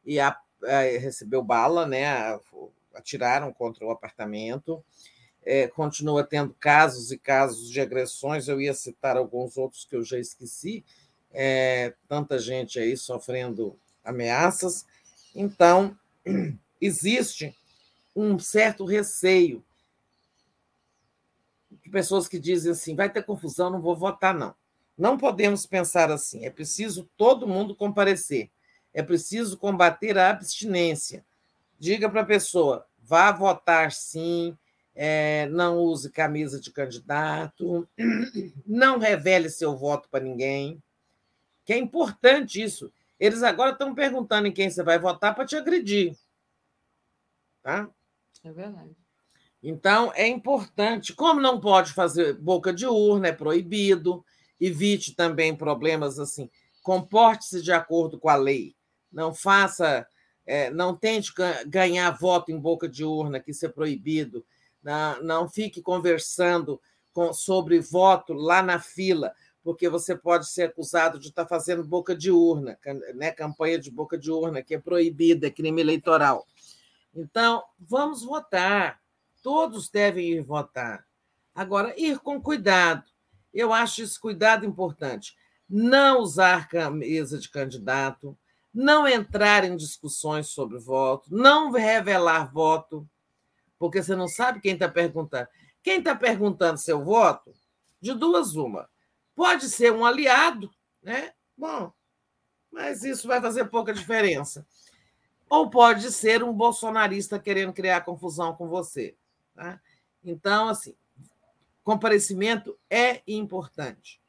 [0.05, 2.37] e a, a, recebeu bala, né?
[2.93, 4.83] Atiraram contra o apartamento.
[5.47, 8.49] É, continua tendo casos e casos de agressões.
[8.49, 10.83] Eu ia citar alguns outros que eu já esqueci.
[11.31, 14.85] É, tanta gente aí sofrendo ameaças.
[15.33, 15.97] Então,
[16.81, 17.55] existe
[18.13, 19.63] um certo receio
[21.81, 24.53] de pessoas que dizem assim: vai ter confusão, não vou votar, não.
[24.97, 26.45] Não podemos pensar assim.
[26.45, 28.49] É preciso todo mundo comparecer.
[28.93, 31.23] É preciso combater a abstinência.
[31.79, 34.57] Diga para a pessoa: vá votar sim,
[34.99, 37.87] é, não use camisa de candidato,
[38.65, 40.81] não revele seu voto para ninguém,
[41.63, 42.91] que é importante isso.
[43.19, 46.17] Eles agora estão perguntando em quem você vai votar para te agredir.
[47.61, 47.87] Tá?
[48.43, 48.89] É verdade.
[49.61, 51.13] Então, é importante.
[51.13, 54.25] Como não pode fazer boca de urna, é proibido.
[54.59, 56.49] Evite também problemas assim.
[56.81, 58.75] Comporte-se de acordo com a lei.
[59.11, 60.07] Não faça,
[60.45, 61.31] é, não tente
[61.67, 64.43] ganhar voto em boca de urna, que isso é proibido
[65.21, 66.81] não, fique conversando
[67.13, 72.15] com, sobre voto lá na fila, porque você pode ser acusado de estar fazendo boca
[72.15, 72.79] de urna,
[73.15, 73.31] né?
[73.31, 76.47] campanha de boca de urna, que é proibida, é crime eleitoral.
[77.13, 79.01] Então, vamos votar.
[79.43, 81.05] Todos devem ir votar.
[81.53, 83.03] Agora, ir com cuidado.
[83.53, 85.35] Eu acho esse cuidado importante.
[85.69, 88.37] Não usar camisa de candidato,
[88.73, 93.05] não entrar em discussões sobre voto, não revelar voto
[93.79, 95.47] porque você não sabe quem está perguntando.
[95.83, 97.53] Quem está perguntando seu voto,
[98.01, 98.89] de duas uma.
[99.35, 100.69] Pode ser um aliado,
[101.01, 101.31] né?
[101.55, 101.91] Bom,
[102.71, 104.65] mas isso vai fazer pouca diferença.
[105.49, 109.15] Ou pode ser um bolsonarista querendo criar confusão com você.
[109.55, 109.79] Tá?
[110.23, 110.95] Então, assim,
[111.83, 114.19] comparecimento é importante.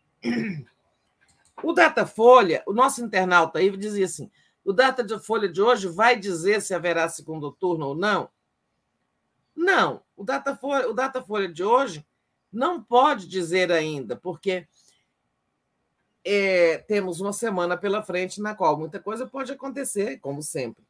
[1.63, 4.31] O Datafolha, o nosso internauta aí dizia assim:
[4.65, 8.31] o Datafolha de hoje vai dizer se haverá segundo turno ou não?
[9.59, 12.07] Não, o Datafolha, o Datafolha de hoje
[12.51, 14.69] não pode dizer ainda, porque
[16.25, 20.85] é, temos uma semana pela frente na qual muita coisa pode acontecer, como sempre.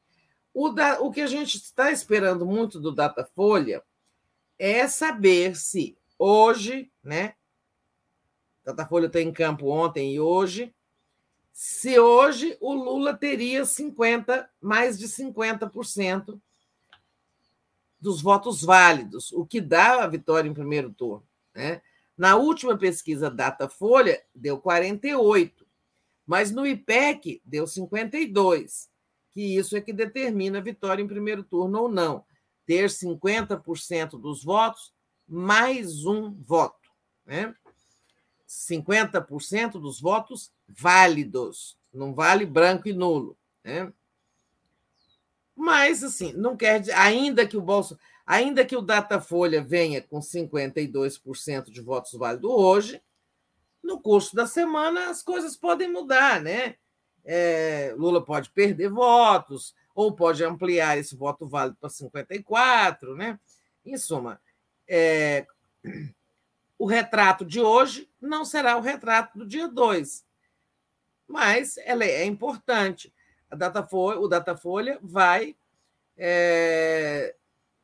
[0.52, 3.82] O, da, o que a gente está esperando muito do Datafolha
[4.58, 7.36] é saber se hoje, né?
[8.62, 10.74] Datafolha está em campo ontem e hoje,
[11.55, 16.38] se hoje o Lula teria 50, mais de 50%
[18.01, 21.27] dos votos válidos, o que dá a vitória em primeiro turno.
[21.55, 21.83] Né?
[22.17, 25.67] Na última pesquisa Datafolha, deu 48,
[26.27, 28.89] mas no IPEC deu 52,
[29.31, 32.25] que isso é que determina a vitória em primeiro turno ou não.
[32.67, 34.93] Ter 50% dos votos
[35.27, 36.89] mais um voto.
[37.25, 37.55] Né?
[38.47, 43.36] 50% dos votos válidos, não vale branco e nulo.
[43.62, 43.93] Né?
[45.58, 50.20] Mas, assim, não quer dizer, ainda que o Bolso, ainda que o Datafolha venha com
[50.20, 53.02] 52% de votos válidos hoje,
[53.82, 56.76] no curso da semana as coisas podem mudar, né?
[57.24, 63.36] É, Lula pode perder votos, ou pode ampliar esse voto válido para 54, né?
[63.84, 64.40] Em suma,
[64.86, 65.44] é,
[66.78, 70.24] o retrato de hoje não será o retrato do dia 2,
[71.26, 73.12] mas ela é importante
[73.51, 75.57] a Datafolha, o Datafolha vai
[76.17, 77.35] é,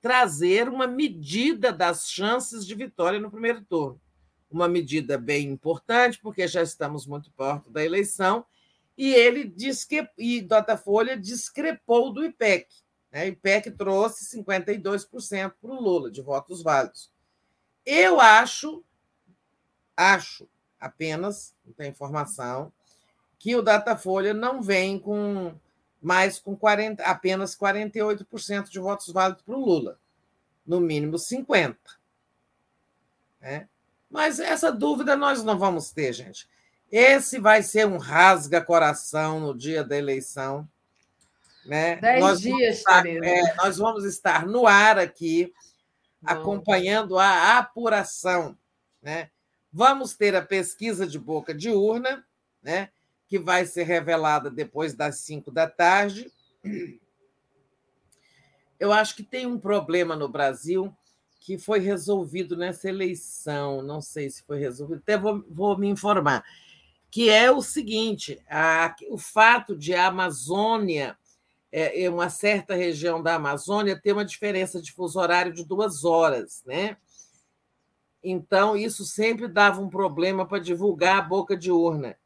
[0.00, 4.00] trazer uma medida das chances de vitória no primeiro turno.
[4.50, 8.44] Uma medida bem importante, porque já estamos muito perto da eleição,
[8.96, 12.68] e ele diz que e Datafolha discrepou do IPEC.
[13.10, 13.24] Né?
[13.24, 17.10] O IPEC trouxe 52% para o Lula de votos válidos.
[17.84, 18.84] Eu acho,
[19.96, 22.72] acho apenas, não tem informação,
[23.44, 25.54] que o Datafolha não vem com
[26.00, 29.98] mais com 40, apenas 48% de votos válidos para o Lula,
[30.66, 31.76] no mínimo 50%.
[33.42, 33.68] Né?
[34.10, 36.48] Mas essa dúvida nós não vamos ter, gente.
[36.90, 40.66] Esse vai ser um rasga-coração no dia da eleição.
[41.66, 41.96] Né?
[41.96, 45.52] Dez nós dias, estar, é, Nós vamos estar no ar aqui,
[46.22, 46.32] Bom.
[46.32, 48.56] acompanhando a apuração.
[49.02, 49.28] Né?
[49.70, 52.24] Vamos ter a pesquisa de boca de urna,
[52.62, 52.88] né?
[53.26, 56.30] Que vai ser revelada depois das cinco da tarde.
[58.78, 60.94] Eu acho que tem um problema no Brasil
[61.40, 66.42] que foi resolvido nessa eleição, não sei se foi resolvido, até vou, vou me informar,
[67.10, 71.18] que é o seguinte: a, o fato de a Amazônia,
[71.70, 76.62] é, uma certa região da Amazônia, ter uma diferença de fuso horário de duas horas,
[76.64, 76.96] né?
[78.22, 82.16] Então, isso sempre dava um problema para divulgar a boca de urna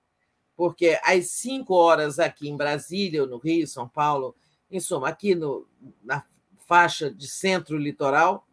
[0.58, 4.34] porque às 5 horas aqui em Brasília, no Rio, São Paulo,
[4.68, 5.68] em suma, aqui no,
[6.02, 6.24] na
[6.66, 8.44] faixa de centro litoral,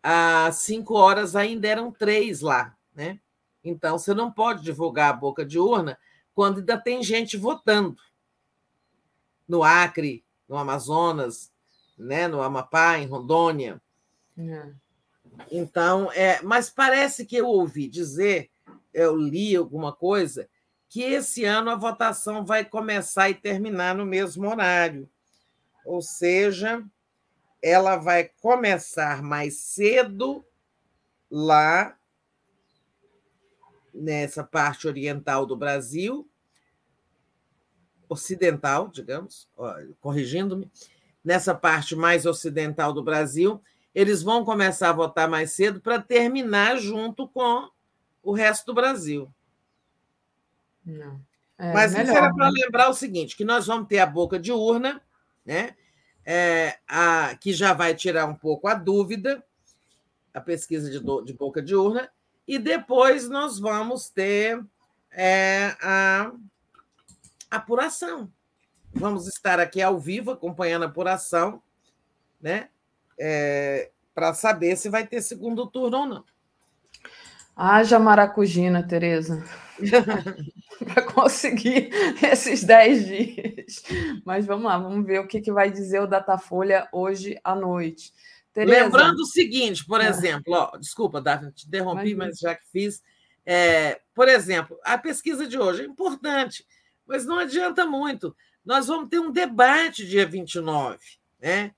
[0.00, 3.18] às 5 horas ainda eram três lá, né?
[3.64, 5.98] Então, você não pode divulgar a boca de urna
[6.32, 7.96] quando ainda tem gente votando.
[9.48, 11.52] No Acre, no Amazonas,
[11.98, 12.28] né?
[12.28, 13.82] no Amapá, em Rondônia.
[14.38, 14.72] É.
[15.50, 18.48] Então, é, mas parece que eu ouvi dizer,
[18.94, 20.48] eu li alguma coisa,
[20.88, 25.08] que esse ano a votação vai começar e terminar no mesmo horário.
[25.84, 26.84] Ou seja,
[27.62, 30.44] ela vai começar mais cedo
[31.30, 31.96] lá
[33.92, 36.28] nessa parte oriental do Brasil,
[38.08, 39.48] ocidental, digamos,
[40.00, 40.70] corrigindo-me,
[41.24, 43.60] nessa parte mais ocidental do Brasil,
[43.94, 47.68] eles vão começar a votar mais cedo para terminar junto com
[48.22, 49.32] o resto do Brasil.
[50.86, 51.20] Não.
[51.58, 52.60] É, Mas melhor, isso era para né?
[52.62, 55.02] lembrar o seguinte: que nós vamos ter a boca de urna,
[55.44, 55.74] né?
[56.24, 59.44] É, a, que já vai tirar um pouco a dúvida,
[60.32, 62.10] a pesquisa de, de boca de urna,
[62.46, 64.64] e depois nós vamos ter
[65.10, 66.32] é, a
[67.50, 68.30] apuração.
[68.92, 71.62] Vamos estar aqui ao vivo acompanhando a apuração,
[72.40, 72.68] né?
[73.18, 76.24] É, para saber se vai ter segundo turno ou não.
[77.54, 79.42] Haja maracujina, Tereza,
[80.84, 81.90] para conseguir
[82.22, 83.82] esses 10 dias.
[84.24, 88.12] Mas vamos lá, vamos ver o que, que vai dizer o Datafolha hoje à noite.
[88.52, 88.84] Tereza.
[88.84, 90.08] Lembrando o seguinte, por é.
[90.08, 93.02] exemplo, ó, desculpa, Daphne, te interrompi, mas, mas já que fiz.
[93.44, 96.66] É, por exemplo, a pesquisa de hoje é importante,
[97.06, 98.34] mas não adianta muito.
[98.64, 100.98] Nós vamos ter um debate dia 29,
[101.40, 101.72] né?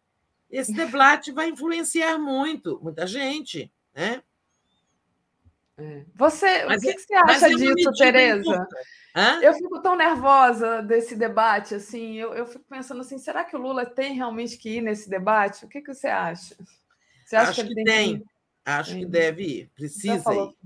[0.50, 4.22] Esse debate vai influenciar muito, muita gente, né?
[6.16, 8.68] Você, mas, o que, é, que você acha disso, Tereza?
[9.42, 13.58] Eu fico tão nervosa desse debate, assim, eu, eu fico pensando assim, será que o
[13.58, 15.64] Lula tem realmente que ir nesse debate?
[15.64, 16.56] O que, que você acha?
[17.24, 18.24] Você acha Acho que, que tem.
[18.64, 19.00] Acho tem.
[19.00, 19.70] que deve ir.
[19.74, 20.56] Precisa ir.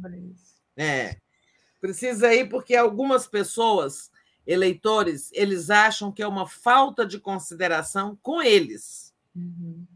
[0.77, 1.17] É.
[1.81, 4.11] Precisa ir porque algumas pessoas,
[4.47, 9.15] eleitores, eles acham que é uma falta de consideração com eles.
[9.35, 9.87] Uhum.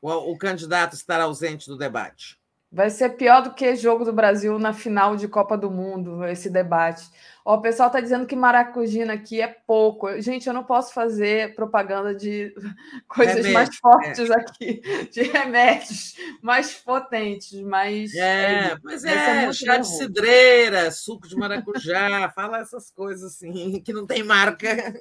[0.00, 2.38] O, o candidato estar ausente do debate.
[2.70, 6.50] Vai ser pior do que jogo do Brasil na final de Copa do Mundo, esse
[6.50, 7.08] debate.
[7.42, 10.20] Ó, o pessoal está dizendo que maracujina aqui é pouco.
[10.20, 12.54] Gente, eu não posso fazer propaganda de
[13.08, 14.34] coisas Remédio, mais fortes é.
[14.34, 18.14] aqui, de remédios mais potentes, mas.
[18.14, 23.80] É, é pois é, é chá de cidreira, suco de maracujá, fala essas coisas assim,
[23.80, 24.94] que não tem marca.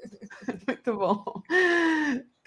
[0.65, 1.43] Muito bom.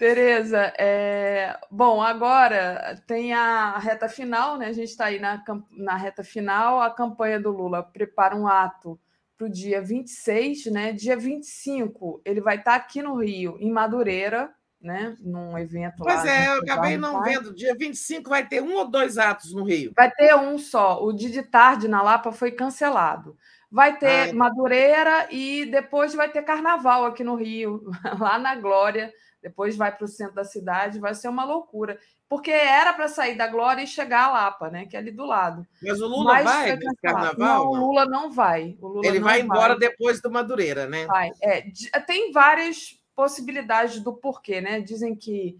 [0.01, 1.55] Tereza, é...
[1.69, 4.65] bom, agora tem a reta final, né?
[4.65, 8.99] A gente está aí na, na reta final, a campanha do Lula prepara um ato
[9.37, 10.91] para o dia 26, né?
[10.91, 14.49] Dia 25, ele vai estar tá aqui no Rio, em Madureira,
[14.81, 15.15] né?
[15.19, 16.21] Num evento pois lá.
[16.23, 17.53] Pois é, eu acabei não vendo.
[17.53, 19.93] Dia 25 vai ter um ou dois atos no Rio.
[19.95, 20.99] Vai ter um só.
[21.05, 23.37] O dia de tarde na Lapa foi cancelado.
[23.69, 24.31] Vai ter Ai.
[24.31, 27.83] Madureira e depois vai ter carnaval aqui no Rio,
[28.19, 31.99] lá na Glória depois vai para o centro da cidade, vai ser uma loucura.
[32.29, 34.85] Porque era para sair da Glória e chegar a Lapa, né?
[34.85, 35.67] Que é ali do lado.
[35.83, 37.37] Mas o Lula Mas vai no carnaval?
[37.37, 38.77] Não, o Lula não vai.
[38.79, 39.79] Lula Ele vai embora vai.
[39.79, 41.05] depois do Madureira, né?
[41.05, 41.31] Vai.
[41.41, 41.61] É,
[42.05, 44.79] tem várias possibilidades do porquê, né?
[44.79, 45.59] Dizem que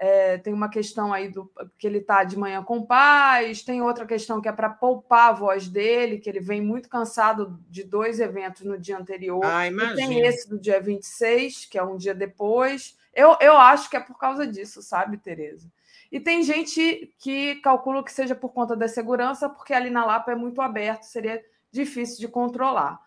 [0.00, 4.06] é, tem uma questão aí do que ele está de manhã com paz, tem outra
[4.06, 8.18] questão que é para poupar a voz dele, que ele vem muito cansado de dois
[8.18, 9.44] eventos no dia anterior.
[9.44, 12.98] Ah, e tem esse do dia 26, que é um dia depois.
[13.14, 15.70] Eu, eu acho que é por causa disso, sabe, Tereza?
[16.10, 20.32] E tem gente que calcula que seja por conta da segurança, porque ali na Lapa
[20.32, 21.40] é muito aberto, seria
[21.70, 23.00] difícil de controlar.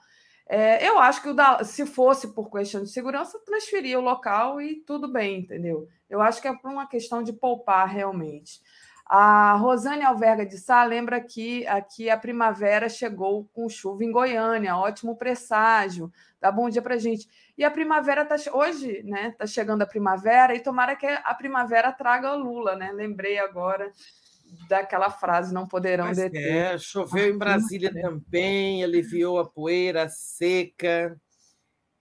[0.48, 4.76] É, eu acho que da, se fosse por questão de segurança, transferia o local e
[4.86, 5.88] tudo bem, entendeu?
[6.10, 8.62] Eu acho que é por uma questão de poupar realmente.
[9.06, 14.78] A Rosane Alverga de Sá lembra que aqui a primavera chegou com chuva em Goiânia,
[14.78, 16.12] ótimo presságio.
[16.40, 17.28] Dá bom dia para gente.
[17.58, 19.36] E a primavera tá hoje, né?
[19.38, 22.92] Tá chegando a primavera e tomara que a primavera traga Lula, né?
[22.92, 23.92] Lembrei agora
[24.68, 26.56] daquela frase não poderão Mas deter.
[26.56, 31.20] É, choveu em Brasília também, aliviou a poeira seca.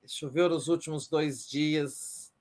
[0.07, 2.33] Choveu nos últimos dois dias.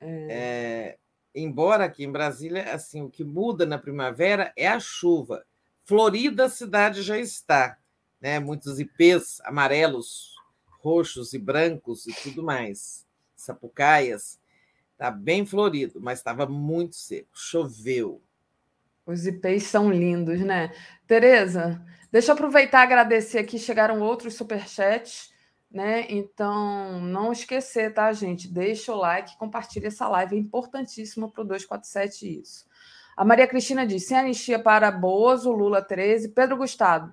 [0.00, 0.26] É.
[0.30, 0.98] É,
[1.34, 5.44] embora aqui em Brasília, assim, o que muda na primavera é a chuva.
[5.84, 7.76] Florida, a cidade já está,
[8.20, 8.38] né?
[8.38, 10.36] Muitos ipês amarelos,
[10.80, 13.06] roxos e brancos e tudo mais.
[13.36, 14.38] Sapucaias,
[14.92, 17.28] está bem florido, mas estava muito seco.
[17.32, 18.20] Choveu.
[19.06, 20.72] Os ipês são lindos, né?
[21.06, 23.58] Tereza, deixa eu aproveitar e agradecer aqui.
[23.58, 25.30] Chegaram outros superchats
[25.70, 26.06] né?
[26.08, 28.48] Então, não esquecer, tá, gente?
[28.48, 32.66] Deixa o like, compartilha essa live, é importantíssimo para o 247 isso.
[33.16, 37.12] A Maria Cristina diz: sem anistia para Bozo, Lula 13, Pedro Gustavo.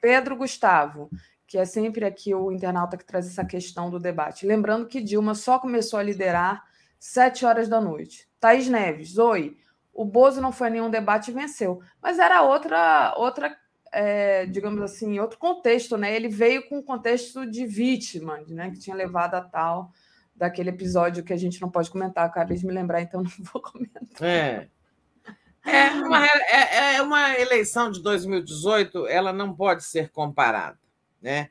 [0.00, 1.08] Pedro Gustavo,
[1.46, 4.46] que é sempre aqui o internauta que traz essa questão do debate.
[4.46, 6.64] Lembrando que Dilma só começou a liderar
[6.98, 8.28] sete horas da noite.
[8.40, 9.56] Thaís Neves, oi.
[9.92, 11.80] O Bozo não foi nenhum debate e venceu.
[12.02, 13.56] Mas era outra, outra
[13.92, 16.14] é, digamos assim, outro contexto, né?
[16.14, 18.70] Ele veio com um contexto de vítima, né?
[18.70, 19.92] Que tinha levado a tal
[20.34, 22.26] daquele episódio que a gente não pode comentar.
[22.26, 24.02] Acabei de me lembrar, então não vou comentar.
[24.20, 24.68] É.
[25.66, 30.78] É uma, é, é uma eleição de 2018, ela não pode ser comparada.
[31.24, 31.48] Né?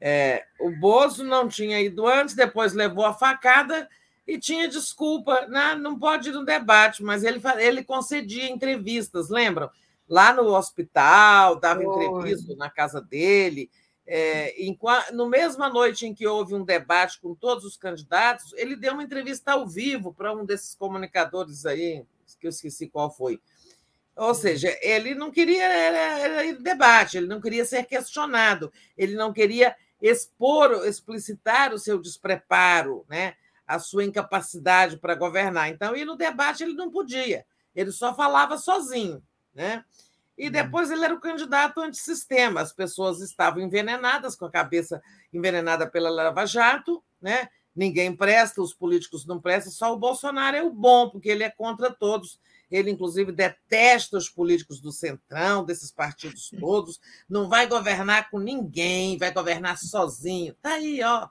[0.00, 3.86] É, o Bozo não tinha ido antes, depois levou a facada
[4.26, 5.74] e tinha desculpa, né?
[5.74, 9.68] não pode ir no debate, mas ele, ele concedia entrevistas, lembram?
[10.08, 12.06] Lá no hospital, dava Oi.
[12.06, 13.70] entrevista na casa dele.
[14.06, 14.76] É, em,
[15.12, 19.04] no mesma noite em que houve um debate com todos os candidatos, ele deu uma
[19.04, 22.04] entrevista ao vivo para um desses comunicadores aí,
[22.40, 23.38] que eu esqueci qual foi.
[24.16, 29.32] Ou seja, ele não queria era, era debate, ele não queria ser questionado, ele não
[29.32, 33.34] queria expor, explicitar o seu despreparo, né?
[33.66, 35.68] a sua incapacidade para governar.
[35.68, 39.22] Então, e no debate ele não podia, ele só falava sozinho.
[39.54, 39.84] Né?
[40.36, 40.52] E uhum.
[40.52, 45.00] depois ele era o candidato antissistema, as pessoas estavam envenenadas, com a cabeça
[45.32, 47.48] envenenada pela Lava Jato, né?
[47.74, 51.50] ninguém presta, os políticos não prestam, só o Bolsonaro é o bom, porque ele é
[51.50, 58.30] contra todos ele, inclusive, detesta os políticos do Centrão, desses partidos todos, não vai governar
[58.30, 60.52] com ninguém, vai governar sozinho.
[60.52, 61.28] Está aí, ó,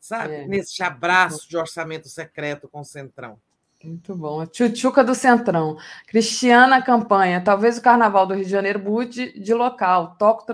[0.00, 0.46] sabe, é.
[0.46, 3.38] nesse abraço de orçamento secreto com o Centrão.
[3.84, 4.40] Muito bom.
[4.40, 5.76] A tchutchuca do Centrão.
[6.06, 7.42] Cristiana Campanha.
[7.42, 10.14] Talvez o Carnaval do Rio de Janeiro mude de local.
[10.16, 10.46] Toco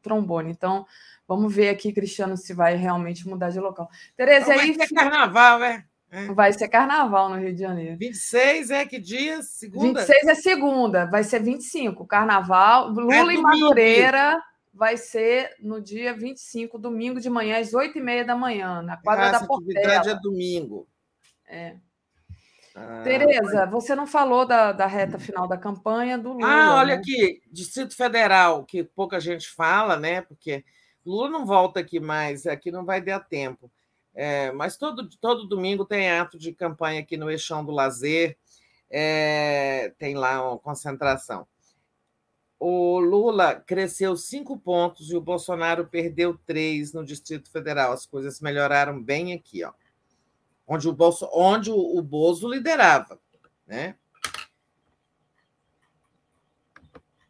[0.00, 0.52] trombone.
[0.52, 0.86] Então,
[1.26, 3.90] vamos ver aqui, Cristiano, se vai realmente mudar de local.
[4.16, 4.72] Tereza, então, aí...
[4.76, 5.84] Vai carnaval, é?
[6.10, 6.26] É.
[6.26, 7.96] Vai ser carnaval no Rio de Janeiro.
[7.98, 9.42] 26 é que dia?
[9.42, 10.00] Segunda?
[10.00, 12.06] 26 é segunda, vai ser 25.
[12.06, 12.90] Carnaval.
[12.90, 14.40] Lula é e Madureira
[14.72, 19.46] vai ser no dia 25, domingo de manhã, às 8h30 da manhã, na quadra da
[19.46, 19.72] Portela.
[19.72, 20.86] atividade é domingo.
[21.48, 21.76] É.
[22.74, 26.46] Ah, Tereza, você não falou da, da reta final da campanha do Lula.
[26.46, 27.00] Ah, olha né?
[27.00, 30.20] aqui, Distrito Federal, que pouca gente fala, né?
[30.20, 30.62] Porque
[31.04, 33.72] Lula não volta aqui mais, aqui não vai dar tempo.
[34.16, 38.34] É, mas todo, todo domingo tem ato de campanha aqui no Eixão do Lazer,
[38.88, 41.46] é, tem lá uma concentração.
[42.58, 47.92] O Lula cresceu cinco pontos e o Bolsonaro perdeu três no Distrito Federal.
[47.92, 49.74] As coisas melhoraram bem aqui, ó,
[50.66, 53.20] onde o, Bolso, onde o, o Bozo liderava.
[53.66, 53.96] Né?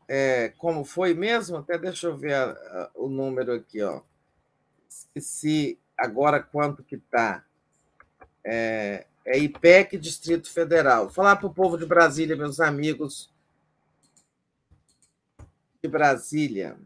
[0.07, 1.57] É, como foi mesmo?
[1.57, 3.83] Até deixa eu ver a, a, o número aqui.
[3.83, 4.03] Ó.
[4.89, 7.44] Se agora quanto que está.
[8.44, 11.10] É, é IPEC Distrito Federal.
[11.10, 13.33] Falar para o povo de Brasília, meus amigos
[15.83, 16.76] de Brasília.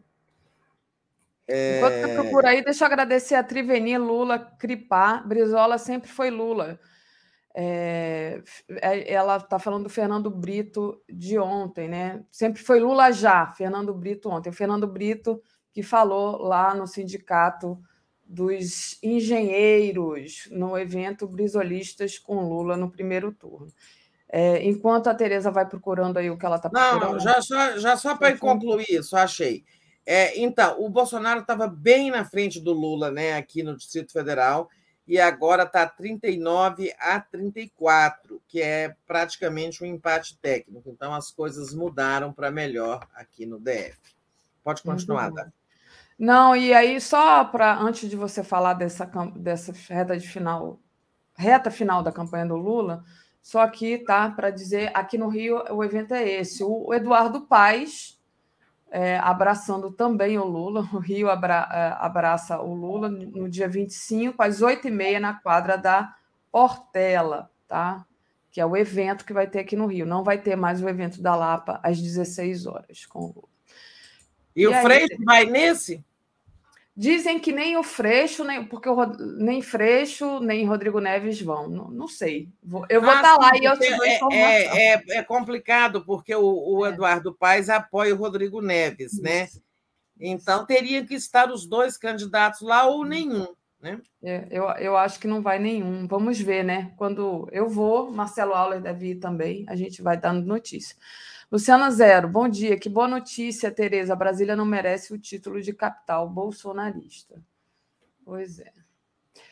[1.47, 1.77] É...
[1.77, 5.17] Enquanto você procura aí, deixa eu agradecer a Triveni, Lula, Cripá.
[5.17, 6.79] Brizola sempre foi Lula.
[7.53, 8.41] É,
[8.81, 12.23] é ela está falando do Fernando Brito de ontem, né?
[12.31, 14.49] Sempre foi Lula já, Fernando Brito ontem.
[14.49, 15.41] O Fernando Brito
[15.73, 17.81] que falou lá no sindicato
[18.31, 23.67] dos engenheiros no evento Brisolistas com Lula no primeiro turno.
[24.29, 27.13] É, enquanto a Tereza vai procurando aí o que ela está procurando.
[27.13, 29.65] Não, já só, já só para concluir isso, achei.
[30.05, 34.69] É, então, o Bolsonaro estava bem na frente do Lula né, aqui no Distrito Federal
[35.05, 40.89] e agora está 39 a 34, que é praticamente um empate técnico.
[40.89, 43.99] Então, as coisas mudaram para melhor aqui no DF.
[44.63, 45.51] Pode continuar, Dani.
[46.21, 50.79] Não, e aí só para antes de você falar dessa, dessa reta de final,
[51.35, 53.03] reta final da campanha do Lula,
[53.41, 58.21] só aqui tá para dizer aqui no Rio o evento é esse, o Eduardo Paes
[58.91, 64.43] é, abraçando também o Lula, o Rio abra, é, abraça o Lula no dia 25
[64.43, 66.13] às 8h30 na quadra da
[66.51, 68.05] Portela, tá?
[68.51, 70.05] Que é o evento que vai ter aqui no Rio.
[70.05, 73.49] Não vai ter mais o evento da Lapa às 16 horas com o Lula.
[74.55, 76.05] E, e o Freixo vai nesse?
[76.95, 79.05] Dizem que nem o Freixo, nem, porque o,
[79.37, 81.69] nem Freixo, nem Rodrigo Neves vão.
[81.69, 82.49] Não, não sei.
[82.89, 84.77] eu vou estar ah, tá lá e eu te dou é, informação.
[84.77, 86.89] É, é, é complicado, porque o, o é.
[86.89, 89.45] Eduardo Paes apoia o Rodrigo Neves, né?
[89.45, 89.57] Isso.
[89.57, 89.63] né?
[90.23, 93.47] Então, teria que estar os dois candidatos lá ou nenhum.
[93.81, 93.99] Né?
[94.21, 96.07] É, eu, eu acho que não vai nenhum.
[96.07, 96.93] Vamos ver, né?
[96.97, 100.95] Quando eu vou, Marcelo Auler deve ir também, a gente vai dando notícia.
[101.51, 102.79] Luciana Zero, bom dia.
[102.79, 104.13] Que boa notícia, Tereza.
[104.13, 107.43] A Brasília não merece o título de capital bolsonarista.
[108.23, 108.71] Pois é.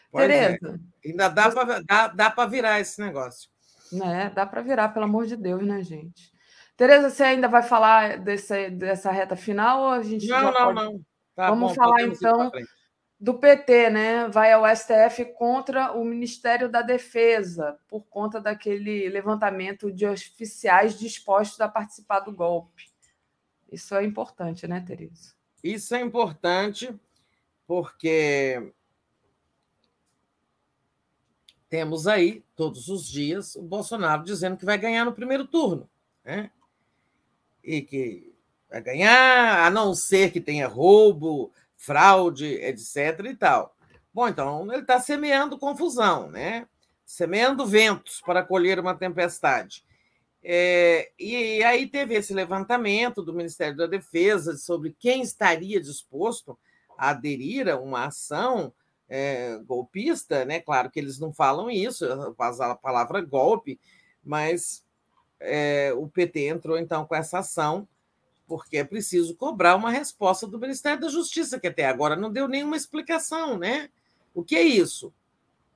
[0.10, 0.48] Pois é.
[0.58, 0.80] Tereza.
[1.04, 1.10] É.
[1.10, 3.50] Ainda dá para dá, dá virar esse negócio.
[3.92, 4.32] Né?
[4.34, 6.32] Dá para virar, pelo amor de Deus, né, gente?
[6.78, 10.76] Tereza, você ainda vai falar desse, dessa reta final ou a gente não, não, pode...
[10.76, 11.02] não.
[11.36, 12.50] Tá Vamos bom, falar então
[13.20, 14.30] do PT, né?
[14.30, 21.60] Vai ao STF contra o Ministério da Defesa por conta daquele levantamento de oficiais dispostos
[21.60, 22.86] a participar do golpe.
[23.70, 25.34] Isso é importante, né, Tereza?
[25.62, 26.98] Isso é importante
[27.68, 28.74] porque
[31.70, 35.88] temos aí, todos os dias, o Bolsonaro dizendo que vai ganhar no primeiro turno.
[36.24, 36.50] Né?
[37.64, 38.34] E que
[38.70, 43.26] vai ganhar, a não ser que tenha roubo, fraude, etc.
[43.26, 43.76] e tal.
[44.14, 46.68] Bom, então ele está semeando confusão, né?
[47.10, 49.84] semeando ventos para colher uma tempestade.
[50.44, 56.56] É, e aí teve esse levantamento do Ministério da Defesa sobre quem estaria disposto
[56.96, 58.72] a aderir a uma ação
[59.10, 60.60] é, golpista, né?
[60.60, 62.06] Claro que eles não falam isso,
[62.38, 63.80] a palavra golpe,
[64.24, 64.86] mas
[65.40, 67.88] é, o PT entrou então com essa ação
[68.50, 72.48] porque é preciso cobrar uma resposta do Ministério da Justiça, que até agora não deu
[72.48, 73.90] nenhuma explicação, né?
[74.34, 75.14] O que é isso?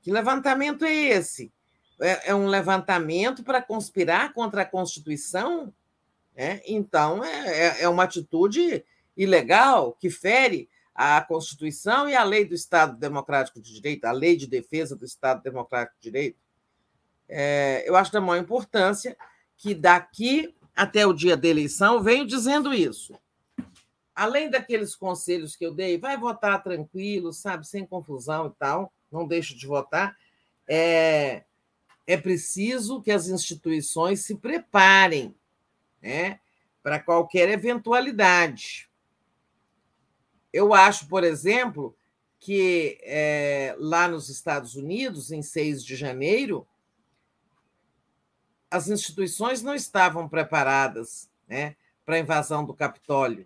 [0.02, 1.52] Que levantamento é esse?
[2.02, 5.72] É, é um levantamento para conspirar contra a Constituição?
[6.36, 6.62] Né?
[6.66, 8.84] Então, é, é, é uma atitude
[9.16, 14.36] ilegal que fere a Constituição e a lei do Estado Democrático de Direito, a lei
[14.36, 16.40] de defesa do Estado Democrático de Direito.
[17.30, 19.16] É, eu acho da maior importância
[19.58, 23.14] que daqui até o dia da eleição, venho dizendo isso.
[24.16, 29.28] Além daqueles conselhos que eu dei, vai votar tranquilo, sabe, sem confusão e tal, não
[29.28, 30.16] deixe de votar.
[30.68, 31.44] É,
[32.06, 35.36] é preciso que as instituições se preparem
[36.02, 36.40] né,
[36.82, 38.90] para qualquer eventualidade.
[40.52, 41.96] Eu acho, por exemplo,
[42.40, 46.68] que é, lá nos Estados Unidos, em 6 de janeiro,
[48.74, 53.46] as instituições não estavam preparadas né, para a invasão do Capitólio,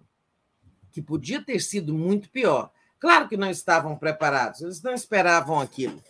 [0.90, 2.72] que podia ter sido muito pior.
[2.98, 6.02] Claro que não estavam preparados, eles não esperavam aquilo.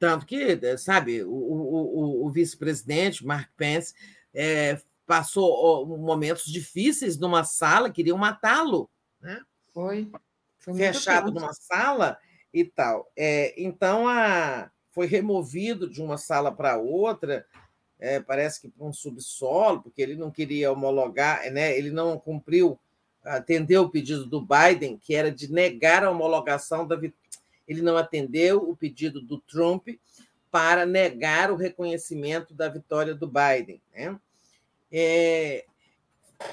[0.00, 3.94] Tanto que, sabe, o, o, o vice-presidente, Mark Pence,
[4.34, 8.90] é, passou momentos difíceis numa sala, queriam matá-lo.
[9.20, 9.40] Né?
[9.72, 10.10] Foi.
[10.58, 12.18] foi Fechado numa sala
[12.52, 13.12] e tal.
[13.16, 17.46] É, então, a, foi removido de uma sala para outra
[18.00, 21.76] é, parece que para um subsolo, porque ele não queria homologar, né?
[21.76, 22.78] ele não cumpriu,
[23.22, 26.98] atendeu o pedido do Biden, que era de negar a homologação da
[27.68, 29.90] ele não atendeu o pedido do Trump
[30.50, 33.80] para negar o reconhecimento da vitória do Biden.
[33.94, 34.18] Né?
[34.90, 35.64] É,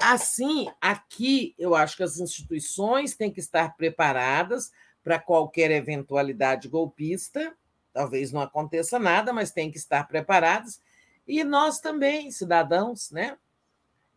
[0.00, 4.70] assim, aqui eu acho que as instituições têm que estar preparadas
[5.02, 7.52] para qualquer eventualidade golpista.
[7.92, 10.80] Talvez não aconteça nada, mas têm que estar preparadas
[11.28, 13.36] e nós também, cidadãos, né?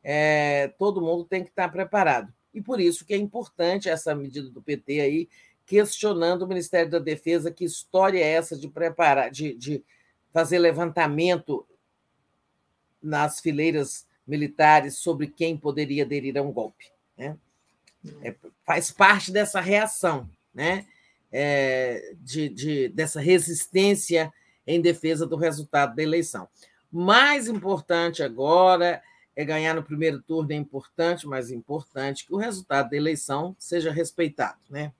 [0.01, 2.33] É, todo mundo tem que estar preparado.
[2.53, 5.29] E por isso que é importante essa medida do PT aí,
[5.65, 9.83] questionando o Ministério da Defesa que história é essa de preparar, de, de
[10.31, 11.67] fazer levantamento
[13.01, 16.91] nas fileiras militares sobre quem poderia aderir a um golpe.
[17.17, 17.37] Né?
[18.23, 20.87] É, faz parte dessa reação, né?
[21.33, 24.33] É, de, de, dessa resistência
[24.67, 26.47] em defesa do resultado da eleição.
[26.91, 29.01] Mais importante agora
[29.35, 33.91] é ganhar no primeiro turno, é importante, mas importante que o resultado da eleição seja
[33.91, 34.91] respeitado, né?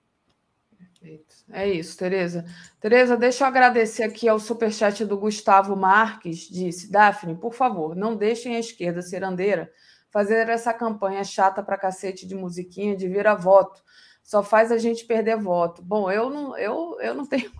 [1.50, 2.44] É isso, Tereza.
[2.80, 8.16] Tereza, deixa eu agradecer aqui ao superchat do Gustavo Marques, disse, Daphne, por favor, não
[8.16, 9.70] deixem a esquerda cirandeira
[10.10, 13.82] fazer essa campanha chata para cacete de musiquinha de vira voto.
[14.22, 15.82] Só faz a gente perder voto.
[15.82, 17.50] Bom, eu não, eu, eu não tenho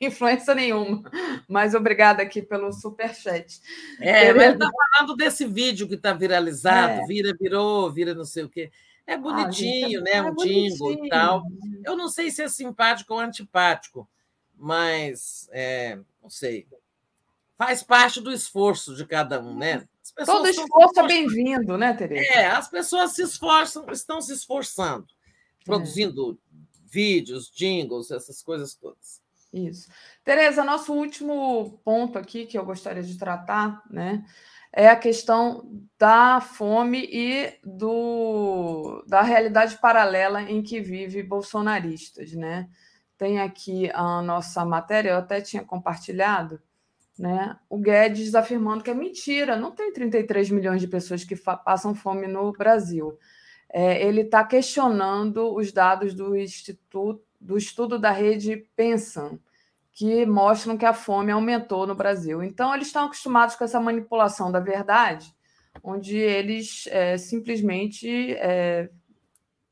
[0.06, 1.02] influência nenhuma.
[1.48, 3.60] Mas obrigada aqui pelo superchat.
[4.00, 7.06] É, mas está falando desse vídeo que está viralizado, é.
[7.06, 8.70] vira, virou, vira não sei o quê.
[9.06, 10.12] É ah, bonitinho, ah, né?
[10.12, 11.42] É um jingle e tal.
[11.84, 14.08] Eu não sei se é simpático ou antipático,
[14.54, 16.66] mas é, não sei.
[17.56, 19.88] Faz parte do esforço de cada um, né?
[20.24, 22.32] Todo esforço é bem-vindo, né, Tereza?
[22.32, 25.06] É, as pessoas se esforçam, estão se esforçando,
[25.62, 25.64] é.
[25.64, 26.56] produzindo é.
[26.86, 29.20] vídeos, jingles, essas coisas todas.
[29.52, 29.90] Isso.
[30.22, 34.24] Tereza, nosso último ponto aqui que eu gostaria de tratar, né,
[34.72, 35.68] é a questão
[35.98, 42.68] da fome e do, da realidade paralela em que vive bolsonaristas, né?
[43.16, 46.60] Tem aqui a nossa matéria, eu até tinha compartilhado,
[47.18, 47.56] né?
[47.68, 52.26] O Guedes afirmando que é mentira, não tem 33 milhões de pessoas que passam fome
[52.28, 53.18] no Brasil.
[53.70, 59.38] É, ele está questionando os dados do Instituto do estudo da rede Pensam,
[59.92, 62.42] que mostram que a fome aumentou no Brasil.
[62.42, 65.36] Então, eles estão acostumados com essa manipulação da verdade
[65.82, 68.90] onde eles é, simplesmente é,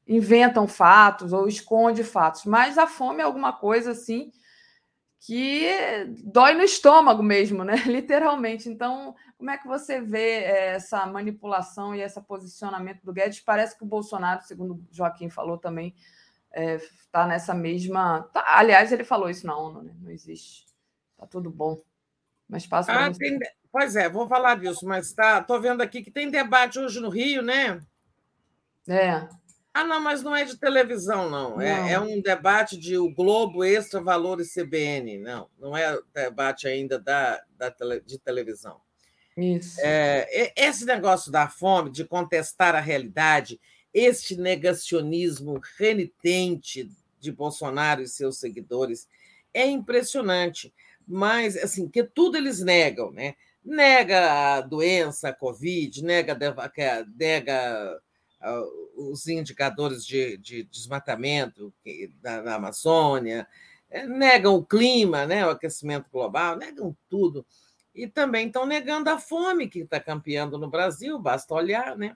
[0.07, 2.45] inventam fatos ou esconde fatos.
[2.45, 4.31] Mas a fome é alguma coisa assim
[5.19, 5.67] que
[6.23, 7.77] dói no estômago mesmo, né?
[7.87, 8.69] Literalmente.
[8.69, 13.41] Então, como é que você vê é, essa manipulação e esse posicionamento do Guedes?
[13.41, 15.95] Parece que o Bolsonaro, segundo o Joaquim falou também,
[16.57, 18.23] está é, nessa mesma.
[18.33, 19.95] Tá, aliás, ele falou isso na ONU, né?
[20.01, 20.65] Não existe.
[21.13, 21.81] Está tudo bom.
[22.49, 22.93] Mas passa.
[22.93, 23.39] Ah, tem...
[23.71, 27.11] Pois é, vou falar disso, mas tá, tô vendo aqui que tem debate hoje no
[27.11, 27.81] Rio, né?
[28.89, 29.29] É.
[29.75, 31.51] Ah, não, mas não é de televisão, não.
[31.51, 31.61] não.
[31.61, 35.19] É, é, um debate de o Globo Extra Valores CBN.
[35.19, 38.81] Não, não é debate ainda da, da tele, de televisão.
[39.37, 39.79] Isso.
[39.83, 43.61] É, esse negócio da fome, de contestar a realidade,
[43.97, 49.09] este negacionismo renitente de Bolsonaro e seus seguidores
[49.55, 50.71] é impressionante.
[51.09, 53.37] Mas, assim, que tudo eles negam, né?
[53.65, 56.37] Nega a doença, a Covid, nega,
[57.17, 58.01] nega
[58.95, 61.73] os indicadores de, de desmatamento
[62.23, 63.49] na, na Amazônia,
[63.89, 67.47] eh, negam o clima, né, o aquecimento global, negam tudo.
[67.95, 72.15] E também estão negando a fome que está campeando no Brasil, basta olhar, né?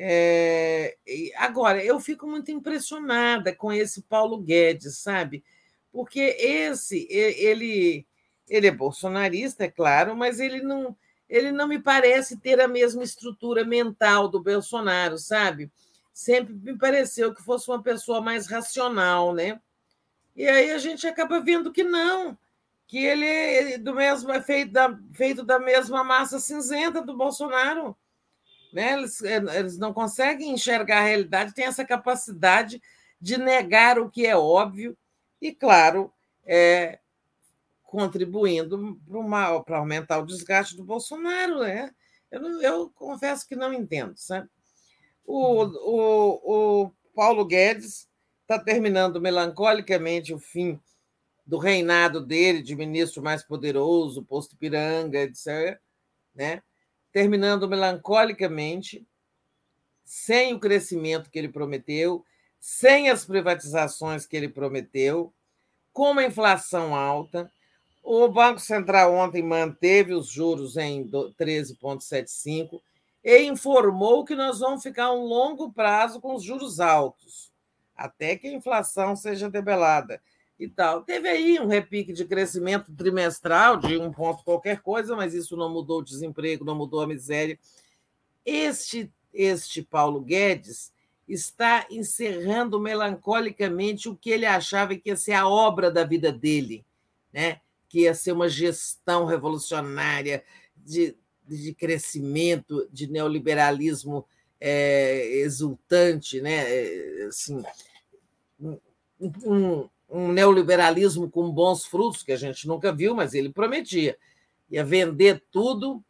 [0.00, 0.96] É,
[1.36, 5.42] agora, eu fico muito impressionada com esse Paulo Guedes, sabe?
[5.90, 8.06] Porque esse, ele,
[8.48, 10.96] ele é bolsonarista, é claro, mas ele não,
[11.28, 15.68] ele não me parece ter a mesma estrutura mental do Bolsonaro, sabe?
[16.12, 19.60] Sempre me pareceu que fosse uma pessoa mais racional, né?
[20.36, 22.38] E aí a gente acaba vendo que não,
[22.86, 27.96] que ele é do mesmo é feito da, feito da mesma massa cinzenta do Bolsonaro.
[28.78, 28.92] Né?
[28.92, 32.80] Eles, eles não conseguem enxergar a realidade, têm essa capacidade
[33.20, 34.96] de negar o que é óbvio,
[35.42, 36.12] e, claro,
[36.46, 37.00] é,
[37.82, 38.96] contribuindo
[39.66, 41.58] para aumentar o desgaste do Bolsonaro.
[41.58, 41.92] Né?
[42.30, 44.16] Eu, não, eu confesso que não entendo.
[44.16, 44.48] Sabe?
[45.26, 45.74] O, uhum.
[45.82, 48.08] o, o Paulo Guedes
[48.42, 50.80] está terminando melancolicamente o fim
[51.44, 55.80] do reinado dele de ministro mais poderoso, posto Piranga, etc.
[56.32, 56.62] Né?
[57.12, 59.06] Terminando melancolicamente,
[60.04, 62.24] sem o crescimento que ele prometeu,
[62.60, 65.32] sem as privatizações que ele prometeu,
[65.92, 67.50] com uma inflação alta,
[68.02, 72.80] o Banco Central ontem manteve os juros em 13,75
[73.22, 77.52] e informou que nós vamos ficar um longo prazo com os juros altos,
[77.96, 80.22] até que a inflação seja debelada
[80.58, 81.02] e tal.
[81.02, 85.72] Teve aí um repique de crescimento trimestral de um ponto qualquer coisa, mas isso não
[85.72, 87.58] mudou o desemprego, não mudou a miséria.
[88.44, 90.92] Este, este Paulo Guedes
[91.28, 96.84] está encerrando melancolicamente o que ele achava que ia ser a obra da vida dele,
[97.32, 97.60] né?
[97.88, 100.42] que ia ser uma gestão revolucionária
[100.76, 104.26] de, de crescimento, de neoliberalismo
[104.60, 106.64] é, exultante, né?
[106.68, 107.62] É, assim,
[108.60, 108.78] um,
[109.20, 114.16] um neoliberalismo com bons frutos, que a gente nunca viu, mas ele prometia.
[114.70, 116.02] Ia vender tudo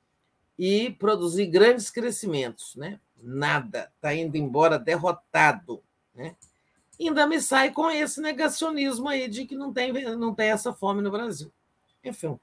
[0.59, 2.77] e produzir grandes crescimentos.
[2.77, 3.01] Né?
[3.21, 5.83] Nada, está indo embora derrotado.
[6.15, 6.35] Né?
[7.01, 11.03] Ainda me sai com esse negacionismo aí de que não tem, não tem essa fome
[11.03, 11.53] no Brasil.
[12.05, 12.39] Enfim,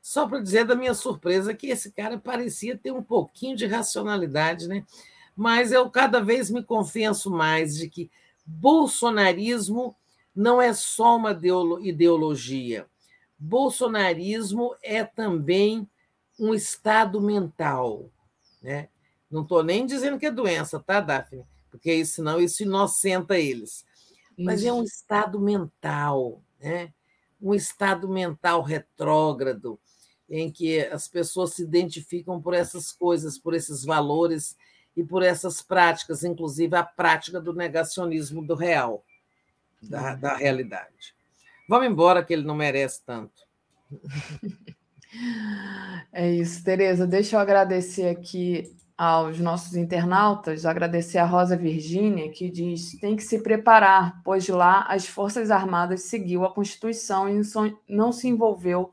[0.00, 4.68] só para dizer da minha surpresa que esse cara parecia ter um pouquinho de racionalidade,
[4.68, 4.84] né?
[5.36, 8.10] Mas eu cada vez me confesso mais de que
[8.44, 9.94] bolsonarismo
[10.36, 11.30] não é só uma
[11.80, 12.86] ideologia.
[13.38, 15.88] Bolsonarismo é também
[16.38, 18.10] um estado mental,
[18.62, 18.88] né?
[19.30, 21.44] Não estou nem dizendo que é doença, tá, Daphne?
[21.70, 23.84] Porque senão isso inocenta eles.
[24.38, 26.92] Mas é um estado mental, né?
[27.40, 29.78] um estado mental retrógrado,
[30.28, 34.56] em que as pessoas se identificam por essas coisas, por esses valores
[34.96, 39.04] e por essas práticas, inclusive a prática do negacionismo do real,
[39.82, 41.14] da, da realidade.
[41.68, 43.42] Vamos embora, que ele não merece tanto.
[46.12, 47.06] É isso, Tereza.
[47.06, 48.64] Deixa eu agradecer aqui
[48.96, 54.82] aos nossos internautas, agradecer a Rosa Virgínia, que diz: tem que se preparar, pois lá
[54.88, 57.40] as Forças Armadas seguiu a Constituição e
[57.88, 58.92] não se envolveu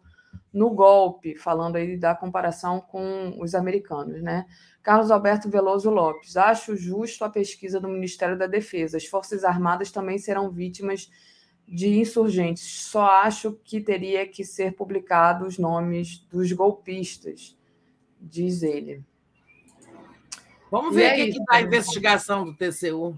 [0.54, 4.46] no golpe, falando aí da comparação com os americanos, né?
[4.84, 8.98] Carlos Alberto Veloso Lopes, acho justo a pesquisa do Ministério da Defesa.
[8.98, 11.10] As Forças Armadas também serão vítimas
[11.66, 12.64] de insurgentes.
[12.64, 17.58] Só acho que teria que ser publicados os nomes dos golpistas,
[18.20, 19.02] diz ele.
[20.70, 23.16] Vamos ver o que está a investigação do TCU.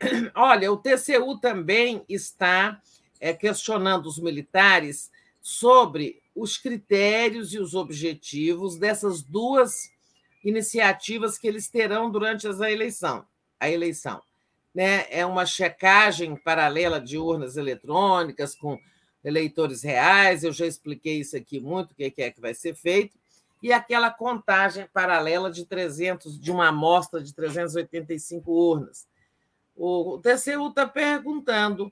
[0.34, 2.82] Olha, o TCU também está
[3.20, 9.93] é, questionando os militares sobre os critérios e os objetivos dessas duas
[10.44, 13.24] iniciativas que eles terão durante a eleição.
[13.58, 14.22] A eleição.
[14.74, 15.06] Né?
[15.10, 18.78] É uma checagem paralela de urnas eletrônicas com
[19.24, 23.16] eleitores reais, eu já expliquei isso aqui muito, o que é que vai ser feito,
[23.62, 29.06] e aquela contagem paralela de 300, de uma amostra de 385 urnas.
[29.74, 31.90] O TCU está perguntando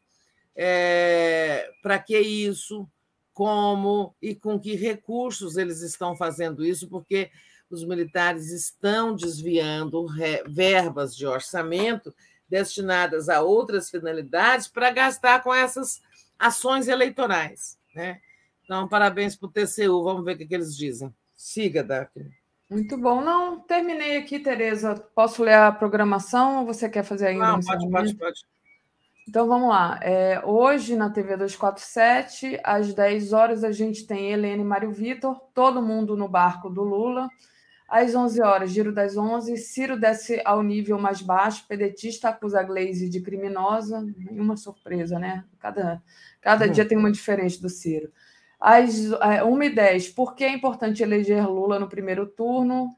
[0.54, 2.86] é, para que isso,
[3.32, 7.30] como e com que recursos eles estão fazendo isso, porque
[7.74, 10.06] os militares estão desviando
[10.46, 12.14] verbas de orçamento
[12.48, 16.02] destinadas a outras finalidades para gastar com essas
[16.38, 17.78] ações eleitorais.
[17.94, 18.20] Né?
[18.64, 21.14] Então, parabéns para o TCU, vamos ver o que, que eles dizem.
[21.34, 22.30] Siga, Daphne.
[22.68, 23.20] Muito bom.
[23.20, 24.94] Não, terminei aqui, Tereza.
[25.14, 27.52] Posso ler a programação ou você quer fazer ainda?
[27.52, 28.46] Não, pode, pode, pode.
[29.28, 29.98] Então vamos lá.
[30.02, 35.38] É, hoje na TV 247, às 10 horas, a gente tem Helene e Mário Vitor,
[35.54, 37.28] todo mundo no barco do Lula.
[37.92, 43.06] Às 11 horas, Giro das 11, Ciro desce ao nível mais baixo, pedetista acusa Glaze
[43.06, 44.00] de criminosa.
[44.16, 45.44] Nenhuma surpresa, né?
[45.58, 46.02] Cada,
[46.40, 48.10] cada dia tem uma diferente do Ciro.
[48.58, 52.96] Às 1h10, é, por que é importante eleger Lula no primeiro turno?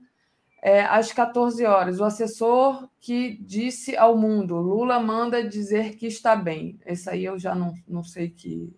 [0.62, 6.36] É, às 14 horas, o assessor que disse ao mundo: Lula manda dizer que está
[6.36, 6.78] bem.
[6.86, 8.72] Esse aí eu já não, não sei que.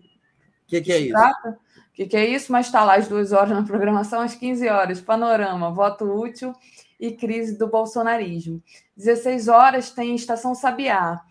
[0.64, 1.18] O que, que, é isso?
[1.18, 1.54] O
[1.96, 2.52] que, que é isso?
[2.52, 6.52] Mas está lá às duas horas na programação, às 15 horas, panorama, voto útil
[7.00, 8.62] e crise do bolsonarismo.
[8.96, 11.22] 16 horas tem Estação Sabiá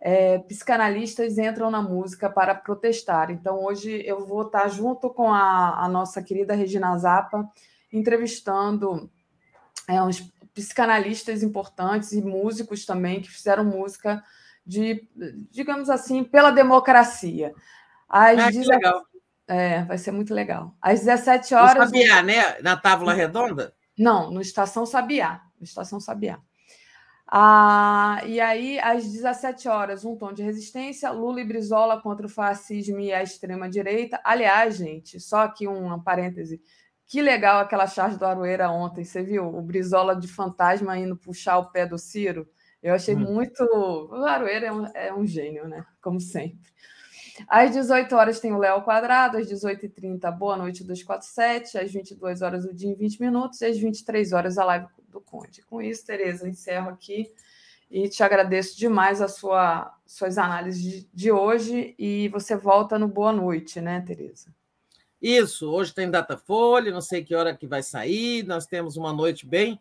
[0.00, 3.30] é, psicanalistas entram na música para protestar.
[3.30, 7.48] Então, hoje eu vou estar junto com a, a nossa querida Regina Zappa,
[7.92, 9.10] entrevistando
[9.88, 10.20] é, uns
[10.54, 14.22] psicanalistas importantes e músicos também que fizeram música
[14.64, 15.08] de,
[15.50, 17.52] digamos assim, pela democracia.
[18.08, 19.02] Às ah, que legal.
[19.48, 20.76] É, vai ser muito legal.
[20.80, 21.74] Às 17 horas.
[21.74, 22.60] No Sabiá, né?
[22.60, 23.74] Na Távola Redonda?
[23.98, 25.40] Não, no Estação Sabiá.
[25.58, 26.38] No Estação Sabiá.
[27.30, 32.28] Ah, e aí, às 17 horas, um tom de resistência, Lula e Brizola contra o
[32.28, 34.20] fascismo e a extrema-direita.
[34.24, 36.60] Aliás, gente, só aqui uma parêntese.
[37.06, 39.46] Que legal aquela charge do Aroeira ontem, você viu?
[39.46, 42.46] O Brizola de fantasma indo puxar o pé do Ciro.
[42.82, 43.20] Eu achei hum.
[43.20, 43.62] muito.
[43.62, 45.84] O Aroeira é um, é um gênio, né?
[46.00, 46.70] Como sempre.
[47.46, 52.64] Às 18 horas tem o Léo Quadrado, às 18h30, Boa Noite 247, às 22 horas
[52.64, 55.62] o dia em 20 minutos, e às 23 horas a live do Conde.
[55.62, 57.32] Com isso, Tereza, encerro aqui
[57.90, 63.08] e te agradeço demais as sua, suas análises de, de hoje e você volta no
[63.08, 64.54] Boa Noite, né, Tereza?
[65.20, 69.46] Isso, hoje tem Datafolha, não sei que hora que vai sair, nós temos uma noite
[69.46, 69.80] bem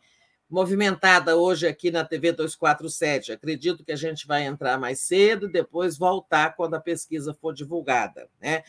[0.49, 3.31] movimentada hoje aqui na TV 247.
[3.31, 8.29] Acredito que a gente vai entrar mais cedo, depois voltar quando a pesquisa for divulgada,
[8.41, 8.63] né?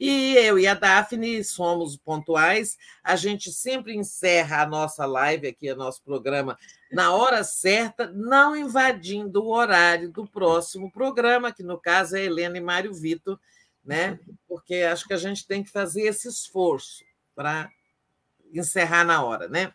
[0.00, 2.78] E eu e a Daphne somos pontuais.
[3.02, 6.56] A gente sempre encerra a nossa live aqui, o nosso programa,
[6.92, 12.58] na hora certa, não invadindo o horário do próximo programa, que no caso é Helena
[12.58, 13.40] e Mário Vitor,
[13.84, 14.20] né?
[14.46, 17.68] Porque acho que a gente tem que fazer esse esforço para
[18.54, 19.72] encerrar na hora, né?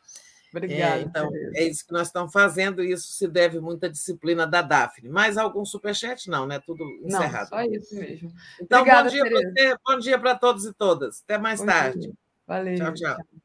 [0.53, 0.99] Obrigada.
[0.99, 4.45] É, então, é isso que nós estamos fazendo, e isso se deve muito à disciplina
[4.45, 5.09] da Daphne.
[5.09, 6.29] Mais algum superchat?
[6.29, 6.59] Não, né?
[6.59, 7.49] Tudo encerrado.
[7.51, 8.31] Não, só isso mesmo.
[8.61, 11.23] Então, Obrigada, bom dia para você, bom dia para todos e todas.
[11.23, 11.99] Até mais bom tarde.
[11.99, 12.13] Dia.
[12.45, 12.75] Valeu.
[12.75, 13.42] Tchau, tchau.